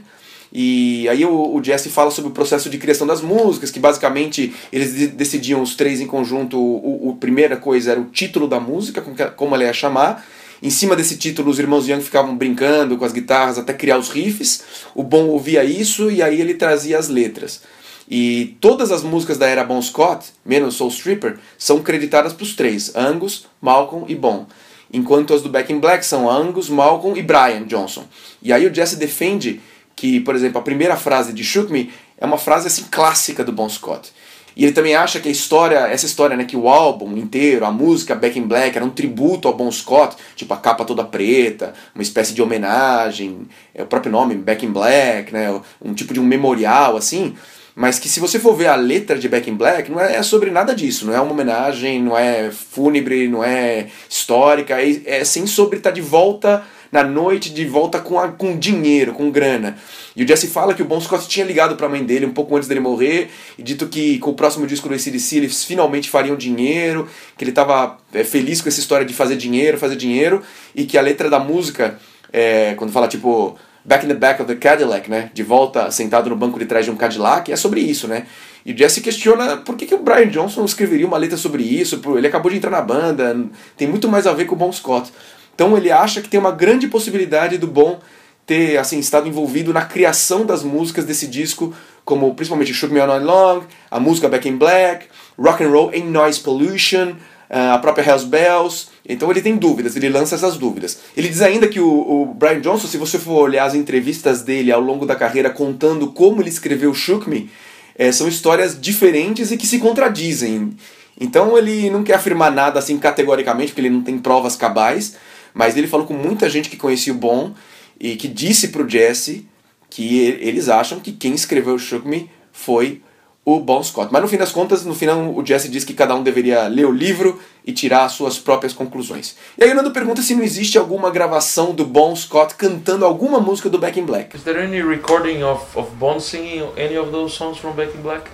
E 0.56 1.10
aí 1.10 1.26
o, 1.26 1.56
o 1.56 1.64
Jesse 1.64 1.90
fala 1.90 2.12
sobre 2.12 2.30
o 2.30 2.34
processo 2.34 2.70
de 2.70 2.78
criação 2.78 3.08
das 3.08 3.22
músicas, 3.22 3.72
que 3.72 3.80
basicamente 3.80 4.54
eles 4.72 4.94
de- 4.94 5.08
decidiam 5.08 5.62
os 5.64 5.76
três 5.76 6.00
em 6.00 6.06
conjunto. 6.06 6.60
O, 6.60 7.10
o 7.10 7.16
primeira 7.16 7.58
coisa 7.58 7.92
era 7.92 8.00
o 8.00 8.06
título 8.06 8.48
da 8.48 8.60
música, 8.60 9.02
como, 9.02 9.16
que- 9.16 9.26
como 9.32 9.56
ela 9.56 9.64
ia 9.64 9.74
chamar. 9.74 10.24
Em 10.62 10.70
cima 10.70 10.96
desse 10.96 11.18
título, 11.18 11.50
os 11.50 11.58
irmãos 11.58 11.88
Young 11.90 12.02
ficavam 12.02 12.38
brincando 12.38 12.96
com 12.98 13.04
as 13.04 13.12
guitarras 13.12 13.58
até 13.58 13.74
criar 13.74 13.98
os 13.98 14.10
riffs. 14.10 14.64
O 14.94 15.02
Bon 15.02 15.26
ouvia 15.28 15.64
isso 15.64 16.12
e 16.12 16.22
aí 16.22 16.40
ele 16.40 16.54
trazia 16.54 17.00
as 17.00 17.10
letras. 17.10 17.62
E 18.08 18.56
todas 18.62 18.92
as 18.92 19.02
músicas 19.02 19.38
da 19.40 19.48
era 19.48 19.64
Bon 19.64 19.82
Scott, 19.82 20.28
menos 20.46 20.76
Soul 20.76 20.90
Stripper, 20.92 21.38
são 21.58 21.82
creditadas 21.82 22.32
para 22.32 22.44
os 22.44 22.56
três: 22.56 22.96
Angus, 22.96 23.48
Malcolm 23.60 24.06
e 24.08 24.14
Bon. 24.14 24.46
Enquanto 24.92 25.34
as 25.34 25.42
do 25.42 25.50
Back 25.50 25.74
in 25.74 25.80
Black 25.80 26.06
são 26.06 26.30
Angus, 26.30 26.70
Malcolm 26.70 27.18
e 27.18 27.24
Brian 27.24 27.64
Johnson. 27.66 28.04
E 28.42 28.54
aí 28.54 28.68
o 28.68 28.74
Jesse 28.74 28.96
defende 28.98 29.60
que, 30.04 30.20
por 30.20 30.36
exemplo, 30.36 30.60
a 30.60 30.62
primeira 30.62 30.98
frase 30.98 31.32
de 31.32 31.46
Shook 31.46 31.72
Me 31.72 31.90
é 32.18 32.26
uma 32.26 32.38
frase 32.38 32.68
assim 32.68 32.84
clássica 32.92 33.42
do 33.42 33.54
Bon 33.54 33.70
Scott. 33.70 34.12
E 34.54 34.66
ele 34.66 34.74
também 34.74 34.96
acha 34.96 35.18
que 35.18 35.30
a 35.30 35.32
história, 35.32 35.78
essa 35.88 36.06
história, 36.06 36.36
né, 36.36 36.44
que 36.44 36.58
o 36.58 36.68
álbum 36.68 37.16
inteiro, 37.16 37.64
a 37.66 37.72
música 37.72 38.14
Back 38.14 38.38
in 38.38 38.42
Black 38.42 38.76
era 38.76 38.84
um 38.84 38.90
tributo 38.90 39.48
ao 39.48 39.54
Bon 39.54 39.72
Scott, 39.72 40.18
tipo 40.36 40.54
a 40.54 40.58
capa 40.58 40.84
toda 40.84 41.06
preta, 41.06 41.74
uma 41.96 42.02
espécie 42.02 42.34
de 42.34 42.42
homenagem, 42.42 43.48
é 43.74 43.84
o 43.84 43.86
próprio 43.86 44.12
nome, 44.12 44.36
Back 44.36 44.66
in 44.66 44.74
Black, 44.74 45.32
né, 45.32 45.62
um 45.82 45.94
tipo 45.94 46.14
de 46.14 46.20
um 46.20 46.26
memorial 46.26 46.98
assim. 46.98 47.34
Mas 47.74 47.98
que 47.98 48.10
se 48.10 48.20
você 48.20 48.38
for 48.40 48.58
ver 48.58 48.68
a 48.68 48.76
letra 48.76 49.18
de 49.18 49.30
Back 49.30 49.50
in 49.50 49.56
Black, 49.56 49.90
não 49.90 50.02
é 50.02 50.22
sobre 50.22 50.52
nada 50.52 50.76
disso. 50.76 51.08
Não 51.08 51.14
é 51.16 51.22
uma 51.22 51.32
homenagem, 51.32 52.04
não 52.04 52.16
é 52.16 52.52
fúnebre, 52.52 53.30
não 53.30 53.42
é 53.42 53.88
histórica. 54.10 54.82
É, 54.82 55.22
é 55.22 55.24
sim 55.24 55.48
sobre 55.48 55.78
estar 55.78 55.92
de 55.92 56.02
volta 56.02 56.64
na 56.94 57.04
noite, 57.04 57.52
de 57.52 57.66
volta 57.66 57.98
com, 57.98 58.20
a, 58.20 58.28
com 58.28 58.56
dinheiro, 58.56 59.14
com 59.14 59.32
grana. 59.32 59.76
E 60.16 60.24
o 60.24 60.28
Jesse 60.28 60.46
fala 60.46 60.76
que 60.76 60.82
o 60.84 60.86
Bon 60.86 61.02
Scott 61.02 61.28
tinha 61.28 61.44
ligado 61.44 61.76
para 61.76 61.88
a 61.88 61.90
mãe 61.90 62.04
dele 62.04 62.24
um 62.24 62.32
pouco 62.32 62.56
antes 62.56 62.70
dele 62.70 62.80
morrer 62.80 63.32
e 63.58 63.64
dito 63.64 63.88
que 63.88 64.20
com 64.20 64.30
o 64.30 64.36
próximo 64.36 64.68
disco 64.68 64.88
do 64.88 64.94
ACDC 64.94 65.38
eles 65.38 65.64
finalmente 65.64 66.08
fariam 66.08 66.36
dinheiro, 66.36 67.10
que 67.36 67.44
ele 67.44 67.50
estava 67.50 67.98
é, 68.14 68.24
feliz 68.24 68.62
com 68.62 68.70
essa 68.70 68.80
história 68.80 69.04
de 69.04 69.12
fazer 69.12 69.36
dinheiro, 69.36 69.76
fazer 69.80 69.96
dinheiro, 69.96 70.44
e 70.76 70.86
que 70.86 70.96
a 70.96 71.02
letra 71.02 71.32
da 71.32 71.40
música, 71.40 72.00
é, 72.32 72.76
quando 72.76 72.92
fala 72.92 73.08
tipo 73.08 73.58
Back 73.84 74.06
in 74.06 74.10
the 74.10 74.14
Back 74.14 74.40
of 74.40 74.54
the 74.54 74.60
Cadillac, 74.60 75.10
né? 75.10 75.32
De 75.34 75.42
volta 75.42 75.90
sentado 75.90 76.30
no 76.30 76.36
banco 76.36 76.60
de 76.60 76.68
trás 76.68 76.86
de 76.86 76.92
um 76.92 76.96
Cadillac, 76.96 77.52
é 77.52 77.56
sobre 77.56 77.82
isso, 77.82 78.08
né? 78.08 78.28
E 78.64 78.72
o 78.72 78.78
Jesse 78.78 79.02
questiona 79.02 79.58
por 79.58 79.76
que, 79.76 79.88
que 79.88 79.96
o 79.96 79.98
Brian 79.98 80.28
Johnson 80.28 80.64
escreveria 80.64 81.08
uma 81.08 81.18
letra 81.18 81.38
sobre 81.38 81.64
isso, 81.64 82.00
ele 82.16 82.28
acabou 82.28 82.52
de 82.52 82.58
entrar 82.58 82.70
na 82.70 82.82
banda, 82.82 83.36
tem 83.76 83.88
muito 83.88 84.08
mais 84.08 84.28
a 84.28 84.32
ver 84.32 84.46
com 84.46 84.54
o 84.54 84.58
Bon 84.60 84.72
Scott. 84.72 85.12
Então 85.56 85.78
ele 85.78 85.92
acha 85.92 86.22
que 86.22 86.30
tem 86.30 86.40
uma 86.40 86.52
grande 86.52 86.88
possibilidade 86.88 87.58
do 87.58 87.68
Bon 87.68 88.00
ter 88.46 88.78
assim 88.78 89.00
estado 89.00 89.28
envolvido 89.28 89.72
na 89.74 89.86
criação 89.86 90.46
das 90.46 90.64
músicas 90.64 91.06
desse 91.06 91.28
disco, 91.28 91.74
como 92.04 92.34
principalmente 92.36 92.74
Shook 92.74 92.94
Me 92.94 93.00
All 93.00 93.08
Night 93.08 93.26
Long, 93.26 93.62
a 93.90 94.00
música 94.00 94.28
Back 94.28 94.48
in 94.48 94.58
Black, 94.58 95.08
Rock 95.38 95.64
and 95.64 95.70
Roll 95.70 95.92
and 95.96 96.06
Noise 96.06 96.42
Pollution, 96.42 97.14
ah, 97.50 97.76
a 97.76 97.78
própria 97.78 98.10
Hells 98.10 98.26
Bells. 98.26 98.88
Então 99.08 99.30
ele 99.32 99.42
tem 99.42 99.56
dúvidas, 99.56 99.96
ele 99.96 100.10
lança 100.10 100.36
essas 100.36 100.58
dúvidas. 100.58 101.00
Ele 101.16 101.30
diz 101.30 101.42
ainda 101.42 101.68
que 101.68 101.80
o, 101.80 101.88
o 101.88 102.26
Brian 102.26 102.60
Johnson, 102.60 102.88
se 102.88 102.98
você 102.98 103.18
for 103.18 103.42
olhar 103.42 103.66
as 103.66 103.76
entrevistas 103.76 104.42
dele 104.42 104.72
ao 104.72 104.82
longo 104.82 105.06
da 105.06 105.16
carreira 105.16 105.50
contando 105.50 106.08
como 106.08 106.42
ele 106.42 106.50
escreveu 106.50 106.94
Shook 106.94 107.30
Me, 107.30 107.50
eh, 107.98 108.12
são 108.12 108.28
histórias 108.28 108.80
diferentes 108.80 109.52
e 109.52 109.58
que 109.58 109.68
se 109.68 109.80
contradizem. 109.80 110.74
Então 111.20 111.58
ele 111.58 111.90
não 111.90 112.04
quer 112.04 112.16
afirmar 112.16 112.52
nada 112.52 112.80
assim 112.80 112.98
categoricamente, 112.98 113.72
porque 113.72 113.82
ele 113.82 113.90
não 113.90 114.02
tem 114.02 114.18
provas 114.18 114.56
cabais, 114.56 115.16
mas 115.54 115.78
ele 115.78 115.88
falou 115.88 116.06
com 116.06 116.14
muita 116.14 116.50
gente 116.50 116.70
que 116.70 116.78
conhecia 116.78 117.14
o 117.14 117.18
Bon 117.18 117.54
e 118.00 118.16
que 118.16 118.28
disse 118.28 118.70
pro 118.70 118.90
Jesse 118.90 119.48
que 119.90 120.20
eles 120.42 120.70
acham 120.70 121.00
que 121.00 121.12
quem 121.12 121.34
escreveu 121.34 121.78
Shook 121.78 122.08
Me 122.08 122.30
foi 122.52 123.02
o 123.46 123.60
Bon 123.60 123.84
Scott. 123.84 124.12
Mas 124.12 124.22
no 124.22 124.28
fim 124.28 124.38
das 124.38 124.52
contas, 124.52 124.86
no 124.86 124.96
final 124.96 125.20
o 125.36 125.46
Jesse 125.46 125.70
diz 125.70 125.84
que 125.84 125.94
cada 125.94 126.16
um 126.16 126.24
deveria 126.24 126.68
ler 126.68 126.86
o 126.86 126.92
livro 126.92 127.40
e 127.66 127.74
tirar 127.74 128.06
as 128.06 128.14
suas 128.14 128.40
próprias 128.40 128.74
conclusões. 128.74 129.36
E 129.58 129.64
aí 129.64 129.72
o 129.72 129.76
Nando 129.76 129.92
pergunta 129.92 130.22
se 130.22 130.34
não 130.34 130.44
existe 130.44 130.78
alguma 130.78 131.12
gravação 131.12 131.74
do 131.74 131.86
Bon 131.86 132.16
Scott 132.16 132.56
cantando 132.56 133.06
alguma 133.06 133.40
música 133.40 133.70
do 133.70 133.78
Back 133.78 134.00
in 134.00 134.06
Black. 134.06 134.36
Is 134.36 134.44
there 134.44 134.62
any 134.64 134.82
recording 134.82 135.44
of, 135.44 135.78
of 135.78 135.92
Bond 135.98 136.22
singing 136.22 136.64
any 136.78 136.98
of 136.98 137.12
those 137.12 137.36
songs 137.36 137.58
from 137.58 137.76
Back 137.76 137.94
in 137.96 138.02
Black? 138.02 138.32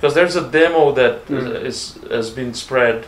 Because 0.00 0.14
there's 0.14 0.36
a 0.36 0.48
demo 0.48 0.92
that 0.92 1.22
is, 1.66 1.98
has 2.10 2.30
been 2.30 2.54
spread 2.54 3.06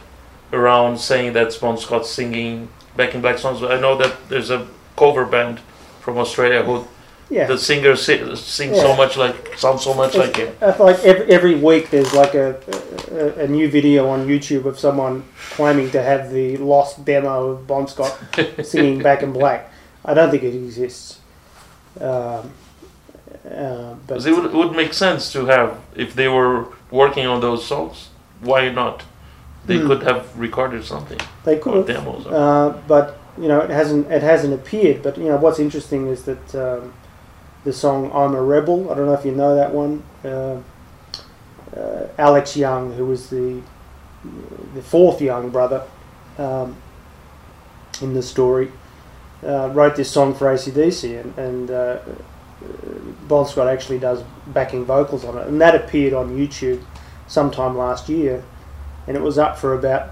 around 0.52 0.98
saying 0.98 1.32
that's 1.32 1.56
Bon 1.56 1.76
Scott 1.76 2.06
singing 2.06 2.68
Back 2.96 3.14
in 3.14 3.20
Black 3.20 3.38
songs. 3.38 3.62
I 3.62 3.78
know 3.80 3.96
that 3.98 4.28
there's 4.28 4.50
a 4.50 4.66
cover 4.96 5.24
band 5.26 5.60
from 6.00 6.18
Australia 6.18 6.62
who 6.62 6.84
Yeah. 7.28 7.46
the 7.48 7.58
singer 7.58 7.96
si- 7.96 8.36
sings 8.36 8.76
Yeah. 8.76 8.82
so 8.82 8.96
much 8.96 9.16
like 9.16 9.36
sounds 9.58 9.82
so 9.82 9.92
much 9.94 10.14
like 10.14 10.36
him. 10.36 10.48
I 10.62 10.72
feel 10.72 10.86
like 10.86 11.02
every, 11.04 11.26
every 11.36 11.54
week 11.56 11.90
there's 11.90 12.12
like 12.14 12.34
a, 12.34 12.54
a 13.12 13.44
a 13.44 13.46
new 13.48 13.68
video 13.70 14.08
on 14.08 14.26
YouTube 14.28 14.64
of 14.66 14.78
someone 14.78 15.22
claiming 15.56 15.90
to 15.90 16.00
have 16.02 16.30
the 16.30 16.56
lost 16.58 17.04
demo 17.04 17.50
of 17.52 17.66
Bon 17.66 17.86
Scott 17.88 18.12
singing 18.62 19.02
Back 19.02 19.22
in 19.22 19.32
Black. 19.32 19.60
I 20.04 20.14
don't 20.14 20.30
think 20.30 20.42
it 20.44 20.54
exists. 20.54 21.18
Um, 22.00 22.52
uh, 23.50 23.94
but 24.06 24.24
it 24.26 24.32
would, 24.32 24.44
it 24.46 24.52
would 24.54 24.72
make 24.76 24.92
sense 24.92 25.32
to 25.32 25.46
have 25.46 25.78
if 25.94 26.14
they 26.14 26.28
were 26.28 26.66
working 26.90 27.26
on 27.26 27.40
those 27.40 27.64
songs. 27.66 28.08
Why 28.40 28.68
not? 28.70 29.02
They 29.66 29.78
Hmm. 29.78 29.86
could 29.88 30.02
have 30.04 30.26
recorded 30.38 30.84
something 30.84 31.18
they 31.44 31.56
or 31.56 31.60
could 31.60 31.74
have. 31.74 31.86
demos. 31.86 32.26
Or, 32.26 32.34
Uh, 32.34 32.72
but 32.86 33.16
you 33.38 33.48
know, 33.48 33.60
it 33.60 33.70
hasn't 33.70 34.10
it 34.10 34.22
hasn't 34.22 34.54
appeared. 34.54 35.02
But 35.02 35.18
you 35.18 35.24
know, 35.28 35.36
what's 35.36 35.58
interesting 35.58 36.06
is 36.06 36.22
that 36.24 36.54
um, 36.54 36.92
the 37.64 37.72
song 37.72 38.10
"I'm 38.14 38.34
a 38.34 38.42
Rebel." 38.42 38.90
I 38.90 38.94
don't 38.94 39.06
know 39.06 39.14
if 39.14 39.24
you 39.24 39.32
know 39.32 39.54
that 39.56 39.72
one. 39.74 40.02
Uh, 40.24 40.56
uh, 41.76 42.06
Alex 42.18 42.56
Young, 42.56 42.92
who 42.92 43.04
was 43.06 43.28
the 43.28 43.60
the 44.74 44.82
fourth 44.82 45.20
young 45.20 45.50
brother 45.50 45.82
um, 46.38 46.76
in 48.02 48.14
the 48.14 48.22
story, 48.22 48.70
uh, 49.46 49.68
wrote 49.74 49.94
this 49.96 50.10
song 50.10 50.34
for 50.34 50.46
ACDC, 50.52 51.20
and, 51.20 51.38
and 51.38 51.70
uh, 51.70 51.96
Bon 53.28 53.46
Scott 53.46 53.68
actually 53.68 53.98
does 53.98 54.22
backing 54.48 54.84
vocals 54.84 55.24
on 55.24 55.36
it, 55.38 55.46
and 55.46 55.60
that 55.60 55.74
appeared 55.74 56.12
on 56.14 56.36
YouTube 56.36 56.80
sometime 57.28 57.76
last 57.76 58.08
year, 58.08 58.42
and 59.06 59.16
it 59.16 59.22
was 59.22 59.38
up 59.38 59.58
for 59.58 59.74
about 59.74 60.10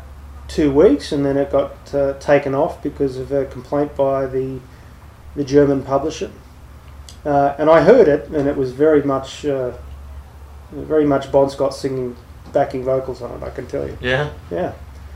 two 0.49 0.71
weeks, 0.73 1.13
and 1.13 1.25
then 1.25 1.37
it 1.37 1.51
got 1.51 1.95
uh, 1.95 2.15
taken 2.15 2.55
off 2.55 2.83
because 2.83 3.17
of 3.17 3.33
a 3.33 3.47
complaint 3.47 3.97
by 3.97 4.27
the 4.27 4.61
the 5.37 5.45
German 5.45 5.83
publisher. 5.83 6.31
Uh, 7.25 7.55
and 7.59 7.71
I 7.71 7.83
heard 7.83 8.07
it, 8.09 8.29
and 8.29 8.47
it 8.49 8.57
was 8.57 8.73
very 8.73 9.03
much 9.03 9.45
uh, 9.47 9.73
very 10.73 11.05
much 11.05 11.31
Bon 11.33 11.49
Scott 11.49 11.75
singing 11.75 12.17
backing 12.53 12.85
vocals 12.85 13.23
on 13.23 13.31
it. 13.33 13.43
I 13.45 13.51
can 13.51 13.67
tell 13.67 13.87
you. 13.87 13.97
Yeah. 14.01 14.31
Yeah. 14.51 14.73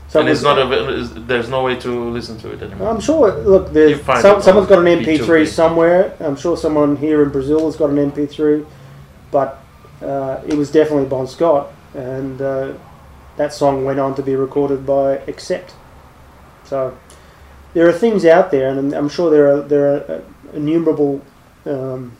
So 0.07 0.19
and 0.19 0.27
it 0.27 0.31
it's 0.31 0.41
not 0.41 0.57
is- 0.89 1.13
There's 1.13 1.49
no 1.49 1.63
way 1.63 1.75
to 1.75 2.09
listen 2.09 2.37
to 2.39 2.51
it 2.51 2.61
anymore. 2.63 2.89
I'm 2.89 2.99
sure. 2.99 3.31
Look, 3.43 3.71
there's 3.73 4.03
some, 4.03 4.41
someone's 4.41 4.67
got 4.67 4.79
an 4.79 4.85
MP3 4.85 5.19
B2B. 5.19 5.47
somewhere. 5.47 6.15
I'm 6.19 6.35
sure 6.35 6.57
someone 6.57 6.95
here 6.95 7.21
in 7.21 7.29
Brazil 7.29 7.65
has 7.65 7.75
got 7.75 7.91
an 7.91 8.11
MP3, 8.11 8.65
but 9.31 9.63
uh, 10.01 10.41
it 10.47 10.55
was 10.55 10.71
definitely 10.71 11.05
Bon 11.05 11.27
Scott, 11.27 11.71
and 11.93 12.41
uh, 12.41 12.73
that 13.39 13.53
song 13.53 13.85
went 13.85 13.99
on 13.99 14.15
to 14.15 14.21
be 14.21 14.35
recorded 14.35 14.85
by 14.85 15.19
Accept. 15.25 15.73
So 16.65 16.97
there 17.73 17.87
are 17.87 17.93
things 17.93 18.25
out 18.25 18.51
there, 18.51 18.67
and 18.67 18.93
I'm 18.93 19.07
sure 19.07 19.31
there 19.31 19.49
are 19.49 19.61
there 19.61 19.93
are 19.93 20.11
uh, 20.11 20.21
innumerable 20.51 21.21
um, 21.65 22.17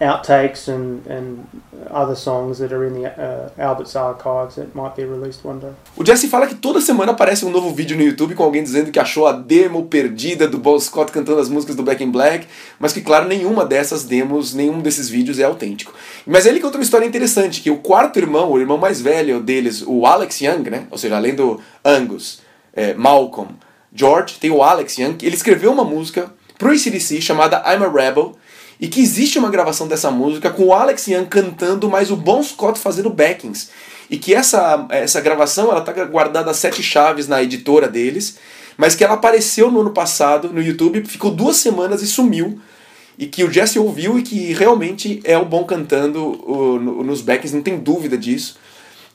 outtakes 0.00 0.68
and 0.68 1.00
and 1.08 1.44
other 1.90 2.16
songs 2.16 2.58
that 2.58 2.72
are 2.72 2.86
in 2.86 2.94
the 2.94 3.08
uh, 3.08 3.50
Albert's 3.58 3.94
archives 3.94 4.56
that 4.56 4.74
might 4.74 4.96
be 4.96 5.04
released 5.04 5.44
one 5.44 5.60
day. 5.60 5.72
O 5.96 6.04
Jesse 6.04 6.28
fala 6.28 6.46
que 6.46 6.54
toda 6.54 6.80
semana 6.80 7.12
aparece 7.12 7.44
um 7.44 7.50
novo 7.50 7.72
vídeo 7.74 7.96
no 7.96 8.02
YouTube 8.02 8.34
com 8.34 8.42
alguém 8.42 8.62
dizendo 8.62 8.90
que 8.90 8.98
achou 8.98 9.26
a 9.26 9.32
demo 9.32 9.86
perdida 9.86 10.48
do 10.48 10.58
Bon 10.58 10.78
Scott 10.78 11.12
cantando 11.12 11.40
as 11.40 11.48
músicas 11.48 11.76
do 11.76 11.82
Back 11.82 12.02
in 12.02 12.10
Black, 12.10 12.46
mas 12.78 12.92
que, 12.92 13.00
claro, 13.00 13.28
nenhuma 13.28 13.64
dessas 13.64 14.04
demos, 14.04 14.54
nenhum 14.54 14.80
desses 14.80 15.08
vídeos 15.08 15.38
é 15.38 15.44
autêntico. 15.44 15.92
Mas 16.26 16.46
ele 16.46 16.60
conta 16.60 16.78
uma 16.78 16.84
história 16.84 17.06
interessante, 17.06 17.60
que 17.60 17.70
o 17.70 17.78
quarto 17.78 18.18
irmão, 18.18 18.50
o 18.50 18.58
irmão 18.58 18.78
mais 18.78 19.00
velho 19.00 19.40
deles, 19.40 19.82
o 19.86 20.06
Alex 20.06 20.40
Young, 20.40 20.70
né? 20.70 20.86
Ou 20.90 20.98
seja, 20.98 21.16
além 21.16 21.34
do 21.34 21.60
Angus, 21.84 22.40
é, 22.72 22.94
Malcolm, 22.94 23.50
George, 23.92 24.38
tem 24.40 24.50
o 24.50 24.62
Alex 24.62 24.98
Young, 24.98 25.16
ele 25.22 25.34
escreveu 25.34 25.72
uma 25.72 25.84
música 25.84 26.32
pro 26.58 26.70
ACDC 26.70 27.20
chamada 27.20 27.62
I'm 27.66 27.82
a 27.82 27.88
Rebel, 27.88 28.34
e 28.80 28.88
que 28.88 29.00
existe 29.00 29.38
uma 29.38 29.50
gravação 29.50 29.86
dessa 29.86 30.10
música 30.10 30.48
com 30.50 30.64
o 30.64 30.72
Alex 30.72 31.06
Young 31.06 31.26
cantando, 31.26 31.88
mas 31.90 32.10
o 32.10 32.16
Bon 32.16 32.42
Scott 32.42 32.78
fazendo 32.78 33.10
backings. 33.10 33.68
E 34.08 34.16
que 34.18 34.34
essa, 34.34 34.86
essa 34.90 35.20
gravação 35.20 35.70
ela 35.70 35.80
tá 35.82 35.92
guardada 36.04 36.50
a 36.50 36.54
sete 36.54 36.82
chaves 36.82 37.28
na 37.28 37.42
editora 37.42 37.86
deles, 37.88 38.38
mas 38.76 38.94
que 38.94 39.04
ela 39.04 39.14
apareceu 39.14 39.70
no 39.70 39.80
ano 39.82 39.90
passado 39.90 40.50
no 40.52 40.62
YouTube, 40.62 41.04
ficou 41.06 41.30
duas 41.30 41.56
semanas 41.56 42.02
e 42.02 42.06
sumiu. 42.06 42.58
E 43.18 43.26
que 43.26 43.44
o 43.44 43.52
Jesse 43.52 43.78
ouviu 43.78 44.18
e 44.18 44.22
que 44.22 44.54
realmente 44.54 45.20
é 45.24 45.36
o 45.36 45.44
Bon 45.44 45.62
cantando 45.64 46.42
o- 46.50 46.78
no- 46.80 47.04
nos 47.04 47.20
backings, 47.20 47.54
não 47.54 47.62
tem 47.62 47.78
dúvida 47.78 48.16
disso. 48.16 48.56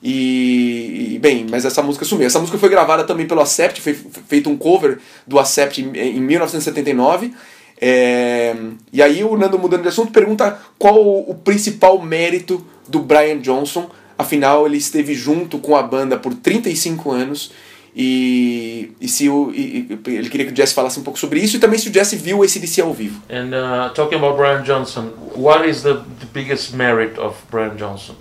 E, 0.00 1.18
bem, 1.20 1.46
mas 1.50 1.64
essa 1.64 1.82
música 1.82 2.04
sumiu. 2.04 2.26
Essa 2.26 2.38
música 2.38 2.56
foi 2.56 2.68
gravada 2.68 3.02
também 3.02 3.26
pelo 3.26 3.40
Accept, 3.40 3.80
foi 3.80 3.94
feito 4.28 4.48
um 4.48 4.56
cover 4.56 4.98
do 5.26 5.38
Accept 5.38 5.82
em, 5.82 5.96
em 5.98 6.20
1979. 6.20 7.34
É, 7.80 8.54
e 8.92 9.02
aí 9.02 9.22
o 9.22 9.36
Nando 9.36 9.58
mudando 9.58 9.82
de 9.82 9.88
assunto 9.88 10.12
pergunta 10.12 10.58
qual 10.78 10.98
o 10.98 11.34
principal 11.34 12.00
mérito 12.00 12.64
do 12.88 13.00
Brian 13.00 13.38
Johnson. 13.38 13.90
Afinal, 14.18 14.66
ele 14.66 14.78
esteve 14.78 15.14
junto 15.14 15.58
com 15.58 15.76
a 15.76 15.82
banda 15.82 16.16
por 16.16 16.32
35 16.34 17.10
anos. 17.10 17.52
E, 17.98 18.92
e 19.00 19.08
se 19.08 19.26
o, 19.28 19.50
e- 19.54 19.88
e- 20.06 20.10
ele 20.10 20.28
queria 20.28 20.46
que 20.46 20.52
o 20.52 20.56
Jesse 20.56 20.74
falasse 20.74 21.00
um 21.00 21.02
pouco 21.02 21.18
sobre 21.18 21.40
isso 21.40 21.56
e 21.56 21.58
também 21.58 21.78
se 21.78 21.88
o 21.88 21.92
Jesse 21.92 22.14
viu 22.16 22.44
esse 22.44 22.58
DC 22.58 22.82
ao 22.82 22.92
vivo. 22.92 23.22
And 23.30 23.48
uh, 23.54 23.94
talking 23.94 24.18
about 24.18 24.36
Brian 24.36 24.62
Johnson, 24.64 25.12
what 25.34 25.66
is 25.66 25.80
the, 25.82 25.94
the 26.20 26.26
biggest 26.32 26.74
merit 26.74 27.18
of 27.18 27.36
Brian 27.50 27.74
Johnson? 27.78 28.16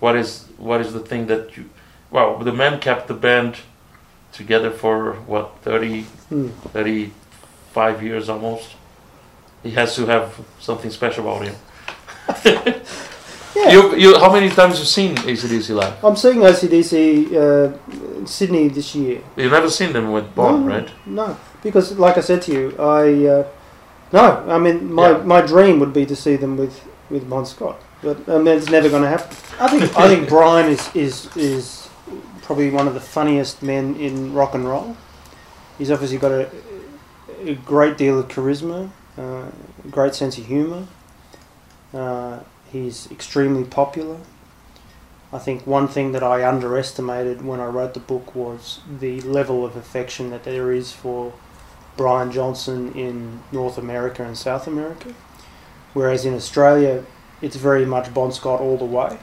What 0.00 0.18
is 0.18 0.46
what 0.58 0.84
is 0.84 0.92
the 0.92 0.98
thing 0.98 1.26
that 1.26 1.56
you? 1.56 1.66
Well, 2.10 2.38
the 2.42 2.50
man 2.52 2.80
kept 2.80 3.06
the 3.06 3.14
band 3.14 3.54
together 4.36 4.70
for 4.72 5.14
what 5.28 5.58
30, 5.64 6.06
Hmm. 6.28 6.48
35 6.72 8.02
years 8.02 8.28
almost. 8.28 8.74
He 9.64 9.70
has 9.72 9.96
to 9.96 10.06
have 10.06 10.38
something 10.60 10.90
special 10.90 11.24
about 11.28 11.44
him. 11.46 11.54
Yeah. 13.56 13.68
You, 13.70 13.94
you, 13.96 14.18
how 14.18 14.32
many 14.32 14.50
times 14.50 14.80
you 14.80 14.84
seen 14.84 15.14
ACDC 15.14 15.72
live? 15.76 16.04
I'm 16.04 16.16
seeing 16.16 16.38
OCDC 16.38 17.32
uh, 17.32 18.16
in 18.18 18.26
Sydney 18.26 18.66
this 18.66 18.96
year. 18.96 19.22
You've 19.36 19.52
never 19.52 19.70
seen 19.70 19.92
them 19.92 20.10
with 20.10 20.34
Bond, 20.34 20.66
no, 20.66 20.72
right? 20.74 20.90
No, 21.06 21.36
because 21.62 21.96
like 21.96 22.18
I 22.18 22.20
said 22.20 22.42
to 22.42 22.52
you, 22.52 22.74
I 22.80 23.26
uh, 23.28 23.46
no. 24.12 24.44
I 24.48 24.58
mean, 24.58 24.92
my, 24.92 25.10
Yeah. 25.10 25.18
my 25.18 25.40
dream 25.40 25.78
would 25.78 25.92
be 25.92 26.04
to 26.04 26.16
see 26.16 26.34
them 26.34 26.56
with 26.56 26.80
with 27.10 27.30
Bon 27.30 27.46
Scott, 27.46 27.80
but 28.02 28.28
I 28.28 28.38
mean, 28.38 28.56
it's 28.58 28.70
never 28.70 28.88
going 28.88 29.04
to 29.04 29.08
happen. 29.08 29.36
I 29.60 29.68
think 29.68 29.96
I 29.96 30.08
think 30.08 30.28
Brian 30.34 30.68
is 30.68 30.90
is 30.92 31.28
is 31.36 31.88
probably 32.42 32.70
one 32.70 32.88
of 32.88 32.94
the 32.94 33.00
funniest 33.00 33.62
men 33.62 33.94
in 34.00 34.34
rock 34.34 34.54
and 34.54 34.68
roll. 34.68 34.96
He's 35.78 35.92
obviously 35.92 36.18
got 36.18 36.32
a, 36.32 36.50
a 37.46 37.54
great 37.54 37.96
deal 37.96 38.18
of 38.18 38.26
charisma, 38.26 38.90
uh, 39.16 39.46
great 39.90 40.14
sense 40.14 40.38
of 40.38 40.46
humour. 40.46 40.86
Uh, 41.92 42.40
he's 42.70 43.10
extremely 43.10 43.64
popular. 43.64 44.18
I 45.32 45.38
think 45.38 45.66
one 45.66 45.88
thing 45.88 46.12
that 46.12 46.22
I 46.22 46.46
underestimated 46.46 47.44
when 47.44 47.60
I 47.60 47.66
wrote 47.66 47.94
the 47.94 48.00
book 48.00 48.34
was 48.34 48.80
the 49.00 49.20
level 49.22 49.64
of 49.64 49.76
affection 49.76 50.30
that 50.30 50.44
there 50.44 50.70
is 50.70 50.92
for 50.92 51.32
Brian 51.96 52.30
Johnson 52.30 52.92
in 52.92 53.40
North 53.50 53.78
America 53.78 54.24
and 54.24 54.36
South 54.36 54.66
America. 54.66 55.14
Whereas 55.92 56.24
in 56.24 56.34
Australia, 56.34 57.04
it's 57.40 57.56
very 57.56 57.84
much 57.84 58.12
Bon 58.12 58.32
Scott 58.32 58.60
all 58.60 58.76
the 58.76 58.84
way. 58.84 59.18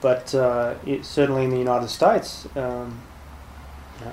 But 0.00 0.34
uh, 0.34 0.74
it, 0.86 1.04
certainly 1.04 1.44
in 1.44 1.50
the 1.50 1.58
United 1.58 1.88
States, 1.88 2.46
um, 2.56 3.00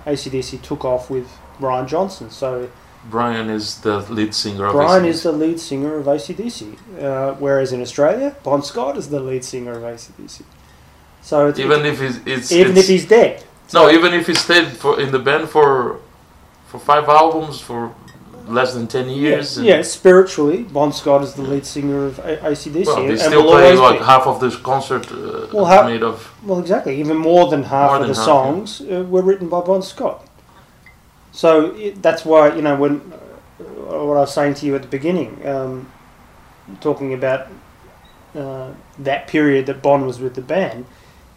ACDC 0.06 0.62
took 0.62 0.86
off 0.86 1.10
with 1.10 1.30
Brian 1.60 1.88
Johnson. 1.88 2.30
So 2.30 2.70
Brian 3.10 3.50
is 3.50 3.80
the 3.82 4.00
lead 4.10 4.34
singer 4.36 4.66
of 4.68 4.74
Brian 4.74 5.06
AC/DC. 5.06 5.10
is 5.10 5.24
the 5.24 5.32
lead 5.32 5.60
singer 5.60 5.96
of 5.98 6.06
ACDC, 6.08 6.78
uh, 7.02 7.34
whereas 7.40 7.72
in 7.74 7.82
Australia, 7.82 8.36
Bon 8.44 8.62
Scott 8.64 8.98
is 8.98 9.10
the 9.10 9.20
lead 9.20 9.44
singer 9.44 9.72
of 9.74 9.84
ACDC. 9.84 10.44
So 11.22 11.48
it's, 11.48 11.60
even 11.60 11.86
if 11.86 12.00
he's 12.00 12.18
it's, 12.26 12.52
even 12.52 12.72
it's- 12.72 12.84
if 12.84 12.88
he's 12.90 13.06
dead. 13.06 13.44
no, 13.74 13.90
even 13.90 14.14
if 14.14 14.28
he 14.28 14.34
stayed 14.36 14.68
for 14.78 15.00
in 15.00 15.12
the 15.12 15.20
band 15.20 15.50
for 15.50 15.98
for 16.68 16.80
five 16.80 17.08
albums 17.10 17.60
for 17.60 17.92
less 18.48 18.74
than 18.74 18.88
ten 18.88 19.10
years. 19.10 19.58
Yeah, 19.58 19.76
yeah, 19.78 19.82
spiritually, 19.84 20.64
Bon 20.64 20.92
Scott 20.94 21.22
is 21.24 21.34
the 21.34 21.42
lead 21.44 21.66
singer 21.66 22.06
of 22.06 22.20
A- 22.20 22.38
ACDC. 22.52 22.86
Well, 22.88 22.98
and 22.98 23.10
they 23.12 23.18
still 23.18 23.44
playing 23.44 23.80
like 23.80 24.00
be. 24.00 24.06
half 24.06 24.26
of 24.28 24.40
this 24.40 24.56
concert 24.56 25.12
uh, 25.12 25.48
Well, 25.54 25.66
how- 25.66 25.84
made 25.88 26.04
of. 26.04 26.32
Well, 26.46 26.60
exactly. 26.60 27.00
Even 27.00 27.18
more 27.18 27.50
than 27.50 27.64
half 27.64 27.90
More 27.90 27.96
of 27.98 28.02
than 28.04 28.12
the 28.12 28.16
half, 28.16 28.26
songs 28.26 28.82
uh, 28.82 29.04
were 29.10 29.22
written 29.22 29.48
by 29.50 29.62
Bon 29.62 29.82
Scott. 29.82 30.26
So 31.32 31.72
that's 31.96 32.26
why 32.26 32.54
you 32.56 32.62
know 32.62 32.76
when 32.76 33.00
uh, 33.00 34.06
what 34.06 34.18
I 34.18 34.22
was 34.22 34.34
saying 34.34 34.56
to 34.56 34.66
you 34.66 34.76
at 34.76 34.82
the 34.82 34.88
beginning, 34.88 35.46
um, 35.48 35.92
talking 36.82 37.14
about 37.14 37.48
uh, 38.36 38.74
that 39.00 39.28
period 39.28 39.66
that 39.68 39.82
Bond 39.82 40.06
was 40.06 40.20
with 40.20 40.36
the 40.36 40.42
band, 40.42 40.86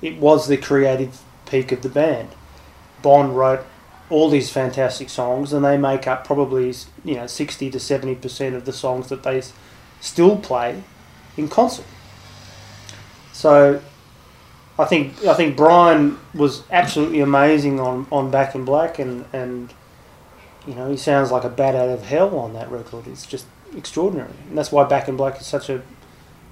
it 0.03 0.19
was 0.19 0.49
the 0.49 0.57
creative 0.57 1.23
peak 1.47 1.73
of 1.73 1.83
the 1.83 1.89
band. 1.89 2.31
Bond 3.03 3.37
wrote 3.37 3.65
all 4.11 4.31
these 4.31 4.51
fantastic 4.51 5.09
songs, 5.09 5.53
and 5.53 5.65
they 5.65 5.77
make 5.77 6.07
up 6.07 6.27
probably 6.27 6.75
you 7.05 7.15
know 7.15 7.27
sixty 7.27 7.71
to 7.71 7.81
seventy 7.81 8.15
percent 8.15 8.55
of 8.55 8.65
the 8.65 8.73
songs 8.73 9.09
that 9.09 9.23
they 9.23 9.43
still 10.01 10.37
play 10.37 10.83
in 11.37 11.49
concert. 11.49 11.87
So 13.33 13.81
I 14.79 14.85
think 14.85 15.25
I 15.25 15.35
think 15.35 15.57
Brian 15.57 16.19
was 16.35 16.63
absolutely 16.71 17.21
amazing 17.21 17.79
on, 17.81 18.07
on 18.11 18.31
Back 18.31 18.55
in 18.55 18.65
Black 18.65 18.99
and, 18.99 19.25
and 19.33 19.73
you 20.67 20.75
know 20.75 20.91
he 20.91 20.97
sounds 20.97 21.31
like 21.31 21.45
a 21.45 21.49
bat 21.49 21.75
out 21.75 21.89
of 21.89 22.05
hell 22.05 22.37
on 22.39 22.53
that 22.55 22.71
record. 22.71 23.07
It's 23.07 23.27
just 23.27 23.47
extraordinary, 23.77 24.31
and 24.49 24.57
that's 24.57 24.71
why 24.73 24.85
Back 24.85 25.09
in 25.09 25.17
Black 25.17 25.41
is 25.41 25.47
such 25.47 25.69
a 25.69 25.83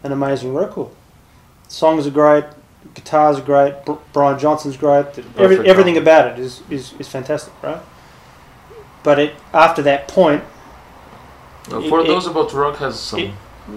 an 0.03 0.13
amazing 0.13 0.53
record. 0.55 0.89
Songs 1.69 2.07
are 2.07 2.11
great, 2.11 2.45
guitars 2.95 3.39
are 3.39 3.43
great, 3.43 3.85
Br- 3.87 3.93
Brian 4.13 4.39
Johnson's 4.39 4.77
great. 4.77 5.07
Every, 5.39 5.67
everything 5.69 5.97
album. 5.97 6.03
about 6.03 6.33
it 6.33 6.39
is, 6.41 6.61
is, 6.69 6.93
is 6.99 7.09
fantastic, 7.09 7.53
right? 7.63 7.81
But 9.03 9.19
it 9.19 9.35
after 9.55 9.81
that 9.83 10.09
point, 10.09 10.43
It- 11.71 11.89
for 11.89 12.01
it- 12.01 12.07
those 12.09 12.27
about 12.27 12.53
rock 12.53 12.77
has 12.77 12.99
some. 12.99 13.21
it- 13.21 13.31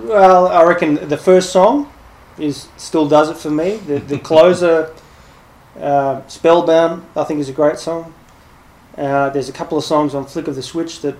well, 0.03 0.47
I 0.47 0.63
reckon 0.63 1.07
the 1.07 1.17
first 1.17 1.51
song 1.51 1.91
is 2.39 2.67
still 2.75 3.07
does 3.07 3.29
it 3.29 3.37
for 3.37 3.51
me. 3.51 3.77
The 3.77 3.99
the 3.99 4.17
closer, 4.29 4.91
uh, 5.79 6.21
Spellbound, 6.27 7.05
I 7.15 7.23
think 7.23 7.39
is 7.39 7.49
a 7.49 7.53
great 7.53 7.77
song. 7.77 8.13
Uh, 8.97 9.29
there's 9.29 9.49
a 9.49 9.53
couple 9.53 9.77
of 9.77 9.83
songs 9.83 10.15
on 10.15 10.25
Flick 10.25 10.47
of 10.47 10.55
the 10.55 10.63
Switch 10.63 11.01
that, 11.01 11.15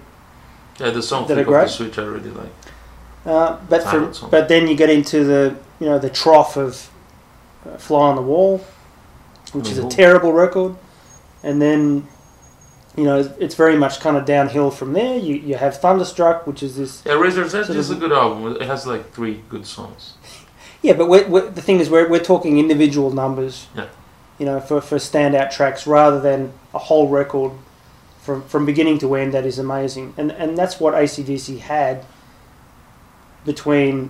yeah, 0.80 0.92
the 0.92 1.02
song 1.04 1.28
that 1.28 1.38
are 1.38 1.44
Flick 1.44 1.56
of 1.56 1.64
the. 1.64 1.68
Switch 1.68 1.98
I 1.98 2.04
really 2.04 2.32
like. 2.32 2.52
uh, 3.26 3.60
but 3.70 3.84
for, 3.84 4.14
song. 4.14 4.30
but 4.30 4.48
then 4.48 4.68
you 4.68 4.76
get 4.76 4.90
into 4.90 5.24
the 5.24 5.56
you 5.80 5.86
know 5.88 6.00
the 6.00 6.10
trough 6.10 6.56
of 6.56 6.90
uh, 7.66 7.78
Fly 7.78 8.10
on 8.10 8.16
the 8.16 8.22
Wall, 8.22 8.60
which 9.52 9.70
is 9.70 9.78
a 9.78 9.88
terrible 9.90 10.34
record, 10.34 10.76
and 11.44 11.62
then. 11.62 12.08
You 12.98 13.04
know, 13.04 13.30
it's 13.42 13.56
very 13.56 13.76
much 13.76 14.00
kind 14.00 14.16
of 14.16 14.24
downhill 14.24 14.72
from 14.72 14.94
there. 14.94 15.18
You 15.18 15.36
you 15.36 15.56
have 15.56 15.82
Thunderstruck, 15.82 16.48
which 16.48 16.64
is 16.64 16.78
this 16.78 17.04
Yeah, 17.06 17.16
Razor's 17.16 17.54
Edge 17.54 17.70
is 17.72 17.92
a 17.92 17.96
good 17.96 18.14
album. 18.14 18.56
It 18.56 18.62
has 18.62 18.88
like 18.88 19.12
three 19.12 19.42
good 19.50 19.68
songs. 19.68 20.14
Yeah, 20.82 20.94
but 20.94 21.10
we're, 21.10 21.28
we're, 21.28 21.50
the 21.50 21.64
thing 21.64 21.80
is, 21.80 21.90
we're, 21.90 22.08
we're 22.08 22.24
talking 22.24 22.60
individual 22.60 23.10
numbers. 23.12 23.66
Yeah. 23.76 23.88
you 24.38 24.46
know, 24.46 24.60
for, 24.60 24.82
for 24.82 24.98
standout 24.98 25.50
tracks 25.50 25.88
rather 25.88 26.22
than 26.22 26.54
a 26.76 26.78
whole 26.78 27.08
record 27.10 27.54
from, 28.26 28.42
from 28.44 28.66
beginning 28.66 28.98
to 29.00 29.16
end 29.16 29.34
that 29.34 29.46
is 29.46 29.60
amazing. 29.60 30.14
And, 30.18 30.32
and 30.32 30.58
that's 30.58 30.80
what 30.80 30.94
ACDC 30.96 31.60
had 31.60 32.06
between 33.46 34.10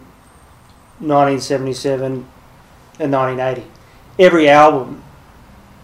1977 1.00 2.26
and 3.00 3.12
1980. 3.12 3.70
Every 4.18 4.48
album 4.48 5.04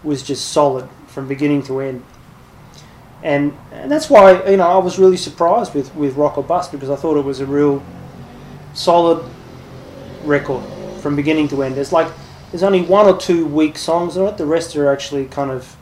was 0.02 0.22
just 0.22 0.50
solid 0.50 0.88
from 1.06 1.28
beginning 1.28 1.62
to 1.64 1.80
end. 1.80 2.02
And, 3.22 3.56
and 3.70 3.92
that's 3.92 4.10
why 4.10 4.42
you 4.50 4.56
know 4.56 4.66
I 4.66 4.78
was 4.78 4.98
really 4.98 5.18
surprised 5.18 5.74
with, 5.74 5.94
with 5.94 6.16
Rock 6.16 6.38
or 6.38 6.42
Bust 6.42 6.72
because 6.72 6.90
I 6.90 6.96
thought 6.96 7.16
it 7.16 7.24
was 7.24 7.38
a 7.40 7.46
real 7.46 7.82
solid 8.74 9.24
record 10.24 10.64
from 11.00 11.14
beginning 11.14 11.48
to 11.48 11.62
end. 11.62 11.76
There's 11.76 11.92
like 11.92 12.10
there's 12.50 12.62
only 12.64 12.82
one 12.82 13.06
or 13.06 13.16
two 13.16 13.46
weak 13.46 13.78
songs 13.78 14.16
on 14.16 14.26
it. 14.26 14.38
The 14.38 14.46
rest 14.46 14.74
are 14.74 14.90
actually 14.90 15.26
kind 15.26 15.50
of 15.52 15.76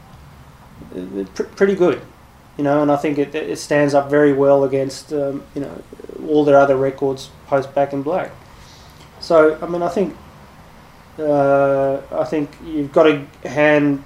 uh, 0.94 1.24
pr- 1.34 1.44
pretty 1.44 1.74
good, 1.74 2.02
you 2.60 2.64
know. 2.64 2.82
And 2.82 2.92
I 2.92 2.96
think 2.96 3.16
it, 3.16 3.34
it 3.34 3.58
stands 3.58 3.94
up 3.94 4.10
very 4.10 4.34
well 4.34 4.64
against 4.64 5.14
um, 5.14 5.42
you 5.54 5.62
know 5.62 5.82
all 6.28 6.44
their 6.44 6.58
other 6.58 6.76
records 6.76 7.30
post 7.46 7.74
Back 7.74 7.94
in 7.94 8.02
Black. 8.02 8.30
So 9.18 9.58
I 9.62 9.66
mean 9.66 9.82
I 9.82 9.88
think 9.88 10.14
uh, 11.18 12.02
I 12.12 12.24
think 12.24 12.50
you've 12.62 12.92
got 12.92 13.04
to 13.04 13.48
hand 13.48 14.04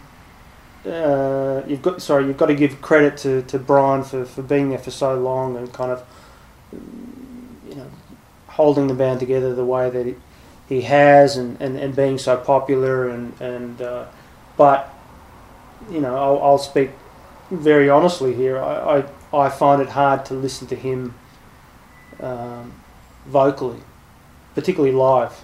uh, 0.86 1.62
you've 1.66 1.82
got 1.82 2.01
sorry 2.01 2.26
you've 2.26 2.36
got 2.36 2.47
to 2.47 2.55
give 2.55 2.81
credit 2.81 3.16
to, 3.18 3.43
to 3.43 3.59
Brian 3.59 4.05
for, 4.05 4.24
for 4.24 4.43
being 4.43 4.68
there 4.68 4.78
for 4.78 4.93
so 4.93 5.18
long 5.18 5.56
and 5.56 5.72
kind 5.72 5.90
of 5.90 6.05
you 7.68 7.74
know 7.74 7.90
holding 8.47 8.86
the 8.86 8.94
band 8.94 9.18
together 9.18 9.52
the 9.52 9.64
way 9.64 9.90
that 9.90 10.06
he, 10.06 10.14
he 10.68 10.82
has 10.82 11.36
and, 11.36 11.60
and, 11.60 11.76
and 11.76 11.97
being 11.97 12.18
so 12.18 12.36
popular 12.36 13.09
and 13.09 13.40
and 13.40 13.82
uh, 13.82 14.06
but 14.56 14.94
you 15.90 16.01
know 16.01 16.14
I'll, 16.14 16.40
I'll 16.40 16.59
speak 16.59 16.90
very 17.50 17.88
honestly 17.90 18.34
here 18.34 18.58
I, 18.58 19.04
I, 19.32 19.46
I 19.46 19.48
find 19.48 19.82
it 19.82 19.88
hard 19.90 20.24
to 20.26 20.34
listen 20.34 20.66
to 20.68 20.76
him 20.76 21.14
um, 22.20 22.72
vocally 23.26 23.80
particularly 24.54 24.94
live 24.94 25.42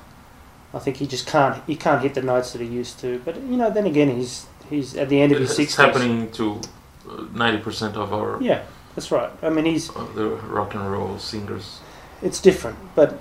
I 0.72 0.78
think 0.78 0.98
he 0.98 1.06
just 1.06 1.26
can't 1.26 1.62
he 1.66 1.76
can't 1.76 2.02
hit 2.02 2.14
the 2.14 2.22
notes 2.22 2.52
that 2.52 2.60
he 2.60 2.68
used 2.68 2.98
to 3.00 3.20
but 3.24 3.36
you 3.36 3.56
know 3.56 3.70
then 3.70 3.86
again 3.86 4.08
he's 4.16 4.46
he's 4.68 4.96
at 4.96 5.08
the 5.08 5.20
end 5.20 5.32
of 5.32 5.38
his 5.38 5.50
It's 5.50 5.56
sixties 5.56 5.76
happening 5.76 6.30
to 6.32 6.60
uh, 7.08 7.24
ninety 7.34 7.58
percent 7.62 7.96
of 7.96 8.12
our 8.12 8.40
yeah 8.42 8.62
that's 8.94 9.10
right 9.10 9.30
I 9.42 9.50
mean 9.50 9.64
he's 9.64 9.88
the 9.88 10.38
rock 10.48 10.74
and 10.74 10.90
roll 10.90 11.18
singers. 11.18 11.80
it's 12.22 12.40
different, 12.40 12.78
but 12.94 13.18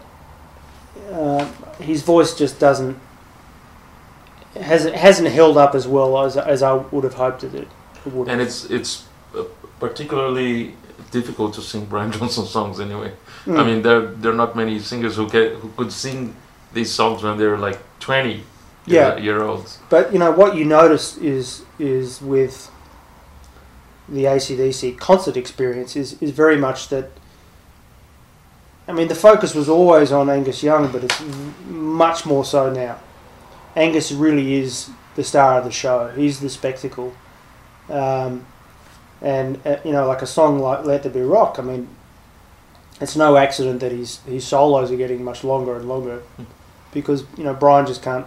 uh, 1.12 1.46
his 1.80 2.02
voice 2.04 2.36
just 2.36 2.60
doesn't 2.60 2.98
hasn't 4.56 4.96
hasn't 4.96 5.30
held 5.30 5.58
up 5.58 5.76
as 5.76 5.88
well 5.88 6.24
as 6.24 6.38
as 6.38 6.62
I 6.64 6.74
would 6.74 7.04
have 7.04 7.16
hoped 7.16 7.44
it 7.44 7.54
would. 7.54 7.68
And 8.06 8.42
it's 8.42 8.66
it's 8.66 9.06
uh, 9.36 9.44
particularly 9.80 10.74
difficult 11.12 11.54
to 11.56 11.62
sing 11.62 11.86
Brian 11.86 12.12
Johnson 12.18 12.46
songs 12.46 12.80
anyway. 12.80 13.12
I 13.46 13.50
Mm. 13.50 13.66
mean, 13.66 13.82
there 13.82 14.02
there 14.22 14.32
are 14.32 14.36
not 14.46 14.56
many 14.56 14.80
singers 14.80 15.16
who 15.16 15.28
get 15.30 15.54
who 15.62 15.70
could 15.78 15.92
sing 15.92 16.34
these 16.74 16.92
songs 16.92 17.24
when 17.24 17.38
they're 17.38 17.58
like 17.58 17.80
twenty 18.00 18.44
Yeah. 18.86 19.16
year, 19.16 19.24
year 19.24 19.44
olds. 19.44 19.80
But 19.90 20.12
you 20.14 20.20
know 20.20 20.32
what 20.32 20.56
you 20.56 20.66
notice 20.66 21.18
is 21.18 21.64
is 21.80 22.22
with 22.22 22.70
the 24.10 24.26
ACDC 24.26 24.98
concert 24.98 25.38
experience 25.38 25.96
is, 26.00 26.18
is 26.22 26.32
very 26.32 26.58
much 26.58 26.88
that. 26.90 27.06
I 28.88 28.92
mean, 28.92 29.08
the 29.08 29.16
focus 29.16 29.54
was 29.54 29.70
always 29.70 30.12
on 30.12 30.30
Angus 30.30 30.64
Young, 30.64 30.92
but 30.92 31.04
it's 31.04 31.22
much 31.70 32.26
more 32.26 32.44
so 32.44 32.72
now. 32.74 32.96
Angus 33.76 34.12
really 34.12 34.56
is 34.56 34.90
the 35.16 35.24
star 35.24 35.60
of 35.60 35.64
the 35.66 35.72
show. 35.72 36.08
He's 36.16 36.40
the 36.40 36.50
spectacle, 36.50 37.14
um, 37.90 38.46
and 39.22 39.60
uh, 39.66 39.78
you 39.84 39.92
know, 39.92 40.08
like 40.08 40.22
a 40.22 40.28
song 40.28 40.60
like 40.60 40.86
"Let 40.86 41.04
There 41.04 41.12
Be 41.12 41.22
Rock." 41.22 41.60
I 41.60 41.62
mean, 41.62 41.88
it's 43.02 43.16
no 43.16 43.38
accident 43.38 43.80
that 43.82 43.92
his 43.92 44.20
his 44.20 44.46
solos 44.46 44.92
are 44.92 44.96
getting 44.98 45.24
much 45.24 45.44
longer 45.44 45.76
and 45.76 45.88
longer, 45.88 46.24
because 46.94 47.24
you 47.38 47.44
know 47.44 47.54
Brian 47.54 47.86
just 47.86 48.02
can't 48.02 48.26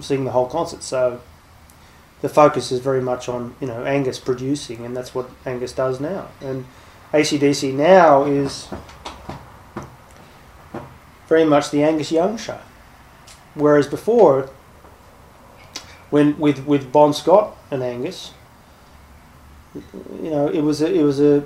sing 0.00 0.24
the 0.24 0.30
whole 0.30 0.46
concert. 0.46 0.82
So 0.82 1.20
the 2.22 2.28
focus 2.28 2.70
is 2.72 2.80
very 2.80 3.00
much 3.00 3.28
on 3.28 3.54
you 3.60 3.66
know 3.66 3.84
Angus 3.84 4.18
producing, 4.18 4.84
and 4.84 4.96
that's 4.96 5.14
what 5.14 5.30
Angus 5.44 5.72
does 5.72 6.00
now. 6.00 6.28
And 6.40 6.64
ACDC 7.12 7.74
now 7.74 8.24
is 8.24 8.68
very 11.28 11.44
much 11.44 11.70
the 11.70 11.82
Angus 11.82 12.10
Young 12.12 12.36
show, 12.36 12.60
whereas 13.54 13.86
before, 13.86 14.50
when 16.10 16.38
with 16.38 16.66
with 16.66 16.92
Bon 16.92 17.12
Scott 17.12 17.56
and 17.70 17.82
Angus, 17.82 18.32
you 19.74 20.30
know 20.30 20.48
it 20.48 20.60
was 20.60 20.82
a, 20.82 20.88
it 20.88 21.02
was 21.02 21.20
a 21.20 21.42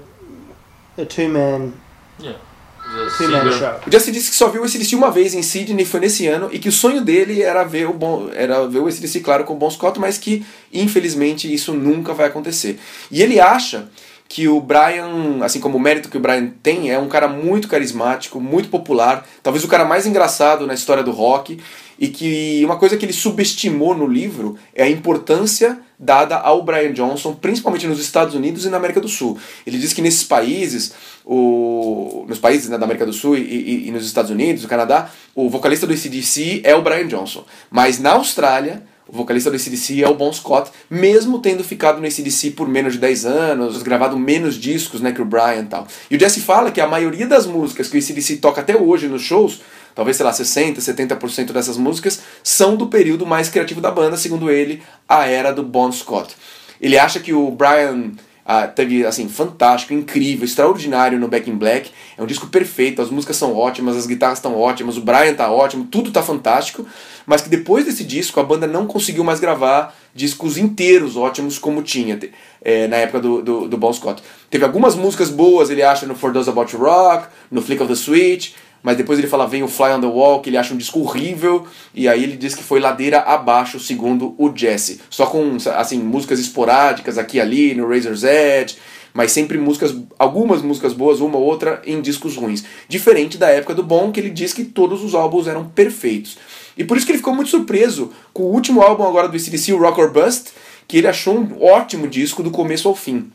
a 0.96 1.04
two 1.04 1.28
man 1.28 1.72
show. 2.18 3.80
O 3.86 3.90
Justin 3.90 4.12
disse 4.12 4.30
que 4.30 4.36
só 4.36 4.48
viu 4.48 4.62
o 4.62 4.64
ACDC 4.64 4.94
uma 4.94 5.10
vez 5.10 5.34
em 5.34 5.42
Sydney, 5.42 5.84
foi 5.84 6.00
nesse 6.00 6.26
ano, 6.26 6.48
e 6.52 6.58
que 6.58 6.68
o 6.68 6.72
sonho 6.72 7.02
dele 7.02 7.42
era 7.42 7.64
ver 7.64 7.88
o 7.88 7.92
bom, 7.92 8.28
era 8.32 8.66
ver 8.68 8.80
o 8.80 8.86
ACDC, 8.86 9.20
claro, 9.20 9.44
com 9.44 9.54
o 9.54 9.56
Bon 9.56 9.70
Scott, 9.70 9.98
mas 9.98 10.18
que, 10.18 10.44
infelizmente, 10.72 11.52
isso 11.52 11.72
nunca 11.72 12.12
vai 12.12 12.26
acontecer. 12.26 12.78
E 13.10 13.22
ele 13.22 13.40
acha 13.40 13.88
que 14.28 14.48
o 14.48 14.60
Brian, 14.60 15.38
assim 15.42 15.60
como 15.60 15.76
o 15.76 15.80
mérito 15.80 16.08
que 16.08 16.16
o 16.16 16.20
Brian 16.20 16.52
tem, 16.62 16.90
é 16.90 16.98
um 16.98 17.08
cara 17.08 17.28
muito 17.28 17.68
carismático, 17.68 18.40
muito 18.40 18.68
popular, 18.68 19.26
talvez 19.42 19.64
o 19.64 19.68
cara 19.68 19.84
mais 19.84 20.06
engraçado 20.06 20.66
na 20.66 20.74
história 20.74 21.02
do 21.02 21.10
rock, 21.10 21.58
e 21.98 22.08
que 22.08 22.62
uma 22.64 22.76
coisa 22.76 22.96
que 22.96 23.04
ele 23.04 23.12
subestimou 23.12 23.94
no 23.94 24.06
livro 24.06 24.56
é 24.74 24.84
a 24.84 24.90
importância 24.90 25.78
dada 26.04 26.36
ao 26.36 26.62
Brian 26.62 26.92
Johnson, 26.92 27.34
principalmente 27.34 27.86
nos 27.86 27.98
Estados 27.98 28.34
Unidos 28.34 28.64
e 28.64 28.68
na 28.68 28.76
América 28.76 29.00
do 29.00 29.08
Sul. 29.08 29.38
Ele 29.66 29.78
diz 29.78 29.92
que 29.92 30.02
nesses 30.02 30.24
países, 30.24 30.92
o, 31.24 32.24
nos 32.28 32.38
países 32.38 32.68
né, 32.68 32.78
da 32.78 32.84
América 32.84 33.06
do 33.06 33.12
Sul 33.12 33.36
e, 33.36 33.40
e- 33.40 33.88
e 33.88 33.90
nos 33.90 34.04
Estados 34.06 34.30
Unidos, 34.30 34.62
no 34.62 34.68
Canadá, 34.68 35.10
o 35.34 35.48
vocalista 35.48 35.86
do 35.86 35.92
ACDC 35.92 36.60
é 36.64 36.74
o 36.74 36.82
Brian 36.82 37.06
Johnson. 37.08 37.44
Mas 37.70 37.98
na 37.98 38.12
Austrália, 38.12 38.82
o 39.08 39.12
vocalista 39.16 39.50
do 39.50 39.56
ACDC 39.56 40.02
é 40.02 40.08
o 40.08 40.14
Bon 40.14 40.32
Scott, 40.32 40.70
mesmo 40.88 41.38
tendo 41.38 41.62
ficado 41.64 42.00
no 42.00 42.06
ACDC 42.06 42.52
por 42.52 42.68
menos 42.68 42.94
de 42.94 42.98
10 43.00 43.26
anos, 43.26 43.82
gravado 43.82 44.18
menos 44.18 44.54
discos 44.56 45.00
né, 45.00 45.12
que 45.12 45.20
o 45.22 45.24
Brian 45.24 45.60
e 45.62 45.66
tal. 45.66 45.86
E 46.10 46.16
o 46.16 46.20
Jesse 46.20 46.40
fala 46.40 46.70
que 46.70 46.80
a 46.80 46.86
maioria 46.86 47.26
das 47.26 47.46
músicas 47.46 47.88
que 47.88 47.96
o 47.96 48.00
ACDC 48.00 48.36
toca 48.36 48.60
até 48.60 48.76
hoje 48.76 49.08
nos 49.08 49.22
shows, 49.22 49.60
talvez, 49.94 50.16
sei 50.16 50.26
lá, 50.26 50.32
60%, 50.32 50.78
70% 50.78 51.52
dessas 51.52 51.76
músicas, 51.76 52.20
são 52.42 52.76
do 52.76 52.86
período 52.86 53.24
mais 53.24 53.48
criativo 53.48 53.80
da 53.80 53.90
banda, 53.90 54.16
segundo 54.16 54.50
ele, 54.50 54.82
a 55.08 55.26
era 55.26 55.52
do 55.52 55.62
Bon 55.62 55.90
Scott. 55.92 56.34
Ele 56.80 56.98
acha 56.98 57.20
que 57.20 57.32
o 57.32 57.50
Brian 57.50 58.12
ah, 58.46 58.66
teve, 58.66 59.06
assim, 59.06 59.26
fantástico, 59.26 59.94
incrível, 59.94 60.44
extraordinário 60.44 61.18
no 61.18 61.28
Back 61.28 61.48
in 61.48 61.56
Black. 61.56 61.90
É 62.16 62.22
um 62.22 62.26
disco 62.26 62.46
perfeito, 62.48 63.00
as 63.00 63.08
músicas 63.08 63.36
são 63.36 63.56
ótimas, 63.56 63.96
as 63.96 64.06
guitarras 64.06 64.38
estão 64.38 64.58
ótimas, 64.58 64.98
o 64.98 65.00
Brian 65.00 65.32
tá 65.32 65.50
ótimo, 65.50 65.86
tudo 65.90 66.10
tá 66.10 66.22
fantástico. 66.22 66.84
Mas 67.24 67.40
que 67.40 67.48
depois 67.48 67.86
desse 67.86 68.04
disco 68.04 68.38
a 68.38 68.42
banda 68.42 68.66
não 68.66 68.86
conseguiu 68.86 69.24
mais 69.24 69.40
gravar 69.40 69.96
discos 70.14 70.58
inteiros 70.58 71.16
ótimos 71.16 71.58
como 71.58 71.82
tinha 71.82 72.20
eh, 72.62 72.86
na 72.86 72.96
época 72.96 73.20
do, 73.20 73.42
do, 73.42 73.68
do 73.68 73.78
Bon 73.78 73.92
Scott. 73.92 74.22
Teve 74.50 74.64
algumas 74.64 74.94
músicas 74.94 75.30
boas, 75.30 75.70
ele 75.70 75.82
acha, 75.82 76.04
no 76.04 76.14
For 76.14 76.30
Those 76.30 76.50
About 76.50 76.70
to 76.70 76.76
Rock, 76.76 77.28
no 77.50 77.62
Flick 77.62 77.82
of 77.82 77.90
the 77.90 77.98
Switch, 77.98 78.52
mas 78.84 78.98
depois 78.98 79.18
ele 79.18 79.26
fala, 79.26 79.46
vem 79.46 79.62
o 79.62 79.66
Fly 79.66 79.94
on 79.94 80.00
the 80.02 80.06
Wall, 80.06 80.40
que 80.40 80.50
ele 80.50 80.58
acha 80.58 80.74
um 80.74 80.76
disco 80.76 81.00
horrível, 81.00 81.66
e 81.94 82.06
aí 82.06 82.22
ele 82.22 82.36
diz 82.36 82.54
que 82.54 82.62
foi 82.62 82.78
ladeira 82.78 83.20
abaixo, 83.20 83.80
segundo 83.80 84.34
o 84.36 84.54
Jesse. 84.54 85.00
Só 85.08 85.24
com, 85.24 85.56
assim, 85.74 85.98
músicas 85.98 86.38
esporádicas 86.38 87.16
aqui 87.16 87.38
e 87.38 87.40
ali, 87.40 87.74
no 87.74 87.88
Razor's 87.88 88.22
Edge, 88.22 88.76
mas 89.14 89.32
sempre 89.32 89.56
músicas, 89.56 89.96
algumas 90.18 90.60
músicas 90.60 90.92
boas, 90.92 91.20
uma 91.20 91.38
ou 91.38 91.44
outra 91.44 91.80
em 91.86 92.02
discos 92.02 92.36
ruins. 92.36 92.62
Diferente 92.86 93.38
da 93.38 93.48
época 93.48 93.74
do 93.74 93.82
Bon, 93.82 94.12
que 94.12 94.20
ele 94.20 94.28
diz 94.28 94.52
que 94.52 94.64
todos 94.64 95.02
os 95.02 95.14
álbuns 95.14 95.48
eram 95.48 95.64
perfeitos. 95.64 96.36
E 96.76 96.84
por 96.84 96.98
isso 96.98 97.06
que 97.06 97.12
ele 97.12 97.18
ficou 97.18 97.34
muito 97.34 97.48
surpreso 97.48 98.12
com 98.34 98.42
o 98.42 98.52
último 98.52 98.82
álbum 98.82 99.04
agora 99.04 99.28
do 99.28 99.36
ACDC, 99.36 99.72
o 99.72 99.78
Rock 99.78 99.98
or 99.98 100.12
Bust, 100.12 100.52
que 100.86 100.98
ele 100.98 101.08
achou 101.08 101.38
um 101.38 101.64
ótimo 101.64 102.06
disco 102.06 102.42
do 102.42 102.50
começo 102.50 102.86
ao 102.86 102.94
fim. 102.94 103.30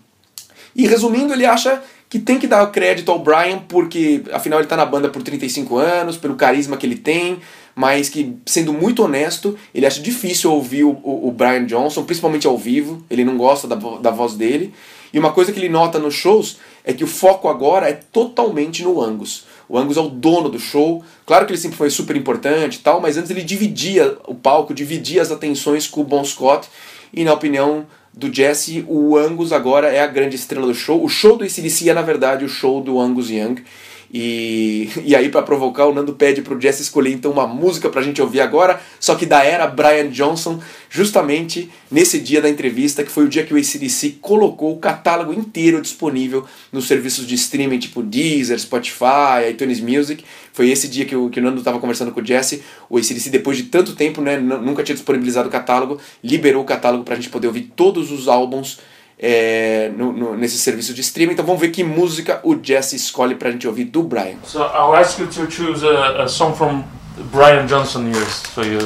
E 0.75 0.85
resumindo, 0.85 1.33
ele 1.33 1.45
acha 1.45 1.81
que 2.09 2.17
tem 2.17 2.39
que 2.39 2.47
dar 2.47 2.65
crédito 2.71 3.11
ao 3.11 3.19
Brian 3.19 3.59
porque 3.59 4.23
afinal 4.31 4.59
ele 4.59 4.67
tá 4.67 4.75
na 4.75 4.85
banda 4.85 5.09
por 5.09 5.21
35 5.21 5.77
anos, 5.77 6.17
pelo 6.17 6.35
carisma 6.35 6.75
que 6.75 6.85
ele 6.85 6.95
tem, 6.95 7.39
mas 7.75 8.09
que, 8.09 8.35
sendo 8.45 8.73
muito 8.73 9.03
honesto, 9.03 9.55
ele 9.73 9.85
acha 9.85 10.01
difícil 10.01 10.51
ouvir 10.51 10.83
o, 10.83 10.89
o, 11.03 11.27
o 11.27 11.31
Brian 11.31 11.65
Johnson, 11.65 12.03
principalmente 12.03 12.47
ao 12.47 12.57
vivo, 12.57 13.05
ele 13.09 13.23
não 13.23 13.37
gosta 13.37 13.67
da, 13.67 13.75
da 13.75 14.09
voz 14.09 14.33
dele. 14.33 14.73
E 15.13 15.19
uma 15.19 15.31
coisa 15.31 15.51
que 15.51 15.59
ele 15.59 15.69
nota 15.69 15.97
nos 15.97 16.13
shows 16.13 16.57
é 16.83 16.93
que 16.93 17.03
o 17.03 17.07
foco 17.07 17.47
agora 17.47 17.87
é 17.87 17.93
totalmente 17.93 18.83
no 18.83 19.01
Angus. 19.01 19.45
O 19.67 19.77
Angus 19.77 19.97
é 19.97 20.01
o 20.01 20.09
dono 20.09 20.49
do 20.49 20.59
show. 20.59 21.03
Claro 21.25 21.45
que 21.45 21.51
ele 21.51 21.59
sempre 21.59 21.77
foi 21.77 21.89
super 21.89 22.15
importante 22.15 22.75
e 22.75 22.79
tal, 22.79 22.99
mas 22.99 23.17
antes 23.17 23.29
ele 23.29 23.43
dividia 23.43 24.17
o 24.27 24.35
palco, 24.35 24.73
dividia 24.73 25.21
as 25.21 25.31
atenções 25.31 25.87
com 25.87 26.01
o 26.01 26.03
Bon 26.03 26.23
Scott. 26.23 26.67
E 27.13 27.23
na 27.23 27.33
opinião 27.33 27.87
do 28.19 28.33
Jesse, 28.33 28.83
o 28.87 29.17
Angus 29.17 29.53
agora 29.53 29.87
é 29.87 30.01
a 30.01 30.07
grande 30.07 30.35
estrela 30.35 30.67
do 30.67 30.75
show. 30.75 31.01
O 31.03 31.07
show 31.07 31.37
do 31.37 31.45
ACDC 31.45 31.89
é, 31.89 31.93
na 31.93 32.01
verdade, 32.01 32.43
o 32.43 32.49
show 32.49 32.81
do 32.81 32.99
Angus 32.99 33.29
Young. 33.29 33.63
E, 34.11 34.89
e 35.05 35.15
aí, 35.15 35.29
para 35.29 35.41
provocar, 35.41 35.85
o 35.85 35.93
Nando 35.93 36.13
pede 36.13 36.41
pro 36.41 36.59
Jesse 36.59 36.81
escolher 36.81 37.13
então 37.13 37.31
uma 37.31 37.47
música 37.47 37.89
pra 37.89 38.01
gente 38.01 38.21
ouvir 38.21 38.41
agora, 38.41 38.81
só 38.99 39.15
que 39.15 39.25
da 39.25 39.43
era 39.43 39.67
Brian 39.67 40.09
Johnson, 40.09 40.59
justamente 40.89 41.69
nesse 41.89 42.19
dia 42.19 42.41
da 42.41 42.49
entrevista, 42.49 43.03
que 43.03 43.11
foi 43.11 43.23
o 43.23 43.29
dia 43.29 43.45
que 43.45 43.53
o 43.53 43.57
ACDC 43.57 44.17
colocou 44.19 44.73
o 44.73 44.79
catálogo 44.79 45.31
inteiro 45.31 45.81
disponível 45.81 46.45
nos 46.73 46.87
serviços 46.87 47.25
de 47.25 47.35
streaming 47.35 47.79
tipo 47.79 48.03
Deezer, 48.03 48.59
Spotify, 48.59 49.49
iTunes 49.49 49.79
Music. 49.79 50.25
Foi 50.59 50.69
esse 50.69 50.89
dia 50.89 51.05
que 51.05 51.15
o, 51.15 51.29
que 51.29 51.39
o 51.39 51.41
Nando 51.43 51.59
estava 51.59 51.79
conversando 51.79 52.11
com 52.11 52.19
o 52.19 52.25
Jesse. 52.25 52.61
O 52.89 52.97
ACDC, 52.97 53.29
depois 53.29 53.55
de 53.55 53.63
tanto 53.63 53.95
tempo, 53.95 54.19
né, 54.19 54.37
nunca 54.37 54.83
tinha 54.83 54.93
disponibilizado 54.93 55.47
o 55.47 55.51
catálogo, 55.51 55.97
liberou 56.21 56.63
o 56.63 56.65
catálogo 56.65 57.05
pra 57.05 57.15
gente 57.15 57.29
poder 57.29 57.47
ouvir 57.47 57.71
todos 57.77 58.11
os 58.11 58.27
álbuns 58.27 58.77
é, 59.17 59.89
no, 59.95 60.11
no, 60.11 60.35
nesse 60.35 60.57
serviço 60.57 60.93
de 60.93 60.99
streaming. 60.99 61.31
Então 61.31 61.45
vamos 61.45 61.61
ver 61.61 61.69
que 61.69 61.81
música 61.81 62.41
o 62.43 62.59
Jesse 62.61 62.97
escolhe 62.97 63.35
pra 63.35 63.51
gente 63.51 63.65
ouvir 63.69 63.85
do 63.85 64.03
Brian. 64.03 64.35
So 64.43 64.59
I'll 64.59 64.93
ask 64.97 65.17
you 65.17 65.27
to 65.27 65.49
choose 65.49 65.81
a, 65.87 66.23
a 66.23 66.27
song 66.27 66.53
from 66.53 66.83
Brian 67.31 67.65
Johnson 67.65 68.11
years, 68.11 68.43
so 68.53 68.61
you 68.61 68.79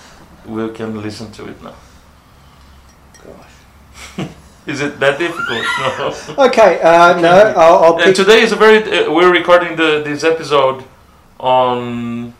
we 0.48 0.70
can 0.70 0.98
listen 1.02 1.30
to 1.32 1.42
it 1.42 1.62
now. 1.62 1.74
Gosh. 3.22 4.26
Is 4.66 4.80
it 4.80 4.98
that 4.98 5.18
difficult? 5.18 5.62
No. 6.38 6.46
Okay, 6.46 6.80
uh, 6.80 7.20
no, 7.20 7.52
I'll, 7.54 7.84
I'll 7.84 7.96
pick. 7.98 8.14
today 8.14 8.40
is 8.40 8.52
a 8.52 8.56
very. 8.56 8.78
Uh, 8.82 9.12
we're 9.12 9.30
recording 9.30 9.76
the 9.76 10.00
this 10.02 10.24
episode 10.24 10.84
on 11.38 12.34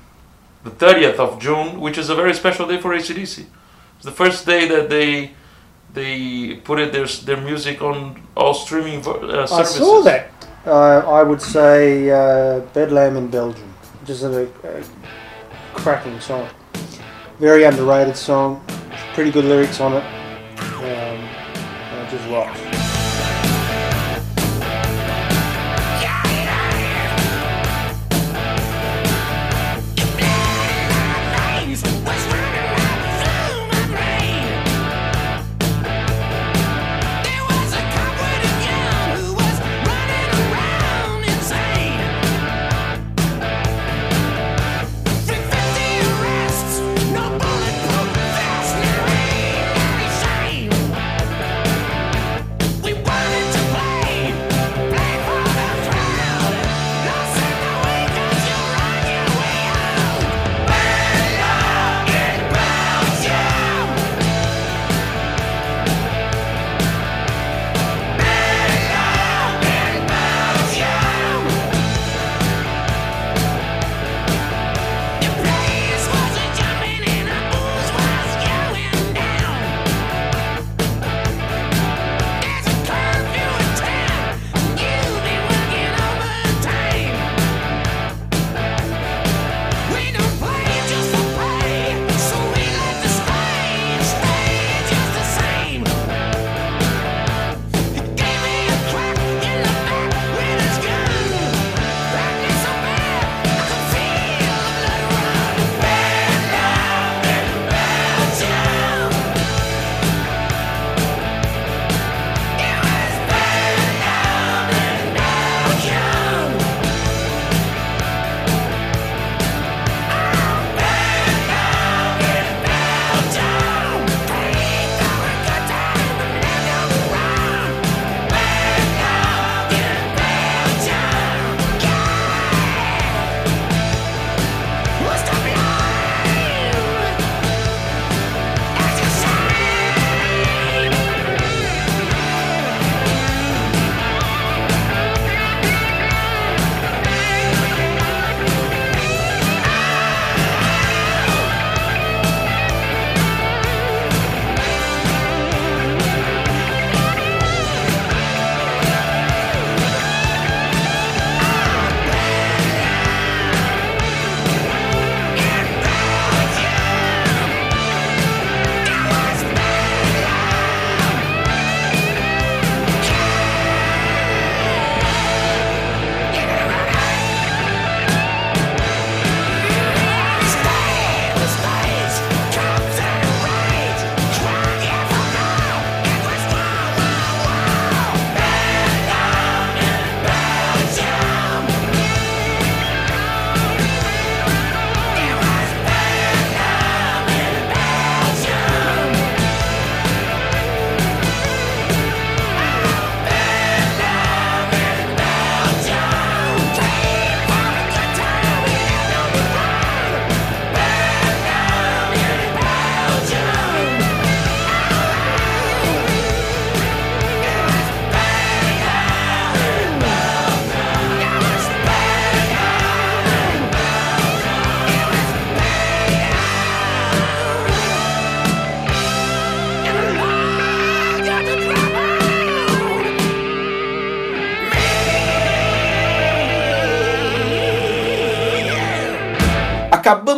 the 0.65 0.71
30th 0.71 1.19
of 1.19 1.39
June, 1.41 1.81
which 1.81 1.99
is 1.99 2.09
a 2.11 2.15
very 2.15 2.35
special 2.35 2.67
day 2.67 2.79
for 2.81 2.91
ACDC. 2.95 3.47
It's 3.97 4.05
the 4.05 4.13
first 4.13 4.47
day 4.47 4.69
that 4.69 4.89
they 4.89 5.33
they 5.95 6.55
put 6.65 6.79
it 6.79 6.93
their 6.93 7.07
their 7.07 7.41
music 7.41 7.83
on 7.83 8.21
all 8.37 8.55
streaming 8.55 9.03
vo- 9.03 9.21
uh, 9.29 9.43
I 9.43 9.47
services. 9.47 9.77
saw 9.77 10.03
that. 10.03 10.31
Uh, 10.67 10.99
I 11.19 11.23
would 11.23 11.41
say 11.41 12.11
uh, 12.11 12.61
Bedlam 12.75 13.17
in 13.17 13.29
Belgium, 13.29 13.69
which 14.01 14.11
is 14.11 14.23
a, 14.23 14.45
a 14.65 14.83
cracking 15.73 16.21
song. 16.21 16.49
Very 17.39 17.65
underrated 17.65 18.17
song. 18.17 18.63
Pretty 19.15 19.31
good 19.31 19.45
lyrics 19.47 19.81
on 19.81 19.95
it. 19.95 20.05
Um, 20.79 22.09
just 22.11 22.29
rocks. 22.29 22.68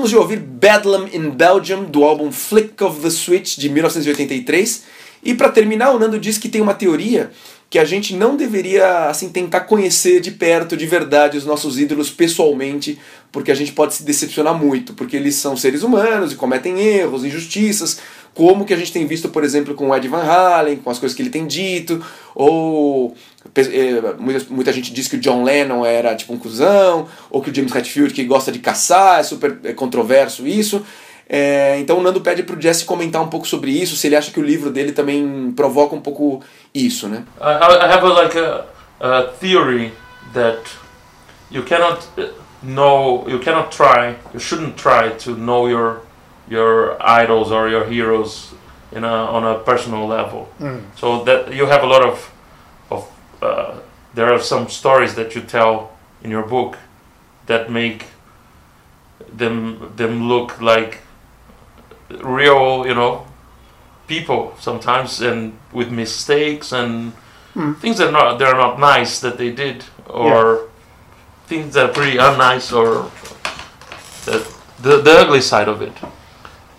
Acabamos 0.00 0.10
de 0.10 0.16
ouvir 0.16 0.38
Bedlam 0.38 1.08
in 1.12 1.28
Belgium, 1.28 1.84
do 1.84 2.04
álbum 2.04 2.32
Flick 2.32 2.82
of 2.82 3.02
the 3.02 3.10
Switch, 3.10 3.58
de 3.58 3.68
1983. 3.68 4.84
E 5.22 5.34
para 5.34 5.50
terminar, 5.50 5.90
o 5.90 5.98
Nando 5.98 6.18
diz 6.18 6.38
que 6.38 6.48
tem 6.48 6.62
uma 6.62 6.72
teoria 6.72 7.30
que 7.68 7.78
a 7.78 7.84
gente 7.84 8.16
não 8.16 8.34
deveria 8.34 9.10
assim 9.10 9.28
tentar 9.28 9.60
conhecer 9.60 10.20
de 10.20 10.30
perto, 10.30 10.74
de 10.74 10.86
verdade, 10.86 11.36
os 11.36 11.44
nossos 11.44 11.78
ídolos 11.78 12.08
pessoalmente, 12.08 12.98
porque 13.30 13.50
a 13.50 13.54
gente 13.54 13.72
pode 13.72 13.92
se 13.92 14.02
decepcionar 14.02 14.54
muito, 14.54 14.94
porque 14.94 15.16
eles 15.16 15.34
são 15.34 15.54
seres 15.54 15.82
humanos 15.82 16.32
e 16.32 16.36
cometem 16.36 16.80
erros, 16.80 17.22
injustiças, 17.22 18.00
como 18.32 18.64
que 18.64 18.72
a 18.72 18.76
gente 18.78 18.92
tem 18.92 19.06
visto, 19.06 19.28
por 19.28 19.44
exemplo, 19.44 19.74
com 19.74 19.90
o 19.90 19.94
Ed 19.94 20.08
Van 20.08 20.22
Halen, 20.22 20.76
com 20.76 20.88
as 20.88 20.98
coisas 20.98 21.14
que 21.14 21.20
ele 21.20 21.28
tem 21.28 21.46
dito, 21.46 22.02
ou 22.34 23.14
muita, 24.18 24.46
muita 24.50 24.72
gente 24.72 24.92
diz 24.92 25.08
que 25.08 25.16
o 25.16 25.20
John 25.20 25.42
Lennon 25.42 25.84
era 25.84 26.14
tipo 26.14 26.32
um 26.32 26.38
cuzão, 26.38 27.08
ou 27.30 27.42
que 27.42 27.50
o 27.50 27.54
James 27.54 27.74
Hetfield 27.74 28.12
que 28.12 28.24
gosta 28.24 28.52
de 28.52 28.58
caçar, 28.58 29.20
é 29.20 29.22
super 29.22 29.58
é 29.64 29.72
controverso 29.72 30.46
isso. 30.46 30.84
É, 31.32 31.78
então 31.78 31.98
o 31.98 32.02
Nando 32.02 32.20
pede 32.20 32.42
pro 32.42 32.60
Jesse 32.60 32.84
comentar 32.84 33.22
um 33.22 33.28
pouco 33.28 33.46
sobre 33.46 33.70
isso, 33.70 33.94
se 33.94 34.08
ele 34.08 34.16
acha 34.16 34.32
que 34.32 34.40
o 34.40 34.42
livro 34.42 34.68
dele 34.68 34.90
também 34.90 35.52
provoca 35.54 35.94
um 35.94 36.00
pouco 36.00 36.42
isso, 36.74 37.08
né? 37.08 37.24
I, 37.40 37.44
I 37.44 37.92
have 37.92 38.04
a, 38.04 38.08
like 38.08 38.36
a, 38.36 38.64
a 39.00 39.22
theory 39.38 39.92
that 40.34 40.58
you 41.50 41.62
cannot 41.62 42.04
uh, 42.18 42.32
know, 42.62 43.24
you 43.28 43.38
cannot 43.38 43.70
try, 43.70 44.16
you 44.34 44.40
shouldn't 44.40 44.74
try 44.76 45.10
to 45.24 45.36
know 45.36 45.68
your 45.68 46.00
your 46.48 46.96
idols 47.00 47.52
or 47.52 47.68
your 47.70 47.86
heroes 47.88 48.52
in 48.90 49.04
a 49.04 49.08
on 49.08 49.44
a 49.44 49.54
personal 49.60 50.08
level. 50.08 50.48
So 50.96 51.22
that 51.24 51.54
you 51.54 51.66
have 51.66 51.84
a 51.84 51.86
lot 51.86 52.02
of 52.02 52.28
uh, 53.42 53.78
there 54.14 54.32
are 54.32 54.40
some 54.40 54.68
stories 54.68 55.14
that 55.14 55.34
you 55.34 55.40
tell 55.42 55.92
in 56.22 56.30
your 56.30 56.42
book 56.46 56.76
that 57.46 57.70
make 57.70 58.06
them 59.32 59.92
them 59.96 60.28
look 60.28 60.60
like 60.60 60.98
real, 62.22 62.86
you 62.86 62.94
know, 62.94 63.26
people 64.06 64.54
sometimes 64.58 65.20
and 65.20 65.56
with 65.72 65.90
mistakes 65.90 66.72
and 66.72 67.12
things 67.80 67.98
that 67.98 68.08
are 68.08 68.12
not 68.12 68.38
they're 68.38 68.54
not 68.54 68.78
nice 68.78 69.20
that 69.20 69.38
they 69.38 69.50
did 69.50 69.84
or 70.08 70.68
things 71.46 71.74
that 71.74 71.90
are 71.90 71.92
pretty 71.92 72.16
unnice 72.16 72.72
or 72.76 73.10
the, 74.24 74.38
the 74.82 75.00
the 75.02 75.10
ugly 75.12 75.40
side 75.40 75.68
of 75.68 75.82
it. 75.82 75.92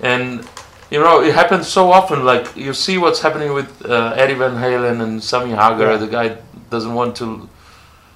And 0.02 0.48
you 0.90 1.00
know 1.00 1.22
it 1.22 1.34
happens 1.34 1.68
so 1.68 1.92
often 1.92 2.26
like 2.26 2.56
you 2.56 2.74
see 2.74 2.98
what's 2.98 3.22
happening 3.22 3.54
with 3.54 3.70
uh, 3.86 4.14
Eddie 4.18 4.34
Van 4.34 4.56
Halen 4.56 5.02
and 5.02 5.24
Sammy 5.24 5.52
Hagar 5.52 5.92
Yeah. 5.92 5.98
the 5.98 6.08
guy 6.08 6.38
doesn't 6.72 6.94
want 6.96 7.16
to 7.18 7.48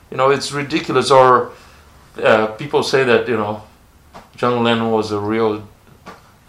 you 0.09 0.17
know 0.17 0.31
it's 0.31 0.51
ridiculous 0.51 1.11
or 1.11 1.51
uh, 2.23 2.47
people 2.57 2.81
say 2.81 3.03
that 3.03 3.27
you 3.27 3.37
know 3.37 3.61
John 4.37 4.63
Lennon 4.63 4.91
was 4.91 5.11
a 5.11 5.19
real 5.19 5.67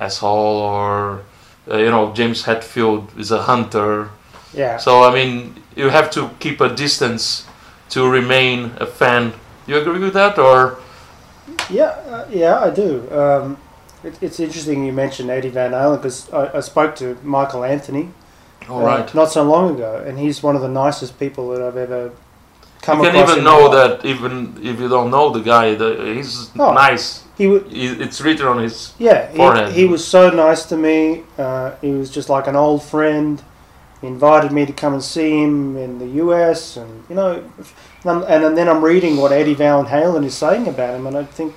asshole 0.01 0.59
or 0.63 1.23
uh, 1.71 1.77
you 1.77 1.91
know 1.91 2.15
James 2.15 2.45
Hetfield 2.45 3.19
is 3.19 3.31
a 3.31 3.43
hunter 3.43 4.09
Yeah. 4.55 4.79
so 4.79 5.03
I 5.03 5.13
mean 5.13 5.55
you 5.75 5.91
have 5.91 6.11
to 6.13 6.31
keep 6.39 6.61
a 6.61 6.69
distance 6.75 7.45
to 7.91 8.09
remain 8.09 8.73
a 8.81 8.87
fan 8.87 9.33
you 9.67 9.77
agree 9.77 9.99
with 9.99 10.15
that 10.15 10.39
or 10.39 10.79
Yeah, 11.71 11.93
uh, 12.11 12.27
yeah, 12.31 12.59
I 12.69 12.71
do. 12.71 12.89
Um, 13.11 13.57
it, 14.05 14.15
it's 14.21 14.39
interesting 14.41 14.87
you 14.87 14.93
mentioned 14.93 15.31
Eddie 15.31 15.51
Van 15.51 15.73
Halen 15.73 15.97
because 15.99 16.31
I, 16.33 16.59
I 16.59 16.61
spoke 16.61 16.95
to 16.97 17.17
Michael 17.23 17.65
Anthony 17.65 18.09
all 18.69 18.85
uh, 18.87 19.09
not 19.15 19.31
so 19.31 19.43
long 19.43 19.75
ago, 19.75 20.03
and 20.07 20.19
he's 20.19 20.43
one 20.43 20.57
of 20.57 20.63
the 20.63 20.69
nicest 20.69 21.19
people 21.19 21.51
that 21.51 21.63
I've 21.63 21.77
ever 21.77 22.11
come 22.83 23.01
across. 23.01 23.15
you 23.15 23.21
can 23.25 23.31
even 23.33 23.45
know 23.45 23.67
life. 23.67 24.01
that 24.03 24.05
even 24.09 24.59
if 24.63 24.81
you 24.81 24.89
don't 24.89 25.11
know 25.11 25.31
the 25.31 25.41
guy 25.41 25.75
the, 25.75 26.13
he's 26.15 26.51
Oh. 26.59 26.73
nice 26.73 27.23
he 27.37 27.47
would. 27.47 27.67
It's 27.71 28.21
written 28.23 28.47
on 28.47 28.59
his 28.63 28.95
Yeah, 28.99 29.31
Forehead. 29.33 29.73
he, 29.73 29.81
he 29.83 29.85
was 29.87 30.07
so 30.07 30.31
nice 30.31 30.65
to 30.67 30.77
me. 30.77 31.23
Uh, 31.37 31.73
he 31.83 31.91
was 31.91 32.11
just 32.11 32.29
like 32.31 32.47
an 32.47 32.57
old 32.57 32.83
friend. 32.83 33.43
He 34.01 34.07
invited 34.07 34.53
me 34.53 34.65
to 34.67 34.73
come 34.73 34.95
and 34.95 35.03
see 35.03 35.43
him 35.43 35.77
in 35.77 35.99
the 35.99 36.07
US, 36.25 36.77
and 36.79 37.05
you 37.11 37.15
know, 37.15 37.45
and, 38.05 38.25
and 38.25 38.57
then 38.57 38.69
I'm 38.69 38.83
reading 38.85 39.17
what 39.19 39.33
Eddie 39.33 39.55
Van 39.55 39.85
Halen 39.87 40.25
is 40.25 40.35
saying 40.35 40.67
about 40.69 40.95
him, 40.95 41.07
and 41.07 41.17
I 41.17 41.25
think, 41.25 41.55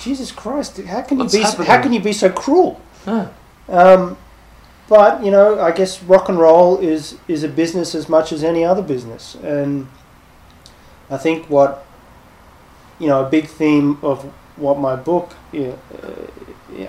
Jesus 0.00 0.32
Christ, 0.32 0.78
how 0.82 1.02
can 1.02 1.18
What's 1.18 1.34
you 1.34 1.40
be? 1.40 1.44
so- 1.44 1.50
happening? 1.50 1.66
How 1.68 1.82
can 1.82 1.92
you 1.92 2.00
be 2.00 2.12
so 2.12 2.30
cruel? 2.30 2.80
Yeah. 3.06 3.28
Um, 3.68 4.16
but 4.88 5.24
you 5.24 5.30
know, 5.30 5.60
I 5.60 5.72
guess 5.72 6.02
rock 6.02 6.28
and 6.28 6.38
roll 6.38 6.78
is 6.78 7.18
is 7.28 7.42
a 7.42 7.48
business 7.48 7.94
as 7.94 8.08
much 8.08 8.32
as 8.32 8.44
any 8.44 8.64
other 8.64 8.82
business, 8.82 9.34
and 9.36 9.88
I 11.10 11.16
think 11.16 11.48
what 11.48 11.86
you 12.98 13.06
know 13.06 13.24
a 13.24 13.28
big 13.28 13.46
theme 13.46 13.98
of 14.02 14.30
what 14.56 14.78
my 14.78 14.94
book, 14.94 15.34
uh, 15.54 15.72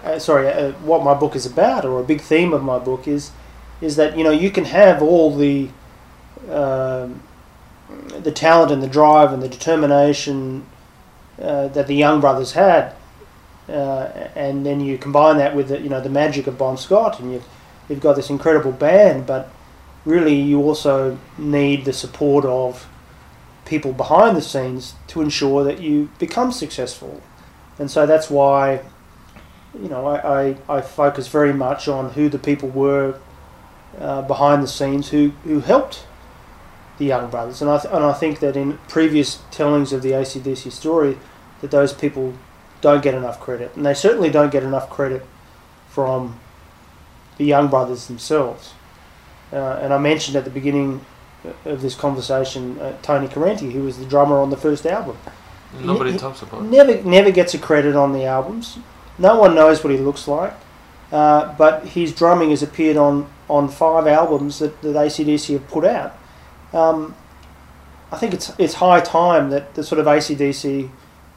uh, 0.04 0.20
sorry, 0.20 0.48
uh, 0.48 0.72
what 0.74 1.04
my 1.04 1.14
book 1.14 1.36
is 1.36 1.46
about, 1.46 1.86
or 1.86 2.00
a 2.00 2.04
big 2.04 2.22
theme 2.22 2.54
of 2.54 2.64
my 2.64 2.80
book 2.80 3.08
is 3.08 3.32
is 3.82 3.96
that 3.96 4.18
you 4.18 4.24
know 4.24 4.32
you 4.32 4.52
can 4.52 4.66
have 4.66 5.02
all 5.02 5.36
the 5.36 5.70
um, 6.50 7.24
the 8.20 8.32
talent 8.32 8.72
and 8.72 8.84
the 8.84 8.88
drive 8.88 9.32
and 9.32 9.42
the 9.42 9.50
determination 9.50 10.66
uh, 11.42 11.68
that 11.70 11.88
the 11.88 11.96
young 11.96 12.20
brothers 12.20 12.54
had, 12.54 12.94
uh, 13.70 14.10
and 14.36 14.66
then 14.66 14.80
you 14.80 14.98
combine 14.98 15.38
that 15.38 15.56
with 15.56 15.70
the, 15.70 15.80
you 15.80 15.90
know 15.90 16.02
the 16.02 16.10
magic 16.10 16.46
of 16.46 16.58
Bon 16.58 16.78
Scott, 16.78 17.20
and 17.20 17.32
you've 17.32 17.48
you've 17.90 18.02
got 18.02 18.16
this 18.16 18.30
incredible 18.30 18.72
band, 18.72 19.26
but 19.26 19.52
really 20.06 20.36
you 20.36 20.62
also 20.62 21.18
need 21.38 21.86
the 21.86 21.94
support 21.94 22.46
of 22.46 22.88
people 23.66 23.94
behind 23.94 24.38
the 24.38 24.42
scenes 24.42 24.94
to 25.08 25.22
ensure 25.22 25.64
that 25.64 25.82
you 25.82 26.10
become 26.20 26.52
successful, 26.52 27.22
and 27.80 27.90
so 27.90 28.06
that's 28.06 28.30
why 28.30 28.82
you 29.74 29.90
know 29.90 30.06
I, 30.06 30.56
I, 30.70 30.78
I 30.78 30.82
focus 30.82 31.28
very 31.28 31.54
much 31.54 31.88
on 31.88 32.12
who 32.12 32.30
the 32.30 32.40
people 32.40 32.70
were 32.70 33.20
uh, 34.00 34.22
behind 34.22 34.62
the 34.62 34.68
scenes 34.68 35.10
who, 35.10 35.30
who 35.44 35.62
helped 35.62 36.06
the 36.98 37.06
young 37.06 37.30
brothers, 37.30 37.62
and 37.62 37.70
I 37.70 37.80
th- 37.80 37.94
and 37.94 38.04
I 38.04 38.14
think 38.14 38.40
that 38.40 38.56
in 38.56 38.78
previous 38.88 39.42
tellings 39.52 39.92
of 39.92 40.02
the 40.02 40.12
ACDC 40.12 40.72
story, 40.72 41.18
that 41.62 41.72
those 41.72 41.94
people 41.94 42.34
don't 42.82 43.02
get 43.02 43.16
enough 43.16 43.40
credit, 43.40 43.76
and 43.76 43.86
they 43.86 43.94
certainly 43.94 44.30
don't 44.30 44.52
get 44.52 44.64
enough 44.64 44.90
credit 44.90 45.26
from 45.90 46.40
the 47.38 47.46
young 47.46 47.68
brothers 47.68 48.08
themselves. 48.08 48.74
Uh, 49.52 49.80
and 49.82 49.94
I 49.94 49.98
mentioned 49.98 50.36
at 50.36 50.44
the 50.44 50.50
beginning 50.50 51.06
of 51.66 51.82
this 51.82 51.96
conversation 51.96 52.80
uh, 52.80 52.98
Tony 53.02 53.28
Carenti, 53.28 53.72
who 53.72 53.84
was 53.84 53.98
the 53.98 54.06
drummer 54.06 54.38
on 54.38 54.50
the 54.50 54.58
first 54.58 54.86
album. 54.86 55.18
nobody 55.80 56.14
He- 56.14 56.18
talks 56.18 56.42
about. 56.42 56.64
Never, 56.64 57.04
never 57.04 57.32
gets 57.32 57.54
a 57.54 57.60
credit 57.60 57.96
on 57.96 58.14
the 58.14 58.26
albums. 58.26 58.78
No 59.18 59.40
one 59.40 59.56
knows 59.56 59.84
what 59.84 59.94
he 59.94 60.00
looks 60.00 60.28
like. 60.28 60.54
Uh, 61.12 61.54
but 61.58 61.86
his 61.90 62.14
drumming 62.14 62.50
has 62.50 62.64
appeared 62.64 62.98
on, 62.98 63.30
on 63.48 63.70
five 63.70 64.08
albums 64.08 64.60
that, 64.60 64.82
that 64.82 64.96
ACDC 64.96 65.54
have 65.54 65.68
put 65.68 65.86
out. 65.86 66.18
Um, 66.74 67.16
I 68.12 68.18
think 68.18 68.34
it's 68.34 68.52
it's 68.58 68.76
high 68.76 69.02
time 69.02 69.50
that 69.50 69.76
the 69.76 69.84
sort 69.84 70.00
of 70.00 70.06
ACDC 70.06 70.90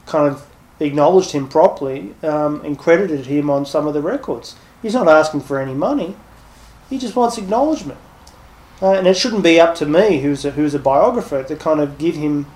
kind 0.07 0.29
of 0.33 0.47
acknowledged 0.81 1.33
him 1.33 1.49
properly 1.49 2.15
um, 2.23 2.61
and 2.65 2.79
credited 2.79 3.27
him 3.27 3.51
on 3.51 3.67
some 3.67 3.87
of 3.87 3.95
the 3.95 4.03
records. 4.03 4.57
He's 4.83 4.95
not 4.95 5.09
asking 5.09 5.43
for 5.43 5.59
any 5.59 5.75
money. 5.75 6.17
He 6.89 6.99
just 6.99 7.17
wants 7.17 7.39
acknowledgement. 7.39 7.99
Uh, 8.81 8.93
and 8.93 9.07
it 9.07 9.17
shouldn't 9.17 9.43
be 9.43 9.61
up 9.61 9.75
to 9.77 9.87
me, 9.87 10.21
who's 10.21 10.45
a, 10.45 10.53
who's 10.53 10.75
a 10.75 10.79
biographer, 10.79 11.43
to 11.43 11.57
kind 11.57 11.81
of 11.81 11.99
give 11.99 12.15
him 12.15 12.47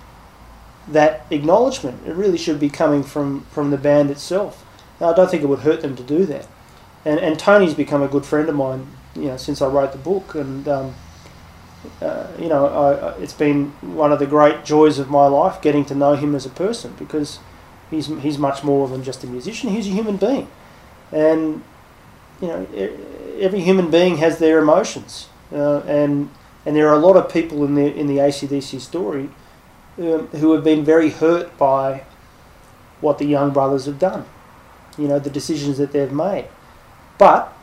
that 0.87 1.27
acknowledgement. 1.31 2.07
It 2.07 2.15
really 2.15 2.39
should 2.39 2.61
be 2.61 2.69
coming 2.69 3.03
from, 3.03 3.43
from 3.47 3.71
the 3.71 3.77
band 3.77 4.11
itself. 4.11 4.65
Now, 5.01 5.11
I 5.11 5.15
don't 5.15 5.31
think 5.31 5.43
it 5.43 5.47
would 5.47 5.61
hurt 5.61 5.83
them 5.83 5.97
to 5.97 6.03
do 6.03 6.25
that. 6.27 6.47
And 7.05 7.19
and 7.19 7.39
Tony's 7.39 7.75
become 7.75 8.03
a 8.03 8.09
good 8.09 8.25
friend 8.25 8.49
of 8.49 8.55
mine, 8.55 8.87
you 9.15 9.25
know, 9.25 9.37
since 9.37 9.61
I 9.61 9.67
wrote 9.67 9.93
the 9.93 9.99
book. 9.99 10.35
And 10.35 10.69
um, 10.69 10.95
uh, 12.01 12.29
you 12.39 12.49
know, 12.49 12.67
I, 12.67 13.21
it's 13.21 13.33
been 13.33 13.71
one 13.81 14.13
of 14.13 14.19
the 14.19 14.27
great 14.27 14.65
joys 14.65 14.99
of 14.99 15.11
my 15.11 15.27
life 15.27 15.61
getting 15.61 15.85
to 15.87 15.95
know 15.95 16.15
him 16.15 16.35
as 16.35 16.47
a 16.47 16.51
person 16.51 16.95
because 16.99 17.41
he's 17.91 18.07
he's 18.07 18.39
much 18.39 18.63
more 18.63 18.87
than 18.89 19.03
just 19.03 19.25
a 19.25 19.27
musician. 19.27 19.71
He's 19.71 19.89
a 19.89 19.91
human 19.91 20.17
being, 20.17 20.49
and 21.11 21.65
you 22.43 22.49
know, 22.49 22.67
every 23.39 23.61
human 23.61 23.91
being 23.91 24.17
has 24.17 24.39
their 24.39 24.59
emotions, 24.59 25.29
uh, 25.53 25.79
and 25.81 26.29
and 26.67 26.77
there 26.77 26.89
are 26.89 26.95
a 26.95 26.99
lot 26.99 27.17
of 27.17 27.33
people 27.33 27.65
in 27.65 27.77
the 27.77 27.95
in 27.95 28.09
the 28.09 28.19
ACDC 28.19 28.81
story 28.81 29.31
um, 29.99 30.27
who 30.27 30.53
have 30.53 30.65
been 30.65 30.85
very 30.85 31.11
hurt 31.11 31.57
by 31.57 32.05
what 33.01 33.19
the 33.19 33.27
Young 33.27 33.53
Brothers 33.53 33.87
have 33.87 33.99
done. 33.99 34.27
You 34.99 35.07
know, 35.07 35.21
the 35.21 35.31
decisions 35.31 35.79
that 35.79 35.93
they've 35.93 36.13
made. 36.13 36.49
But 37.17 37.57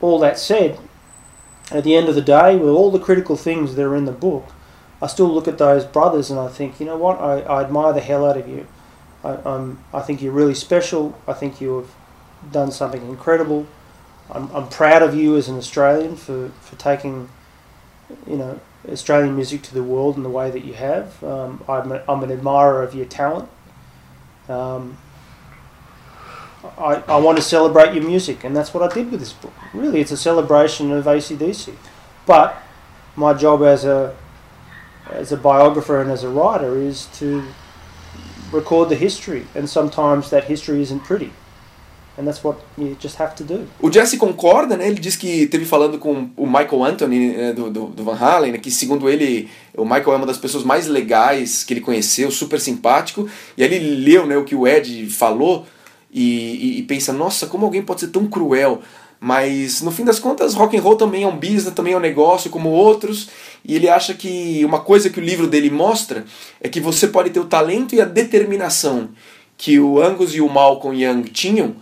all 0.00 0.18
that 0.20 0.38
said, 0.38 0.78
at 1.70 1.84
the 1.84 1.96
end 1.96 2.08
of 2.08 2.14
the 2.14 2.22
day, 2.22 2.56
with 2.56 2.68
all 2.68 2.90
the 2.90 2.98
critical 2.98 3.36
things 3.36 3.74
that 3.74 3.82
are 3.82 3.96
in 3.96 4.04
the 4.04 4.12
book, 4.12 4.48
I 5.00 5.06
still 5.06 5.32
look 5.32 5.48
at 5.48 5.58
those 5.58 5.84
brothers 5.84 6.30
and 6.30 6.38
I 6.38 6.48
think, 6.48 6.78
you 6.78 6.86
know 6.86 6.96
what, 6.96 7.18
I, 7.18 7.40
I 7.40 7.64
admire 7.64 7.92
the 7.92 8.00
hell 8.00 8.28
out 8.28 8.36
of 8.36 8.46
you. 8.46 8.66
I, 9.24 9.38
I'm, 9.44 9.82
I 9.92 10.00
think 10.00 10.20
you're 10.20 10.32
really 10.32 10.54
special. 10.54 11.18
I 11.26 11.32
think 11.32 11.60
you 11.60 11.78
have 11.78 11.90
done 12.50 12.70
something 12.70 13.06
incredible. 13.08 13.66
I'm, 14.30 14.50
I'm 14.54 14.68
proud 14.68 15.02
of 15.02 15.14
you 15.14 15.36
as 15.36 15.48
an 15.48 15.56
Australian 15.56 16.16
for, 16.16 16.50
for 16.60 16.76
taking, 16.76 17.28
you 18.26 18.36
know, 18.36 18.60
Australian 18.88 19.36
music 19.36 19.62
to 19.62 19.74
the 19.74 19.82
world 19.82 20.16
in 20.16 20.22
the 20.22 20.30
way 20.30 20.50
that 20.50 20.64
you 20.64 20.74
have. 20.74 21.22
Um, 21.22 21.62
I'm, 21.68 21.92
a, 21.92 22.02
I'm 22.08 22.22
an 22.22 22.30
admirer 22.30 22.82
of 22.82 22.94
your 22.94 23.06
talent. 23.06 23.48
Um, 24.48 24.96
I, 26.78 27.02
I 27.08 27.16
want 27.16 27.38
to 27.38 27.42
celebrate 27.42 27.94
your 27.94 28.04
music, 28.04 28.44
and 28.44 28.54
that's 28.54 28.74
what 28.74 28.82
I 28.82 28.94
did 28.94 29.10
with 29.10 29.20
this 29.20 29.32
book. 29.32 29.52
Really, 29.72 30.00
it's 30.00 30.12
a 30.12 30.16
celebration 30.16 30.92
of 30.92 31.04
ACDC. 31.06 31.74
But 32.26 32.56
my 33.16 33.34
job 33.34 33.62
as 33.62 33.84
a 33.84 34.16
as 35.10 35.32
a 35.32 35.36
biographer 35.36 36.00
and 36.00 36.10
as 36.10 36.22
a 36.22 36.28
writer 36.28 36.76
is 36.76 37.06
to 37.18 37.42
record 38.52 38.88
the 38.88 38.96
history, 38.96 39.46
and 39.54 39.68
sometimes 39.68 40.30
that 40.30 40.44
history 40.44 40.82
isn't 40.82 41.00
pretty, 41.00 41.32
O 43.80 43.90
Jesse 43.90 44.16
concorda, 44.16 44.76
né? 44.76 44.86
Ele 44.86 45.00
diz 45.00 45.16
que 45.16 45.46
teve 45.46 45.64
falando 45.64 45.98
com 45.98 46.30
o 46.36 46.46
Michael 46.46 46.84
Anthony 46.84 47.28
né, 47.28 47.52
do, 47.52 47.70
do, 47.70 47.86
do 47.86 48.04
Van 48.04 48.16
Halen, 48.16 48.52
né, 48.52 48.58
que 48.58 48.70
segundo 48.70 49.08
ele, 49.08 49.48
o 49.76 49.84
Michael 49.84 50.12
é 50.12 50.16
uma 50.16 50.26
das 50.26 50.38
pessoas 50.38 50.64
mais 50.64 50.86
legais 50.86 51.64
que 51.64 51.72
ele 51.72 51.80
conheceu, 51.80 52.30
super 52.30 52.60
simpático, 52.60 53.28
e 53.56 53.62
aí 53.62 53.72
ele 53.72 54.04
leu 54.04 54.26
né, 54.26 54.36
o 54.36 54.44
que 54.44 54.54
o 54.54 54.66
Ed 54.66 55.08
falou 55.10 55.66
e, 56.12 56.76
e, 56.76 56.78
e 56.78 56.82
pensa, 56.82 57.12
nossa, 57.12 57.46
como 57.46 57.64
alguém 57.64 57.82
pode 57.82 58.00
ser 58.00 58.08
tão 58.08 58.26
cruel? 58.26 58.80
Mas 59.22 59.82
no 59.82 59.90
fim 59.90 60.02
das 60.02 60.18
contas, 60.18 60.54
rock 60.54 60.74
and 60.76 60.80
roll 60.80 60.96
também 60.96 61.24
é 61.24 61.26
um 61.26 61.36
business, 61.36 61.74
também 61.74 61.92
é 61.92 61.96
um 61.96 62.00
negócio 62.00 62.50
como 62.50 62.70
outros, 62.70 63.28
e 63.62 63.76
ele 63.76 63.86
acha 63.86 64.14
que 64.14 64.64
uma 64.64 64.80
coisa 64.80 65.10
que 65.10 65.20
o 65.20 65.22
livro 65.22 65.46
dele 65.46 65.70
mostra 65.70 66.24
é 66.58 66.68
que 66.70 66.80
você 66.80 67.06
pode 67.06 67.28
ter 67.28 67.38
o 67.38 67.44
talento 67.44 67.94
e 67.94 68.00
a 68.00 68.06
determinação 68.06 69.10
que 69.58 69.78
o 69.78 70.02
Angus 70.02 70.34
e 70.34 70.40
o 70.40 70.48
Malcolm 70.48 70.98
Young 70.98 71.24
tinham 71.24 71.76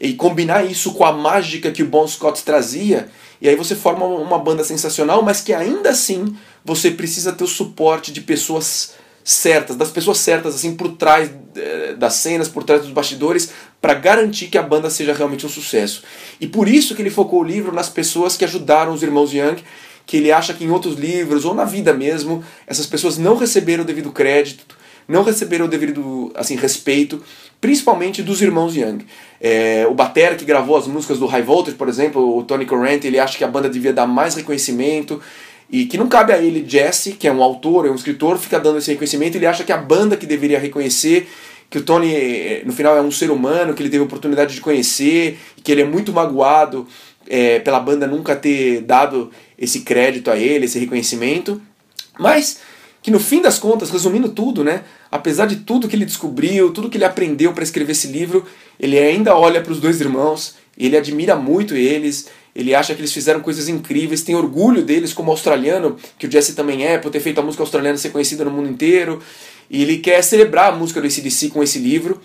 e 0.00 0.14
combinar 0.14 0.64
isso 0.64 0.94
com 0.94 1.04
a 1.04 1.12
mágica 1.12 1.70
que 1.70 1.82
o 1.82 1.86
Bon 1.86 2.06
Scott 2.08 2.42
trazia, 2.42 3.08
e 3.40 3.48
aí 3.48 3.54
você 3.54 3.74
forma 3.74 4.06
uma 4.06 4.38
banda 4.38 4.64
sensacional, 4.64 5.22
mas 5.22 5.40
que 5.40 5.52
ainda 5.52 5.90
assim 5.90 6.34
você 6.64 6.90
precisa 6.90 7.32
ter 7.32 7.44
o 7.44 7.48
suporte 7.48 8.10
de 8.10 8.20
pessoas 8.20 8.94
certas, 9.22 9.76
das 9.76 9.90
pessoas 9.90 10.18
certas 10.18 10.54
assim 10.54 10.74
por 10.74 10.92
trás 10.92 11.30
eh, 11.54 11.94
das 11.98 12.14
cenas, 12.14 12.48
por 12.48 12.64
trás 12.64 12.82
dos 12.82 12.90
bastidores, 12.90 13.50
para 13.80 13.94
garantir 13.94 14.46
que 14.48 14.58
a 14.58 14.62
banda 14.62 14.88
seja 14.88 15.12
realmente 15.12 15.44
um 15.44 15.48
sucesso. 15.48 16.02
E 16.40 16.46
por 16.46 16.66
isso 16.68 16.94
que 16.94 17.02
ele 17.02 17.10
focou 17.10 17.40
o 17.40 17.44
livro 17.44 17.72
nas 17.72 17.88
pessoas 17.88 18.36
que 18.36 18.44
ajudaram 18.44 18.92
os 18.92 19.02
irmãos 19.02 19.32
Young, 19.32 19.62
que 20.06 20.16
ele 20.16 20.32
acha 20.32 20.54
que 20.54 20.64
em 20.64 20.70
outros 20.70 20.96
livros 20.96 21.44
ou 21.44 21.54
na 21.54 21.64
vida 21.64 21.92
mesmo, 21.92 22.42
essas 22.66 22.86
pessoas 22.86 23.16
não 23.18 23.36
receberam 23.36 23.84
o 23.84 23.86
devido 23.86 24.10
crédito, 24.10 24.76
não 25.10 25.22
receberam 25.22 25.66
o 25.66 25.68
devido 25.68 26.30
assim 26.34 26.56
respeito, 26.56 27.22
principalmente 27.60 28.22
dos 28.22 28.40
irmãos 28.40 28.76
Young. 28.76 29.04
É, 29.40 29.86
o 29.88 29.94
Batera 29.94 30.36
que 30.36 30.44
gravou 30.44 30.76
as 30.76 30.86
músicas 30.86 31.18
do 31.18 31.26
High 31.26 31.42
Voltage, 31.42 31.76
por 31.76 31.88
exemplo, 31.88 32.38
o 32.38 32.44
Tony 32.44 32.64
Corrente, 32.64 33.06
ele 33.06 33.18
acha 33.18 33.36
que 33.36 33.44
a 33.44 33.48
banda 33.48 33.68
devia 33.68 33.92
dar 33.92 34.06
mais 34.06 34.34
reconhecimento 34.34 35.20
e 35.70 35.84
que 35.84 35.98
não 35.98 36.08
cabe 36.08 36.32
a 36.32 36.38
ele, 36.38 36.64
Jesse, 36.66 37.12
que 37.12 37.28
é 37.28 37.32
um 37.32 37.42
autor, 37.42 37.86
é 37.86 37.90
um 37.90 37.94
escritor, 37.94 38.38
fica 38.38 38.58
dando 38.58 38.78
esse 38.78 38.90
reconhecimento, 38.90 39.36
ele 39.36 39.46
acha 39.46 39.62
que 39.62 39.72
a 39.72 39.76
banda 39.76 40.16
que 40.16 40.26
deveria 40.26 40.58
reconhecer, 40.58 41.28
que 41.68 41.78
o 41.78 41.82
Tony, 41.82 42.12
eh, 42.12 42.62
no 42.64 42.72
final, 42.72 42.96
é 42.96 43.00
um 43.00 43.12
ser 43.12 43.30
humano, 43.30 43.72
que 43.74 43.82
ele 43.82 43.88
teve 43.88 44.02
a 44.02 44.06
oportunidade 44.06 44.54
de 44.54 44.60
conhecer, 44.60 45.38
que 45.62 45.70
ele 45.70 45.82
é 45.82 45.84
muito 45.84 46.12
magoado 46.12 46.88
é, 47.28 47.60
pela 47.60 47.78
banda 47.78 48.08
nunca 48.08 48.34
ter 48.34 48.80
dado 48.80 49.30
esse 49.56 49.82
crédito 49.82 50.30
a 50.30 50.36
ele, 50.36 50.64
esse 50.64 50.80
reconhecimento, 50.80 51.62
mas 52.18 52.58
que 53.02 53.10
no 53.10 53.18
fim 53.18 53.40
das 53.40 53.58
contas, 53.58 53.90
resumindo 53.90 54.28
tudo, 54.28 54.62
né, 54.62 54.82
apesar 55.10 55.46
de 55.46 55.56
tudo 55.56 55.88
que 55.88 55.96
ele 55.96 56.04
descobriu, 56.04 56.72
tudo 56.72 56.90
que 56.90 56.96
ele 56.96 57.04
aprendeu 57.04 57.52
para 57.52 57.64
escrever 57.64 57.92
esse 57.92 58.08
livro, 58.08 58.44
ele 58.78 58.98
ainda 58.98 59.34
olha 59.36 59.60
para 59.60 59.72
os 59.72 59.80
dois 59.80 60.00
irmãos, 60.00 60.54
ele 60.76 60.96
admira 60.96 61.36
muito 61.36 61.74
eles, 61.74 62.28
ele 62.54 62.74
acha 62.74 62.94
que 62.94 63.00
eles 63.00 63.12
fizeram 63.12 63.40
coisas 63.40 63.68
incríveis, 63.68 64.22
tem 64.22 64.34
orgulho 64.34 64.82
deles 64.82 65.12
como 65.12 65.30
australiano, 65.30 65.96
que 66.18 66.26
o 66.26 66.30
Jesse 66.30 66.54
também 66.54 66.84
é, 66.84 66.98
por 66.98 67.10
ter 67.10 67.20
feito 67.20 67.38
a 67.38 67.42
música 67.42 67.62
australiana 67.62 67.96
ser 67.96 68.10
conhecida 68.10 68.44
no 68.44 68.50
mundo 68.50 68.68
inteiro. 68.68 69.22
E 69.70 69.82
ele 69.82 69.98
quer 69.98 70.22
celebrar 70.22 70.72
a 70.72 70.76
música 70.76 71.00
do 71.00 71.06
ACDC 71.06 71.50
com 71.50 71.62
esse 71.62 71.78
livro. 71.78 72.20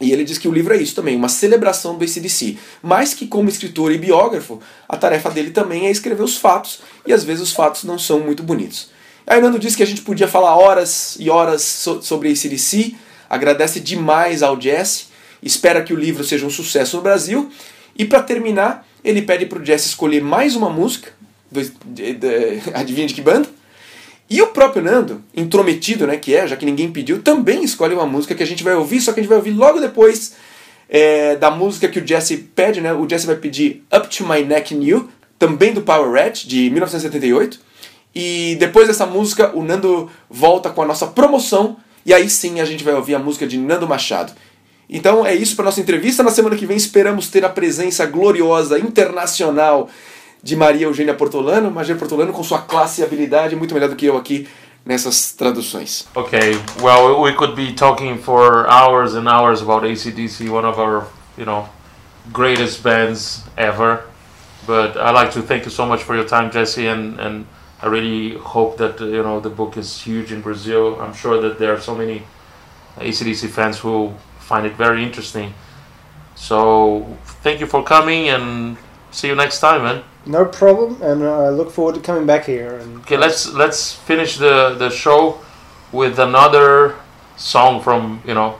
E 0.00 0.12
ele 0.12 0.24
diz 0.24 0.38
que 0.38 0.46
o 0.46 0.52
livro 0.52 0.74
é 0.74 0.76
isso 0.76 0.94
também, 0.94 1.16
uma 1.16 1.28
celebração 1.28 1.96
do 1.96 2.04
ACDC. 2.04 2.58
Mas 2.82 3.14
que, 3.14 3.26
como 3.26 3.48
escritor 3.48 3.90
e 3.90 3.98
biógrafo, 3.98 4.60
a 4.88 4.96
tarefa 4.96 5.30
dele 5.30 5.50
também 5.50 5.86
é 5.86 5.90
escrever 5.90 6.22
os 6.22 6.36
fatos, 6.36 6.80
e 7.06 7.12
às 7.12 7.24
vezes 7.24 7.42
os 7.42 7.52
fatos 7.52 7.82
não 7.82 7.98
são 7.98 8.20
muito 8.20 8.42
bonitos. 8.42 8.90
Aí 9.26 9.40
Nando 9.40 9.58
disse 9.58 9.76
que 9.76 9.82
a 9.82 9.86
gente 9.86 10.02
podia 10.02 10.28
falar 10.28 10.56
horas 10.56 11.16
e 11.18 11.28
horas 11.28 11.62
so 11.62 12.00
sobre 12.00 12.30
ACDC, 12.30 12.94
agradece 13.28 13.80
demais 13.80 14.42
ao 14.42 14.60
Jesse, 14.60 15.06
espera 15.42 15.82
que 15.82 15.92
o 15.92 15.96
livro 15.96 16.22
seja 16.22 16.46
um 16.46 16.50
sucesso 16.50 16.96
no 16.96 17.02
Brasil, 17.02 17.50
e 17.98 18.04
para 18.04 18.22
terminar, 18.22 18.86
ele 19.02 19.22
pede 19.22 19.46
pro 19.46 19.64
Jesse 19.64 19.88
escolher 19.88 20.22
mais 20.22 20.54
uma 20.54 20.70
música, 20.70 21.10
do, 21.50 21.60
de, 21.86 22.14
de, 22.14 22.60
adivinha 22.72 23.08
de 23.08 23.14
que 23.14 23.20
banda? 23.20 23.48
E 24.28 24.40
o 24.42 24.48
próprio 24.48 24.82
Nando, 24.82 25.22
intrometido, 25.34 26.06
né, 26.06 26.16
que 26.16 26.34
é, 26.34 26.46
já 26.46 26.56
que 26.56 26.66
ninguém 26.66 26.90
pediu, 26.90 27.20
também 27.20 27.64
escolhe 27.64 27.94
uma 27.94 28.06
música 28.06 28.34
que 28.34 28.42
a 28.42 28.46
gente 28.46 28.62
vai 28.62 28.74
ouvir, 28.74 29.00
só 29.00 29.12
que 29.12 29.20
a 29.20 29.22
gente 29.22 29.28
vai 29.28 29.38
ouvir 29.38 29.52
logo 29.52 29.80
depois 29.80 30.34
é, 30.88 31.36
da 31.36 31.50
música 31.50 31.88
que 31.88 31.98
o 31.98 32.06
Jesse 32.06 32.36
pede, 32.36 32.80
né? 32.80 32.92
O 32.92 33.08
Jesse 33.08 33.26
vai 33.26 33.36
pedir 33.36 33.84
Up 33.92 34.08
to 34.08 34.26
My 34.26 34.42
Neck 34.42 34.74
You, 34.74 35.08
também 35.38 35.72
do 35.72 35.82
Power 35.82 36.10
Rat, 36.12 36.44
de 36.44 36.70
1978. 36.70 37.65
E 38.18 38.56
depois 38.58 38.88
dessa 38.88 39.04
música, 39.04 39.50
o 39.54 39.62
Nando 39.62 40.10
volta 40.30 40.70
com 40.70 40.80
a 40.80 40.86
nossa 40.86 41.06
promoção, 41.06 41.76
e 42.02 42.14
aí 42.14 42.30
sim 42.30 42.60
a 42.60 42.64
gente 42.64 42.82
vai 42.82 42.94
ouvir 42.94 43.14
a 43.14 43.18
música 43.18 43.46
de 43.46 43.58
Nando 43.58 43.86
Machado. 43.86 44.32
Então 44.88 45.26
é 45.26 45.34
isso 45.34 45.54
para 45.54 45.66
nossa 45.66 45.82
entrevista. 45.82 46.22
Na 46.22 46.30
semana 46.30 46.56
que 46.56 46.64
vem 46.64 46.78
esperamos 46.78 47.28
ter 47.28 47.44
a 47.44 47.50
presença 47.50 48.06
gloriosa 48.06 48.78
internacional 48.78 49.90
de 50.42 50.56
Maria 50.56 50.86
Eugênia 50.86 51.12
Portolano, 51.12 51.70
Maria 51.70 51.94
Portolano 51.94 52.32
com 52.32 52.42
sua 52.42 52.60
classe 52.60 53.02
e 53.02 53.04
habilidade 53.04 53.54
muito 53.54 53.74
melhor 53.74 53.90
do 53.90 53.96
que 53.96 54.06
eu 54.06 54.16
aqui 54.16 54.48
nessas 54.82 55.32
traduções. 55.32 56.06
Okay, 56.14 56.58
well, 56.80 57.20
we 57.20 57.34
could 57.34 57.54
be 57.54 57.74
talking 57.74 58.16
for 58.16 58.66
hours 58.66 59.14
and 59.14 59.28
hours 59.28 59.60
about 59.60 59.84
ACDC, 59.84 60.48
one 60.48 60.66
of 60.66 60.80
our, 60.80 61.04
you 61.36 61.44
know, 61.44 61.68
greatest 62.32 62.82
bands 62.82 63.42
ever. 63.58 64.04
But 64.66 64.96
I'd 64.96 65.12
like 65.12 65.32
to 65.32 65.42
thank 65.42 65.66
you 65.66 65.70
so 65.70 65.84
much 65.84 66.02
for 66.02 66.16
your 66.16 66.24
time, 66.26 66.50
Jesse, 66.50 66.86
and, 66.86 67.20
and 67.20 67.44
I 67.86 67.88
really 67.88 68.36
hope 68.36 68.78
that, 68.78 68.98
you 68.98 69.22
know, 69.22 69.38
the 69.38 69.48
book 69.48 69.76
is 69.76 70.02
huge 70.02 70.32
in 70.32 70.40
Brazil. 70.40 71.00
I'm 71.00 71.14
sure 71.14 71.40
that 71.40 71.60
there 71.60 71.72
are 71.72 71.80
so 71.80 71.94
many 71.94 72.24
ACDC 72.96 73.48
fans 73.48 73.78
who 73.78 74.12
find 74.40 74.66
it 74.66 74.72
very 74.72 75.04
interesting. 75.04 75.54
So 76.34 77.16
thank 77.44 77.60
you 77.60 77.66
for 77.66 77.84
coming 77.84 78.28
and 78.28 78.76
see 79.12 79.28
you 79.28 79.36
next 79.36 79.60
time, 79.60 79.84
man. 79.84 80.02
No 80.26 80.44
problem, 80.46 81.00
and 81.00 81.22
I 81.22 81.50
look 81.50 81.70
forward 81.70 81.94
to 81.94 82.00
coming 82.00 82.26
back 82.26 82.46
here. 82.46 82.74
And 82.74 83.02
Okay, 83.02 83.16
let's 83.16 83.52
let's 83.52 83.92
finish 83.92 84.36
the 84.36 84.74
the 84.76 84.90
show 84.90 85.38
with 85.92 86.18
another 86.18 86.96
song 87.36 87.80
from 87.80 88.20
you 88.26 88.34
know, 88.34 88.58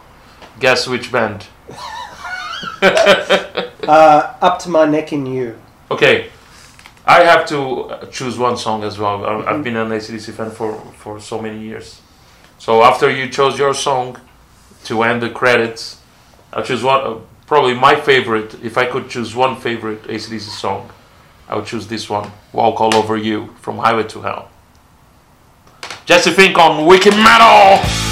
guess 0.61 0.87
which 0.87 1.11
band? 1.11 1.49
uh, 2.81 4.35
up 4.41 4.61
to 4.61 4.69
my 4.71 4.85
neck 4.85 5.13
in 5.13 5.27
you. 5.27 5.59
Okay, 5.91 6.31
I 7.07 7.23
have 7.23 7.47
to 7.47 7.59
uh, 7.85 8.07
choose 8.07 8.37
one 8.39 8.57
song 8.57 8.83
as 8.83 8.99
well. 8.99 9.25
I- 9.25 9.51
I've 9.53 9.63
been 9.63 9.77
an 9.77 9.91
ACDC 9.91 10.33
fan 10.33 10.51
for 10.51 10.75
for 10.99 11.21
so 11.21 11.41
many 11.41 11.61
years. 11.61 12.01
So 12.59 12.83
after 12.83 13.11
you 13.11 13.29
chose 13.29 13.59
your 13.59 13.75
song 13.75 14.17
to 14.85 15.03
end 15.03 15.21
the 15.23 15.31
credits, 15.31 16.01
I'll 16.53 16.65
choose 16.65 16.83
one. 16.83 17.01
Uh, 17.07 17.15
probably 17.47 17.75
my 17.75 17.95
favorite. 18.01 18.55
If 18.63 18.77
I 18.77 18.87
could 18.87 19.09
choose 19.09 19.35
one 19.37 19.57
favorite 19.57 20.03
ACDC 20.09 20.51
song, 20.51 20.91
I 21.49 21.55
would 21.57 21.67
choose 21.67 21.87
this 21.87 22.11
one, 22.11 22.31
"Walk 22.53 22.81
All 22.81 22.95
Over 22.95 23.17
You" 23.17 23.55
from 23.61 23.79
Highway 23.79 24.05
to 24.05 24.23
Hell. 24.23 24.49
Jesse 26.07 26.31
Fink 26.31 26.57
on 26.59 26.87
Wicked 26.87 27.15
Metal. 27.15 28.06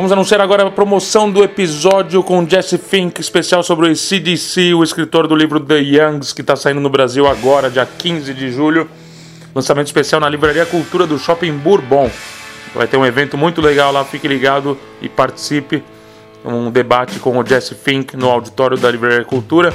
Vamos 0.00 0.12
anunciar 0.12 0.40
agora 0.40 0.66
a 0.66 0.70
promoção 0.70 1.30
do 1.30 1.44
episódio 1.44 2.22
com 2.22 2.48
Jesse 2.48 2.78
Fink, 2.78 3.20
especial 3.20 3.62
sobre 3.62 3.90
o 3.90 3.94
CDC, 3.94 4.72
o 4.72 4.82
escritor 4.82 5.26
do 5.26 5.36
livro 5.36 5.60
The 5.60 5.78
Youngs, 5.78 6.32
que 6.32 6.40
está 6.40 6.56
saindo 6.56 6.80
no 6.80 6.88
Brasil 6.88 7.26
agora, 7.26 7.68
dia 7.68 7.84
15 7.84 8.32
de 8.32 8.50
julho. 8.50 8.88
Lançamento 9.54 9.88
especial 9.88 10.18
na 10.18 10.26
Livraria 10.26 10.64
Cultura 10.64 11.06
do 11.06 11.18
Shopping 11.18 11.52
Bourbon. 11.52 12.10
Vai 12.74 12.86
ter 12.86 12.96
um 12.96 13.04
evento 13.04 13.36
muito 13.36 13.60
legal 13.60 13.92
lá, 13.92 14.02
fique 14.02 14.26
ligado 14.26 14.78
e 15.02 15.08
participe. 15.10 15.84
Um 16.42 16.70
debate 16.70 17.18
com 17.18 17.38
o 17.38 17.46
Jesse 17.46 17.74
Fink 17.74 18.16
no 18.16 18.30
auditório 18.30 18.78
da 18.78 18.90
Livraria 18.90 19.26
Cultura. 19.26 19.70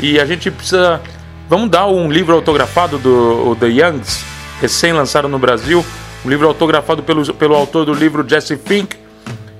E 0.00 0.18
a 0.18 0.24
gente 0.24 0.50
precisa. 0.50 0.98
Vamos 1.46 1.68
dar 1.68 1.86
um 1.88 2.10
livro 2.10 2.34
autografado 2.34 2.96
do 2.96 3.54
The 3.56 3.66
Youngs, 3.66 4.24
recém-lançado 4.62 5.28
no 5.28 5.38
Brasil. 5.38 5.84
Um 6.24 6.30
livro 6.30 6.48
autografado 6.48 7.02
pelo, 7.02 7.34
pelo 7.34 7.54
autor 7.54 7.84
do 7.84 7.92
livro 7.92 8.26
Jesse 8.26 8.56
Fink. 8.56 9.07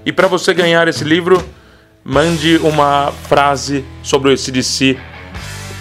E 0.05 0.13
para 0.13 0.27
você 0.27 0.55
ganhar 0.55 0.89
esse 0.89 1.05
livro, 1.05 1.43
mande 2.05 2.57
uma 2.59 3.13
frase 3.29 3.85
sobre 4.03 4.33
o 4.33 4.39
CDC. 4.39 4.99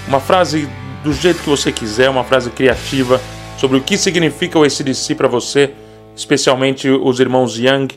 Uma 0.07 0.19
frase 0.19 0.67
do 1.03 1.13
jeito 1.13 1.41
que 1.41 1.49
você 1.49 1.71
quiser, 1.71 2.09
uma 2.09 2.23
frase 2.23 2.49
criativa 2.49 3.21
sobre 3.57 3.77
o 3.77 3.81
que 3.81 3.97
significa 3.97 4.59
o 4.59 4.63
ACDC 4.63 5.15
para 5.15 5.27
você, 5.27 5.71
especialmente 6.15 6.89
os 6.89 7.19
irmãos 7.19 7.57
Young. 7.57 7.87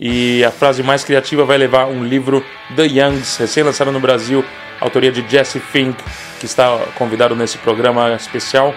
E 0.00 0.42
a 0.44 0.50
frase 0.50 0.82
mais 0.82 1.04
criativa 1.04 1.44
vai 1.44 1.56
levar 1.58 1.86
um 1.86 2.02
livro 2.02 2.44
The 2.74 2.86
Youngs, 2.86 3.36
recém-lançado 3.36 3.92
no 3.92 4.00
Brasil, 4.00 4.44
autoria 4.80 5.12
de 5.12 5.24
Jesse 5.28 5.60
Fink, 5.60 6.02
que 6.40 6.46
está 6.46 6.76
convidado 6.96 7.36
nesse 7.36 7.58
programa 7.58 8.12
especial. 8.14 8.74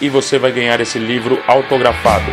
E 0.00 0.08
você 0.08 0.38
vai 0.38 0.52
ganhar 0.52 0.80
esse 0.80 0.98
livro 0.98 1.40
autografado. 1.46 2.30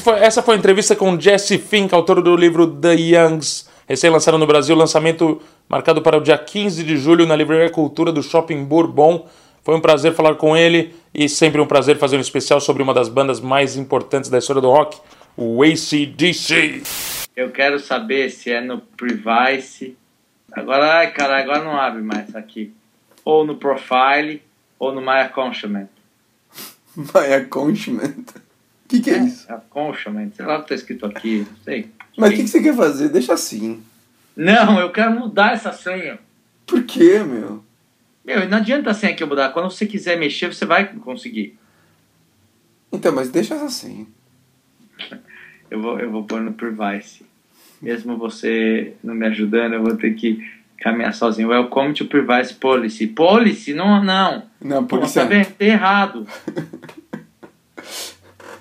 Foi- 0.00 0.18
essa 0.20 0.42
foi 0.42 0.54
a 0.54 0.58
entrevista 0.58 0.94
com 0.96 1.18
Jesse 1.20 1.58
Fink, 1.58 1.92
autor 1.94 2.22
do 2.22 2.34
livro 2.36 2.66
The 2.66 2.94
Youngs, 2.94 3.68
recém-lançado 3.88 4.38
no 4.38 4.46
Brasil, 4.46 4.74
lançamento 4.76 5.40
marcado 5.68 6.00
para 6.00 6.16
o 6.16 6.20
dia 6.20 6.38
15 6.38 6.84
de 6.84 6.96
julho 6.96 7.26
na 7.26 7.34
Livraria 7.36 7.68
Cultura 7.70 8.12
do 8.12 8.22
Shopping 8.22 8.64
Bourbon. 8.64 9.26
Foi 9.64 9.74
um 9.76 9.80
prazer 9.80 10.12
falar 10.14 10.34
com 10.36 10.56
ele 10.56 10.94
e 11.14 11.28
sempre 11.28 11.60
um 11.60 11.66
prazer 11.66 11.96
fazer 11.98 12.16
um 12.16 12.20
especial 12.20 12.60
sobre 12.60 12.82
uma 12.82 12.92
das 12.94 13.08
bandas 13.08 13.40
mais 13.40 13.76
importantes 13.76 14.28
da 14.30 14.38
história 14.38 14.60
do 14.62 14.70
rock, 14.70 14.98
o 15.36 15.62
ACDC. 15.62 16.82
Eu 17.36 17.50
quero 17.50 17.78
saber 17.78 18.30
se 18.30 18.50
é 18.52 18.60
no 18.60 18.78
Privacy. 18.78 19.96
Agora, 20.52 20.98
ai, 20.98 21.12
cara, 21.12 21.38
agora 21.38 21.62
não 21.64 21.76
abre 21.76 22.02
mais 22.02 22.34
aqui. 22.36 22.72
Ou 23.24 23.46
no 23.46 23.56
Profile, 23.56 24.42
ou 24.78 24.92
no 24.92 25.00
My 25.00 25.20
Accomplishment. 25.20 25.88
My 26.96 27.32
accomplishment. 27.34 28.24
O 28.92 28.94
que, 28.94 29.00
que 29.00 29.10
é 29.10 29.24
isso? 29.24 29.50
Accomplishment, 29.50 30.32
sei 30.36 30.44
lá 30.44 30.58
o 30.58 30.62
que 30.62 30.68
tá 30.68 30.74
escrito 30.74 31.06
aqui, 31.06 31.46
não 31.50 31.56
sei. 31.64 31.88
Mas 32.14 32.32
o 32.32 32.36
que, 32.36 32.42
que 32.42 32.48
você 32.48 32.62
quer 32.62 32.76
fazer? 32.76 33.08
Deixa 33.08 33.32
assim. 33.32 33.82
Não, 34.36 34.78
eu 34.78 34.90
quero 34.90 35.18
mudar 35.18 35.54
essa 35.54 35.72
senha. 35.72 36.18
Por 36.66 36.82
quê, 36.82 37.20
meu? 37.20 37.64
Meu, 38.22 38.46
não 38.50 38.58
adianta 38.58 38.90
a 38.90 38.94
senha 38.94 39.14
que 39.14 39.22
eu 39.22 39.26
mudar. 39.26 39.48
Quando 39.48 39.70
você 39.70 39.86
quiser 39.86 40.18
mexer, 40.18 40.52
você 40.52 40.66
vai 40.66 40.86
conseguir. 40.96 41.58
Então, 42.92 43.14
mas 43.14 43.30
deixa 43.30 43.54
assim. 43.54 44.06
Eu 45.70 45.80
vou, 45.80 45.98
eu 45.98 46.10
vou 46.10 46.24
pôr 46.24 46.42
no 46.42 46.52
Privacy. 46.52 47.24
Mesmo 47.80 48.18
você 48.18 48.92
não 49.02 49.14
me 49.14 49.26
ajudando, 49.26 49.72
eu 49.72 49.82
vou 49.82 49.96
ter 49.96 50.14
que 50.14 50.46
caminhar 50.76 51.14
sozinho. 51.14 51.48
Welcome 51.48 51.94
to 51.94 52.04
Privacy 52.04 52.54
Policy. 52.56 53.06
Policy? 53.06 53.72
Não, 53.72 54.04
não. 54.04 54.42
Não, 54.60 54.84
Pô, 54.84 54.98
polícia. 54.98 55.26
tá 55.26 55.44
tá 55.44 55.64
errado. 55.64 56.26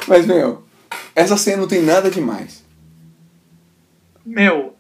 Mas, 0.07 0.26
meu, 0.26 0.64
essa 1.15 1.38
senha 1.38 1.57
não 1.57 1.68
tem 1.68 1.82
nada 1.82 2.10
demais. 2.10 2.64
Meu, 4.26 4.76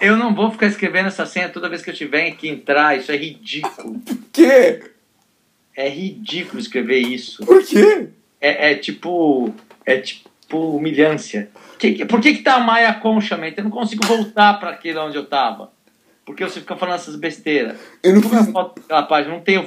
eu 0.00 0.16
não 0.16 0.34
vou 0.34 0.50
ficar 0.50 0.66
escrevendo 0.66 1.06
essa 1.06 1.26
senha 1.26 1.48
toda 1.48 1.68
vez 1.68 1.82
que 1.82 1.90
eu 1.90 1.94
tiver 1.94 2.30
que 2.32 2.48
entrar. 2.48 2.96
Isso 2.98 3.12
é 3.12 3.16
ridículo. 3.16 3.98
Por 4.04 4.18
quê? 4.32 4.82
É 5.76 5.88
ridículo 5.88 6.60
escrever 6.60 6.98
isso. 6.98 7.44
Por 7.44 7.62
quê? 7.64 8.08
É, 8.40 8.72
é 8.72 8.74
tipo. 8.74 9.54
É 9.86 9.98
tipo 9.98 10.76
humilhância. 10.76 11.48
Que, 11.78 11.94
que- 11.94 12.04
por 12.04 12.20
que, 12.20 12.34
que 12.34 12.42
tá 12.42 12.60
My 12.60 12.84
Accomplishment? 12.84 13.54
Eu 13.56 13.64
não 13.64 13.70
consigo 13.70 14.06
voltar 14.06 14.54
para 14.60 14.70
aquele 14.70 14.98
onde 14.98 15.16
eu 15.16 15.24
tava. 15.24 15.72
Porque 16.24 16.44
você 16.44 16.60
fica 16.60 16.76
falando 16.76 16.96
essas 16.96 17.16
besteiras. 17.16 17.78
Eu 18.02 18.14
não 18.14 18.22
fiz. 18.22 18.46
volto 18.52 18.74
pra 18.74 18.84
aquela 18.84 19.02
página? 19.02 19.34
Não 19.34 19.40
tem 19.42 19.58
o. 19.58 19.66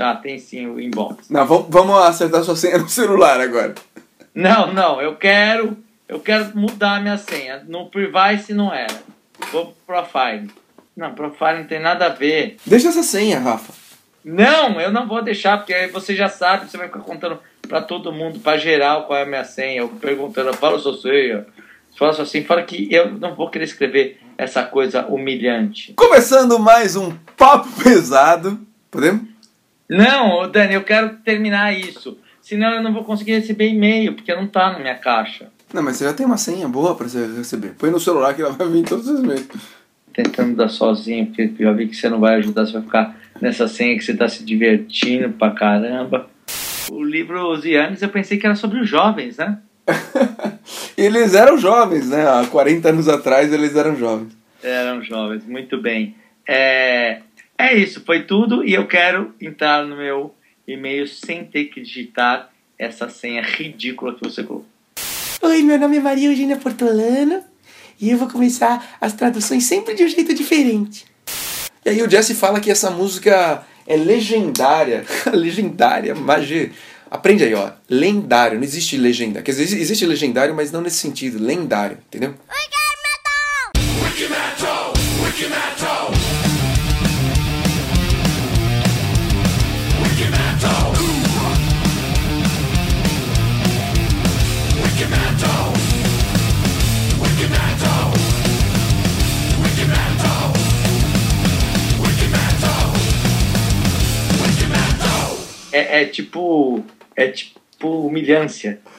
Ah, 0.00 0.14
tem 0.16 0.38
sim 0.38 0.66
o 0.66 0.78
inbox. 0.80 1.30
Não, 1.30 1.46
vamos 1.46 1.96
acertar 2.00 2.42
sua 2.42 2.56
senha 2.56 2.78
no 2.78 2.88
celular 2.88 3.40
agora. 3.40 3.74
Não, 4.34 4.72
não, 4.72 5.00
eu 5.00 5.14
quero. 5.16 5.76
Eu 6.08 6.20
quero 6.20 6.56
mudar 6.56 6.96
a 6.96 7.00
minha 7.00 7.16
senha. 7.16 7.62
No 7.66 7.86
Privacy 7.86 8.52
não 8.52 8.72
era. 8.72 8.94
Vou 9.52 9.74
pro 9.86 10.02
Profile. 10.02 10.50
Não, 10.96 11.14
Profile 11.14 11.58
não 11.58 11.64
tem 11.64 11.80
nada 11.80 12.06
a 12.06 12.10
ver. 12.10 12.56
Deixa 12.66 12.88
essa 12.88 13.02
senha, 13.02 13.38
Rafa. 13.40 13.72
Não, 14.24 14.80
eu 14.80 14.90
não 14.90 15.06
vou 15.06 15.22
deixar, 15.22 15.58
porque 15.58 15.74
aí 15.74 15.88
você 15.88 16.14
já 16.14 16.28
sabe, 16.28 16.70
você 16.70 16.76
vai 16.76 16.86
ficar 16.86 17.00
contando 17.00 17.38
pra 17.68 17.82
todo 17.82 18.12
mundo, 18.12 18.40
pra 18.40 18.56
geral, 18.56 19.04
qual 19.04 19.18
é 19.18 19.22
a 19.22 19.26
minha 19.26 19.44
senha. 19.44 19.80
Eu 19.80 19.88
perguntando, 19.88 20.52
fala 20.54 20.78
sua 20.78 20.96
senha. 20.96 21.46
Fala 21.96 22.10
assim, 22.10 22.42
fala 22.42 22.62
que 22.62 22.88
eu 22.92 23.12
não 23.12 23.34
vou 23.34 23.50
querer 23.50 23.64
escrever 23.64 24.18
essa 24.36 24.64
coisa 24.64 25.06
humilhante. 25.06 25.92
Começando 25.94 26.58
mais 26.58 26.96
um 26.96 27.12
papo 27.36 27.68
pesado. 27.82 28.58
Podemos? 28.90 29.22
Não, 29.88 30.50
Dani, 30.50 30.74
eu 30.74 30.82
quero 30.82 31.16
terminar 31.18 31.72
isso. 31.72 32.18
Senão 32.44 32.74
eu 32.74 32.82
não 32.82 32.92
vou 32.92 33.04
conseguir 33.04 33.32
receber 33.32 33.68
e-mail, 33.68 34.12
porque 34.12 34.34
não 34.34 34.46
tá 34.46 34.70
na 34.70 34.78
minha 34.78 34.96
caixa. 34.96 35.48
Não, 35.72 35.82
mas 35.82 35.96
você 35.96 36.04
já 36.04 36.12
tem 36.12 36.26
uma 36.26 36.36
senha 36.36 36.68
boa 36.68 36.94
pra 36.94 37.08
você 37.08 37.26
receber. 37.38 37.70
Põe 37.78 37.90
no 37.90 37.98
celular 37.98 38.34
que 38.34 38.42
ela 38.42 38.52
vai 38.52 38.68
vir 38.68 38.84
todos 38.84 39.08
os 39.08 39.22
meses. 39.22 39.48
Tentando 40.12 40.54
dar 40.54 40.68
sozinho, 40.68 41.24
porque 41.26 41.50
eu 41.58 41.66
já 41.66 41.72
vi 41.72 41.88
que 41.88 41.96
você 41.96 42.06
não 42.06 42.20
vai 42.20 42.34
ajudar, 42.34 42.66
você 42.66 42.74
vai 42.74 42.82
ficar 42.82 43.16
nessa 43.40 43.66
senha 43.66 43.96
que 43.96 44.04
você 44.04 44.14
tá 44.14 44.28
se 44.28 44.44
divertindo 44.44 45.30
pra 45.30 45.52
caramba. 45.52 46.28
O 46.90 47.02
livro 47.02 47.50
Os 47.50 47.64
Youngs 47.64 48.02
eu 48.02 48.10
pensei 48.10 48.36
que 48.36 48.44
era 48.44 48.54
sobre 48.54 48.78
os 48.78 48.88
jovens, 48.90 49.38
né? 49.38 49.58
Eles 50.98 51.32
eram 51.32 51.56
jovens, 51.56 52.10
né? 52.10 52.28
Há 52.28 52.46
40 52.46 52.90
anos 52.90 53.08
atrás 53.08 53.50
eles 53.52 53.74
eram 53.74 53.96
jovens. 53.96 54.36
Eram 54.62 55.02
jovens, 55.02 55.44
muito 55.46 55.80
bem. 55.80 56.14
É, 56.46 57.20
é 57.56 57.74
isso, 57.74 58.04
foi 58.04 58.22
tudo. 58.24 58.62
E 58.62 58.74
eu 58.74 58.86
quero 58.86 59.34
entrar 59.40 59.84
no 59.86 59.96
meu 59.96 60.34
e-mail 60.66 61.06
sem 61.06 61.44
ter 61.44 61.66
que 61.66 61.80
digitar 61.80 62.50
essa 62.78 63.08
senha 63.08 63.42
ridícula 63.42 64.14
que 64.14 64.22
você 64.22 64.42
colocou. 64.42 64.66
Oi, 65.42 65.62
meu 65.62 65.78
nome 65.78 65.98
é 65.98 66.00
Maria 66.00 66.28
Eugênia 66.30 66.56
Portolano 66.56 67.44
e 68.00 68.10
eu 68.10 68.18
vou 68.18 68.28
começar 68.28 68.96
as 69.00 69.12
traduções 69.12 69.64
sempre 69.64 69.94
de 69.94 70.04
um 70.04 70.08
jeito 70.08 70.34
diferente. 70.34 71.04
E 71.84 71.90
aí 71.90 72.02
o 72.02 72.10
Jesse 72.10 72.34
fala 72.34 72.60
que 72.60 72.70
essa 72.70 72.90
música 72.90 73.64
é 73.86 73.96
legendária. 73.96 75.04
legendária, 75.32 76.14
magia. 76.14 76.70
Aprende 77.10 77.44
aí, 77.44 77.54
ó. 77.54 77.70
Lendário, 77.88 78.56
não 78.56 78.64
existe 78.64 78.96
legenda. 78.96 79.42
Quer 79.42 79.52
dizer, 79.52 79.78
existe 79.78 80.06
legendário, 80.06 80.54
mas 80.54 80.72
não 80.72 80.80
nesse 80.80 80.96
sentido. 80.96 81.38
Lendário, 81.42 81.98
entendeu? 82.08 82.34
É, 105.74 106.02
é 106.02 106.04
tipo. 106.06 106.84
É 107.16 107.28
tipo 107.28 108.06
humilhância. 108.06 108.80